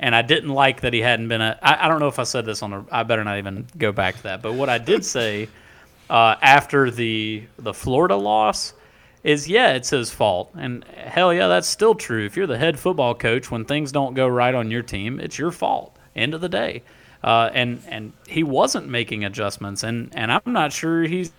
And 0.00 0.14
I 0.14 0.22
didn't 0.22 0.50
like 0.50 0.80
that 0.80 0.92
he 0.92 1.00
hadn't 1.00 1.28
been 1.28 1.40
a. 1.40 1.58
I, 1.62 1.86
I 1.86 1.88
don't 1.88 2.00
know 2.00 2.08
if 2.08 2.18
I 2.18 2.24
said 2.24 2.44
this 2.44 2.62
on 2.62 2.72
a. 2.72 2.84
I 2.90 3.04
better 3.04 3.24
not 3.24 3.38
even 3.38 3.66
go 3.78 3.92
back 3.92 4.16
to 4.16 4.22
that. 4.24 4.42
But 4.42 4.54
what 4.54 4.68
I 4.68 4.78
did 4.78 5.04
say 5.04 5.48
uh, 6.10 6.36
after 6.42 6.90
the 6.90 7.44
the 7.58 7.72
Florida 7.72 8.16
loss 8.16 8.74
is 9.22 9.48
yeah, 9.48 9.72
it's 9.72 9.90
his 9.90 10.10
fault. 10.10 10.50
And 10.58 10.84
hell 10.84 11.32
yeah, 11.32 11.46
that's 11.48 11.68
still 11.68 11.94
true. 11.94 12.26
If 12.26 12.36
you're 12.36 12.46
the 12.46 12.58
head 12.58 12.78
football 12.78 13.14
coach, 13.14 13.50
when 13.50 13.64
things 13.64 13.90
don't 13.92 14.14
go 14.14 14.26
right 14.26 14.54
on 14.54 14.70
your 14.70 14.82
team, 14.82 15.18
it's 15.20 15.38
your 15.38 15.50
fault. 15.50 15.96
End 16.14 16.34
of 16.34 16.40
the 16.40 16.48
day. 16.48 16.82
Uh, 17.24 17.50
and 17.54 17.82
and 17.88 18.12
he 18.26 18.42
wasn't 18.42 18.88
making 18.88 19.24
adjustments, 19.24 19.82
and 19.82 20.10
and 20.14 20.30
I'm 20.30 20.52
not 20.52 20.72
sure 20.72 21.04
he's 21.04 21.32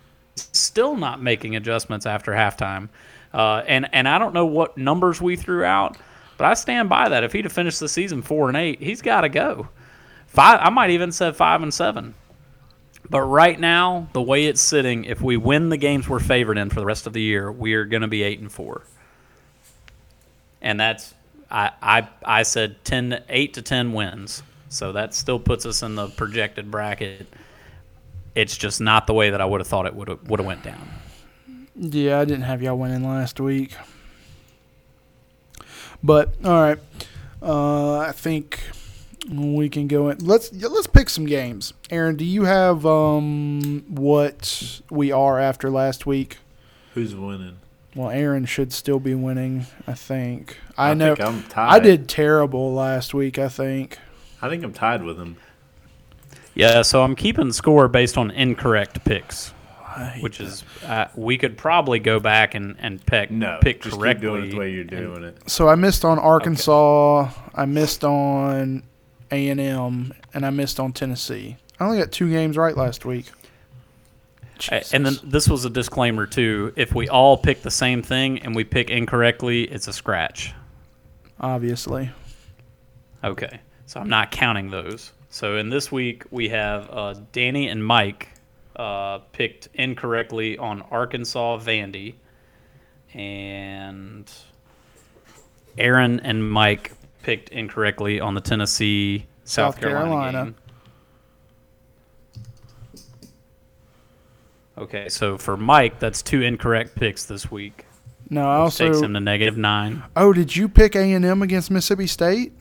still 0.52 0.96
not 0.96 1.22
making 1.22 1.56
adjustments 1.56 2.06
after 2.06 2.32
halftime. 2.32 2.88
Uh, 3.32 3.62
and 3.66 3.88
and 3.92 4.08
I 4.08 4.18
don't 4.18 4.34
know 4.34 4.46
what 4.46 4.78
numbers 4.78 5.20
we 5.20 5.36
threw 5.36 5.64
out, 5.64 5.96
but 6.38 6.46
I 6.46 6.54
stand 6.54 6.88
by 6.88 7.08
that. 7.08 7.24
If 7.24 7.32
he'd 7.32 7.44
have 7.44 7.52
finished 7.52 7.80
the 7.80 7.88
season 7.88 8.22
four 8.22 8.48
and 8.48 8.56
eight, 8.56 8.80
he's 8.80 9.02
got 9.02 9.22
to 9.22 9.28
go. 9.28 9.68
Five. 10.28 10.60
I 10.62 10.70
might 10.70 10.90
even 10.90 11.12
said 11.12 11.36
five 11.36 11.62
and 11.62 11.72
seven 11.74 12.14
But 13.10 13.22
right 13.22 13.58
now, 13.58 14.08
the 14.12 14.22
way 14.22 14.46
it's 14.46 14.60
sitting, 14.60 15.04
if 15.04 15.20
we 15.20 15.36
win 15.36 15.68
the 15.70 15.76
games 15.76 16.08
we're 16.08 16.20
favored 16.20 16.58
in 16.58 16.70
for 16.70 16.80
the 16.80 16.86
rest 16.86 17.06
of 17.06 17.12
the 17.12 17.22
year, 17.22 17.50
we 17.52 17.74
are 17.74 17.84
going 17.84 18.02
to 18.02 18.08
be 18.08 18.22
eight 18.22 18.40
and 18.40 18.52
four. 18.52 18.82
And 20.62 20.78
that's 20.80 21.14
I 21.50 21.72
I 21.82 22.08
I 22.24 22.42
said 22.44 22.84
10 22.84 23.10
to, 23.10 23.24
8 23.28 23.54
to 23.54 23.62
10 23.62 23.92
wins. 23.92 24.42
So 24.70 24.92
that 24.92 25.14
still 25.14 25.38
puts 25.38 25.66
us 25.66 25.82
in 25.82 25.94
the 25.94 26.08
projected 26.08 26.70
bracket. 26.70 27.26
It's 28.38 28.56
just 28.56 28.80
not 28.80 29.08
the 29.08 29.14
way 29.14 29.30
that 29.30 29.40
I 29.40 29.44
would 29.44 29.60
have 29.60 29.66
thought 29.66 29.86
it 29.86 29.96
would 29.96 30.06
have 30.06 30.30
would 30.30 30.38
have 30.38 30.46
went 30.46 30.62
down. 30.62 30.88
Yeah, 31.74 32.20
I 32.20 32.24
didn't 32.24 32.44
have 32.44 32.62
y'all 32.62 32.78
winning 32.78 33.02
last 33.02 33.40
week. 33.40 33.74
But 36.04 36.34
all 36.44 36.60
right, 36.60 36.78
uh, 37.42 37.98
I 37.98 38.12
think 38.12 38.60
we 39.28 39.68
can 39.68 39.88
go 39.88 40.08
in. 40.10 40.18
Let's 40.18 40.52
let's 40.52 40.86
pick 40.86 41.10
some 41.10 41.26
games. 41.26 41.74
Aaron, 41.90 42.14
do 42.14 42.24
you 42.24 42.44
have 42.44 42.86
um, 42.86 43.84
what 43.88 44.82
we 44.88 45.10
are 45.10 45.40
after 45.40 45.68
last 45.68 46.06
week? 46.06 46.38
Who's 46.94 47.16
winning? 47.16 47.58
Well, 47.96 48.10
Aaron 48.10 48.44
should 48.44 48.72
still 48.72 49.00
be 49.00 49.16
winning. 49.16 49.66
I 49.84 49.94
think. 49.94 50.58
I, 50.76 50.94
know. 50.94 51.16
Think 51.16 51.28
I'm 51.28 51.42
tied. 51.42 51.74
I 51.74 51.78
did 51.80 52.08
terrible 52.08 52.72
last 52.72 53.14
week. 53.14 53.36
I 53.36 53.48
think. 53.48 53.98
I 54.40 54.48
think 54.48 54.62
I'm 54.62 54.72
tied 54.72 55.02
with 55.02 55.18
him. 55.18 55.38
Yeah, 56.58 56.82
so 56.82 57.02
I'm 57.02 57.14
keeping 57.14 57.52
score 57.52 57.86
based 57.88 58.18
on 58.18 58.30
incorrect 58.32 59.04
picks, 59.04 59.54
I 59.86 60.18
which 60.20 60.40
is 60.40 60.64
uh, 60.84 61.06
we 61.14 61.38
could 61.38 61.56
probably 61.56 62.00
go 62.00 62.18
back 62.20 62.54
and 62.56 62.74
and 62.80 63.04
pick 63.06 63.30
No, 63.30 63.58
pick 63.62 63.80
just 63.82 63.96
correctly. 63.96 64.20
keep 64.20 64.20
doing 64.32 64.44
it 64.44 64.50
the 64.50 64.58
way 64.58 64.70
you're 64.72 64.80
and- 64.80 64.90
doing 64.90 65.22
it. 65.24 65.48
So 65.48 65.68
I 65.68 65.76
missed 65.76 66.04
on 66.04 66.18
Arkansas. 66.18 67.30
I 67.54 67.64
missed 67.64 68.02
on 68.04 68.82
A 69.30 69.48
and 69.48 69.60
M, 69.60 70.12
and 70.34 70.44
I 70.44 70.50
missed 70.50 70.80
on 70.80 70.92
Tennessee. 70.92 71.56
I 71.78 71.84
only 71.84 71.98
got 71.98 72.10
two 72.10 72.28
games 72.28 72.56
right 72.56 72.76
last 72.76 73.04
week. 73.04 73.26
Uh, 74.72 74.80
And 74.92 75.06
then 75.06 75.14
this 75.22 75.48
was 75.48 75.64
a 75.64 75.70
disclaimer 75.70 76.26
too. 76.26 76.72
If 76.74 76.92
we 76.92 77.08
all 77.08 77.36
pick 77.36 77.62
the 77.62 77.70
same 77.70 78.02
thing 78.02 78.40
and 78.40 78.56
we 78.56 78.64
pick 78.64 78.90
incorrectly, 78.90 79.62
it's 79.62 79.86
a 79.86 79.92
scratch. 79.92 80.52
obviously, 81.40 82.10
Okay, 83.22 83.60
so 83.86 84.00
I'm 84.00 84.08
not 84.08 84.32
counting 84.32 84.70
those. 84.70 85.12
So 85.30 85.56
in 85.56 85.68
this 85.68 85.92
week 85.92 86.24
we 86.30 86.48
have 86.48 86.88
uh, 86.90 87.14
Danny 87.32 87.68
and 87.68 87.84
Mike 87.84 88.28
uh, 88.76 89.18
picked 89.32 89.68
incorrectly 89.74 90.56
on 90.56 90.82
Arkansas 90.82 91.58
Vandy, 91.58 92.14
and 93.12 94.30
Aaron 95.76 96.20
and 96.20 96.50
Mike 96.50 96.92
picked 97.22 97.50
incorrectly 97.50 98.20
on 98.20 98.34
the 98.34 98.40
Tennessee 98.40 99.26
South, 99.44 99.80
Carolina. 99.80 100.08
Carolina. 100.08 100.44
game. 100.44 100.54
Okay, 104.78 105.08
so 105.08 105.36
for 105.36 105.56
Mike, 105.56 105.98
that's 105.98 106.22
two 106.22 106.42
incorrect 106.42 106.94
picks 106.94 107.24
this 107.24 107.50
week. 107.50 107.84
no. 108.30 108.48
I 108.48 108.64
Which 108.64 108.76
takes 108.76 109.00
him 109.00 109.12
to 109.14 109.20
negative 109.20 109.56
nine. 109.56 110.04
Oh, 110.14 110.32
did 110.32 110.54
you 110.54 110.68
pick 110.68 110.94
A 110.94 111.12
and 111.12 111.24
M 111.24 111.42
against 111.42 111.70
Mississippi 111.70 112.06
State? 112.06 112.52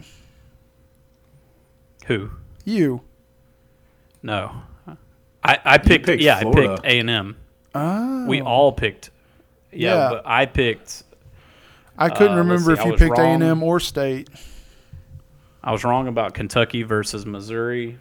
Who? 2.08 2.32
You. 2.68 3.00
No, 4.22 4.52
I, 5.42 5.58
I 5.64 5.78
picked, 5.78 6.06
picked 6.06 6.22
yeah, 6.22 6.42
Florida. 6.42 6.74
I 6.74 6.76
picked 6.76 6.86
A 6.86 7.00
and 7.00 7.10
M. 7.10 7.38
Oh. 7.74 8.26
We 8.28 8.42
all 8.42 8.74
picked. 8.74 9.10
Yeah, 9.72 9.96
Yeah. 9.96 10.10
but 10.10 10.28
I 10.28 10.46
picked. 10.48 11.04
I 11.98 12.10
couldn't 12.10 12.34
uh, 12.34 12.40
remember 12.44 12.76
see, 12.76 12.82
if 12.82 12.86
you 12.86 12.98
picked 12.98 13.18
A 13.20 13.22
and 13.22 13.42
M 13.42 13.64
or 13.64 13.80
State. 13.80 14.30
I 15.64 15.72
was 15.72 15.86
wrong 15.86 16.10
about 16.10 16.34
Kentucky 16.34 16.84
versus 16.84 17.26
Missouri. 17.26 18.00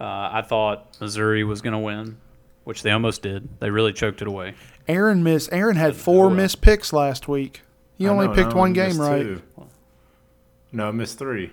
Uh, 0.00 0.04
I 0.04 0.42
thought 0.42 0.96
Missouri 1.00 1.44
was 1.44 1.62
going 1.62 1.74
to 1.74 1.78
win, 1.78 2.16
which 2.64 2.82
they 2.82 2.90
almost 2.90 3.22
did. 3.22 3.48
They 3.60 3.70
really 3.70 3.92
choked 3.92 4.22
it 4.22 4.26
away. 4.26 4.54
Aaron 4.88 5.22
missed. 5.22 5.50
Aaron 5.52 5.76
had 5.76 5.94
four 5.94 6.26
well. 6.26 6.34
missed 6.34 6.60
picks 6.60 6.92
last 6.92 7.28
week. 7.28 7.62
He 7.96 8.08
only 8.08 8.26
know, 8.26 8.34
picked 8.34 8.54
I 8.54 8.56
one 8.56 8.72
game 8.72 9.00
right. 9.00 9.22
two. 9.22 9.42
No, 10.72 10.88
I 10.88 10.90
missed 10.90 11.16
three. 11.16 11.52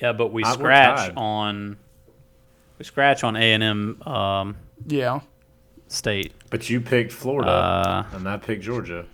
Yeah, 0.00 0.12
but 0.12 0.32
we 0.32 0.42
I- 0.44 0.50
we're 0.50 0.54
scratch 0.54 0.96
tied. 1.08 1.12
on 1.16 1.76
we 2.78 2.84
scratch 2.84 3.22
on 3.24 3.36
A 3.36 3.52
and 3.52 3.62
M 3.62 4.02
um, 4.02 4.56
Yeah. 4.86 5.20
State. 5.88 6.32
But 6.50 6.68
you 6.68 6.80
picked 6.80 7.12
Florida, 7.12 7.50
Uh, 7.50 8.04
and 8.12 8.28
I 8.28 8.36
picked 8.36 8.62
Georgia. 8.64 9.06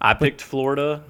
I 0.00 0.14
picked 0.14 0.40
Florida. 0.40 1.02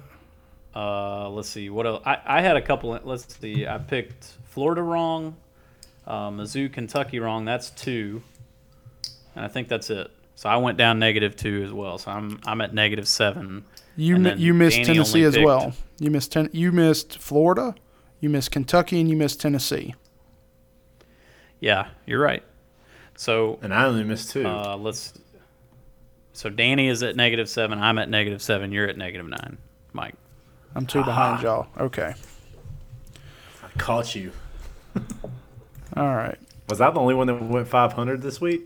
Uh, 0.75 1.29
let's 1.29 1.47
see 1.49 1.69
what 1.69 1.85
else. 1.85 2.01
I, 2.05 2.17
I 2.25 2.41
had 2.41 2.57
a 2.57 2.61
couple. 2.61 2.99
Let's 3.03 3.33
see. 3.39 3.65
I 3.65 3.77
picked 3.77 4.33
Florida 4.45 4.81
wrong. 4.81 5.35
Uh, 6.05 6.29
Mizzou, 6.29 6.71
Kentucky 6.71 7.19
wrong. 7.19 7.45
That's 7.45 7.69
two, 7.71 8.21
and 9.35 9.43
I 9.45 9.47
think 9.47 9.67
that's 9.69 9.89
it. 9.89 10.11
So 10.35 10.49
I 10.49 10.57
went 10.57 10.77
down 10.77 10.99
negative 10.99 11.35
two 11.35 11.63
as 11.63 11.71
well. 11.71 11.97
So 11.97 12.11
I'm 12.11 12.39
I'm 12.45 12.59
at 12.61 12.73
negative 12.73 13.07
seven. 13.07 13.63
You 13.95 14.15
And 14.15 14.23
mi- 14.25 14.29
then 14.31 14.39
you 14.39 14.53
missed 14.53 14.75
Danny 14.77 14.85
Tennessee 14.87 15.19
only 15.19 15.27
as 15.27 15.33
picked- 15.35 15.45
well. 15.45 15.73
You 15.99 16.11
missed 16.11 16.31
ten- 16.33 16.49
you 16.51 16.71
missed 16.73 17.17
Florida, 17.17 17.73
you 18.25 18.29
missed 18.31 18.49
Kentucky, 18.49 18.99
and 18.99 19.07
you 19.07 19.15
missed 19.15 19.39
Tennessee. 19.39 19.93
Yeah, 21.59 21.89
you're 22.07 22.19
right. 22.19 22.41
So 23.15 23.59
And 23.61 23.71
I 23.71 23.85
only 23.85 24.03
missed 24.03 24.31
two. 24.31 24.47
uh, 24.47 24.75
let's. 24.75 25.13
So 26.33 26.49
Danny 26.49 26.87
is 26.87 27.03
at 27.03 27.15
negative 27.15 27.47
seven. 27.47 27.77
I'm 27.79 27.99
at 27.99 28.09
negative 28.09 28.41
seven. 28.41 28.71
You're 28.71 28.89
at 28.89 28.97
negative 28.97 29.27
nine. 29.27 29.59
Mike. 29.93 30.15
I'm 30.73 30.87
two 30.87 31.03
behind 31.03 31.43
y'all. 31.43 31.67
Okay. 31.77 32.15
I 33.63 33.77
caught 33.77 34.15
you. 34.15 34.31
All 35.95 36.15
right. 36.15 36.37
Was 36.67 36.81
I 36.81 36.89
the 36.89 36.99
only 36.99 37.13
one 37.13 37.27
that 37.27 37.39
went 37.41 37.67
500 37.67 38.23
this 38.23 38.41
week? 38.41 38.63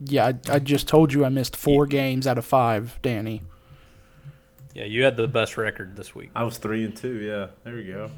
Yeah, 0.00 0.32
I, 0.48 0.54
I 0.54 0.58
just 0.58 0.88
told 0.88 1.12
you 1.12 1.24
I 1.24 1.28
missed 1.28 1.54
four 1.54 1.86
games 1.86 2.26
out 2.26 2.38
of 2.38 2.46
five, 2.46 2.98
Danny. 3.02 3.42
Yeah, 4.74 4.84
you 4.84 5.02
had 5.04 5.16
the 5.16 5.28
best 5.28 5.56
record 5.58 5.96
this 5.96 6.14
week. 6.14 6.30
I 6.34 6.44
was 6.44 6.56
three 6.58 6.84
and 6.84 6.96
two. 6.96 7.14
Yeah, 7.20 7.48
there 7.64 7.74
we 7.74 7.84
go. 7.84 8.10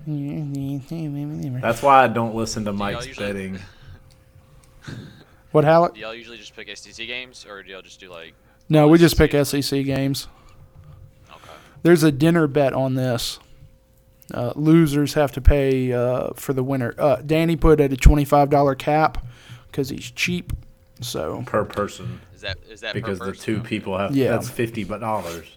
That's 1.61 1.83
why 1.83 2.05
I 2.05 2.09
don't 2.09 2.35
listen 2.35 2.65
to 2.67 2.73
Mike's 2.73 3.07
usually- 3.07 3.27
betting. 3.27 3.59
What, 5.53 5.63
Hallet? 5.63 5.95
Do 5.95 6.01
y'all 6.01 6.13
usually 6.17 6.37
just 6.37 6.57
pick 6.57 6.69
SEC 6.77 7.07
games, 7.07 7.47
or 7.49 7.63
do 7.63 7.71
y'all 7.71 7.81
just 7.81 8.01
do 8.01 8.11
like? 8.11 8.35
No, 8.69 8.89
we 8.89 8.99
just 8.99 9.17
pick 9.17 9.31
SEC. 9.31 9.63
SEC 9.63 9.85
games. 9.85 10.27
Okay. 11.31 11.39
There's 11.85 12.03
a 12.03 12.11
dinner 12.11 12.49
bet 12.49 12.73
on 12.73 12.97
this. 12.97 13.39
Uh, 14.33 14.53
losers 14.57 15.15
have 15.15 15.31
to 15.31 15.41
pay 15.41 15.93
uh, 15.93 16.31
for 16.35 16.55
the 16.55 16.65
winner. 16.65 16.93
Uh, 16.99 17.17
Danny 17.25 17.55
put 17.55 17.79
at 17.79 17.93
a 17.93 17.97
twenty-five 17.97 18.51
dollar 18.51 18.75
cap 18.75 19.25
because 19.69 19.91
he's 19.91 20.11
cheap. 20.11 20.53
So 21.01 21.45
per 21.47 21.65
person 21.65 22.21
Is 22.35 22.41
that 22.41 22.59
is 22.69 22.81
that 22.81 22.95
because 22.95 23.21
per 23.21 23.27
the 23.27 23.33
two 23.37 23.61
people 23.61 23.97
have 23.97 24.17
Yeah. 24.17 24.31
that's 24.33 24.51
fifty 24.51 24.83
dollars. 24.83 25.57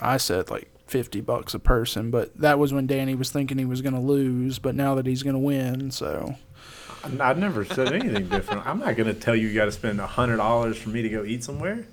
I 0.00 0.16
said 0.16 0.50
like 0.50 0.68
fifty 0.86 1.20
bucks 1.20 1.54
a 1.54 1.58
person, 1.58 2.10
but 2.10 2.36
that 2.38 2.58
was 2.58 2.72
when 2.72 2.86
Danny 2.86 3.14
was 3.14 3.30
thinking 3.30 3.58
he 3.58 3.64
was 3.64 3.82
going 3.82 3.94
to 3.94 4.00
lose. 4.00 4.58
But 4.58 4.74
now 4.74 4.94
that 4.96 5.06
he's 5.06 5.22
going 5.22 5.34
to 5.34 5.40
win, 5.40 5.90
so 5.90 6.36
I 7.20 7.32
never 7.34 7.64
said 7.64 7.92
anything 7.92 8.28
different. 8.28 8.66
I'm 8.66 8.78
not 8.78 8.96
gonna 8.96 9.14
tell 9.14 9.34
you 9.34 9.48
you 9.48 9.54
got 9.54 9.64
to 9.64 9.72
spend 9.72 10.00
hundred 10.00 10.36
dollars 10.36 10.78
for 10.78 10.90
me 10.90 11.02
to 11.02 11.08
go 11.08 11.24
eat 11.24 11.42
somewhere. 11.42 11.84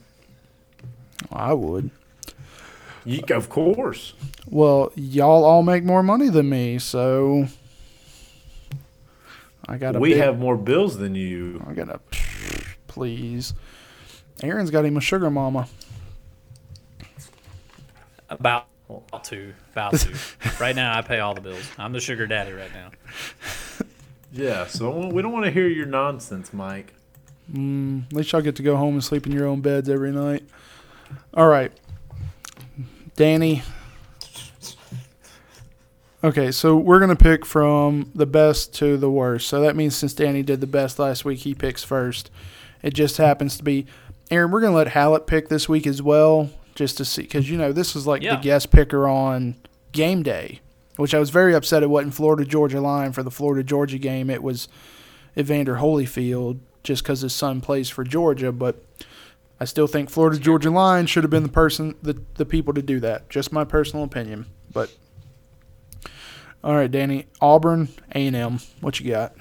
I 1.32 1.54
would. 1.54 1.90
You, 3.06 3.22
of 3.32 3.50
course. 3.50 4.14
Well, 4.48 4.92
y'all 4.96 5.44
all 5.44 5.64
make 5.64 5.84
more 5.84 6.04
money 6.04 6.30
than 6.30 6.50
me, 6.50 6.80
so 6.80 7.48
I 9.68 9.78
got. 9.78 10.00
We 10.00 10.10
big- 10.10 10.20
have 10.20 10.38
more 10.38 10.58
bills 10.58 10.98
than 10.98 11.16
you. 11.16 11.64
I 11.68 11.74
got 11.74 11.90
a. 11.90 12.00
Please, 12.88 13.54
Aaron's 14.44 14.70
got 14.70 14.86
him 14.86 14.98
a 14.98 15.02
sugar 15.02 15.30
mama. 15.30 15.68
About 18.30 18.68
to. 19.24 19.54
About 19.72 19.96
to. 19.96 20.16
right 20.60 20.76
now, 20.76 20.98
I 20.98 21.02
pay 21.02 21.20
all 21.20 21.34
the 21.34 21.42
bills. 21.42 21.70
I'm 21.78 21.94
the 21.94 22.00
sugar 22.00 22.28
daddy 22.28 22.54
right 22.54 22.72
now. 22.74 22.92
Yeah, 24.32 24.68
so 24.68 25.08
we 25.08 25.22
don't 25.22 25.32
want 25.32 25.46
to 25.46 25.52
hear 25.52 25.68
your 25.68 25.88
nonsense, 25.88 26.54
Mike. 26.54 26.94
Mm, 27.52 28.06
at 28.06 28.14
least 28.14 28.32
y'all 28.32 28.42
get 28.42 28.56
to 28.58 28.64
go 28.64 28.76
home 28.76 28.94
and 28.94 29.04
sleep 29.04 29.26
in 29.26 29.32
your 29.32 29.48
own 29.48 29.62
beds 29.62 29.90
every 29.90 30.12
night. 30.12 30.44
All 31.34 31.48
right, 31.48 31.72
Danny. 33.16 33.64
Okay, 36.24 36.52
so 36.52 36.76
we're 36.76 37.00
gonna 37.00 37.16
pick 37.16 37.46
from 37.46 38.12
the 38.14 38.26
best 38.26 38.74
to 38.76 38.98
the 38.98 39.10
worst. 39.10 39.48
So 39.48 39.62
that 39.62 39.76
means 39.76 39.96
since 39.96 40.14
Danny 40.14 40.44
did 40.44 40.62
the 40.62 40.68
best 40.68 41.00
last 41.00 41.26
week, 41.26 41.40
he 41.40 41.56
picks 41.56 41.84
first. 41.84 42.30
It 42.84 42.94
just 42.94 43.18
happens 43.18 43.58
to 43.58 43.64
be 43.64 43.88
Aaron. 44.30 44.52
We're 44.52 44.62
gonna 44.62 44.76
let 44.76 44.90
Hallet 44.90 45.26
pick 45.26 45.50
this 45.50 45.68
week 45.68 45.88
as 45.88 46.04
well, 46.04 46.50
just 46.80 46.96
to 46.98 47.04
see 47.04 47.24
because 47.24 47.50
you 47.50 47.58
know 47.58 47.74
this 47.74 47.94
is 47.94 48.08
like 48.08 48.22
Yeah. 48.24 48.38
the 48.38 48.42
guest 48.42 48.72
picker 48.72 49.06
on 49.06 49.56
game 49.92 50.24
day, 50.24 50.62
which 50.96 51.14
I 51.14 51.20
was 51.20 51.30
very 51.30 51.54
upset 51.54 51.84
it 51.84 51.90
wasn't 51.90 52.14
Florida 52.14 52.46
Georgia 52.46 52.80
line 52.80 53.12
for 53.12 53.22
the 53.22 53.30
Florida 53.30 53.64
Georgia 53.66 53.98
game. 53.98 54.30
It 54.30 54.42
was 54.42 54.70
Evander 55.38 55.76
Holyfield 55.76 56.60
just 56.82 57.04
because 57.04 57.20
his 57.20 57.34
son 57.36 57.60
plays 57.60 57.90
for 57.90 58.06
Georgia, 58.06 58.54
but 58.54 58.82
I 59.60 59.66
still 59.66 59.88
think 59.88 60.10
Florida 60.10 60.40
Georgia 60.40 60.70
line 60.72 61.06
should 61.06 61.26
have 61.26 61.30
been 61.32 61.44
the 61.44 61.50
person 61.50 61.96
the 62.02 62.22
the 62.36 62.46
people 62.46 62.74
to 62.74 62.82
do 62.82 63.02
that. 63.02 63.30
Just 63.30 63.52
my 63.52 63.66
personal 63.66 64.06
opinion, 64.06 64.46
but 64.72 64.96
All 66.64 66.76
right, 66.76 66.90
Danny. 66.90 67.26
Auburn, 67.42 67.90
A 68.16 68.26
and 68.26 68.36
M. 68.38 68.60
What 68.80 69.02
you 69.02 69.12
got? 69.12 69.34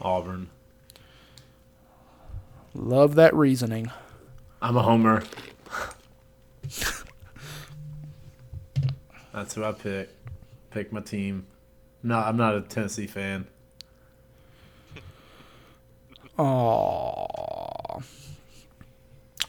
Auburn. 0.00 0.48
Love 2.74 3.14
that 3.14 3.34
reasoning. 3.34 3.90
I'm 4.60 4.76
a 4.76 4.82
homer. 4.82 5.22
That's 9.32 9.54
who 9.54 9.64
I 9.64 9.72
pick. 9.72 10.10
Pick 10.70 10.92
my 10.92 11.00
team. 11.00 11.46
No, 12.02 12.18
I'm 12.18 12.36
not 12.36 12.54
a 12.54 12.62
Tennessee 12.62 13.06
fan. 13.06 13.46
Oh. 16.40 18.00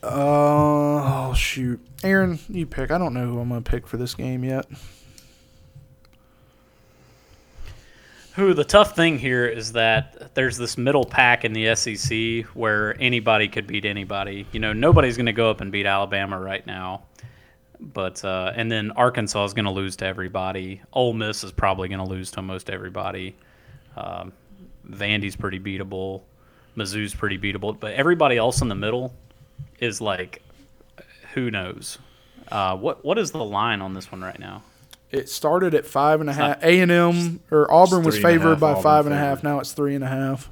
Oh 0.01 1.33
shoot, 1.35 1.79
Aaron, 2.03 2.39
you 2.47 2.65
pick. 2.65 2.89
I 2.89 2.97
don't 2.97 3.13
know 3.13 3.27
who 3.27 3.39
I'm 3.39 3.49
gonna 3.49 3.61
pick 3.61 3.85
for 3.85 3.97
this 3.97 4.15
game 4.15 4.43
yet. 4.43 4.65
Who 8.39 8.53
the 8.53 8.63
tough 8.63 8.95
thing 8.95 9.19
here 9.19 9.45
is 9.45 9.73
that 9.73 10.33
there's 10.33 10.55
this 10.57 10.77
middle 10.77 11.03
pack 11.03 11.43
in 11.43 11.51
the 11.51 11.75
SEC 11.75 12.45
where 12.55 12.95
anybody 12.97 13.49
could 13.49 13.67
beat 13.67 13.83
anybody. 13.83 14.47
You 14.53 14.61
know, 14.61 14.71
nobody's 14.71 15.17
going 15.17 15.25
to 15.25 15.33
go 15.33 15.49
up 15.49 15.59
and 15.59 15.73
beat 15.73 15.85
Alabama 15.85 16.39
right 16.39 16.65
now, 16.65 17.03
but 17.81 18.23
uh, 18.23 18.53
and 18.55 18.71
then 18.71 18.91
Arkansas 18.91 19.43
is 19.43 19.53
going 19.53 19.65
to 19.65 19.71
lose 19.71 19.97
to 19.97 20.05
everybody. 20.05 20.81
Ole 20.93 21.11
Miss 21.11 21.43
is 21.43 21.51
probably 21.51 21.89
going 21.89 21.99
to 21.99 22.05
lose 22.05 22.31
to 22.31 22.41
most 22.41 22.69
everybody. 22.69 23.35
Um, 23.97 24.31
Vandy's 24.89 25.35
pretty 25.35 25.59
beatable. 25.59 26.21
Mizzou's 26.77 27.13
pretty 27.13 27.37
beatable, 27.37 27.77
but 27.77 27.91
everybody 27.91 28.37
else 28.37 28.61
in 28.61 28.69
the 28.69 28.75
middle 28.75 29.13
is 29.79 29.99
like, 29.99 30.41
who 31.33 31.51
knows? 31.51 31.97
Uh, 32.49 32.77
what 32.77 33.03
what 33.03 33.17
is 33.17 33.31
the 33.31 33.43
line 33.43 33.81
on 33.81 33.93
this 33.93 34.09
one 34.13 34.21
right 34.21 34.39
now? 34.39 34.63
It 35.11 35.27
started 35.29 35.73
at 35.73 35.85
five 35.85 36.21
and 36.21 36.29
a 36.29 36.33
half. 36.33 36.63
A 36.63 36.79
and 36.81 36.91
M 36.91 37.39
or 37.49 37.71
Auburn 37.71 38.03
was 38.03 38.15
three 38.19 38.31
and 38.33 38.41
a 38.41 38.43
favored 38.43 38.59
by 38.59 38.71
Auburn 38.71 38.83
five 38.83 39.05
and 39.07 39.15
a 39.15 39.17
favored. 39.17 39.27
half. 39.27 39.43
Now 39.43 39.59
it's 39.59 39.71
three 39.71 39.95
and 39.95 40.03
a 40.03 40.07
half. 40.07 40.49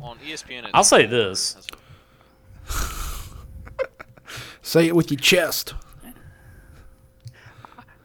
On 0.00 0.16
E 0.24 0.32
ESPN, 0.32 0.70
I'll 0.72 0.84
say 0.84 1.04
this: 1.06 1.56
Say 4.62 4.86
it 4.86 4.96
with 4.96 5.10
your 5.10 5.20
chest. 5.20 5.74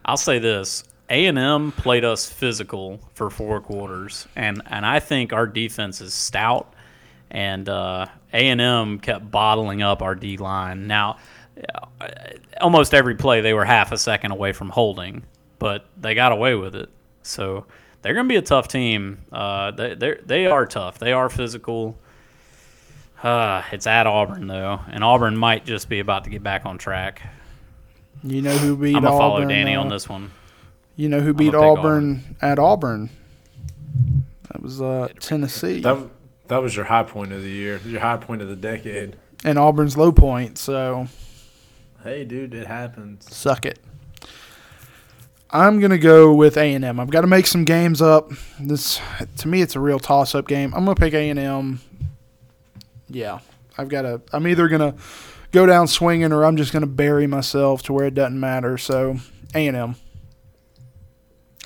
I'll 0.04 0.16
say 0.16 0.38
this: 0.38 0.84
A 1.10 1.26
and 1.26 1.38
M 1.38 1.72
played 1.72 2.04
us 2.04 2.28
physical 2.28 3.00
for 3.14 3.30
four 3.30 3.60
quarters, 3.60 4.26
and 4.36 4.62
and 4.66 4.84
I 4.84 5.00
think 5.00 5.32
our 5.32 5.46
defense 5.46 6.00
is 6.00 6.12
stout, 6.12 6.74
and 7.30 7.68
uh, 7.68 8.06
A 8.32 8.48
and 8.48 8.60
M 8.60 8.98
kept 8.98 9.30
bottling 9.30 9.80
up 9.82 10.02
our 10.02 10.14
D 10.14 10.36
line. 10.36 10.86
Now, 10.86 11.18
uh, 12.00 12.08
almost 12.60 12.94
every 12.94 13.14
play 13.14 13.40
they 13.40 13.54
were 13.54 13.64
half 13.64 13.90
a 13.92 13.98
second 13.98 14.32
away 14.32 14.52
from 14.52 14.70
holding, 14.70 15.22
but 15.62 15.86
they 15.96 16.12
got 16.16 16.32
away 16.32 16.56
with 16.56 16.74
it. 16.74 16.90
So 17.22 17.66
they're 18.02 18.14
going 18.14 18.26
to 18.26 18.28
be 18.28 18.36
a 18.36 18.42
tough 18.42 18.66
team. 18.66 19.18
Uh, 19.30 19.70
they 19.70 19.94
they 19.94 20.16
they 20.26 20.46
are 20.46 20.66
tough. 20.66 20.98
They 20.98 21.12
are 21.12 21.28
physical. 21.28 21.96
Uh, 23.22 23.62
it's 23.70 23.86
at 23.86 24.08
Auburn 24.08 24.48
though, 24.48 24.80
and 24.90 25.04
Auburn 25.04 25.36
might 25.36 25.64
just 25.64 25.88
be 25.88 26.00
about 26.00 26.24
to 26.24 26.30
get 26.30 26.42
back 26.42 26.66
on 26.66 26.78
track. 26.78 27.22
You 28.24 28.42
know 28.42 28.56
who 28.58 28.76
beat 28.76 28.96
I'm 28.96 29.02
gonna 29.04 29.16
follow 29.16 29.36
Auburn? 29.36 29.48
Danny 29.50 29.76
uh, 29.76 29.80
on 29.82 29.88
this 29.88 30.08
one. 30.08 30.32
You 30.96 31.08
know 31.08 31.20
who 31.20 31.32
beat 31.32 31.52
gonna 31.52 31.64
Auburn, 31.64 32.36
at 32.42 32.58
Auburn? 32.58 33.10
That 34.50 34.60
was 34.62 34.82
uh, 34.82 35.08
Tennessee, 35.20 35.80
That 35.80 35.98
that 36.48 36.60
was 36.60 36.74
your 36.74 36.86
high 36.86 37.04
point 37.04 37.32
of 37.32 37.40
the 37.42 37.48
year. 37.50 37.80
Your 37.86 38.00
high 38.00 38.16
point 38.16 38.42
of 38.42 38.48
the 38.48 38.56
decade. 38.56 39.14
and 39.44 39.60
Auburn's 39.60 39.96
low 39.96 40.10
point. 40.10 40.58
So 40.58 41.06
Hey, 42.02 42.24
dude, 42.24 42.52
it 42.52 42.66
happens. 42.66 43.32
suck 43.32 43.64
it. 43.64 43.78
I'm 45.52 45.80
gonna 45.80 45.98
go 45.98 46.32
with 46.32 46.56
A 46.56 46.74
and. 46.74 46.84
I've 46.84 47.10
got 47.10 47.20
to 47.20 47.26
make 47.26 47.46
some 47.46 47.64
games 47.64 48.00
up. 48.00 48.30
This 48.58 49.00
to 49.38 49.48
me, 49.48 49.60
it's 49.60 49.76
a 49.76 49.80
real 49.80 49.98
toss-up 49.98 50.48
game. 50.48 50.72
I'm 50.74 50.84
gonna 50.84 50.94
pick 50.94 51.12
A 51.12 51.28
and 51.28 51.38
M. 51.38 51.80
Yeah, 53.08 53.40
I've 53.76 53.88
got 53.88 54.02
to. 54.02 54.22
I'm 54.32 54.46
either 54.46 54.68
gonna 54.68 54.94
go 55.50 55.66
down 55.66 55.88
swinging 55.88 56.32
or 56.32 56.44
I'm 56.44 56.56
just 56.56 56.72
gonna 56.72 56.86
bury 56.86 57.26
myself 57.26 57.82
to 57.82 57.92
where 57.92 58.06
it 58.06 58.14
doesn't 58.14 58.40
matter. 58.40 58.78
So 58.78 59.18
A 59.54 59.66
and 59.66 59.76
M. 59.76 59.96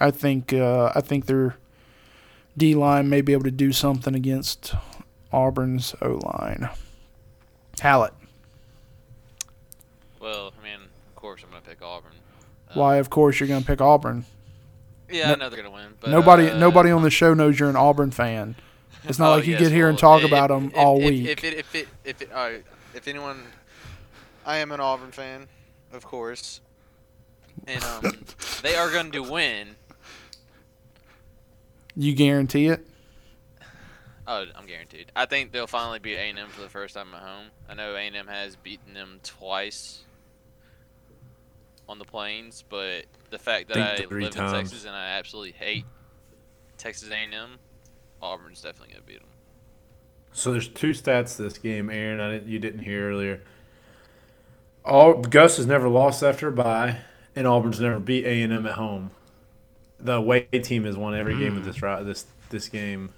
I 0.01 0.11
think 0.11 0.53
uh, 0.53 0.93
I 0.95 1.01
think 1.01 1.27
their 1.27 1.57
D 2.57 2.75
line 2.75 3.09
may 3.09 3.21
be 3.21 3.33
able 3.33 3.45
to 3.45 3.51
do 3.53 3.73
something 3.73 4.15
against 4.17 4.75
Auburn's 5.33 5.95
O 6.03 6.15
line. 6.15 6.69
Hallet. 7.81 8.15
well, 10.21 10.53
I 10.59 10.65
mean, 10.65 10.81
of 11.09 11.15
course, 11.15 11.43
I'm 11.45 11.51
gonna 11.51 11.63
pick 11.63 11.83
Auburn. 11.83 12.13
Why? 12.75 12.97
Of 12.97 13.11
course, 13.11 13.39
you're 13.41 13.49
gonna 13.49 13.65
pick 13.65 13.81
Auburn. 13.81 14.25
Yeah, 15.11 15.29
No- 15.29 15.33
I 15.33 15.37
know 15.37 15.49
they're 15.51 15.63
gonna 15.63 15.75
win. 15.75 15.95
But, 16.01 16.11
nobody, 16.11 16.49
uh, 16.51 16.59
nobody 16.59 16.91
on 16.91 17.03
the 17.03 17.11
show 17.11 17.33
knows 17.35 17.59
you're 17.59 17.71
an 17.71 17.77
Auburn 17.77 18.11
fan. 18.11 18.57
It's 19.05 19.19
not 19.19 19.29
oh, 19.33 19.37
like 19.37 19.47
you 19.47 19.53
yes, 19.53 19.63
get 19.63 19.73
here 19.73 19.89
and 19.89 19.99
talk 19.99 20.23
if- 20.23 20.27
about 20.29 20.49
them 20.49 20.67
if- 20.67 20.77
all 20.77 21.01
if- 21.01 21.09
week. 21.11 21.29
If 21.29 21.45
it, 21.45 21.55
if 21.55 21.75
it, 21.75 21.89
if 22.05 22.23
it, 22.23 22.31
if 22.95 23.07
anyone, 23.09 23.43
I 24.45 24.59
am 24.59 24.73
an 24.73 24.81
Auburn 24.81 25.13
fan, 25.13 25.47
of 25.93 26.05
course, 26.05 26.61
and 27.67 27.83
um, 27.85 28.13
They 28.63 28.75
are 28.77 28.91
going 28.91 29.13
to 29.13 29.23
win. 29.23 29.77
you 31.95 32.15
guarantee 32.15 32.67
it. 32.69 32.87
Oh, 34.29 34.45
I'm 34.57 34.67
guaranteed. 34.67 35.13
I 35.15 35.27
think 35.27 35.53
they'll 35.53 35.69
finally 35.69 36.01
beat 36.01 36.17
A&M 36.17 36.49
for 36.49 36.61
the 36.63 36.69
first 36.69 36.95
time 36.95 37.15
at 37.15 37.21
home. 37.21 37.47
I 37.69 37.75
know 37.75 37.95
A&M 37.95 38.27
has 38.27 38.57
beaten 38.57 38.93
them 38.93 39.21
twice 39.23 40.03
on 41.89 41.99
the 41.99 42.05
plains, 42.05 42.65
but 42.69 43.05
the 43.31 43.39
fact 43.39 43.69
that 43.69 43.99
Think 43.99 44.13
I 44.13 44.15
live 44.15 44.31
times. 44.35 44.53
in 44.53 44.59
Texas 44.61 44.85
and 44.85 44.95
I 44.95 45.11
absolutely 45.19 45.53
hate 45.53 45.85
Texas 46.79 47.11
A&M, 47.11 47.59
Auburn's 48.23 48.61
definitely 48.61 48.95
gonna 48.95 49.05
beat 49.07 49.21
them. 49.21 49.29
So 50.33 50.53
there's 50.53 50.69
two 50.69 50.91
stats 50.91 51.37
this 51.37 51.59
game, 51.59 51.89
Aaron. 51.89 52.21
I 52.21 52.33
didn't, 52.33 52.49
you 52.49 52.59
didn't 52.59 52.81
hear 52.81 53.11
earlier. 53.11 53.41
All 54.85 55.15
Gus 55.15 55.57
has 55.57 55.67
never 55.67 55.89
lost 55.89 56.23
after 56.23 56.49
a 56.49 56.53
bye, 56.53 56.99
and 57.35 57.47
Auburn's 57.47 57.81
never 57.81 57.99
beat 57.99 58.25
A 58.25 58.43
and 58.43 58.53
M 58.53 58.67
at 58.67 58.75
home. 58.75 59.11
The 59.99 60.15
away 60.15 60.43
team 60.43 60.85
has 60.85 60.97
won 60.97 61.15
every 61.15 61.39
game 61.39 61.57
of 61.57 61.65
this 61.65 61.79
hmm. 61.79 61.87
ri- 61.87 62.05
this 62.05 62.27
this 62.51 62.69
game. 62.69 63.13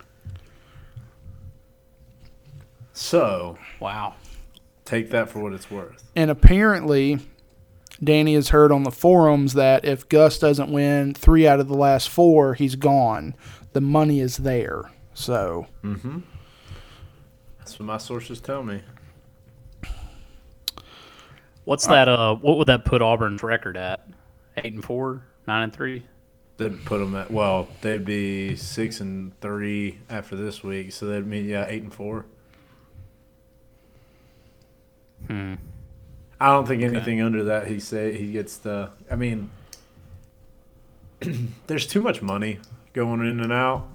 So 2.93 3.59
Wow. 3.79 4.15
take 4.85 5.11
that 5.11 5.29
for 5.29 5.41
what 5.41 5.53
it's 5.53 5.71
worth. 5.71 6.03
And 6.17 6.31
apparently, 6.31 7.19
Danny 8.03 8.35
has 8.35 8.51
heard 8.51 8.71
on 8.71 8.85
the 8.85 8.91
forums 8.91 9.55
that 9.55 9.85
if 9.85 10.09
Gus 10.09 10.39
doesn't 10.39 10.71
win 10.71 11.15
three 11.15 11.47
out 11.47 11.61
of 11.61 11.69
the 11.69 11.77
last 11.77 12.09
four, 12.09 12.55
he's 12.55 12.77
gone. 12.77 13.35
The 13.73 13.81
money 13.81 14.21
is 14.21 14.39
there. 14.39 14.91
So 15.15 15.67
Mm-hmm. 15.83 16.21
That's 17.59 17.79
what 17.79 17.87
my 17.87 17.99
sources 17.99 18.41
tell 18.41 18.63
me. 18.63 18.81
What's 21.65 21.87
that? 21.87 22.09
Uh, 22.09 22.35
what 22.37 22.57
would 22.57 22.69
that 22.69 22.87
put 22.87 23.03
Auburn's 23.03 23.43
record 23.43 23.77
at? 23.77 24.09
Eight 24.57 24.73
and 24.73 24.83
four, 24.83 25.23
nine 25.47 25.65
and 25.65 25.73
three. 25.73 26.03
They'd 26.57 26.83
put 26.87 26.99
them 26.99 27.15
at 27.15 27.31
well, 27.31 27.69
they'd 27.83 28.07
be 28.07 28.57
six 28.57 29.01
and 29.01 29.39
three 29.43 29.99
after 30.09 30.35
this 30.35 30.65
week, 30.65 30.93
so 30.93 31.07
that'd 31.07 31.27
mean 31.27 31.47
yeah, 31.47 31.67
eight 31.69 31.83
and 31.83 31.93
four. 31.93 32.25
Hmm. 35.27 35.55
I 36.41 36.47
don't 36.53 36.67
think 36.67 36.83
anything 36.83 37.21
under 37.21 37.45
that 37.45 37.67
he 37.67 37.81
say 37.81 38.17
he 38.17 38.33
gets 38.33 38.57
the. 38.59 38.91
I 39.11 39.17
mean, 39.17 39.51
there's 41.67 41.87
too 41.87 42.01
much 42.01 42.23
money 42.23 42.61
going 42.93 43.21
in 43.21 43.41
and 43.41 43.53
out, 43.53 43.89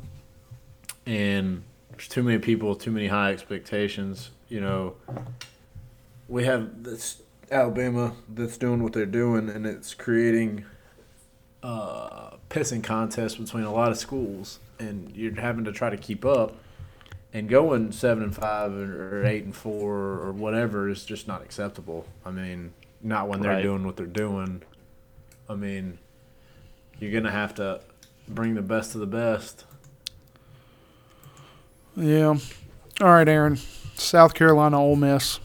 and 1.06 1.64
there's 1.91 2.08
too 2.08 2.24
many 2.24 2.39
people 2.39 2.70
with 2.70 2.80
too 2.80 2.91
many 2.91 3.08
high 3.08 3.32
expectations. 3.32 4.32
You 4.50 4.60
know, 4.60 4.96
we 6.28 6.44
have 6.44 6.84
this 6.84 7.22
Alabama 7.50 8.14
that's 8.28 8.58
doing 8.58 8.84
what 8.84 8.94
they're 8.94 9.06
doing, 9.06 9.50
and 9.50 9.66
it's 9.66 9.94
creating 9.94 10.66
uh, 11.62 12.32
pissing 12.50 12.84
contests 12.84 13.36
between 13.36 13.64
a 13.64 13.72
lot 13.74 13.91
of 13.91 13.98
schools, 13.98 14.60
and 14.80 15.16
you're 15.16 15.39
having 15.39 15.64
to 15.66 15.72
try 15.72 15.89
to 15.89 15.98
keep 15.98 16.26
up. 16.26 16.56
And 17.34 17.50
going 17.50 17.92
seven 17.92 18.24
and 18.24 18.36
five 18.36 18.72
or 18.74 19.20
or 19.22 19.26
eight 19.26 19.44
and 19.44 19.56
four 19.56 19.94
or 19.96 20.32
whatever 20.32 20.88
is 20.88 21.04
just 21.04 21.28
not 21.28 21.42
acceptable. 21.42 22.06
I 22.24 22.30
mean, 22.32 22.74
not 23.02 23.28
when 23.28 23.42
they're 23.42 23.54
Right. 23.54 23.64
doing 23.64 23.84
what 23.86 23.98
they're 23.98 24.06
doing. 24.06 24.62
I 25.50 25.56
mean, 25.56 25.98
you're 27.00 27.12
gonna 27.12 27.32
have 27.32 27.56
to 27.56 27.82
bring 28.28 28.54
the 28.54 28.62
best 28.62 28.94
of 28.96 29.02
the 29.02 29.08
best. 29.08 29.66
yeah. 31.96 32.36
All 33.02 33.08
right, 33.08 33.28
Aaron. 33.28 33.58
South 33.96 34.34
Carolina, 34.36 34.80
Ole 34.80 34.96
Miss. 34.96 35.40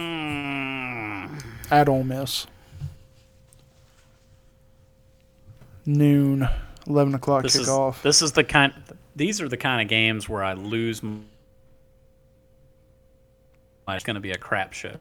Hmm. 0.00 1.38
At 1.70 1.88
Ole 1.88 2.04
Miss. 2.04 2.46
Noon, 5.86 6.48
eleven 6.90 7.14
o'clock 7.14 7.42
This 7.42 7.56
is 7.56 7.68
kickoff. 7.68 8.02
this 8.02 8.20
is 8.22 8.32
the 8.32 8.44
kind. 8.44 8.72
These 9.16 9.40
are 9.40 9.48
the 9.48 9.56
kind 9.56 9.80
of 9.82 9.88
games 9.88 10.28
where 10.28 10.42
I 10.44 10.52
lose. 10.54 11.02
m- 11.02 11.26
It's 13.88 14.04
going 14.04 14.14
to 14.14 14.20
be 14.20 14.30
a 14.30 14.38
crap 14.38 14.72
show. 14.72 14.94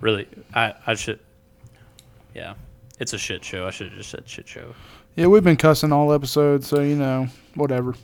Really, 0.00 0.26
I 0.54 0.74
I 0.86 0.94
should. 0.94 1.20
Yeah, 2.34 2.54
it's 2.98 3.12
a 3.12 3.18
shit 3.18 3.44
show. 3.44 3.66
I 3.66 3.70
should 3.70 3.88
have 3.88 3.96
just 3.96 4.10
said 4.10 4.28
shit 4.28 4.48
show. 4.48 4.74
Yeah, 5.16 5.26
we've 5.26 5.44
been 5.44 5.56
cussing 5.56 5.92
all 5.92 6.12
episodes, 6.12 6.66
so 6.66 6.80
you 6.80 6.96
know, 6.96 7.28
whatever. 7.54 7.94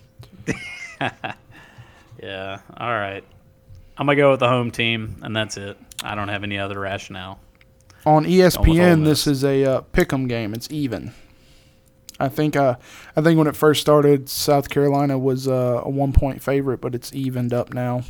Yeah. 2.20 2.58
All 2.76 2.90
right. 2.90 3.22
I'm 3.96 4.06
gonna 4.06 4.16
go 4.16 4.32
with 4.32 4.40
the 4.40 4.48
home 4.48 4.72
team, 4.72 5.16
and 5.22 5.34
that's 5.36 5.56
it. 5.56 5.76
I 6.02 6.16
don't 6.16 6.26
have 6.28 6.42
any 6.42 6.58
other 6.58 6.78
rationale. 6.80 7.38
On 8.04 8.24
ESPN, 8.24 9.04
this 9.04 9.26
is 9.28 9.44
a 9.44 9.64
uh, 9.64 9.80
pick'em 9.92 10.28
game. 10.28 10.52
It's 10.52 10.66
even. 10.70 11.14
I 12.20 12.28
think 12.28 12.56
uh, 12.56 12.76
I 13.16 13.20
think 13.20 13.38
when 13.38 13.46
it 13.46 13.56
first 13.56 13.80
started, 13.80 14.28
South 14.28 14.68
Carolina 14.68 15.18
was 15.18 15.46
uh, 15.46 15.82
a 15.84 15.88
one 15.90 16.12
point 16.12 16.42
favorite, 16.42 16.80
but 16.80 16.94
it's 16.94 17.12
evened 17.12 17.52
up 17.52 17.72
now. 17.72 18.02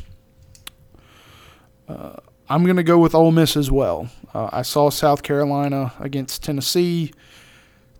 Uh, 1.87 2.17
I'm 2.49 2.65
gonna 2.65 2.83
go 2.83 2.97
with 2.97 3.13
Ole 3.13 3.31
Miss 3.31 3.55
as 3.55 3.69
well. 3.69 4.09
Uh, 4.33 4.49
I 4.51 4.63
saw 4.63 4.89
South 4.89 5.21
Carolina 5.21 5.93
against 5.99 6.43
Tennessee. 6.43 7.13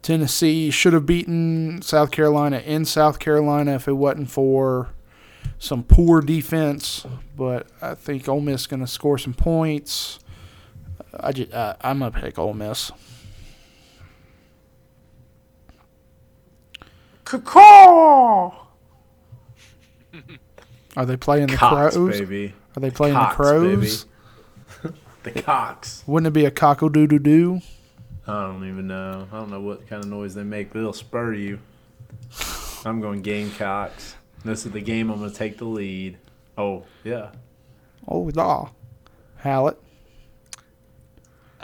Tennessee 0.02 0.72
should 0.72 0.94
have 0.94 1.06
beaten 1.06 1.82
South 1.82 2.10
Carolina 2.10 2.58
in 2.60 2.86
South 2.86 3.20
Carolina 3.20 3.76
if 3.76 3.88
it 3.88 3.94
wasn't 3.94 4.32
for 4.32 4.90
some 5.60 5.84
poor 5.84 6.22
defense. 6.22 7.06
But 7.36 7.68
I 7.82 7.96
think 7.96 8.28
Ole 8.28 8.42
Miss 8.42 8.62
is 8.62 8.68
going 8.68 8.80
to 8.80 8.88
score 8.88 9.18
some 9.18 9.34
points. 9.34 10.20
I 11.20 11.32
just, 11.32 11.54
uh, 11.54 11.76
I'm 11.82 12.00
gonna 12.00 12.12
pick 12.12 12.40
Ole 12.40 12.54
Miss. 12.54 12.92
Are 20.98 21.06
they 21.06 21.18
playing 21.18 21.48
the 21.48 21.56
Cox, 21.56 21.96
crows? 21.96 22.20
baby. 22.20 22.54
Are 22.76 22.80
they 22.80 22.92
playing 22.92 23.16
Cox, 23.16 23.38
the 23.38 23.44
crows? 23.44 24.04
baby. 24.04 24.96
The 25.24 25.42
cocks. 25.42 26.02
Wouldn't 26.08 26.28
it 26.28 26.32
be 26.34 26.46
a 26.46 26.52
cockle 26.52 26.88
doo 26.88 27.06
doo 27.06 27.20
doo? 27.20 27.60
I 28.26 28.44
don't 28.48 28.66
even 28.70 28.88
know. 28.88 29.28
I 29.30 29.36
don't 29.38 29.52
know 29.52 29.60
what 29.60 29.86
kind 29.90 30.02
of 30.02 30.10
noise 30.10 30.34
they 30.34 30.44
make, 30.44 30.72
but 30.72 30.80
it'll 30.80 30.94
spur 30.94 31.34
you. 31.34 31.60
I'm 32.86 33.02
going 33.02 33.22
Gamecocks. 33.22 34.16
This 34.46 34.66
is 34.66 34.72
the 34.72 34.80
game 34.80 35.10
I'm 35.10 35.20
going 35.20 35.30
to 35.30 35.36
take 35.36 35.58
the 35.58 35.66
lead. 35.66 36.18
Oh, 36.58 36.86
yeah. 37.04 37.32
Oh, 38.08 38.32
law. 38.34 38.72
Hallet. 39.36 39.78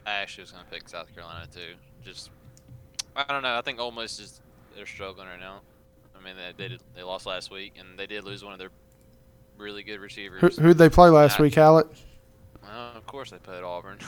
I 0.05 0.11
actually 0.11 0.43
was 0.43 0.51
gonna 0.51 0.65
pick 0.69 0.87
South 0.89 1.11
Carolina 1.15 1.47
too. 1.51 1.75
Just 2.03 2.29
I 3.15 3.23
don't 3.31 3.41
know. 3.41 3.57
I 3.57 3.61
think 3.61 3.79
Ole 3.79 3.91
Miss 3.91 4.19
is 4.19 4.39
they're 4.75 4.85
struggling 4.85 5.27
right 5.27 5.39
now. 5.39 5.61
I 6.19 6.23
mean 6.23 6.35
they 6.35 6.51
they, 6.57 6.67
did, 6.69 6.81
they 6.95 7.03
lost 7.03 7.25
last 7.25 7.51
week 7.51 7.73
and 7.79 7.97
they 7.97 8.07
did 8.07 8.23
lose 8.23 8.43
one 8.43 8.53
of 8.53 8.59
their 8.59 8.69
really 9.57 9.83
good 9.83 9.99
receivers. 9.99 10.41
Who, 10.57 10.61
who'd 10.63 10.77
they 10.77 10.89
play 10.89 11.09
last 11.09 11.37
Yeah. 11.39 11.43
week, 11.43 11.55
Hallet? 11.55 11.87
well, 12.63 12.91
of 12.95 13.05
course 13.05 13.31
they 13.31 13.37
played 13.37 13.63
Auburn. 13.63 13.99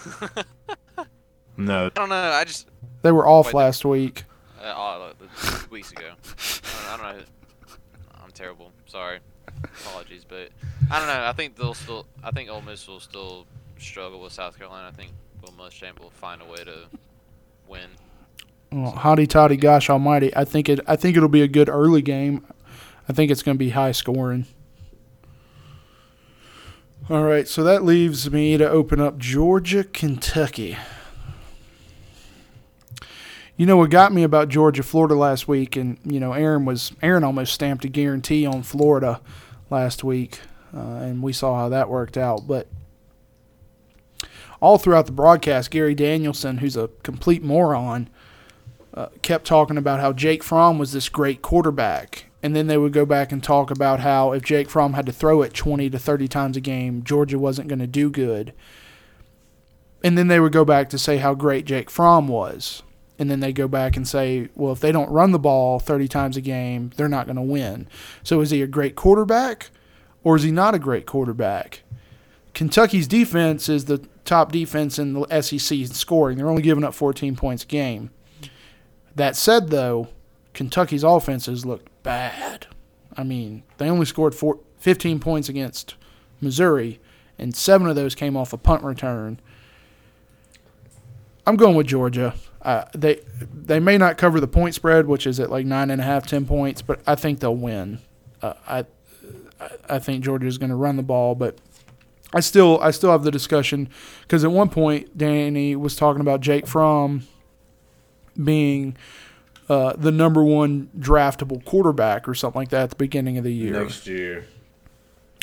No. 1.60 1.88
I 1.88 1.90
don't 1.90 2.10
know. 2.10 2.16
I 2.16 2.44
just 2.44 2.68
They 3.02 3.12
were 3.12 3.28
off 3.28 3.48
Wait, 3.48 3.56
last 3.56 3.84
week. 3.84 4.26
uh, 4.62 4.74
oh, 4.76 5.12
two 5.42 5.70
weeks 5.72 5.92
ago. 5.92 6.12
I 6.92 6.98
don't, 6.98 7.06
I 7.06 7.12
don't 7.14 7.18
know. 7.20 7.26
I'm 8.24 8.32
terrible. 8.32 8.72
Sorry. 8.86 9.20
Apologies, 9.64 10.24
but 10.24 10.50
I 10.92 11.00
don't 11.00 11.08
know. 11.08 11.26
I 11.26 11.34
think 11.34 11.56
they'll 11.56 11.74
still. 11.74 12.06
I 12.24 12.30
think 12.30 12.50
Ole 12.52 12.62
Miss 12.62 12.88
will 12.88 13.00
still 13.00 13.48
struggle 13.80 14.22
with 14.22 14.34
South 14.34 14.56
Carolina. 14.58 14.88
I 14.88 14.92
think 14.92 15.14
Will 15.42 15.54
Muschamp 15.54 16.00
will 16.00 16.12
find 16.12 16.42
a 16.44 16.46
way 16.46 16.58
to 16.64 16.84
win. 17.68 17.90
Well, 18.72 18.94
hotty 18.94 19.28
toddy, 19.28 19.56
gosh 19.56 19.90
almighty! 19.90 20.36
I 20.36 20.44
think 20.44 20.68
it. 20.68 20.80
I 20.88 20.96
think 20.96 21.16
it'll 21.16 21.30
be 21.30 21.42
a 21.42 21.48
good 21.48 21.70
early 21.70 22.02
game. 22.02 22.46
I 23.08 23.14
think 23.14 23.32
it's 23.32 23.42
going 23.42 23.56
to 23.56 23.60
be 23.60 23.70
high 23.70 23.94
scoring. 23.94 24.46
All 27.10 27.24
right, 27.24 27.48
so 27.48 27.64
that 27.64 27.86
leaves 27.86 28.30
me 28.30 28.58
to 28.58 28.70
open 28.70 29.00
up 29.00 29.18
Georgia, 29.18 29.86
Kentucky. 29.86 30.78
You 33.56 33.66
know 33.66 33.78
what 33.78 33.90
got 33.90 34.12
me 34.12 34.24
about 34.24 34.50
Georgia, 34.50 34.84
Florida 34.84 35.16
last 35.16 35.48
week, 35.48 35.78
and 35.78 35.98
you 36.04 36.20
know 36.20 36.34
Aaron 36.34 36.66
was 36.66 36.92
Aaron 37.02 37.24
almost 37.24 37.54
stamped 37.54 37.86
a 37.86 37.88
guarantee 37.88 38.46
on 38.46 38.62
Florida 38.62 39.22
last 39.70 40.04
week, 40.04 40.42
uh, 40.76 40.80
and 40.80 41.24
we 41.24 41.32
saw 41.32 41.58
how 41.58 41.70
that 41.70 41.90
worked 41.90 42.18
out. 42.18 42.46
But 42.46 42.68
all 44.60 44.78
throughout 44.78 45.06
the 45.06 45.12
broadcast, 45.14 45.72
Gary 45.72 45.96
Danielson, 45.96 46.58
who's 46.58 46.76
a 46.76 46.90
complete 47.04 47.42
moron, 47.42 48.10
uh, 48.98 49.10
kept 49.22 49.46
talking 49.46 49.78
about 49.78 50.00
how 50.00 50.12
Jake 50.12 50.44
Fromm 50.44 50.80
was 50.80 50.92
this 50.92 51.08
great 51.08 51.44
quarterback. 51.44 52.26
And 52.42 52.56
then 52.56 52.66
they 52.66 52.78
would 52.78 52.94
go 52.94 53.06
back 53.06 53.32
and 53.32 53.44
talk 53.44 53.70
about 53.70 54.00
how 54.00 54.32
if 54.32 54.44
Jake 54.44 54.70
Fromm 54.70 54.94
had 54.94 55.06
to 55.06 55.12
throw 55.12 55.44
it 55.44 55.54
20 55.54 55.90
to 55.92 56.00
30 56.00 56.28
times 56.28 56.58
a 56.58 56.62
game, 56.62 57.04
Georgia 57.04 57.38
wasn't 57.38 57.68
going 57.68 57.80
to 57.80 57.88
do 57.88 58.10
good. 58.10 58.54
And 60.04 60.18
then 60.18 60.30
they 60.30 60.40
would 60.40 60.52
go 60.52 60.66
back 60.66 60.90
to 60.90 60.98
say 60.98 61.18
how 61.18 61.36
great 61.36 61.66
Jake 61.66 61.92
Fromm 61.92 62.28
was. 62.28 62.82
And 63.20 63.30
then 63.30 63.40
they 63.40 63.54
go 63.54 63.68
back 63.68 63.96
and 63.96 64.08
say, 64.08 64.50
well, 64.56 64.74
if 64.74 64.80
they 64.80 64.92
don't 64.92 65.12
run 65.12 65.32
the 65.32 65.40
ball 65.40 65.80
30 65.80 66.08
times 66.08 66.38
a 66.38 66.42
game, 66.42 66.92
they're 66.96 67.08
not 67.08 67.28
going 67.28 67.36
to 67.36 67.42
win. 67.42 67.88
So 68.24 68.42
is 68.42 68.50
he 68.50 68.64
a 68.64 68.68
great 68.68 68.96
quarterback 68.96 69.70
or 70.24 70.36
is 70.36 70.44
he 70.44 70.52
not 70.52 70.74
a 70.74 70.80
great 70.80 71.06
quarterback? 71.06 71.84
Kentucky's 72.56 73.08
defense 73.08 73.70
is 73.70 73.86
the 73.86 74.00
top 74.26 74.52
defense 74.52 74.98
in 74.98 75.14
the 75.14 75.42
SEC 75.42 75.78
in 75.78 75.88
scoring. 75.88 76.38
They're 76.38 76.50
only 76.50 76.64
giving 76.64 76.84
up 76.84 76.96
14 76.96 77.36
points 77.36 77.64
a 77.64 77.68
game. 77.68 78.10
That 79.18 79.36
said, 79.36 79.70
though, 79.70 80.08
Kentucky's 80.54 81.04
offenses 81.04 81.66
looked 81.66 81.90
bad. 82.04 82.68
I 83.18 83.24
mean, 83.24 83.64
they 83.78 83.90
only 83.90 84.06
scored 84.06 84.36
four, 84.36 84.60
15 84.78 85.20
points 85.20 85.50
against 85.50 85.96
Missouri, 86.40 87.00
and 87.40 87.56
seven 87.56 87.88
of 87.88 87.96
those 87.96 88.14
came 88.14 88.38
off 88.38 88.54
a 88.54 88.58
punt 88.58 88.84
return. 88.84 89.40
I'm 91.48 91.56
going 91.56 91.76
with 91.76 91.88
Georgia. 91.88 92.36
Uh, 92.62 92.86
they 92.94 93.22
they 93.54 93.80
may 93.80 93.98
not 93.98 94.18
cover 94.18 94.40
the 94.40 94.48
point 94.48 94.76
spread, 94.76 95.08
which 95.08 95.26
is 95.26 95.40
at 95.40 95.50
like 95.50 95.66
nine 95.66 95.90
and 95.90 96.02
a 96.02 96.04
half, 96.04 96.28
ten 96.28 96.46
points, 96.46 96.82
but 96.82 97.00
I 97.08 97.16
think 97.16 97.40
they'll 97.40 97.56
win. 97.56 98.00
Uh, 98.42 98.54
I 98.68 98.86
I- 99.90 100.00
think 100.00 100.24
Georgia's 100.24 100.58
going 100.58 100.70
to 100.70 100.76
run 100.76 100.98
the 100.98 101.04
ball, 101.04 101.34
but 101.34 101.58
I 102.34 102.42
still 102.42 102.80
I 102.82 102.92
still 102.92 103.12
have 103.12 103.24
the 103.24 103.32
discussion 103.32 103.90
because 104.22 104.44
at 104.44 104.52
one 104.52 104.70
point 104.70 105.18
Danny 105.18 105.76
was 105.76 105.96
talking 105.96 106.22
about 106.22 106.42
Jake 106.42 106.68
Fromm 106.68 107.26
being 108.44 108.96
uh, 109.70 109.94
the 109.98 110.12
number 110.12 110.44
one 110.44 110.90
draftable 110.98 111.64
quarterback 111.66 112.28
or 112.28 112.34
something 112.36 112.60
like 112.62 112.70
that 112.70 112.84
at 112.84 112.90
the 112.92 112.96
beginning 112.96 113.38
of 113.38 113.44
the 113.44 113.54
year. 113.54 113.82
Next 113.84 114.08
year. 114.08 114.48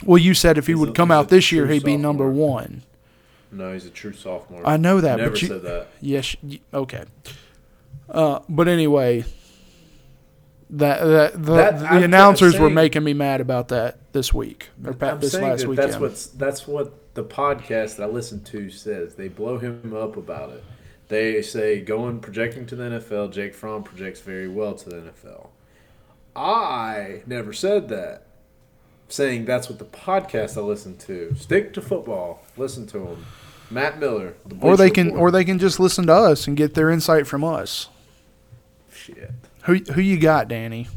Well, 0.05 0.19
you 0.19 0.35
said 0.35 0.59
if 0.59 0.67
he 0.67 0.73
He's 0.73 0.81
would 0.81 0.89
a- 0.91 0.93
come 0.93 1.11
out 1.11 1.29
this 1.29 1.53
year, 1.53 1.67
he'd 1.67 1.85
be 1.85 1.97
number 1.97 2.25
sophomore. 2.25 2.49
one. 2.51 2.83
No, 3.53 3.73
he's 3.73 3.87
a 3.87 3.91
true 3.91 4.13
sophomore. 4.13 4.67
I 4.67 4.77
know 4.77 5.01
that, 5.01 5.19
Never 5.19 5.31
but 5.31 5.43
you, 5.43 5.49
said 5.49 5.63
that. 5.63 5.87
Yes. 6.01 6.35
Okay. 6.73 7.05
Uh, 8.11 8.41
but 8.49 8.67
anyway, 8.67 9.25
that 10.71 11.05
that 11.05 11.33
the, 11.45 11.55
That- 11.55 11.79
the 11.79 12.03
announcers 12.05 12.59
were 12.59 12.71
making 12.71 13.05
me 13.05 13.15
mad 13.15 13.41
about 13.41 13.69
that 13.69 13.99
this 14.13 14.33
week 14.35 14.69
or 14.85 14.97
I'm 15.01 15.21
this 15.21 15.35
last 15.35 15.61
that 15.63 15.69
weekend. 15.69 15.89
that's 15.91 16.01
what's 16.01 16.27
that's 16.27 16.67
what 16.67 17.15
the 17.15 17.25
podcast 17.25 17.97
that 17.97 18.05
I 18.05 18.07
listen 18.07 18.43
to 18.45 18.71
says. 18.71 19.15
They 19.15 19.29
blow 19.29 19.59
him 19.59 19.95
up 19.97 20.17
about 20.17 20.51
it. 20.51 20.65
They 21.09 21.43
say 21.43 21.81
going 21.81 22.21
projecting 22.21 22.67
to 22.67 22.77
the 22.77 22.85
NFL, 22.85 23.33
Jake 23.33 23.55
Fromm 23.55 23.83
projects 23.83 24.21
very 24.21 24.49
well 24.49 24.75
to 24.75 24.89
the 24.89 24.97
NFL. 24.97 25.49
I 26.35 27.23
never 27.27 27.53
said 27.53 27.89
that. 27.89 28.27
Saying 29.09 29.45
that's 29.45 29.69
what 29.69 29.79
the 29.79 29.85
podcast 29.85 30.57
I 30.57 30.61
listen 30.63 30.97
to. 30.99 31.35
Stick 31.37 31.75
to 31.75 31.83
football. 31.83 32.43
Listen 32.57 32.87
to 32.89 33.07
him. 33.07 33.27
Matt 33.71 33.99
Miller. 33.99 34.35
The 34.47 34.57
or 34.61 34.77
they 34.77 34.91
can 34.91 35.11
or 35.11 35.31
they 35.31 35.45
can 35.45 35.59
just 35.59 35.79
listen 35.79 36.07
to 36.07 36.15
us 36.15 36.47
and 36.47 36.57
get 36.57 36.75
their 36.75 36.91
insight 36.91 37.27
from 37.27 37.45
us. 37.45 37.89
shit. 38.91 39.31
Who 39.65 39.75
who 39.93 40.01
you 40.01 40.19
got, 40.19 40.49
Danny? 40.49 40.89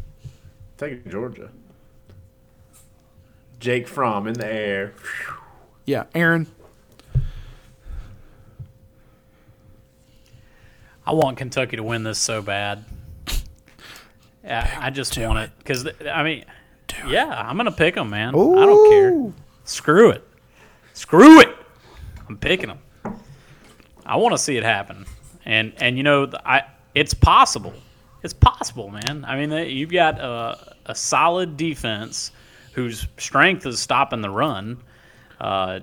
Take 0.77 1.07
Georgia. 1.09 1.49
Jake 3.59 3.87
Fromm 3.87 4.27
in 4.27 4.33
the 4.33 4.47
air. 4.51 4.93
Yeah, 5.85 6.03
Aaron. 6.13 6.47
I 11.07 11.13
want 11.13 11.37
Kentucky 11.37 11.77
to 11.77 11.83
win 11.83 12.03
this 12.03 12.19
so 12.19 12.41
bad. 12.41 12.83
Yeah, 14.43 14.77
I 14.81 14.89
just 14.89 15.17
want 15.17 15.39
it 15.39 15.51
because 15.57 15.87
I 16.05 16.21
mean, 16.21 16.43
yeah, 17.07 17.27
I'm 17.27 17.55
gonna 17.55 17.71
pick 17.71 17.95
them, 17.95 18.09
man. 18.09 18.35
I 18.35 18.65
don't 18.65 18.89
care. 18.89 19.33
Screw 19.63 20.09
it. 20.09 20.27
Screw 20.93 21.39
it. 21.39 21.55
I'm 22.27 22.37
picking 22.37 22.67
them. 22.67 22.79
I 24.05 24.17
want 24.17 24.33
to 24.33 24.37
see 24.37 24.57
it 24.57 24.63
happen, 24.63 25.05
and 25.45 25.71
and 25.77 25.95
you 25.95 26.03
know, 26.03 26.29
I 26.45 26.63
it's 26.93 27.13
possible. 27.13 27.73
It's 28.21 28.33
possible, 28.33 28.89
man. 28.89 29.23
I 29.25 29.45
mean, 29.45 29.69
you've 29.69 29.91
got 29.91 30.19
a, 30.19 30.75
a 30.87 30.95
solid 30.95 31.55
defense 31.55 32.31
whose 32.73 33.07
strength 33.17 33.65
is 33.65 33.79
stopping 33.79 34.19
the 34.19 34.29
run. 34.29 34.83
Uh, 35.39 35.79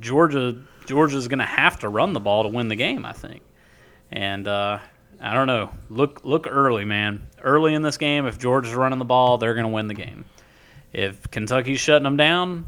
Georgia 0.00 0.56
Georgia's 0.86 1.28
going 1.28 1.40
to 1.40 1.44
have 1.44 1.80
to 1.80 1.90
run 1.90 2.14
the 2.14 2.20
ball 2.20 2.44
to 2.44 2.48
win 2.48 2.68
the 2.68 2.76
game, 2.76 3.04
I 3.04 3.12
think. 3.12 3.42
And 4.10 4.48
uh, 4.48 4.78
I 5.20 5.34
don't 5.34 5.46
know. 5.46 5.70
Look 5.90 6.24
look 6.24 6.46
early, 6.48 6.84
man. 6.84 7.26
Early 7.42 7.74
in 7.74 7.82
this 7.82 7.96
game, 7.96 8.26
if 8.26 8.38
Georgia's 8.38 8.74
running 8.74 8.98
the 8.98 9.04
ball, 9.04 9.38
they're 9.38 9.54
going 9.54 9.66
to 9.66 9.72
win 9.72 9.88
the 9.88 9.94
game. 9.94 10.24
If 10.92 11.30
Kentucky's 11.30 11.80
shutting 11.80 12.04
them 12.04 12.16
down, 12.16 12.66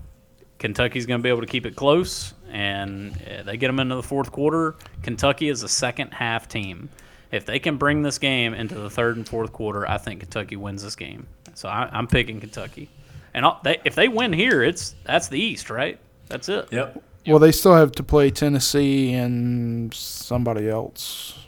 Kentucky's 0.58 1.06
going 1.06 1.20
to 1.20 1.22
be 1.22 1.30
able 1.30 1.40
to 1.40 1.46
keep 1.46 1.64
it 1.64 1.74
close, 1.74 2.34
and 2.50 3.12
uh, 3.22 3.42
they 3.44 3.56
get 3.56 3.68
them 3.68 3.80
into 3.80 3.96
the 3.96 4.02
fourth 4.02 4.30
quarter. 4.30 4.76
Kentucky 5.02 5.48
is 5.48 5.62
a 5.62 5.68
second 5.68 6.12
half 6.12 6.48
team. 6.48 6.90
If 7.32 7.46
they 7.46 7.58
can 7.58 7.76
bring 7.76 8.02
this 8.02 8.18
game 8.18 8.54
into 8.54 8.74
the 8.74 8.90
third 8.90 9.16
and 9.16 9.26
fourth 9.26 9.52
quarter, 9.52 9.88
I 9.88 9.98
think 9.98 10.20
Kentucky 10.20 10.56
wins 10.56 10.82
this 10.82 10.96
game. 10.96 11.26
So 11.54 11.68
I, 11.68 11.88
I'm 11.92 12.06
picking 12.06 12.40
Kentucky. 12.40 12.90
And 13.32 13.46
they, 13.62 13.80
if 13.84 13.94
they 13.94 14.08
win 14.08 14.32
here, 14.32 14.62
it's 14.62 14.94
that's 15.04 15.28
the 15.28 15.40
East, 15.40 15.70
right? 15.70 15.98
That's 16.28 16.48
it. 16.48 16.68
Yep. 16.72 17.02
Well, 17.26 17.38
they 17.38 17.52
still 17.52 17.74
have 17.74 17.92
to 17.92 18.02
play 18.02 18.30
Tennessee 18.30 19.12
and 19.12 19.92
somebody 19.94 20.68
else. 20.68 21.38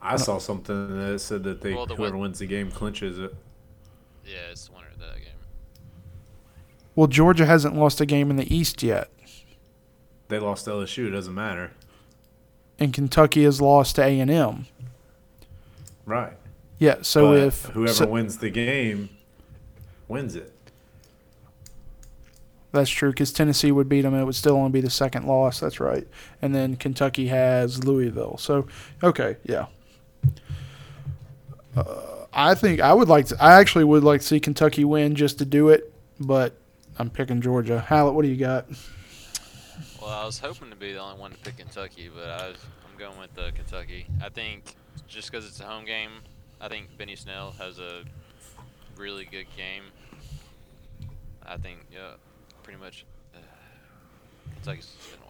I 0.00 0.16
saw 0.16 0.38
something 0.38 0.96
that 0.98 1.18
said 1.20 1.42
that 1.44 1.60
they 1.60 1.74
Well, 1.74 1.86
the 1.86 1.94
whoever 1.96 2.14
win- 2.14 2.22
wins 2.22 2.38
the 2.38 2.46
game 2.46 2.70
clinches 2.70 3.18
it. 3.18 3.34
Yeah, 4.24 4.36
it's 4.50 4.68
the 4.68 4.72
winner 4.74 4.86
of 4.92 4.98
that 5.00 5.16
game. 5.16 5.34
Well, 6.94 7.06
Georgia 7.06 7.44
hasn't 7.44 7.74
lost 7.76 8.00
a 8.00 8.06
game 8.06 8.30
in 8.30 8.36
the 8.36 8.54
East 8.54 8.82
yet, 8.82 9.10
They 10.28 10.38
lost 10.38 10.64
to 10.66 10.70
LSU. 10.70 11.08
It 11.08 11.10
doesn't 11.10 11.34
matter. 11.34 11.72
and 12.78 12.94
Kentucky 12.94 13.44
has 13.44 13.60
lost 13.60 13.96
to 13.96 14.02
A 14.02 14.18
and 14.20 14.30
M. 14.30 14.66
Right. 16.06 16.32
Yeah, 16.78 16.96
so 17.02 17.32
But 17.32 17.38
if 17.40 17.64
whoever 17.66 17.92
so- 17.92 18.06
wins 18.06 18.38
the 18.38 18.48
game 18.48 19.10
wins 20.08 20.34
it. 20.34 20.54
That's 22.72 22.90
true 22.90 23.10
because 23.10 23.32
Tennessee 23.32 23.72
would 23.72 23.88
beat 23.88 24.02
them. 24.02 24.14
It 24.14 24.24
would 24.24 24.34
still 24.34 24.56
only 24.56 24.70
be 24.70 24.80
the 24.80 24.90
second 24.90 25.26
loss. 25.26 25.58
That's 25.58 25.80
right. 25.80 26.06
And 26.40 26.54
then 26.54 26.76
Kentucky 26.76 27.26
has 27.28 27.84
Louisville. 27.84 28.36
So, 28.38 28.66
okay, 29.02 29.36
yeah. 29.44 29.66
Uh, 31.76 32.26
I 32.32 32.54
think 32.54 32.80
I 32.80 32.92
would 32.92 33.08
like 33.08 33.26
to. 33.26 33.36
I 33.42 33.58
actually 33.60 33.84
would 33.84 34.04
like 34.04 34.20
to 34.20 34.26
see 34.26 34.40
Kentucky 34.40 34.84
win 34.84 35.14
just 35.16 35.38
to 35.38 35.44
do 35.44 35.68
it, 35.68 35.92
but 36.20 36.54
I'm 36.98 37.10
picking 37.10 37.40
Georgia. 37.40 37.80
Hallet, 37.80 38.14
what 38.14 38.22
do 38.22 38.28
you 38.28 38.36
got? 38.36 38.66
Well, 40.00 40.10
I 40.10 40.24
was 40.24 40.38
hoping 40.38 40.70
to 40.70 40.76
be 40.76 40.92
the 40.92 41.00
only 41.00 41.18
one 41.20 41.32
to 41.32 41.36
pick 41.38 41.58
Kentucky, 41.58 42.10
but 42.14 42.28
I 42.28 42.48
was, 42.48 42.58
I'm 42.90 42.98
going 42.98 43.18
with 43.18 43.36
uh, 43.38 43.50
Kentucky. 43.52 44.06
I 44.22 44.28
think 44.28 44.76
just 45.08 45.30
because 45.30 45.46
it's 45.46 45.60
a 45.60 45.64
home 45.64 45.84
game, 45.84 46.10
I 46.60 46.68
think 46.68 46.96
Benny 46.96 47.16
Snell 47.16 47.52
has 47.58 47.78
a 47.78 48.02
really 48.96 49.24
good 49.24 49.46
game. 49.56 49.84
I 51.44 51.56
think, 51.56 51.80
yeah, 51.92 52.12
pretty 52.70 52.84
much 52.84 53.04
uh, 53.34 53.38
Kentucky's 54.54 54.94
going 55.10 55.22
to 55.22 55.28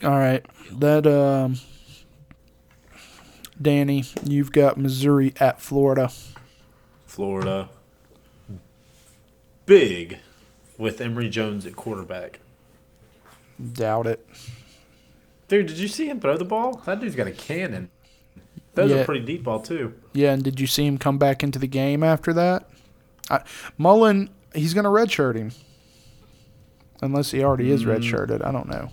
win. 0.00 0.10
All 0.10 0.18
right, 0.18 0.46
that 0.78 1.06
um, 1.06 1.56
Danny, 3.60 4.04
you've 4.24 4.52
got 4.52 4.78
Missouri 4.78 5.34
at 5.38 5.60
Florida. 5.60 6.10
Florida. 7.04 7.68
Big 9.66 10.20
with 10.78 11.02
Emory 11.02 11.28
Jones 11.28 11.66
at 11.66 11.76
quarterback. 11.76 12.40
Doubt 13.74 14.06
it. 14.06 14.26
Dude, 15.48 15.66
did 15.66 15.76
you 15.76 15.88
see 15.88 16.08
him 16.08 16.18
throw 16.18 16.38
the 16.38 16.46
ball? 16.46 16.80
That 16.86 17.00
dude's 17.00 17.14
got 17.14 17.26
a 17.26 17.32
cannon. 17.32 17.90
That 18.74 18.84
was 18.84 18.92
Yeah. 18.92 18.98
a 18.98 19.04
pretty 19.04 19.24
deep 19.24 19.44
ball 19.44 19.60
too. 19.60 19.92
Yeah, 20.14 20.32
and 20.32 20.42
did 20.42 20.58
you 20.60 20.66
see 20.66 20.86
him 20.86 20.96
come 20.96 21.18
back 21.18 21.42
into 21.42 21.58
the 21.58 21.66
game 21.66 22.02
after 22.02 22.32
that? 22.32 22.70
I, 23.30 23.42
Mullen, 23.76 24.30
he's 24.56 24.74
going 24.74 24.84
to 24.84 24.90
redshirt 24.90 25.36
him. 25.36 25.52
Unless 27.02 27.30
he 27.30 27.44
already 27.44 27.70
is 27.70 27.84
Mm. 27.84 27.98
redshirted. 27.98 28.44
I 28.44 28.50
don't 28.50 28.68
know. 28.68 28.90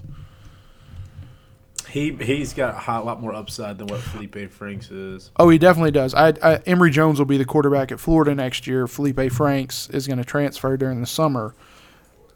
He 1.90 2.12
he's 2.16 2.54
got 2.54 2.86
a 2.88 3.02
lot 3.04 3.22
more 3.22 3.34
upside 3.36 3.78
than 3.78 3.88
what 3.88 4.00
Felipe 4.02 4.52
Franks 4.52 4.90
is. 4.90 5.30
Oh, 5.38 5.48
he 5.50 5.58
definitely 5.60 5.92
does. 5.92 6.14
I, 6.16 6.30
I 6.42 6.56
Emory 6.66 6.90
Jones 6.92 7.20
will 7.20 7.28
be 7.28 7.38
the 7.38 7.46
quarterback 7.46 7.92
at 7.92 8.00
Florida 8.00 8.34
next 8.34 8.66
year. 8.66 8.88
Felipe 8.88 9.32
Franks 9.32 9.90
is 9.92 10.08
going 10.08 10.18
to 10.18 10.26
transfer 10.26 10.76
during 10.76 11.02
the 11.02 11.08
summer. 11.08 11.54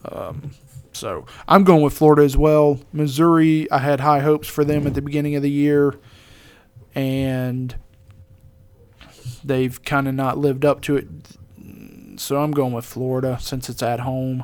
Um, 0.06 0.52
so 0.94 1.26
I'm 1.48 1.64
going 1.64 1.82
with 1.82 1.94
Florida 1.94 2.22
as 2.24 2.38
well. 2.38 2.80
Missouri, 2.94 3.70
I 3.72 3.80
had 3.80 4.00
high 4.00 4.20
hopes 4.20 4.48
for 4.48 4.64
them 4.64 4.86
at 4.86 4.94
the 4.94 5.02
beginning 5.02 5.36
of 5.36 5.42
the 5.42 5.50
year, 5.52 5.96
and 6.94 7.76
they've 9.44 9.84
kind 9.84 10.08
of 10.08 10.14
not 10.14 10.38
lived 10.38 10.66
up 10.66 10.82
to 10.82 10.98
it. 10.98 11.08
So 12.18 12.42
I'm 12.42 12.52
going 12.52 12.74
with 12.74 12.86
Florida 12.86 13.38
since 13.40 13.70
it's 13.70 13.84
at 13.84 14.02
home. 14.02 14.44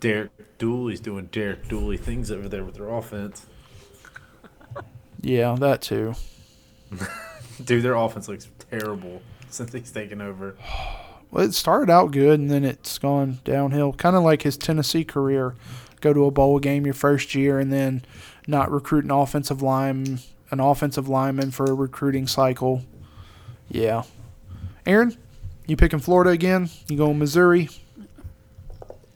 Derek 0.00 0.58
Dooley's 0.58 1.00
doing 1.00 1.26
Derek 1.32 1.68
Dooley 1.68 1.96
things 1.96 2.30
over 2.30 2.48
there 2.48 2.64
with 2.64 2.76
their 2.76 2.88
offense. 2.88 3.46
Yeah, 5.22 5.56
that 5.58 5.80
too. 5.80 6.14
Dude, 7.64 7.82
their 7.82 7.94
offense 7.94 8.28
looks 8.28 8.48
terrible 8.70 9.22
since 9.50 9.72
he's 9.72 9.90
taken 9.90 10.20
over. 10.20 10.56
Well, 11.32 11.44
it 11.44 11.54
started 11.54 11.90
out 11.90 12.12
good 12.12 12.38
and 12.38 12.48
then 12.48 12.64
it's 12.64 12.98
gone 12.98 13.40
downhill. 13.44 13.92
Kind 13.92 14.14
of 14.14 14.22
like 14.22 14.42
his 14.42 14.56
Tennessee 14.56 15.04
career. 15.04 15.56
Go 16.00 16.12
to 16.12 16.24
a 16.24 16.30
bowl 16.30 16.60
game 16.60 16.84
your 16.84 16.94
first 16.94 17.34
year 17.34 17.58
and 17.58 17.72
then 17.72 18.04
not 18.46 18.70
recruit 18.70 19.04
an 19.04 19.10
offensive 19.10 19.60
line, 19.60 20.20
an 20.52 20.60
offensive 20.60 21.08
lineman 21.08 21.50
for 21.50 21.66
a 21.66 21.74
recruiting 21.74 22.28
cycle. 22.28 22.84
Yeah. 23.68 24.04
Aaron, 24.86 25.16
you 25.66 25.76
picking 25.76 25.98
Florida 25.98 26.30
again? 26.30 26.70
You 26.88 26.96
going 26.96 27.18
Missouri? 27.18 27.68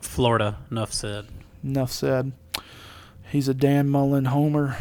Florida, 0.00 0.58
enough 0.70 0.92
said. 0.92 1.26
Enough 1.62 1.92
said. 1.92 2.32
He's 3.30 3.48
a 3.48 3.54
Dan 3.54 3.88
Mullen 3.88 4.26
homer. 4.26 4.76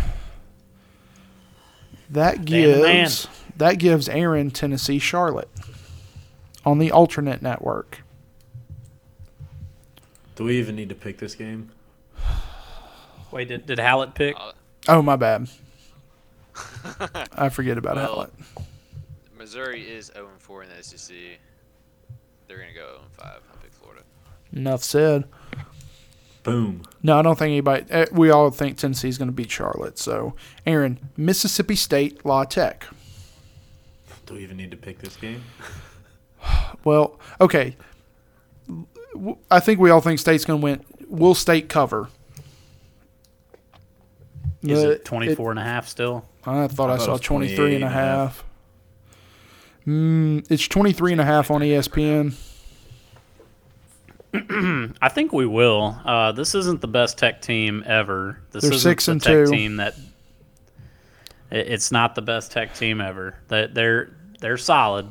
That 2.10 2.46
Dan 2.46 2.72
the 2.72 2.84
man. 2.84 3.04
gives 3.06 3.28
that 3.58 3.74
gives 3.76 4.10
Aaron 4.10 4.50
Tennessee 4.52 4.98
Charlotte 5.00 5.50
on 6.66 6.80
the 6.80 6.92
alternate 6.92 7.42
network. 7.42 8.02
Do 10.36 10.46
we 10.46 10.58
even 10.58 10.76
need 10.76 10.90
to 10.90 10.96
pick 10.96 11.18
this 11.20 11.36
game? 11.36 11.70
Wait, 13.32 13.50
did, 13.50 13.66
did 13.66 13.78
Hallet 13.80 14.16
pick? 14.16 14.36
Uh, 14.40 14.54
Oh 14.88 15.02
my 15.04 15.18
bad. 15.18 15.50
I 17.34 17.50
forget 17.50 17.78
about 17.78 17.98
Well, 17.98 18.06
Hallet. 18.16 18.34
Missouri 19.38 19.82
is 19.88 20.08
0 20.16 20.30
4 20.40 20.64
in 20.64 20.70
the 20.70 20.84
SEC. 20.84 21.16
They're 22.50 22.58
going 22.58 22.70
to 22.70 22.76
go 22.76 22.88
0 22.88 23.00
5. 23.18 23.28
I 23.28 23.64
pick 23.64 23.72
Florida. 23.72 24.02
Enough 24.52 24.84
said. 24.84 25.24
Boom. 26.44 26.82
No, 27.04 27.18
I 27.20 27.22
don't 27.22 27.38
think 27.38 27.50
anybody. 27.52 27.86
eh, 27.92 28.08
We 28.12 28.30
all 28.32 28.50
think 28.50 28.78
Tennessee's 28.78 29.18
going 29.18 29.28
to 29.30 29.34
beat 29.34 29.52
Charlotte. 29.52 29.98
So, 30.00 30.34
Aaron, 30.66 31.00
Mississippi 31.16 31.76
State 31.76 32.26
La 32.26 32.44
Tech. 32.46 32.86
Do 34.26 34.34
we 34.34 34.42
even 34.44 34.58
need 34.58 34.72
to 34.72 34.78
pick 34.78 35.00
this 35.00 35.16
game? 35.16 35.44
Well, 36.86 37.20
okay. 37.42 37.76
I 39.52 39.60
think 39.60 39.80
we 39.82 39.90
all 39.90 40.00
think 40.02 40.18
State's 40.20 40.46
going 40.46 40.62
to 40.62 40.64
win. 40.64 40.86
Will 41.10 41.36
State 41.36 41.68
cover? 41.68 42.08
Is 44.64 44.82
The- 44.82 44.92
it 44.92 45.06
24 45.06 45.52
and 45.52 45.60
a 45.60 45.64
half 45.64 45.88
still? 45.88 46.26
I 46.46 46.68
thought 46.68 46.90
I, 46.90 46.94
I 46.94 46.98
thought 46.98 47.02
it 47.02 47.02
saw 47.04 47.12
was 47.14 47.22
23 47.22 47.54
and 47.54 47.54
a 47.54 47.58
28 47.58 47.76
and 47.76 47.84
a 47.84 47.90
half. 47.90 48.44
Mm, 49.88 50.46
it's 50.52 50.68
23 50.68 51.14
and 51.14 51.22
a 51.22 51.26
half 51.26 51.50
on 51.52 51.62
ESPN. 51.62 52.34
I 55.02 55.10
think 55.10 55.34
we 55.34 55.48
will. 55.48 55.98
Uh, 56.06 56.32
this 56.34 56.54
isn't 56.54 56.82
the 56.82 56.88
best 56.88 57.18
tech 57.18 57.42
team 57.42 57.84
ever. 57.88 58.40
This 58.52 58.62
They're 58.64 58.74
isn't 58.74 58.92
six 58.92 59.06
the 59.08 59.14
and 59.14 59.22
tech 59.22 59.34
two. 59.34 59.48
team 59.52 59.78
that. 59.78 59.96
it- 61.52 61.68
It's 61.70 61.92
not 61.92 62.14
the 62.16 62.22
best 62.22 62.52
tech 62.52 62.76
team 62.76 63.02
ever. 63.02 63.36
That 63.48 63.74
they're 63.74 64.12
they're 64.40 64.58
solid, 64.58 65.08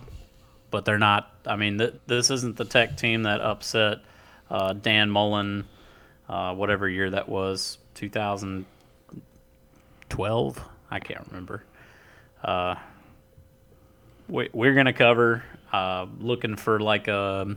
but 0.71 0.85
they're 0.85 0.99
not. 0.99 1.33
I 1.47 1.57
mean, 1.57 1.79
th- 1.79 1.95
this 2.07 2.31
isn't 2.31 2.57
the 2.57 2.65
tech 2.65 2.97
team 2.97 3.25
that 3.25 3.41
upset 3.41 3.99
uh, 4.51 4.73
Dan 4.75 5.11
Mullen, 5.11 5.65
uh, 6.29 6.55
whatever 6.55 6.89
year 6.89 7.11
that 7.11 7.29
was, 7.29 7.79
2012. 7.95 10.65
I 10.91 11.01
can't 11.01 11.27
remember. 11.29 11.65
Uh, 12.45 12.77
we, 14.29 14.49
we're 14.53 14.75
gonna 14.75 14.93
cover. 14.93 15.43
Uh, 15.73 16.07
looking 16.19 16.57
for 16.57 16.81
like 16.81 17.09
a 17.09 17.57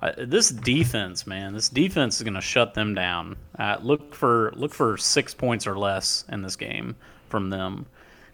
uh, 0.00 0.12
this 0.16 0.50
defense, 0.50 1.26
man. 1.26 1.52
This 1.54 1.68
defense 1.68 2.18
is 2.18 2.22
going 2.22 2.34
to 2.34 2.40
shut 2.40 2.74
them 2.74 2.94
down. 2.94 3.34
Uh, 3.58 3.78
look 3.82 4.14
for 4.14 4.52
look 4.54 4.72
for 4.72 4.96
six 4.96 5.34
points 5.34 5.66
or 5.66 5.76
less 5.76 6.24
in 6.28 6.40
this 6.42 6.54
game 6.54 6.94
from 7.28 7.50
them, 7.50 7.86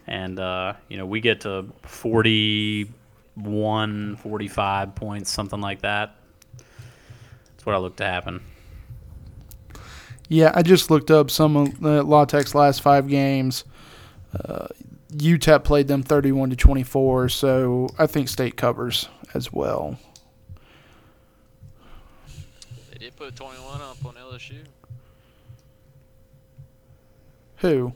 and 0.07 0.39
uh, 0.39 0.75
you 0.89 0.99
know 0.99 1.07
we 1.07 1.21
get 1.21 1.41
to 1.43 1.67
41, 1.83 4.17
45 4.17 4.95
points, 4.95 5.31
something 5.31 5.61
like 5.61 5.81
that. 5.83 6.17
That's 6.59 7.65
what 7.65 7.75
I 7.75 7.79
look 7.79 7.97
to 7.97 8.05
happen. 8.05 8.43
Yeah, 10.29 10.53
I 10.55 10.63
just 10.63 10.91
looked 10.91 11.11
up 11.11 11.31
some 11.31 11.57
of 11.57 11.81
the 11.81 12.03
La 12.03 12.27
Tech's 12.27 12.55
last 12.55 12.83
five 12.83 13.09
games. 13.09 13.65
UTEP 15.17 15.65
played 15.65 15.89
them 15.89 16.03
31 16.03 16.51
to 16.51 16.57
24, 16.57 17.29
so 17.29 17.89
I 17.99 18.07
think 18.07 18.29
State 18.29 18.57
covers 18.57 19.09
as 19.33 19.53
well. 19.53 19.99
They 22.93 22.99
did 22.99 23.17
put 23.17 23.37
21 23.37 23.81
up 23.81 23.97
on 24.05 24.15
LSU. 24.15 24.65
Who? 27.59 27.93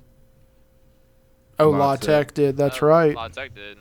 Oh, 1.58 1.70
La 1.70 1.78
La 1.78 1.96
Tech. 1.96 2.28
Tech 2.28 2.34
did. 2.34 2.56
That's 2.56 2.82
Uh, 2.82 2.86
right. 2.86 3.14
La 3.16 3.28
Tech 3.28 3.54
did. 3.54 3.78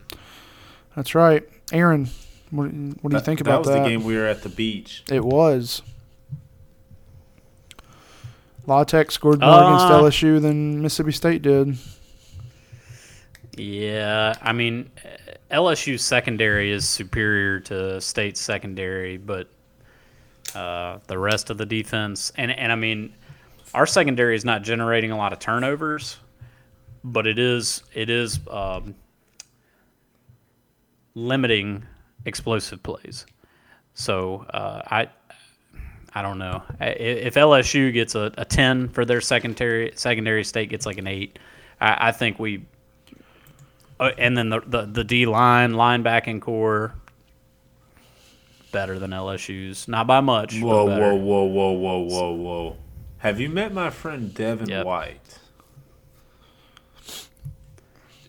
That's 0.95 1.13
right. 1.13 1.47
Aaron, 1.71 2.09
what, 2.49 2.65
what 2.65 2.73
do 2.73 2.77
you 2.77 3.09
That- 3.09 3.25
think 3.25 3.39
that 3.39 3.47
about 3.47 3.59
was 3.59 3.67
that? 3.67 3.83
the 3.83 3.89
game 3.89 4.03
we 4.03 4.15
were 4.15 4.25
at 4.25 4.41
the 4.41 4.49
beach. 4.49 5.03
It 5.11 5.23
was. 5.23 5.83
La 8.65 8.83
Tech 8.83 9.11
scored 9.11 9.39
more 9.39 9.49
against 9.63 9.85
Uh, 9.85 9.99
LSU 10.01 10.39
than 10.41 10.81
Mississippi 10.81 11.11
State 11.11 11.41
did. 11.43 11.77
Yeah, 13.57 14.35
I 14.41 14.53
mean, 14.53 14.91
LSU's 15.49 16.03
secondary 16.03 16.71
is 16.71 16.87
superior 16.87 17.59
to 17.61 17.99
State's 17.99 18.39
secondary, 18.39 19.17
but 19.17 19.49
uh, 20.53 20.99
the 21.07 21.17
rest 21.17 21.49
of 21.49 21.57
the 21.57 21.65
defense, 21.65 22.31
and 22.37 22.51
and 22.51 22.71
I 22.71 22.75
mean, 22.75 23.13
our 23.73 23.87
secondary 23.87 24.35
is 24.35 24.45
not 24.45 24.61
generating 24.61 25.11
a 25.11 25.17
lot 25.17 25.33
of 25.33 25.39
turnovers, 25.39 26.17
but 27.03 27.25
it 27.25 27.39
is 27.39 27.81
it 27.95 28.11
is 28.11 28.39
um, 28.51 28.93
limiting 31.15 31.83
explosive 32.25 32.81
plays. 32.83 33.25
So 33.93 34.45
uh, 34.53 34.81
I. 34.85 35.09
I 36.15 36.23
don't 36.23 36.39
know 36.39 36.63
if 36.79 37.35
LSU 37.35 37.93
gets 37.93 38.15
a, 38.15 38.31
a 38.39 38.45
ten 38.45 38.89
for 38.89 39.05
their 39.05 39.21
secondary. 39.21 39.91
Secondary 39.93 40.43
state 40.43 40.69
gets 40.69 40.87
like 40.87 40.97
an 40.97 41.05
eight. 41.05 41.37
I, 41.79 42.07
I 42.07 42.11
think 42.11 42.39
we 42.39 42.65
uh, 43.99 44.11
and 44.17 44.37
then 44.37 44.49
the, 44.49 44.61
the, 44.65 44.81
the 44.85 45.03
D 45.03 45.25
line, 45.25 45.73
linebacking 45.73 46.41
corps, 46.41 46.93
better 48.71 48.99
than 48.99 49.11
LSU's. 49.11 49.87
Not 49.87 50.07
by 50.07 50.21
much. 50.21 50.59
Whoa, 50.59 50.87
but 50.87 50.99
whoa, 50.99 51.15
whoa, 51.15 51.43
whoa, 51.45 51.71
whoa, 51.71 51.99
whoa, 51.99 52.31
whoa. 52.33 52.77
Have 53.19 53.39
you 53.39 53.49
met 53.49 53.73
my 53.73 53.89
friend 53.89 54.33
Devin 54.33 54.69
Yep. 54.69 54.85
White? 54.85 55.39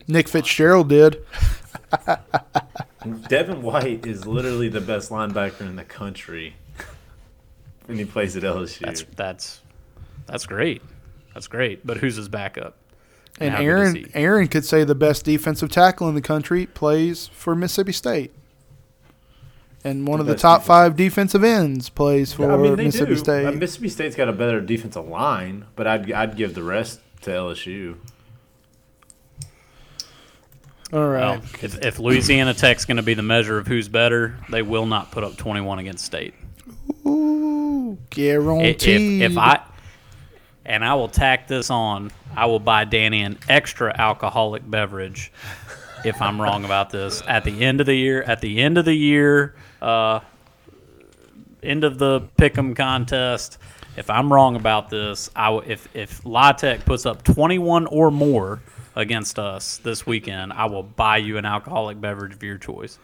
Nick 0.07 0.29
Fitzgerald 0.29 0.89
did. 0.89 1.23
Devin 3.29 3.63
White 3.63 4.07
is 4.07 4.27
literally 4.27 4.69
the 4.69 4.81
best 4.81 5.11
linebacker 5.11 5.61
in 5.61 5.77
the 5.77 5.85
country. 5.85 6.57
And 7.87 7.99
he 7.99 8.05
plays 8.05 8.37
at 8.37 8.43
LSU. 8.43 8.81
That's 8.81 9.05
that's 9.17 9.61
that's 10.27 10.47
great. 10.47 10.83
That's 11.35 11.47
great. 11.47 11.87
But 11.87 11.99
who's 11.99 12.17
his 12.17 12.29
backup? 12.29 12.77
And 13.41 13.55
how 13.55 13.63
Aaron? 13.63 14.11
Aaron 14.15 14.49
could 14.49 14.65
say 14.65 14.85
the 14.85 14.95
best 14.95 15.25
defensive 15.25 15.71
tackle 15.71 16.09
in 16.09 16.15
the 16.15 16.21
country 16.21 16.67
plays 16.67 17.29
for 17.29 17.55
Mississippi 17.55 17.93
State. 17.93 18.33
And 19.85 20.07
one 20.09 20.19
The 20.19 20.23
of 20.23 20.27
the 20.27 20.35
top 20.35 20.61
defensive- 20.63 20.67
five 20.67 20.97
defensive 20.97 21.45
ends 21.45 21.89
plays 21.89 22.33
for 22.33 22.51
I 22.51 22.57
mean, 22.57 22.75
they 22.77 22.85
Mississippi 22.85 23.13
do. 23.15 23.19
State. 23.19 23.47
Uh, 23.47 23.53
Mississippi 23.53 23.89
State's 23.89 24.17
got 24.17 24.29
a 24.29 24.33
better 24.33 24.61
defensive 24.61 25.07
line, 25.07 25.67
but 25.77 25.87
I'd 25.87 26.11
I'd 26.13 26.37
give 26.37 26.55
the 26.55 26.65
rest 26.65 27.01
to 27.23 27.31
LSU. 27.31 27.95
All 30.93 31.07
right. 31.07 31.21
Well, 31.21 31.43
if, 31.63 31.85
if 31.85 31.99
Louisiana 31.99 32.55
Tech's 32.55 32.87
going 32.87 32.97
to 32.97 33.03
be 33.03 33.13
the 33.15 33.23
measure 33.23 33.59
of 33.59 33.67
who's 33.67 33.89
better, 33.89 34.37
they 34.51 34.63
will 34.63 34.87
not 34.87 35.11
put 35.11 35.23
up 35.23 35.37
21 35.37 35.79
against 35.81 36.05
State. 36.05 36.35
Ooh, 37.07 37.93
I- 37.93 37.93
If, 38.05 38.11
guaranteed. 38.11 39.23
if 39.23 39.37
I 39.37 39.61
and 40.69 40.85
I 40.85 40.95
will 40.95 41.09
tack 41.09 41.49
this 41.49 41.71
on, 41.71 42.13
I 42.37 42.47
will 42.47 42.61
buy 42.61 42.85
Danny 42.85 43.23
an 43.23 43.39
extra 43.49 43.93
alcoholic 43.99 44.71
beverage 44.71 45.33
if 46.05 46.21
I'm 46.21 46.41
wrong 46.41 46.65
about 46.65 46.91
this 46.91 47.23
at 47.27 47.43
the 47.43 47.65
end 47.65 47.81
of 47.81 47.87
the 47.87 47.95
year. 47.95 48.23
At 48.23 48.41
the 48.43 48.61
end 48.61 48.77
of 48.77 48.85
the 48.85 48.95
year, 48.95 49.57
uh, 49.81 50.21
end 51.63 51.85
of 51.85 51.99
the 51.99 52.21
pick'em 52.39 52.77
contest. 52.77 53.59
If 53.97 54.11
I'm 54.11 54.33
wrong 54.33 54.57
about 54.57 54.91
this, 54.91 55.31
I 55.35 55.47
w- 55.47 55.65
if 55.73 55.89
if 55.97 56.25
La 56.25 56.53
Tech 56.53 56.85
puts 56.85 57.07
up 57.07 57.25
21 57.25 57.87
or 57.87 58.11
more 58.13 58.61
against 58.95 59.39
us 59.39 59.79
this 59.79 60.07
weekend, 60.07 60.53
I 60.53 60.67
will 60.67 60.83
buy 60.85 61.17
you 61.17 61.39
an 61.39 61.45
alcoholic 61.45 62.01
beverage 62.01 62.35
of 62.35 62.43
your 62.43 62.59
choice. 62.59 62.99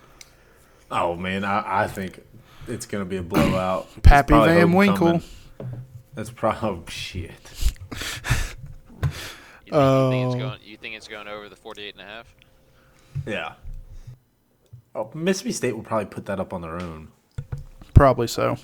Oh 0.90 1.16
man, 1.16 1.44
I, 1.44 1.84
I 1.84 1.88
think 1.88 2.22
it's 2.68 2.86
gonna 2.86 3.06
be 3.06 3.16
a 3.16 3.22
blowout. 3.22 3.88
Pappy 4.02 4.34
Van 4.34 4.72
Winkle. 4.72 4.96
homecoming. 4.96 5.22
That's 6.14 6.30
probably 6.30 6.84
shit. 6.92 7.32
You 9.66 9.70
think, 9.70 9.72
you 9.72 10.10
think 10.10 10.26
it's 10.26 10.34
Oh. 10.34 10.38
going? 10.38 10.58
You 10.64 10.76
think 10.76 10.94
it's 10.94 11.08
going 11.08 11.28
over 11.28 11.48
the 11.48 11.56
48 11.56 11.94
and 11.94 12.02
a 12.02 12.04
half? 12.04 12.34
Yeah. 13.26 13.52
Oh, 14.94 15.10
Mississippi 15.14 15.52
State 15.52 15.74
will 15.74 15.82
probably 15.82 16.06
put 16.06 16.26
that 16.26 16.38
up 16.38 16.52
on 16.52 16.60
their 16.60 16.80
own. 16.80 17.08
Probably 17.94 18.26
so. 18.26 18.56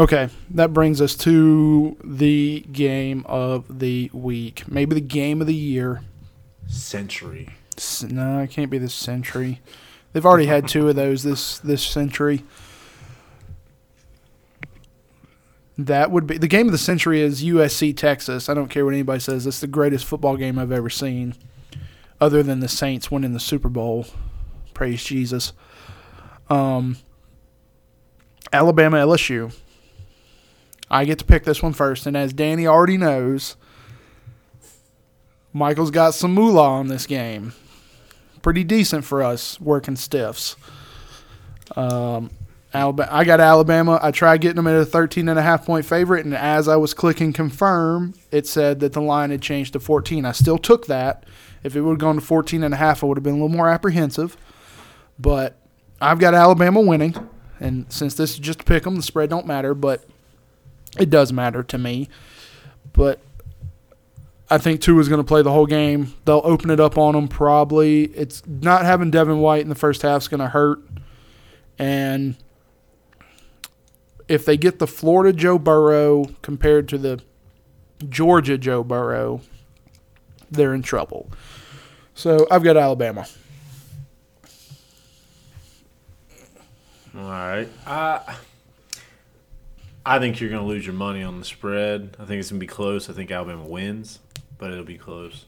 Okay, 0.00 0.28
that 0.50 0.72
brings 0.72 1.00
us 1.00 1.14
to 1.16 1.96
the 2.04 2.60
game 2.72 3.24
of 3.26 3.78
the 3.80 4.10
week. 4.12 4.62
Maybe 4.68 4.94
the 4.94 5.00
game 5.00 5.40
of 5.40 5.46
the 5.48 5.54
year. 5.54 6.02
Century. 6.68 7.48
S- 7.76 8.04
No, 8.04 8.40
it 8.40 8.50
can't 8.50 8.70
be 8.70 8.78
this 8.78 8.94
century. 8.94 9.60
They've 10.12 10.24
already 10.26 10.46
had 10.46 10.68
two 10.68 10.88
of 10.88 10.96
those 10.96 11.22
this 11.24 11.58
this 11.58 11.82
century. 11.82 12.44
That 15.78 16.10
would 16.10 16.26
be 16.26 16.38
the 16.38 16.48
game 16.48 16.66
of 16.66 16.72
the 16.72 16.78
century 16.78 17.20
is 17.20 17.44
USC 17.44 17.96
Texas. 17.96 18.48
I 18.48 18.54
don't 18.54 18.68
care 18.68 18.84
what 18.84 18.94
anybody 18.94 19.20
says. 19.20 19.46
It's 19.46 19.60
the 19.60 19.68
greatest 19.68 20.04
football 20.04 20.36
game 20.36 20.58
I've 20.58 20.72
ever 20.72 20.90
seen, 20.90 21.34
other 22.20 22.42
than 22.42 22.60
the 22.60 22.68
Saints 22.68 23.10
winning 23.10 23.32
the 23.32 23.40
Super 23.40 23.68
Bowl. 23.68 24.06
Praise 24.74 25.04
Jesus. 25.04 25.52
Um, 26.50 26.96
Alabama 28.52 28.96
LSU. 28.96 29.54
I 30.90 31.04
get 31.04 31.18
to 31.20 31.24
pick 31.24 31.44
this 31.44 31.62
one 31.62 31.74
first, 31.74 32.06
and 32.06 32.16
as 32.16 32.32
Danny 32.32 32.66
already 32.66 32.96
knows, 32.96 33.56
Michael's 35.52 35.90
got 35.90 36.14
some 36.14 36.34
moolah 36.34 36.68
on 36.68 36.88
this 36.88 37.06
game 37.06 37.52
pretty 38.42 38.64
decent 38.64 39.04
for 39.04 39.22
us 39.22 39.60
working 39.60 39.96
stiffs. 39.96 40.56
Um, 41.76 42.30
Alabama, 42.74 43.08
I 43.10 43.24
got 43.24 43.40
Alabama. 43.40 43.98
I 44.02 44.10
tried 44.10 44.42
getting 44.42 44.56
them 44.56 44.66
at 44.66 44.76
a 44.76 44.84
13 44.84 45.28
and 45.28 45.38
a 45.38 45.42
half 45.42 45.64
point 45.64 45.86
favorite, 45.86 46.24
and 46.24 46.34
as 46.34 46.68
I 46.68 46.76
was 46.76 46.92
clicking 46.92 47.32
confirm, 47.32 48.14
it 48.30 48.46
said 48.46 48.80
that 48.80 48.92
the 48.92 49.00
line 49.00 49.30
had 49.30 49.40
changed 49.40 49.72
to 49.72 49.80
14. 49.80 50.24
I 50.24 50.32
still 50.32 50.58
took 50.58 50.86
that. 50.86 51.24
If 51.62 51.74
it 51.74 51.80
would 51.80 51.92
have 51.92 51.98
gone 51.98 52.16
to 52.16 52.20
14 52.20 52.62
and 52.62 52.74
a 52.74 52.76
half, 52.76 53.02
I 53.02 53.06
would 53.06 53.16
have 53.16 53.24
been 53.24 53.34
a 53.34 53.36
little 53.36 53.48
more 53.48 53.68
apprehensive. 53.68 54.36
But 55.18 55.56
I've 56.00 56.18
got 56.18 56.34
Alabama 56.34 56.80
winning, 56.80 57.16
and 57.58 57.90
since 57.90 58.14
this 58.14 58.32
is 58.32 58.38
just 58.38 58.60
a 58.60 58.64
pick 58.64 58.86
'em, 58.86 58.96
the 58.96 59.02
spread 59.02 59.30
don't 59.30 59.46
matter, 59.46 59.74
but 59.74 60.04
it 60.98 61.08
does 61.08 61.32
matter 61.32 61.62
to 61.62 61.78
me. 61.78 62.08
But 62.92 63.20
I 64.50 64.58
think 64.58 64.80
Tua 64.80 65.00
is 65.00 65.08
going 65.08 65.20
to 65.20 65.26
play 65.26 65.42
the 65.42 65.52
whole 65.52 65.66
game. 65.66 66.14
They'll 66.24 66.42
open 66.44 66.70
it 66.70 66.80
up 66.80 66.96
on 66.96 67.14
them 67.14 67.28
probably. 67.28 68.04
It's 68.14 68.42
not 68.46 68.84
having 68.84 69.10
Devin 69.10 69.38
White 69.38 69.62
in 69.62 69.68
the 69.68 69.74
first 69.74 70.02
half 70.02 70.22
is 70.22 70.28
going 70.28 70.40
to 70.40 70.48
hurt. 70.48 70.80
And 71.78 72.36
if 74.28 74.44
they 74.44 74.56
get 74.56 74.78
the 74.78 74.86
Florida 74.86 75.36
Joe 75.36 75.58
Burrow 75.58 76.26
compared 76.42 76.88
to 76.90 76.98
the 76.98 77.20
Georgia 78.08 78.58
Joe 78.58 78.84
Burrow, 78.84 79.40
they're 80.50 80.74
in 80.74 80.82
trouble. 80.82 81.30
So 82.14 82.46
I've 82.50 82.62
got 82.62 82.76
Alabama. 82.76 83.26
All 87.16 87.22
right. 87.22 87.68
Uh, 87.86 88.20
I 90.04 90.18
think 90.18 90.40
you're 90.40 90.50
going 90.50 90.62
to 90.62 90.68
lose 90.68 90.86
your 90.86 90.94
money 90.94 91.22
on 91.22 91.38
the 91.38 91.44
spread. 91.44 92.16
I 92.18 92.24
think 92.24 92.40
it's 92.40 92.50
going 92.50 92.60
to 92.60 92.64
be 92.64 92.66
close. 92.66 93.10
I 93.10 93.12
think 93.12 93.30
Alabama 93.30 93.64
wins, 93.64 94.20
but 94.58 94.70
it'll 94.70 94.84
be 94.84 94.98
close. 94.98 95.46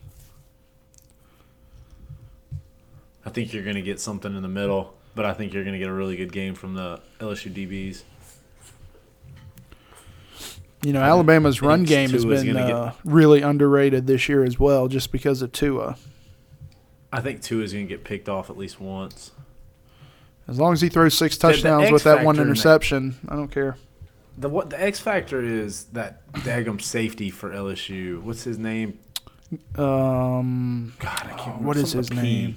I 3.24 3.30
think 3.30 3.52
you're 3.52 3.62
going 3.62 3.76
to 3.76 3.82
get 3.82 4.00
something 4.00 4.34
in 4.34 4.42
the 4.42 4.48
middle, 4.48 4.94
but 5.14 5.24
I 5.24 5.34
think 5.34 5.52
you're 5.52 5.64
going 5.64 5.74
to 5.74 5.78
get 5.78 5.88
a 5.88 5.92
really 5.92 6.16
good 6.16 6.32
game 6.32 6.54
from 6.54 6.74
the 6.74 7.00
LSU 7.20 7.52
DBs. 7.54 8.02
You 10.82 10.92
know, 10.94 11.02
Alabama's 11.02 11.60
run 11.60 11.84
game 11.84 12.10
has 12.10 12.22
Tua's 12.24 12.42
been 12.44 12.54
gonna 12.54 12.66
get- 12.66 12.74
uh, 12.76 12.92
really 13.04 13.42
underrated 13.42 14.06
this 14.06 14.28
year 14.28 14.44
as 14.44 14.58
well, 14.58 14.88
just 14.88 15.12
because 15.12 15.42
of 15.42 15.52
Tua. 15.52 15.96
I 17.12 17.20
think 17.20 17.42
Tua 17.42 17.64
is 17.64 17.72
going 17.72 17.86
to 17.86 17.88
get 17.88 18.04
picked 18.04 18.28
off 18.28 18.48
at 18.50 18.56
least 18.56 18.80
once. 18.80 19.32
As 20.48 20.58
long 20.58 20.72
as 20.72 20.80
he 20.80 20.88
throws 20.88 21.14
six 21.14 21.36
The- 21.36 21.48
the 21.48 21.52
touchdowns 21.54 21.90
with 21.90 22.04
that 22.04 22.24
one 22.24 22.36
factor 22.36 22.42
in 22.42 22.48
that- 22.48 22.52
interception, 22.52 23.14
I 23.28 23.36
don't 23.36 23.50
care. 23.50 23.76
The 24.38 24.48
what 24.48 24.70
the 24.70 24.82
X 24.82 25.00
factor 25.00 25.42
is 25.42 25.84
that 25.92 26.22
daggum 26.32 26.80
safety 26.80 27.28
for 27.30 27.52
LSU. 27.52 28.20
What's 28.22 28.44
his 28.44 28.58
name? 28.58 28.98
Um, 29.76 30.94
God, 30.98 31.10
I 31.24 31.28
can't 31.30 31.38
remember. 31.46 31.66
what 31.66 31.76
is 31.76 31.92
his 31.92 32.10
name? 32.12 32.56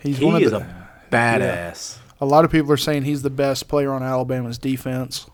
He's 0.00 0.18
He 0.18 0.24
one 0.24 0.42
of 0.42 0.50
the, 0.50 0.56
a 0.58 0.66
badass. 1.12 1.98
A 2.20 2.26
lot 2.26 2.44
of 2.44 2.50
people 2.50 2.72
are 2.72 2.76
saying 2.78 3.02
he's 3.04 3.22
the 3.22 3.30
best 3.30 3.68
player 3.68 3.92
on 3.92 4.02
Alabama's 4.02 4.58
defense 4.58 5.26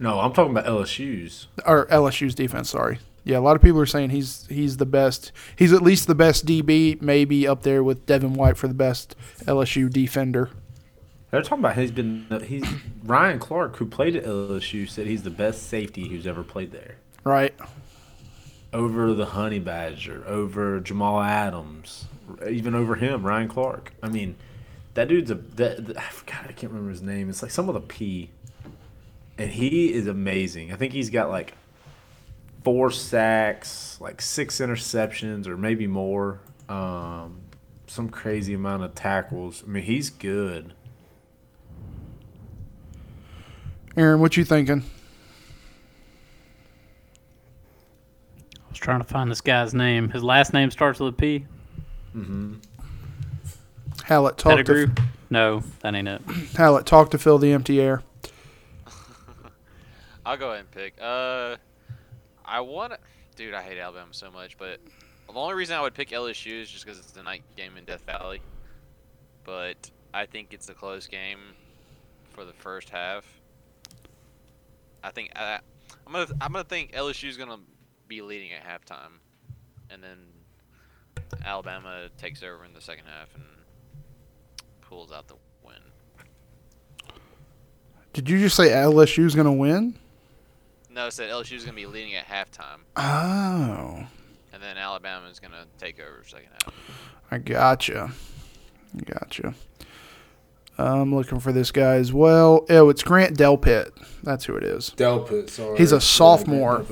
No, 0.00 0.20
I'm 0.20 0.32
talking 0.32 0.52
about 0.52 0.66
LSU's. 0.66 1.48
or 1.66 1.86
LSU's 1.86 2.34
defense. 2.34 2.70
Sorry, 2.70 2.98
yeah, 3.24 3.38
a 3.38 3.40
lot 3.40 3.56
of 3.56 3.62
people 3.62 3.80
are 3.80 3.86
saying 3.86 4.10
he's 4.10 4.46
he's 4.48 4.76
the 4.76 4.86
best. 4.86 5.32
He's 5.56 5.72
at 5.72 5.82
least 5.82 6.06
the 6.06 6.14
best 6.14 6.46
DB, 6.46 7.00
maybe 7.02 7.46
up 7.48 7.62
there 7.62 7.82
with 7.82 8.06
Devin 8.06 8.34
White 8.34 8.56
for 8.56 8.68
the 8.68 8.74
best 8.74 9.16
LSU 9.40 9.90
defender. 9.90 10.50
They're 11.30 11.42
talking 11.42 11.58
about 11.64 11.76
he's 11.76 11.90
been 11.90 12.26
he's 12.46 12.64
Ryan 13.04 13.38
Clark 13.38 13.76
who 13.76 13.86
played 13.86 14.16
at 14.16 14.24
LSU 14.24 14.88
said 14.88 15.06
he's 15.06 15.24
the 15.24 15.30
best 15.30 15.64
safety 15.68 16.08
who's 16.08 16.26
ever 16.26 16.42
played 16.42 16.72
there. 16.72 16.96
Right? 17.24 17.54
Over 18.72 19.14
the 19.14 19.26
Honey 19.26 19.58
Badger, 19.58 20.22
over 20.26 20.78
Jamal 20.80 21.20
Adams, 21.22 22.04
even 22.48 22.74
over 22.74 22.94
him, 22.96 23.26
Ryan 23.26 23.48
Clark. 23.48 23.92
I 24.02 24.08
mean, 24.10 24.36
that 24.94 25.08
dude's 25.08 25.30
a 25.30 25.34
that, 25.34 25.86
that- 25.86 25.96
I 25.98 26.02
forgot 26.02 26.44
I 26.48 26.52
can't 26.52 26.70
remember 26.72 26.90
his 26.90 27.02
name. 27.02 27.28
It's 27.30 27.42
like 27.42 27.50
some 27.50 27.68
of 27.68 27.74
the 27.74 27.80
P. 27.80 28.30
and 29.38 29.50
he 29.50 29.92
is 29.92 30.06
amazing. 30.06 30.72
I 30.72 30.76
think 30.76 30.92
he's 30.92 31.10
got 31.10 31.30
like 31.30 31.54
four 32.64 32.90
sacks, 32.90 33.96
like 34.00 34.20
six 34.20 34.58
interceptions, 34.58 35.46
or 35.46 35.56
maybe 35.56 35.86
more. 35.86 36.40
Um, 36.68 37.40
some 37.86 38.10
crazy 38.10 38.52
amount 38.52 38.82
of 38.82 38.94
tackles. 38.94 39.62
I 39.66 39.70
mean, 39.70 39.84
he's 39.84 40.10
good. 40.10 40.74
Aaron, 43.96 44.20
what 44.20 44.36
you 44.36 44.44
thinking? 44.44 44.84
I 48.56 48.70
was 48.70 48.78
trying 48.78 49.00
to 49.00 49.06
find 49.06 49.30
this 49.30 49.40
guy's 49.40 49.72
name. 49.72 50.10
His 50.10 50.22
last 50.22 50.52
name 50.52 50.70
starts 50.70 51.00
with 51.00 51.14
a 51.14 51.16
P. 51.16 51.46
Hallet, 54.04 54.36
talk 54.36 54.56
Pettigrew? 54.56 54.88
to 54.94 55.02
No, 55.30 55.62
that 55.80 55.94
ain't 55.94 56.08
it. 56.08 56.20
Hallet, 56.56 56.86
talk 56.86 57.10
to 57.10 57.18
fill 57.18 57.38
the 57.38 57.52
empty 57.52 57.80
air. 57.80 58.02
I'll 60.28 60.36
go 60.36 60.50
ahead 60.50 60.60
and 60.60 60.70
pick. 60.70 60.92
Uh, 61.00 61.56
I 62.44 62.60
want 62.60 62.92
to. 62.92 62.98
Dude, 63.34 63.54
I 63.54 63.62
hate 63.62 63.78
Alabama 63.78 64.12
so 64.12 64.30
much, 64.30 64.58
but 64.58 64.78
the 65.26 65.32
only 65.32 65.54
reason 65.54 65.74
I 65.74 65.80
would 65.80 65.94
pick 65.94 66.10
LSU 66.10 66.60
is 66.60 66.70
just 66.70 66.84
because 66.84 66.98
it's 66.98 67.12
the 67.12 67.22
night 67.22 67.42
game 67.56 67.78
in 67.78 67.86
Death 67.86 68.04
Valley. 68.04 68.42
But 69.44 69.90
I 70.12 70.26
think 70.26 70.52
it's 70.52 70.68
a 70.68 70.74
close 70.74 71.06
game 71.06 71.38
for 72.34 72.44
the 72.44 72.52
first 72.52 72.90
half. 72.90 73.24
I 75.02 75.12
think 75.12 75.32
I, 75.34 75.60
I'm 76.06 76.12
gonna 76.12 76.26
I'm 76.42 76.52
gonna 76.52 76.64
think 76.64 76.92
LSU's 76.92 77.38
gonna 77.38 77.60
be 78.06 78.20
leading 78.20 78.50
at 78.52 78.62
halftime, 78.62 79.20
and 79.88 80.02
then 80.02 80.18
Alabama 81.42 82.10
takes 82.18 82.42
over 82.42 82.66
in 82.66 82.74
the 82.74 82.82
second 82.82 83.06
half 83.06 83.34
and 83.34 83.44
pulls 84.82 85.10
out 85.10 85.26
the 85.26 85.36
win. 85.64 85.76
Did 88.12 88.28
you 88.28 88.38
just 88.38 88.56
say 88.56 88.68
LSU's 88.68 89.34
going 89.34 89.46
to 89.46 89.52
win? 90.98 91.02
No, 91.02 91.06
I 91.06 91.10
said 91.10 91.30
LSU's 91.30 91.64
gonna 91.64 91.76
be 91.76 91.86
leading 91.86 92.14
at 92.14 92.26
halftime, 92.26 92.80
Oh, 92.96 94.06
and 94.52 94.62
then 94.62 94.76
Alabama 94.76 95.28
is 95.28 95.38
gonna 95.38 95.64
take 95.78 96.00
over 96.00 96.24
second 96.26 96.48
half. 96.64 96.74
I 97.30 97.38
gotcha. 97.38 98.10
Gotcha. 99.04 99.54
I'm 100.78 101.14
looking 101.14 101.40
for 101.40 101.52
this 101.52 101.70
guy 101.72 101.96
as 101.96 102.12
well. 102.12 102.64
Oh, 102.70 102.88
it's 102.88 103.02
Grant 103.02 103.36
Delpit. 103.36 103.90
That's 104.22 104.44
who 104.44 104.54
it 104.56 104.62
is. 104.64 104.90
Delpit, 104.96 105.50
sorry. 105.50 105.76
He's 105.76 105.92
a 105.92 106.00
sophomore. 106.00 106.86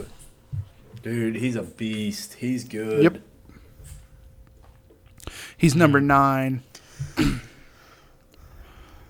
Dude, 1.02 1.36
he's 1.36 1.54
a 1.54 1.62
beast. 1.62 2.34
He's 2.34 2.64
good. 2.64 3.02
Yep. 3.04 3.22
He's 5.56 5.76
number 5.76 6.00
nine. 6.00 6.62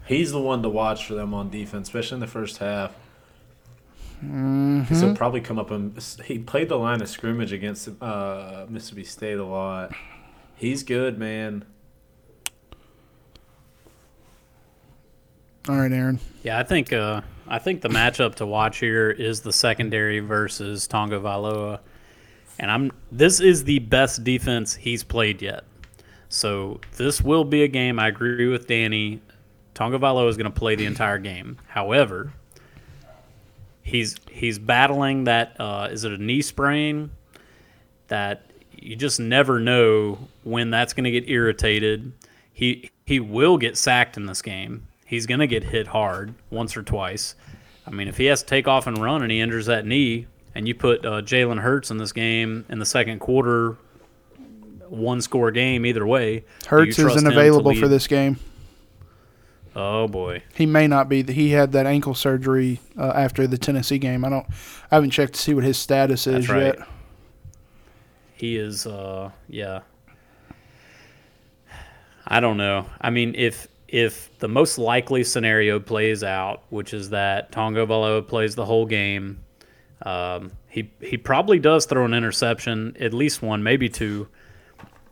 He's 0.06 0.30
the 0.30 0.40
one 0.40 0.62
to 0.62 0.68
watch 0.68 1.06
for 1.06 1.14
them 1.14 1.34
on 1.34 1.50
defense, 1.50 1.88
especially 1.88 2.16
in 2.16 2.20
the 2.20 2.26
first 2.26 2.58
half. 2.58 2.94
Mm-hmm. 4.24 4.94
He'll 4.94 5.14
probably 5.14 5.40
come 5.40 5.58
up 5.58 5.70
and 5.70 5.96
he 6.24 6.38
played 6.38 6.68
the 6.68 6.76
line 6.76 7.02
of 7.02 7.08
scrimmage 7.08 7.52
against 7.52 7.88
uh, 8.00 8.66
Mississippi 8.68 9.04
State 9.04 9.38
a 9.38 9.44
lot. 9.44 9.92
He's 10.56 10.82
good, 10.82 11.18
man. 11.18 11.64
All 15.68 15.76
right, 15.76 15.92
Aaron. 15.92 16.20
Yeah, 16.42 16.58
I 16.58 16.62
think 16.62 16.92
uh, 16.92 17.22
I 17.48 17.58
think 17.58 17.82
the 17.82 17.88
matchup 17.88 18.36
to 18.36 18.46
watch 18.46 18.78
here 18.78 19.10
is 19.10 19.40
the 19.40 19.52
secondary 19.52 20.20
versus 20.20 20.86
Tagovailoa, 20.86 21.80
and 22.58 22.70
I'm 22.70 22.92
this 23.10 23.40
is 23.40 23.64
the 23.64 23.80
best 23.80 24.22
defense 24.24 24.74
he's 24.74 25.02
played 25.02 25.42
yet. 25.42 25.64
So 26.28 26.80
this 26.96 27.20
will 27.20 27.44
be 27.44 27.64
a 27.64 27.68
game. 27.68 27.98
I 27.98 28.08
agree 28.08 28.48
with 28.48 28.66
Danny. 28.66 29.20
Tagovailoa 29.74 30.28
is 30.28 30.36
going 30.36 30.50
to 30.50 30.58
play 30.58 30.74
the 30.74 30.86
entire 30.86 31.18
game. 31.18 31.58
However, 31.66 32.32
he's 33.86 34.16
he's 34.28 34.58
battling 34.58 35.24
that 35.24 35.56
uh, 35.60 35.88
is 35.90 36.04
it 36.04 36.12
a 36.12 36.18
knee 36.18 36.42
sprain 36.42 37.10
that 38.08 38.50
you 38.72 38.96
just 38.96 39.20
never 39.20 39.60
know 39.60 40.18
when 40.42 40.70
that's 40.70 40.92
going 40.92 41.04
to 41.04 41.10
get 41.10 41.28
irritated. 41.28 42.12
He 42.52 42.90
he 43.04 43.20
will 43.20 43.56
get 43.56 43.76
sacked 43.78 44.16
in 44.16 44.26
this 44.26 44.42
game. 44.42 44.88
He's 45.06 45.26
going 45.26 45.38
to 45.38 45.46
get 45.46 45.62
hit 45.62 45.86
hard 45.86 46.34
once 46.50 46.76
or 46.76 46.82
twice. 46.82 47.36
I 47.86 47.90
mean, 47.90 48.08
if 48.08 48.16
he 48.16 48.24
has 48.26 48.40
to 48.40 48.46
take 48.46 48.66
off 48.66 48.88
and 48.88 48.98
run 48.98 49.22
and 49.22 49.30
he 49.30 49.40
injures 49.40 49.66
that 49.66 49.86
knee, 49.86 50.26
and 50.56 50.66
you 50.66 50.74
put 50.74 51.06
uh, 51.06 51.22
Jalen 51.22 51.60
Hurts 51.60 51.92
in 51.92 51.98
this 51.98 52.10
game 52.10 52.66
in 52.68 52.80
the 52.80 52.86
second 52.86 53.20
quarter, 53.20 53.76
one 54.88 55.20
score 55.20 55.52
game 55.52 55.86
either 55.86 56.04
way. 56.04 56.44
Hurts 56.66 56.98
isn't 56.98 57.26
available 57.26 57.72
for 57.76 57.86
this 57.86 58.08
game. 58.08 58.40
Oh 59.78 60.08
boy. 60.08 60.42
He 60.54 60.64
may 60.64 60.86
not 60.86 61.10
be. 61.10 61.22
He 61.22 61.50
had 61.50 61.72
that 61.72 61.84
ankle 61.84 62.14
surgery 62.14 62.80
uh, 62.98 63.12
after 63.14 63.46
the 63.46 63.58
Tennessee 63.58 63.98
game. 63.98 64.24
I 64.24 64.30
don't. 64.30 64.46
I 64.90 64.94
haven't 64.94 65.10
checked 65.10 65.34
to 65.34 65.40
see 65.40 65.52
what 65.52 65.64
his 65.64 65.76
status 65.76 66.26
is 66.26 66.48
right. 66.48 66.74
yet. 66.74 66.78
He 68.32 68.56
is, 68.56 68.86
uh, 68.86 69.30
yeah. 69.48 69.80
I 72.26 72.40
don't 72.40 72.56
know. 72.56 72.86
I 73.02 73.10
mean, 73.10 73.34
if 73.36 73.68
if 73.86 74.36
the 74.38 74.48
most 74.48 74.78
likely 74.78 75.22
scenario 75.24 75.78
plays 75.78 76.24
out, 76.24 76.62
which 76.70 76.94
is 76.94 77.10
that 77.10 77.52
Tagovailoa 77.52 78.26
plays 78.26 78.54
the 78.54 78.64
whole 78.64 78.86
game, 78.86 79.44
um, 80.02 80.52
he 80.68 80.90
he 81.00 81.18
probably 81.18 81.58
does 81.58 81.84
throw 81.84 82.06
an 82.06 82.14
interception, 82.14 82.96
at 82.98 83.12
least 83.12 83.42
one, 83.42 83.62
maybe 83.62 83.90
two. 83.90 84.26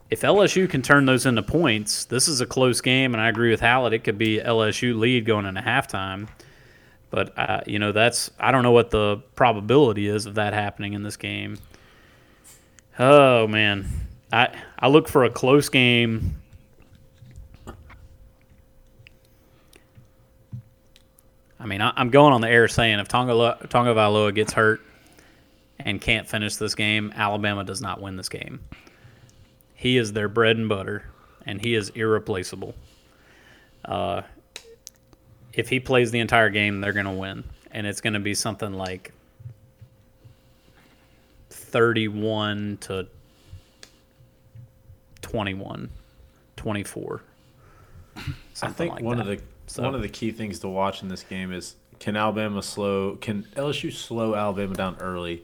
If 0.09 0.21
LSU 0.21 0.69
can 0.69 0.81
turn 0.81 1.05
those 1.05 1.25
into 1.25 1.41
points, 1.41 2.05
this 2.05 2.27
is 2.27 2.39
a 2.39 2.45
close 2.45 2.79
game, 2.79 3.13
and 3.13 3.21
I 3.21 3.27
agree 3.27 3.49
with 3.49 3.59
Hallet. 3.59 3.93
It 3.93 4.03
could 4.03 4.17
be 4.17 4.39
LSU 4.39 4.97
lead 4.97 5.25
going 5.25 5.45
into 5.45 5.61
halftime. 5.61 6.27
But 7.09 7.37
uh, 7.37 7.61
you 7.65 7.79
know, 7.79 7.91
that's 7.91 8.29
I 8.39 8.51
don't 8.51 8.63
know 8.63 8.71
what 8.71 8.91
the 8.91 9.23
probability 9.35 10.07
is 10.07 10.25
of 10.25 10.35
that 10.35 10.53
happening 10.53 10.93
in 10.93 11.03
this 11.03 11.17
game. 11.17 11.57
Oh 12.99 13.47
man, 13.47 13.87
I 14.31 14.49
I 14.77 14.89
look 14.89 15.07
for 15.07 15.23
a 15.23 15.29
close 15.29 15.69
game. 15.69 16.35
I 21.57 21.65
mean, 21.65 21.81
I, 21.81 21.93
I'm 21.95 22.09
going 22.09 22.33
on 22.33 22.41
the 22.41 22.49
air 22.49 22.67
saying 22.67 22.99
if 22.99 23.07
Tonga 23.07 23.33
Tagovailoa 23.69 24.35
gets 24.35 24.53
hurt 24.53 24.81
and 25.79 25.99
can't 25.99 26.27
finish 26.27 26.57
this 26.57 26.75
game, 26.75 27.11
Alabama 27.15 27.63
does 27.63 27.81
not 27.81 28.01
win 28.01 28.17
this 28.17 28.29
game. 28.29 28.59
He 29.75 29.97
is 29.97 30.13
their 30.13 30.27
bread 30.29 30.57
and 30.57 30.67
butter, 30.69 31.05
and 31.45 31.61
he 31.61 31.75
is 31.75 31.89
irreplaceable. 31.89 32.73
Uh, 33.83 34.21
if 35.53 35.69
he 35.69 35.79
plays 35.79 36.11
the 36.11 36.19
entire 36.19 36.49
game, 36.49 36.81
they're 36.81 36.93
going 36.93 37.05
to 37.05 37.11
win, 37.11 37.43
and 37.71 37.85
it's 37.85 38.01
going 38.01 38.13
to 38.13 38.19
be 38.19 38.33
something 38.33 38.73
like 38.73 39.11
31 41.49 42.77
to 42.81 43.07
21, 45.21 45.89
24. 46.55 47.21
I 48.61 48.67
think 48.69 48.93
like 48.93 49.03
one 49.03 49.17
that. 49.17 49.27
of 49.27 49.37
the 49.37 49.43
So- 49.67 49.83
one 49.83 49.95
of 49.95 50.01
the 50.01 50.09
key 50.09 50.31
things 50.31 50.59
to 50.59 50.67
watch 50.69 51.01
in 51.03 51.09
this 51.09 51.23
game 51.23 51.51
is 51.51 51.75
can 51.99 52.15
Alabama 52.15 52.61
slow 52.61 53.15
can 53.15 53.43
LSU 53.55 53.91
slow 53.91 54.35
Alabama 54.35 54.75
down 54.75 54.97
early? 54.99 55.43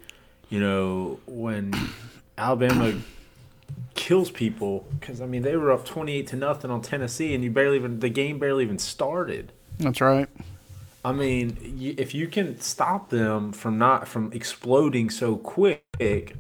You 0.50 0.60
know 0.60 1.20
when 1.26 1.74
Alabama 2.38 2.94
kills 3.96 4.32
people 4.32 4.88
because 5.00 5.22
I 5.22 5.26
mean 5.26 5.42
they 5.44 5.56
were 5.58 5.72
up 5.72 5.86
twenty 5.86 6.14
eight 6.14 6.28
to 6.28 6.36
nothing 6.36 6.72
on 6.72 6.82
Tennessee 6.82 7.34
and 7.34 7.44
you 7.44 7.52
barely 7.52 7.78
even 7.78 8.00
the 8.00 8.10
game 8.10 8.40
barely 8.40 8.64
even 8.64 8.80
started. 8.80 9.52
That's 9.80 10.02
right. 10.02 10.30
I 11.04 11.12
mean, 11.12 11.58
y- 11.62 11.96
if 11.98 12.14
you 12.14 12.28
can 12.28 12.60
stop 12.60 13.10
them 13.10 13.52
from 13.54 13.78
not 13.78 14.08
from 14.08 14.32
exploding 14.34 15.10
so 15.10 15.36
quick, 15.38 16.36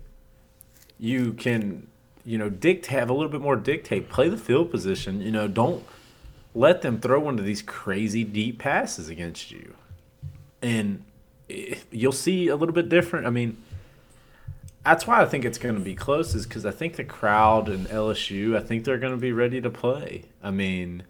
you 0.99 1.33
can, 1.33 1.87
you 2.25 2.37
know, 2.37 2.49
dictate 2.49 2.91
have 2.91 3.09
a 3.09 3.13
little 3.13 3.29
bit 3.31 3.41
more 3.41 3.55
dictate. 3.55 4.09
Play 4.09 4.29
the 4.29 4.37
field 4.37 4.71
position. 4.71 5.21
You 5.21 5.31
know, 5.31 5.47
don't 5.47 5.83
let 6.53 6.81
them 6.81 6.99
throw 6.99 7.19
one 7.19 7.39
of 7.39 7.45
these 7.45 7.61
crazy 7.61 8.23
deep 8.23 8.59
passes 8.59 9.09
against 9.09 9.51
you, 9.51 9.75
and 10.61 11.03
eh, 11.49 11.75
you'll 11.91 12.11
see 12.11 12.47
a 12.47 12.55
little 12.55 12.75
bit 12.75 12.89
different. 12.89 13.27
I 13.27 13.29
mean, 13.31 13.57
that's 14.83 15.05
why 15.05 15.21
I 15.21 15.25
think 15.25 15.45
it's 15.45 15.57
going 15.57 15.75
to 15.75 15.81
be 15.81 15.95
close, 15.95 16.33
is 16.33 16.45
because 16.45 16.65
I 16.65 16.71
think 16.71 16.95
the 16.95 17.03
crowd 17.03 17.69
and 17.69 17.87
LSU, 17.87 18.57
I 18.57 18.61
think 18.61 18.83
they're 18.83 18.97
going 18.97 19.13
to 19.13 19.17
be 19.17 19.31
ready 19.31 19.61
to 19.61 19.69
play. 19.69 20.25
I 20.41 20.51
mean, 20.51 21.03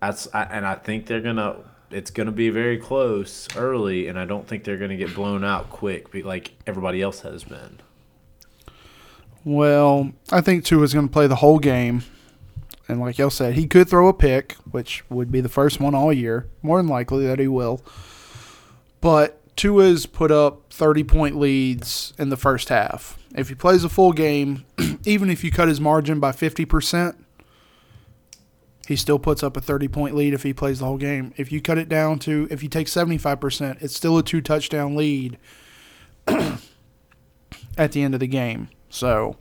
that's 0.00 0.28
I, 0.32 0.44
and 0.44 0.66
I 0.66 0.74
think 0.74 1.06
they're 1.06 1.20
gonna. 1.20 1.56
It's 1.90 2.10
gonna 2.10 2.32
be 2.32 2.50
very 2.50 2.76
close 2.76 3.48
early, 3.56 4.08
and 4.08 4.18
I 4.18 4.26
don't 4.26 4.46
think 4.46 4.64
they're 4.64 4.76
gonna 4.76 4.96
get 4.96 5.14
blown 5.14 5.42
out 5.42 5.70
quick, 5.70 6.14
like 6.14 6.52
everybody 6.66 7.00
else 7.00 7.20
has 7.20 7.44
been. 7.44 7.80
Well, 9.44 10.12
I 10.30 10.42
think 10.42 10.64
Tua's 10.64 10.92
going 10.92 11.08
to 11.08 11.12
play 11.12 11.26
the 11.26 11.36
whole 11.36 11.58
game. 11.58 12.02
And 12.86 13.00
like 13.00 13.16
y'all 13.16 13.30
said, 13.30 13.54
he 13.54 13.66
could 13.66 13.88
throw 13.88 14.08
a 14.08 14.12
pick, 14.12 14.52
which 14.70 15.04
would 15.08 15.32
be 15.32 15.40
the 15.40 15.48
first 15.48 15.80
one 15.80 15.94
all 15.94 16.12
year. 16.12 16.48
More 16.60 16.78
than 16.78 16.88
likely 16.88 17.26
that 17.26 17.38
he 17.38 17.48
will. 17.48 17.82
But 19.00 19.37
Tua's 19.58 20.06
put 20.06 20.30
up 20.30 20.72
30 20.72 21.02
point 21.02 21.36
leads 21.36 22.14
in 22.16 22.28
the 22.28 22.36
first 22.36 22.68
half. 22.68 23.18
If 23.34 23.48
he 23.48 23.56
plays 23.56 23.82
a 23.82 23.88
full 23.88 24.12
game, 24.12 24.64
even 25.04 25.30
if 25.30 25.42
you 25.42 25.50
cut 25.50 25.66
his 25.66 25.80
margin 25.80 26.20
by 26.20 26.30
50%, 26.30 27.16
he 28.86 28.94
still 28.94 29.18
puts 29.18 29.42
up 29.42 29.56
a 29.56 29.60
30 29.60 29.88
point 29.88 30.14
lead 30.14 30.32
if 30.32 30.44
he 30.44 30.54
plays 30.54 30.78
the 30.78 30.84
whole 30.84 30.96
game. 30.96 31.34
If 31.36 31.50
you 31.50 31.60
cut 31.60 31.76
it 31.76 31.88
down 31.88 32.20
to, 32.20 32.46
if 32.52 32.62
you 32.62 32.68
take 32.68 32.86
75%, 32.86 33.82
it's 33.82 33.96
still 33.96 34.16
a 34.16 34.22
two 34.22 34.40
touchdown 34.40 34.94
lead 34.94 35.38
at 36.28 37.90
the 37.90 38.02
end 38.02 38.14
of 38.14 38.20
the 38.20 38.28
game. 38.28 38.68
So 38.88 39.36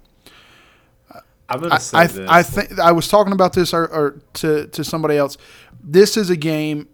I'm 1.48 1.62
gonna 1.62 1.76
I, 1.76 1.78
say 1.78 2.26
I. 2.26 2.40
I 2.40 2.44
think 2.44 2.80
I 2.80 2.92
was 2.92 3.08
talking 3.08 3.34
about 3.34 3.54
this 3.54 3.72
or, 3.72 3.88
or 3.88 4.20
to, 4.34 4.66
to 4.66 4.84
somebody 4.84 5.16
else. 5.16 5.38
This 5.80 6.18
is 6.18 6.32
a 6.32 6.36
game 6.36 6.90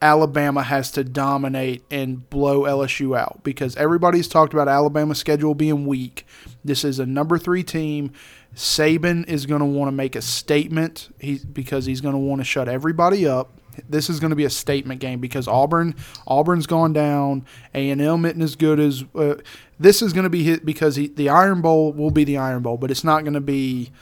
Alabama 0.00 0.62
has 0.62 0.90
to 0.92 1.04
dominate 1.04 1.82
and 1.90 2.28
blow 2.30 2.62
LSU 2.62 3.18
out 3.18 3.40
because 3.42 3.76
everybody's 3.76 4.28
talked 4.28 4.52
about 4.52 4.68
Alabama's 4.68 5.18
schedule 5.18 5.54
being 5.54 5.86
weak. 5.86 6.26
This 6.64 6.84
is 6.84 6.98
a 6.98 7.06
number 7.06 7.38
three 7.38 7.62
team. 7.62 8.12
Saban 8.54 9.28
is 9.28 9.46
going 9.46 9.60
to 9.60 9.66
want 9.66 9.88
to 9.88 9.92
make 9.92 10.16
a 10.16 10.22
statement 10.22 11.12
he, 11.18 11.38
because 11.52 11.86
he's 11.86 12.00
going 12.00 12.14
to 12.14 12.18
want 12.18 12.40
to 12.40 12.44
shut 12.44 12.68
everybody 12.68 13.26
up. 13.26 13.50
This 13.88 14.10
is 14.10 14.18
going 14.18 14.30
to 14.30 14.36
be 14.36 14.44
a 14.44 14.50
statement 14.50 15.00
game 15.00 15.20
because 15.20 15.46
Auburn 15.46 15.94
Auburn's 16.26 16.66
gone 16.66 16.92
down. 16.92 17.44
A 17.74 17.90
and 17.90 18.00
M 18.00 18.24
isn't 18.24 18.42
as 18.42 18.56
good 18.56 18.80
as 18.80 19.04
uh, 19.14 19.36
this 19.78 20.02
is 20.02 20.12
going 20.12 20.24
to 20.24 20.30
be 20.30 20.42
hit 20.42 20.64
because 20.64 20.96
he, 20.96 21.08
the 21.08 21.28
Iron 21.28 21.60
Bowl 21.60 21.92
will 21.92 22.10
be 22.10 22.24
the 22.24 22.38
Iron 22.38 22.62
Bowl, 22.62 22.76
but 22.76 22.90
it's 22.90 23.04
not 23.04 23.22
going 23.22 23.34
to 23.34 23.40
be 23.40 23.92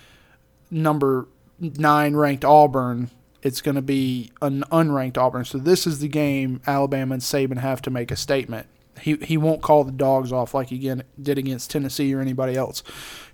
number 0.70 1.28
nine 1.60 2.16
ranked 2.16 2.44
Auburn. 2.44 3.10
It's 3.42 3.60
going 3.60 3.74
to 3.74 3.82
be 3.82 4.32
an 4.42 4.64
unranked 4.72 5.18
Auburn. 5.18 5.44
So 5.44 5.58
this 5.58 5.86
is 5.86 6.00
the 6.00 6.08
game 6.08 6.60
Alabama 6.66 7.14
and 7.14 7.22
Saban 7.22 7.58
have 7.58 7.82
to 7.82 7.90
make 7.90 8.10
a 8.10 8.16
statement. 8.16 8.66
He 9.00 9.16
he 9.16 9.36
won't 9.36 9.62
call 9.62 9.84
the 9.84 9.92
dogs 9.92 10.32
off 10.32 10.54
like 10.54 10.68
he 10.68 10.78
did 11.20 11.38
against 11.38 11.70
Tennessee 11.70 12.14
or 12.14 12.20
anybody 12.20 12.56
else. 12.56 12.82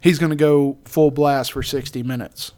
He's 0.00 0.18
going 0.18 0.30
to 0.30 0.36
go 0.36 0.78
full 0.84 1.10
blast 1.10 1.52
for 1.52 1.62
60 1.62 2.02
minutes. 2.02 2.52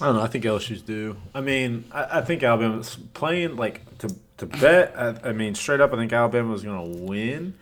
I 0.00 0.06
don't 0.06 0.16
know. 0.16 0.22
I 0.22 0.28
think 0.28 0.44
LSU's 0.44 0.80
due. 0.80 1.16
I 1.34 1.42
mean, 1.42 1.84
I, 1.92 2.18
I 2.18 2.20
think 2.22 2.42
Alabama's 2.42 2.96
playing 3.12 3.56
like 3.56 3.98
to 3.98 4.14
to 4.38 4.46
bet. 4.46 4.94
I, 4.96 5.28
I 5.28 5.32
mean, 5.32 5.54
straight 5.54 5.80
up, 5.80 5.92
I 5.92 5.96
think 5.96 6.12
Alabama's 6.12 6.62
going 6.62 6.92
to 6.92 6.98
win. 7.02 7.54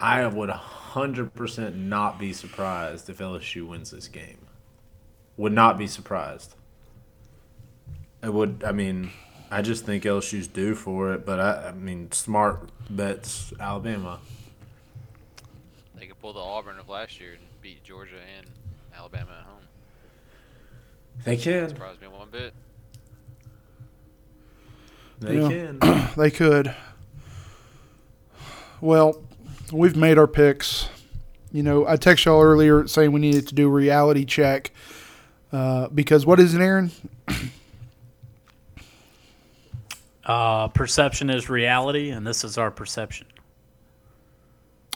I 0.00 0.26
would 0.26 0.50
hundred 0.50 1.34
percent 1.34 1.76
not 1.76 2.18
be 2.18 2.32
surprised 2.32 3.10
if 3.10 3.18
LSU 3.18 3.66
wins 3.66 3.90
this 3.90 4.06
game. 4.06 4.38
Would 5.36 5.52
not 5.52 5.78
be 5.78 5.86
surprised. 5.86 6.54
It 8.22 8.32
would. 8.32 8.62
I 8.66 8.72
mean, 8.72 9.10
I 9.50 9.62
just 9.62 9.84
think 9.84 10.04
LSU's 10.04 10.46
due 10.46 10.74
for 10.74 11.12
it. 11.12 11.26
But 11.26 11.40
I, 11.40 11.68
I 11.68 11.72
mean, 11.72 12.12
smart 12.12 12.68
bets 12.88 13.52
Alabama. 13.58 14.20
They 15.96 16.06
could 16.06 16.20
pull 16.20 16.32
the 16.32 16.40
Auburn 16.40 16.78
of 16.78 16.88
last 16.88 17.20
year 17.20 17.32
and 17.32 17.40
beat 17.60 17.82
Georgia 17.82 18.16
and 18.38 18.46
Alabama 18.96 19.32
at 19.40 19.44
home. 19.46 19.62
They 21.24 21.36
can. 21.36 21.68
Surprised 21.68 22.00
me 22.00 22.08
one 22.08 22.28
bit. 22.30 22.52
They 25.20 25.38
Yeah. 25.40 25.48
can. 25.48 25.78
They 26.16 26.30
could. 26.30 26.74
Well, 28.80 29.20
we've 29.72 29.96
made 29.96 30.16
our 30.18 30.26
picks. 30.28 30.88
You 31.50 31.62
know, 31.62 31.86
I 31.86 31.96
texted 31.96 32.26
y'all 32.26 32.42
earlier 32.42 32.86
saying 32.86 33.10
we 33.12 33.20
needed 33.20 33.48
to 33.48 33.54
do 33.54 33.66
a 33.66 33.70
reality 33.70 34.24
check 34.24 34.70
uh, 35.54 35.88
because 35.88 36.26
what 36.26 36.40
is 36.40 36.54
it, 36.54 36.60
Aaron? 36.60 36.90
Uh, 40.24 40.68
perception 40.68 41.28
is 41.30 41.48
reality, 41.50 42.10
and 42.10 42.26
this 42.26 42.44
is 42.44 42.56
our 42.56 42.70
perception. 42.70 43.26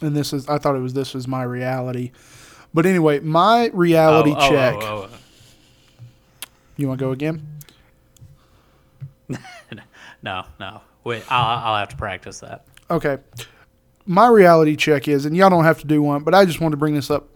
And 0.01 0.17
this 0.17 0.33
is 0.33 0.49
I 0.49 0.59
thought 0.59 0.75
it 0.77 0.81
was 0.81 0.95
this 0.95 1.13
was 1.15 1.27
my 1.29 1.43
reality, 1.43 2.13
but 2.73 2.87
anyway, 2.87 3.21
my 3.21 3.71
reality 3.75 4.31
Oh, 4.33 4.37
oh, 4.39 4.49
check. 4.51 4.75
oh, 4.77 5.09
oh, 5.13 5.17
You 6.77 6.89
want 6.89 6.99
to 7.01 7.05
go 7.05 7.13
again? 7.13 7.47
oh. 9.33 9.37
No, 10.21 10.45
no. 10.59 10.81
Wait, 11.05 11.23
I'll, 11.31 11.59
I'll 11.65 11.79
have 11.79 11.91
to 11.91 11.97
practice 11.97 12.41
that. 12.41 12.65
Okay. 12.91 13.19
My 14.05 14.27
reality 14.27 14.75
check 14.75 15.07
is, 15.07 15.27
and 15.27 15.37
y'all 15.37 15.49
don't 15.49 15.63
have 15.63 15.79
to 15.81 15.87
do 15.87 16.03
one, 16.03 16.25
but 16.25 16.35
I 16.35 16.45
just 16.45 16.61
want 16.61 16.73
to 16.73 16.77
bring 16.77 16.95
this 16.95 17.09
up. 17.09 17.29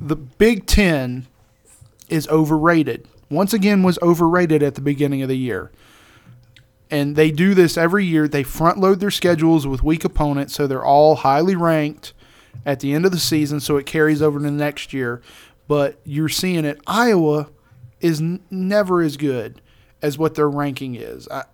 The 0.00 0.16
Big 0.16 0.64
Ten 0.64 1.26
is 2.08 2.28
overrated. 2.28 3.06
Once 3.30 3.52
again, 3.52 3.82
was 3.82 3.98
overrated 4.00 4.62
at 4.62 4.74
the 4.74 4.80
beginning 4.80 5.22
of 5.22 5.28
the 5.28 5.36
year. 5.36 5.70
And 6.90 7.16
they 7.16 7.30
do 7.30 7.54
this 7.54 7.76
every 7.76 8.04
year. 8.04 8.26
They 8.26 8.42
front 8.42 8.78
load 8.78 9.00
their 9.00 9.10
schedules 9.10 9.66
with 9.66 9.82
weak 9.82 10.04
opponents, 10.04 10.54
so 10.54 10.66
they're 10.66 10.84
all 10.84 11.16
highly 11.16 11.54
ranked 11.54 12.14
at 12.64 12.80
the 12.80 12.94
end 12.94 13.04
of 13.04 13.12
the 13.12 13.18
season, 13.18 13.60
so 13.60 13.76
it 13.76 13.86
carries 13.86 14.22
over 14.22 14.38
to 14.38 14.44
the 14.44 14.50
next 14.50 14.92
year. 14.92 15.20
But 15.66 16.00
you're 16.04 16.30
seeing 16.30 16.64
it. 16.64 16.80
Iowa 16.86 17.50
is 18.00 18.20
n- 18.20 18.40
never 18.50 19.02
as 19.02 19.16
good 19.16 19.60
as 20.00 20.16
what 20.16 20.34
their 20.34 20.48
ranking 20.48 20.94
is. 20.94 21.28
I, 21.28 21.44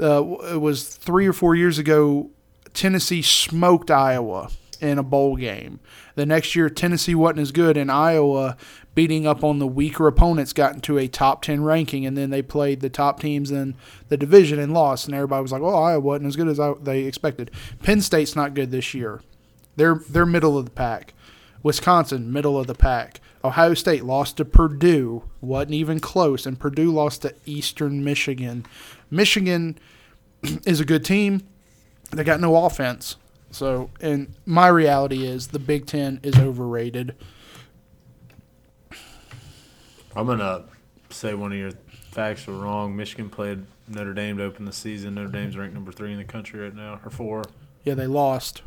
uh, 0.00 0.22
it 0.52 0.60
was 0.60 0.88
three 0.88 1.26
or 1.26 1.32
four 1.32 1.54
years 1.54 1.78
ago. 1.78 2.30
Tennessee 2.72 3.22
smoked 3.22 3.90
Iowa 3.90 4.50
in 4.80 4.98
a 4.98 5.02
bowl 5.02 5.36
game. 5.36 5.78
The 6.14 6.26
next 6.26 6.56
year, 6.56 6.70
Tennessee 6.70 7.14
wasn't 7.14 7.40
as 7.40 7.52
good, 7.52 7.76
and 7.76 7.90
Iowa, 7.90 8.56
beating 8.94 9.26
up 9.26 9.44
on 9.44 9.58
the 9.58 9.66
weaker 9.66 10.06
opponents, 10.06 10.52
got 10.52 10.74
into 10.74 10.98
a 10.98 11.08
top 11.08 11.42
10 11.42 11.62
ranking, 11.62 12.04
and 12.04 12.16
then 12.16 12.30
they 12.30 12.42
played 12.42 12.80
the 12.80 12.90
top 12.90 13.20
teams 13.20 13.50
in 13.50 13.74
the 14.08 14.16
division 14.16 14.58
and 14.58 14.74
lost. 14.74 15.06
And 15.06 15.14
everybody 15.14 15.42
was 15.42 15.52
like, 15.52 15.62
well, 15.62 15.76
Iowa 15.76 16.00
wasn't 16.00 16.28
as 16.28 16.36
good 16.36 16.48
as 16.48 16.58
I, 16.58 16.74
they 16.80 17.04
expected. 17.04 17.50
Penn 17.82 18.00
State's 18.00 18.34
not 18.34 18.54
good 18.54 18.70
this 18.70 18.92
year. 18.94 19.20
They're, 19.76 20.00
they're 20.08 20.26
middle 20.26 20.58
of 20.58 20.64
the 20.64 20.70
pack. 20.70 21.14
Wisconsin, 21.62 22.32
middle 22.32 22.58
of 22.58 22.66
the 22.66 22.74
pack. 22.74 23.20
Ohio 23.44 23.74
State 23.74 24.04
lost 24.04 24.36
to 24.36 24.44
Purdue, 24.44 25.22
wasn't 25.40 25.72
even 25.72 26.00
close, 26.00 26.44
and 26.44 26.58
Purdue 26.58 26.92
lost 26.92 27.22
to 27.22 27.34
Eastern 27.46 28.04
Michigan. 28.04 28.66
Michigan 29.10 29.78
is 30.66 30.80
a 30.80 30.84
good 30.84 31.04
team. 31.04 31.46
They 32.10 32.24
got 32.24 32.40
no 32.40 32.64
offense. 32.64 33.16
So, 33.50 33.90
and 34.00 34.34
my 34.46 34.68
reality 34.68 35.26
is 35.26 35.48
the 35.48 35.58
Big 35.58 35.86
Ten 35.86 36.20
is 36.22 36.36
overrated. 36.36 37.14
I'm 40.16 40.26
gonna 40.26 40.64
say 41.10 41.34
one 41.34 41.52
of 41.52 41.58
your 41.58 41.72
facts 42.10 42.48
are 42.48 42.52
wrong. 42.52 42.96
Michigan 42.96 43.28
played 43.30 43.64
Notre 43.88 44.12
Dame 44.14 44.36
to 44.38 44.44
open 44.44 44.64
the 44.64 44.72
season. 44.72 45.14
Notre 45.14 45.30
Dame's 45.30 45.56
ranked 45.56 45.74
number 45.74 45.92
three 45.92 46.12
in 46.12 46.18
the 46.18 46.24
country 46.24 46.60
right 46.60 46.74
now, 46.74 47.00
or 47.04 47.10
four. 47.10 47.44
Yeah, 47.84 47.94
they 47.94 48.06
lost. 48.06 48.62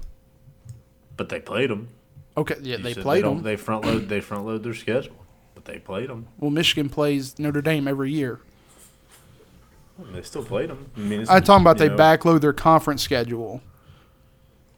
But 1.17 1.29
they 1.29 1.39
played 1.39 1.69
them. 1.69 1.89
Okay, 2.35 2.55
yeah, 2.61 2.77
You 2.77 2.83
they 2.83 2.93
played 2.95 3.21
don't- 3.21 3.37
them. 3.37 3.43
They 3.43 3.55
front 3.55 3.85
load. 3.85 4.09
They 4.09 4.19
front 4.21 4.45
load 4.45 4.63
their 4.63 4.73
schedule, 4.73 5.15
but 5.53 5.65
they 5.65 5.77
played 5.79 6.09
them. 6.09 6.27
Well, 6.39 6.49
Michigan 6.49 6.89
plays 6.89 7.37
Notre 7.37 7.61
Dame 7.61 7.87
every 7.87 8.11
year. 8.11 8.39
They 10.11 10.23
still 10.23 10.43
played 10.43 10.69
them. 10.71 10.89
I 10.97 10.99
mean, 11.01 11.25
I'm 11.29 11.43
talking 11.43 11.61
about 11.63 11.77
they 11.77 11.89
know- 11.89 11.95
backload 11.97 12.41
their 12.41 12.53
conference 12.53 13.03
schedule. 13.03 13.61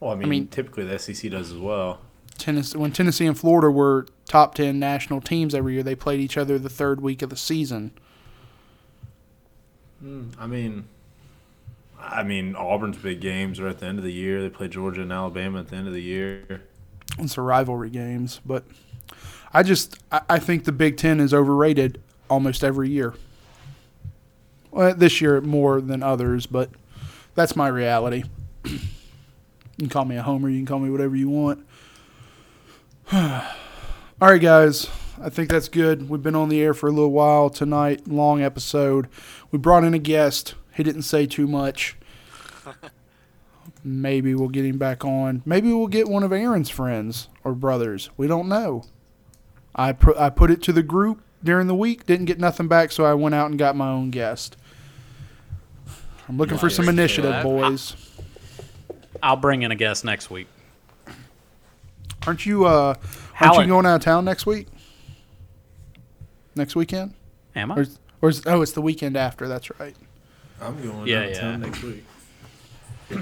Well, 0.02 0.12
I 0.12 0.16
mean, 0.16 0.24
I 0.26 0.30
mean- 0.30 0.48
typically 0.48 0.84
the 0.84 1.00
SEC 1.00 1.30
does 1.30 1.52
as 1.52 1.58
well. 1.58 2.00
Tennessee, 2.38 2.78
when 2.78 2.92
Tennessee 2.92 3.26
and 3.26 3.38
Florida 3.38 3.72
were 3.72 4.08
top 4.28 4.56
10 4.56 4.78
national 4.80 5.22
teams 5.22 5.56
every 5.56 5.74
year, 5.74 5.84
they 5.84 5.96
played 5.96 6.20
each 6.20 6.38
other 6.38 6.60
the 6.60 6.70
third 6.70 7.02
week 7.02 7.22
of 7.22 7.30
the 7.30 7.38
season. 7.38 7.92
Hmm, 10.02 10.30
I 10.40 10.48
mean, 10.48 10.86
I 12.00 12.24
mean 12.24 12.56
Auburn's 12.56 12.98
big 12.98 13.22
games 13.22 13.60
are 13.60 13.68
at 13.68 13.80
the 13.80 13.86
end 13.86 13.98
of 13.98 14.04
the 14.04 14.14
year. 14.14 14.42
They 14.42 14.50
play 14.50 14.68
Georgia 14.68 15.02
and 15.02 15.12
Alabama 15.12 15.60
at 15.60 15.70
the 15.70 15.76
end 15.76 15.88
of 15.88 15.94
the 15.94 16.02
year. 16.02 16.64
It's 17.18 17.38
a 17.38 17.42
rivalry 17.42 17.90
games, 17.90 18.42
but 18.46 18.66
I 19.54 19.64
just 19.64 20.00
I, 20.12 20.22
I 20.30 20.40
think 20.40 20.66
the 20.66 20.72
Big 20.72 20.98
Ten 20.98 21.20
is 21.20 21.34
overrated 21.34 22.02
almost 22.30 22.64
every 22.64 22.90
year. 22.90 23.14
Well, 24.72 24.94
this 24.94 25.22
year 25.22 25.40
more 25.42 25.80
than 25.80 26.04
others, 26.04 26.46
but 26.46 26.70
that's 27.36 27.56
my 27.56 27.70
reality. 27.70 28.24
you 28.66 28.80
can 29.78 29.90
call 29.90 30.06
me 30.06 30.18
a 30.18 30.24
homer. 30.24 30.50
You 30.50 30.60
can 30.60 30.66
call 30.66 30.80
me 30.80 30.90
whatever 30.90 31.16
you 31.16 31.30
want. 31.30 31.66
All 33.14 33.44
right, 34.20 34.42
guys. 34.42 34.90
I 35.22 35.30
think 35.30 35.50
that's 35.50 35.70
good. 35.70 36.10
We've 36.10 36.24
been 36.24 36.36
on 36.36 36.50
the 36.50 36.62
air 36.62 36.74
for 36.74 36.88
a 36.88 36.92
little 36.92 37.12
while 37.12 37.50
tonight. 37.50 38.08
Long 38.08 38.42
episode. 38.42 39.08
We 39.52 39.60
brought 39.60 39.84
in 39.84 39.94
a 39.94 40.00
guest. 40.00 40.56
He 40.74 40.84
didn't 40.84 41.04
say 41.04 41.26
too 41.26 41.48
much. 41.48 41.96
Maybe 43.84 44.34
we'll 44.34 44.50
get 44.50 44.66
him 44.66 44.80
back 44.80 45.06
on. 45.06 45.44
Maybe 45.46 45.72
we'll 45.72 45.88
get 45.88 46.08
one 46.08 46.24
of 46.24 46.34
Aaron's 46.34 46.72
friends 46.72 47.30
or 47.44 47.54
brothers. 47.54 48.10
We 48.18 48.28
don't 48.28 48.50
know. 48.50 48.84
I 49.76 49.92
put 49.92 50.18
I 50.18 50.32
put 50.32 50.50
it 50.50 50.62
to 50.64 50.74
the 50.74 50.82
group 50.84 51.22
during 51.44 51.68
the 51.68 51.76
week. 51.76 52.08
Didn't 52.08 52.26
get 52.26 52.40
nothing 52.40 52.68
back, 52.68 52.92
so 52.92 53.06
I 53.06 53.14
went 53.14 53.36
out 53.36 53.50
and 53.52 53.60
got 53.60 53.76
my 53.76 53.90
own 53.90 54.10
guest. 54.10 54.58
I'm 56.28 56.38
looking 56.38 56.58
for 56.58 56.72
some 56.72 56.90
initiative, 56.90 57.44
boys. 57.44 57.96
I'll 59.22 59.36
bring 59.36 59.62
in 59.62 59.72
a 59.72 59.76
guest 59.76 60.04
next 60.04 60.32
week. 60.32 60.48
Aren't 62.28 62.46
you 62.46 62.66
uh 62.66 62.70
aren't 62.70 62.98
How 63.34 63.60
you 63.62 63.68
going 63.68 63.86
out 63.86 63.96
of 63.96 64.02
town 64.02 64.26
next 64.26 64.46
week? 64.46 64.68
Next 66.56 66.76
weekend? 66.76 67.14
Am 67.56 67.72
I? 67.72 67.76
Or, 67.78 67.82
is- 67.82 68.00
or 68.22 68.30
is, 68.30 68.42
oh, 68.48 68.62
it's 68.62 68.72
the 68.72 68.82
weekend 68.82 69.18
after. 69.18 69.48
That's 69.48 69.70
right. 69.80 69.96
I'm 70.62 70.82
going 70.82 71.08
Yeah, 71.08 71.20
out 71.24 71.30
of 71.30 71.38
town 71.38 71.62
yeah. 71.62 71.68
next 71.68 71.84
week. 71.84 72.04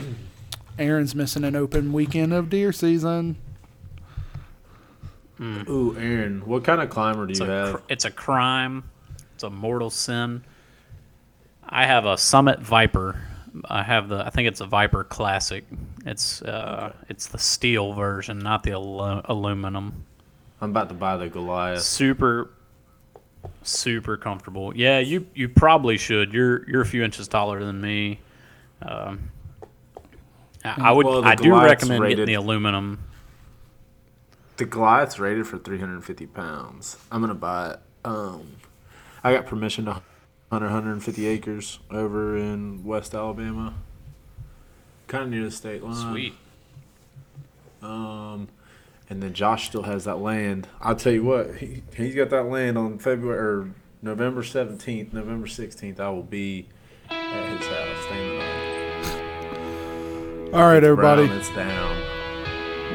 Aaron's 0.79 1.13
missing 1.15 1.43
an 1.43 1.55
open 1.55 1.91
weekend 1.93 2.33
of 2.33 2.49
deer 2.49 2.71
season. 2.71 3.37
Ooh, 5.41 5.95
Aaron, 5.99 6.41
what 6.45 6.63
kind 6.63 6.79
of 6.79 6.89
climber 6.89 7.25
do 7.25 7.31
It's 7.31 7.39
you 7.41 7.45
have? 7.47 7.75
cr- 7.75 7.81
it's 7.89 8.05
a 8.05 8.11
crime. 8.11 8.83
It's 9.33 9.43
a 9.43 9.49
mortal 9.49 9.89
sin. 9.89 10.43
I 11.67 11.85
have 11.85 12.05
a 12.05 12.17
Summit 12.17 12.59
Viper. 12.61 13.19
I 13.65 13.83
have 13.83 14.09
the. 14.09 14.25
I 14.25 14.29
think 14.29 14.47
it's 14.47 14.61
a 14.61 14.65
Viper 14.65 15.03
Classic. 15.03 15.63
It's 16.05 16.41
uh, 16.41 16.93
it's 17.09 17.27
the 17.27 17.37
steel 17.37 17.93
version, 17.93 18.39
not 18.39 18.63
the 18.63 18.71
alu- 18.71 19.21
aluminum. 19.25 20.05
I'm 20.61 20.71
about 20.71 20.89
to 20.89 20.95
buy 20.95 21.17
the 21.17 21.27
Goliath. 21.27 21.81
Super, 21.81 22.51
super 23.63 24.17
comfortable. 24.17 24.75
Yeah, 24.75 24.99
you 24.99 25.27
you 25.35 25.49
probably 25.49 25.97
should. 25.97 26.33
You're 26.33 26.67
you're 26.69 26.81
a 26.81 26.85
few 26.85 27.03
inches 27.03 27.27
taller 27.27 27.63
than 27.63 27.81
me. 27.81 28.19
Um, 28.81 29.31
I, 30.63 30.89
I 30.89 30.91
would. 30.91 31.05
Well, 31.05 31.23
I 31.23 31.35
do 31.35 31.49
Goliath's 31.49 31.83
recommend 31.83 32.09
getting 32.09 32.25
the 32.25 32.33
aluminum. 32.35 32.99
The 34.57 34.65
Goliath's 34.65 35.19
rated 35.19 35.47
for 35.47 35.57
350 35.57 36.27
pounds. 36.27 36.97
I'm 37.11 37.21
gonna 37.21 37.33
buy 37.35 37.71
it. 37.71 37.79
Um, 38.05 38.53
I 39.23 39.33
got 39.33 39.45
permission 39.45 39.85
to 39.85 40.01
100, 40.53 40.65
150 40.67 41.25
acres 41.25 41.79
over 41.89 42.37
in 42.37 42.83
West 42.83 43.15
Alabama, 43.15 43.73
kind 45.07 45.23
of 45.23 45.29
near 45.31 45.43
the 45.45 45.51
state 45.51 45.83
line. 45.83 46.11
Sweet. 46.11 46.33
Um, 47.81 48.47
and 49.09 49.23
then 49.23 49.33
Josh 49.33 49.67
still 49.67 49.83
has 49.83 50.05
that 50.05 50.19
land. 50.19 50.67
I'll 50.79 50.95
tell 50.95 51.11
you 51.11 51.23
what, 51.23 51.55
he, 51.55 51.81
he's 51.95 52.13
got 52.15 52.29
that 52.29 52.43
land 52.43 52.77
on 52.77 52.99
February 52.99 53.39
or 53.39 53.73
November 54.01 54.43
17th, 54.43 55.11
November 55.11 55.47
16th. 55.47 55.99
I 55.99 56.09
will 56.09 56.23
be 56.23 56.67
at 57.09 57.57
his 57.57 57.67
house 57.67 58.05
staying 58.05 58.37
the 58.37 58.45
night. 58.45 58.59
All 60.53 60.67
right, 60.67 60.83
everybody. 60.83 61.25
Brown, 61.25 61.39
it's 61.39 61.49
down. 61.55 61.97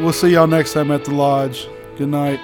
We'll 0.02 0.12
see 0.12 0.30
y'all 0.30 0.47
next 0.47 0.74
time 0.74 0.93
at 0.93 1.05
the 1.05 1.12
lodge. 1.12 1.68
Good 1.97 2.09
night. 2.09 2.39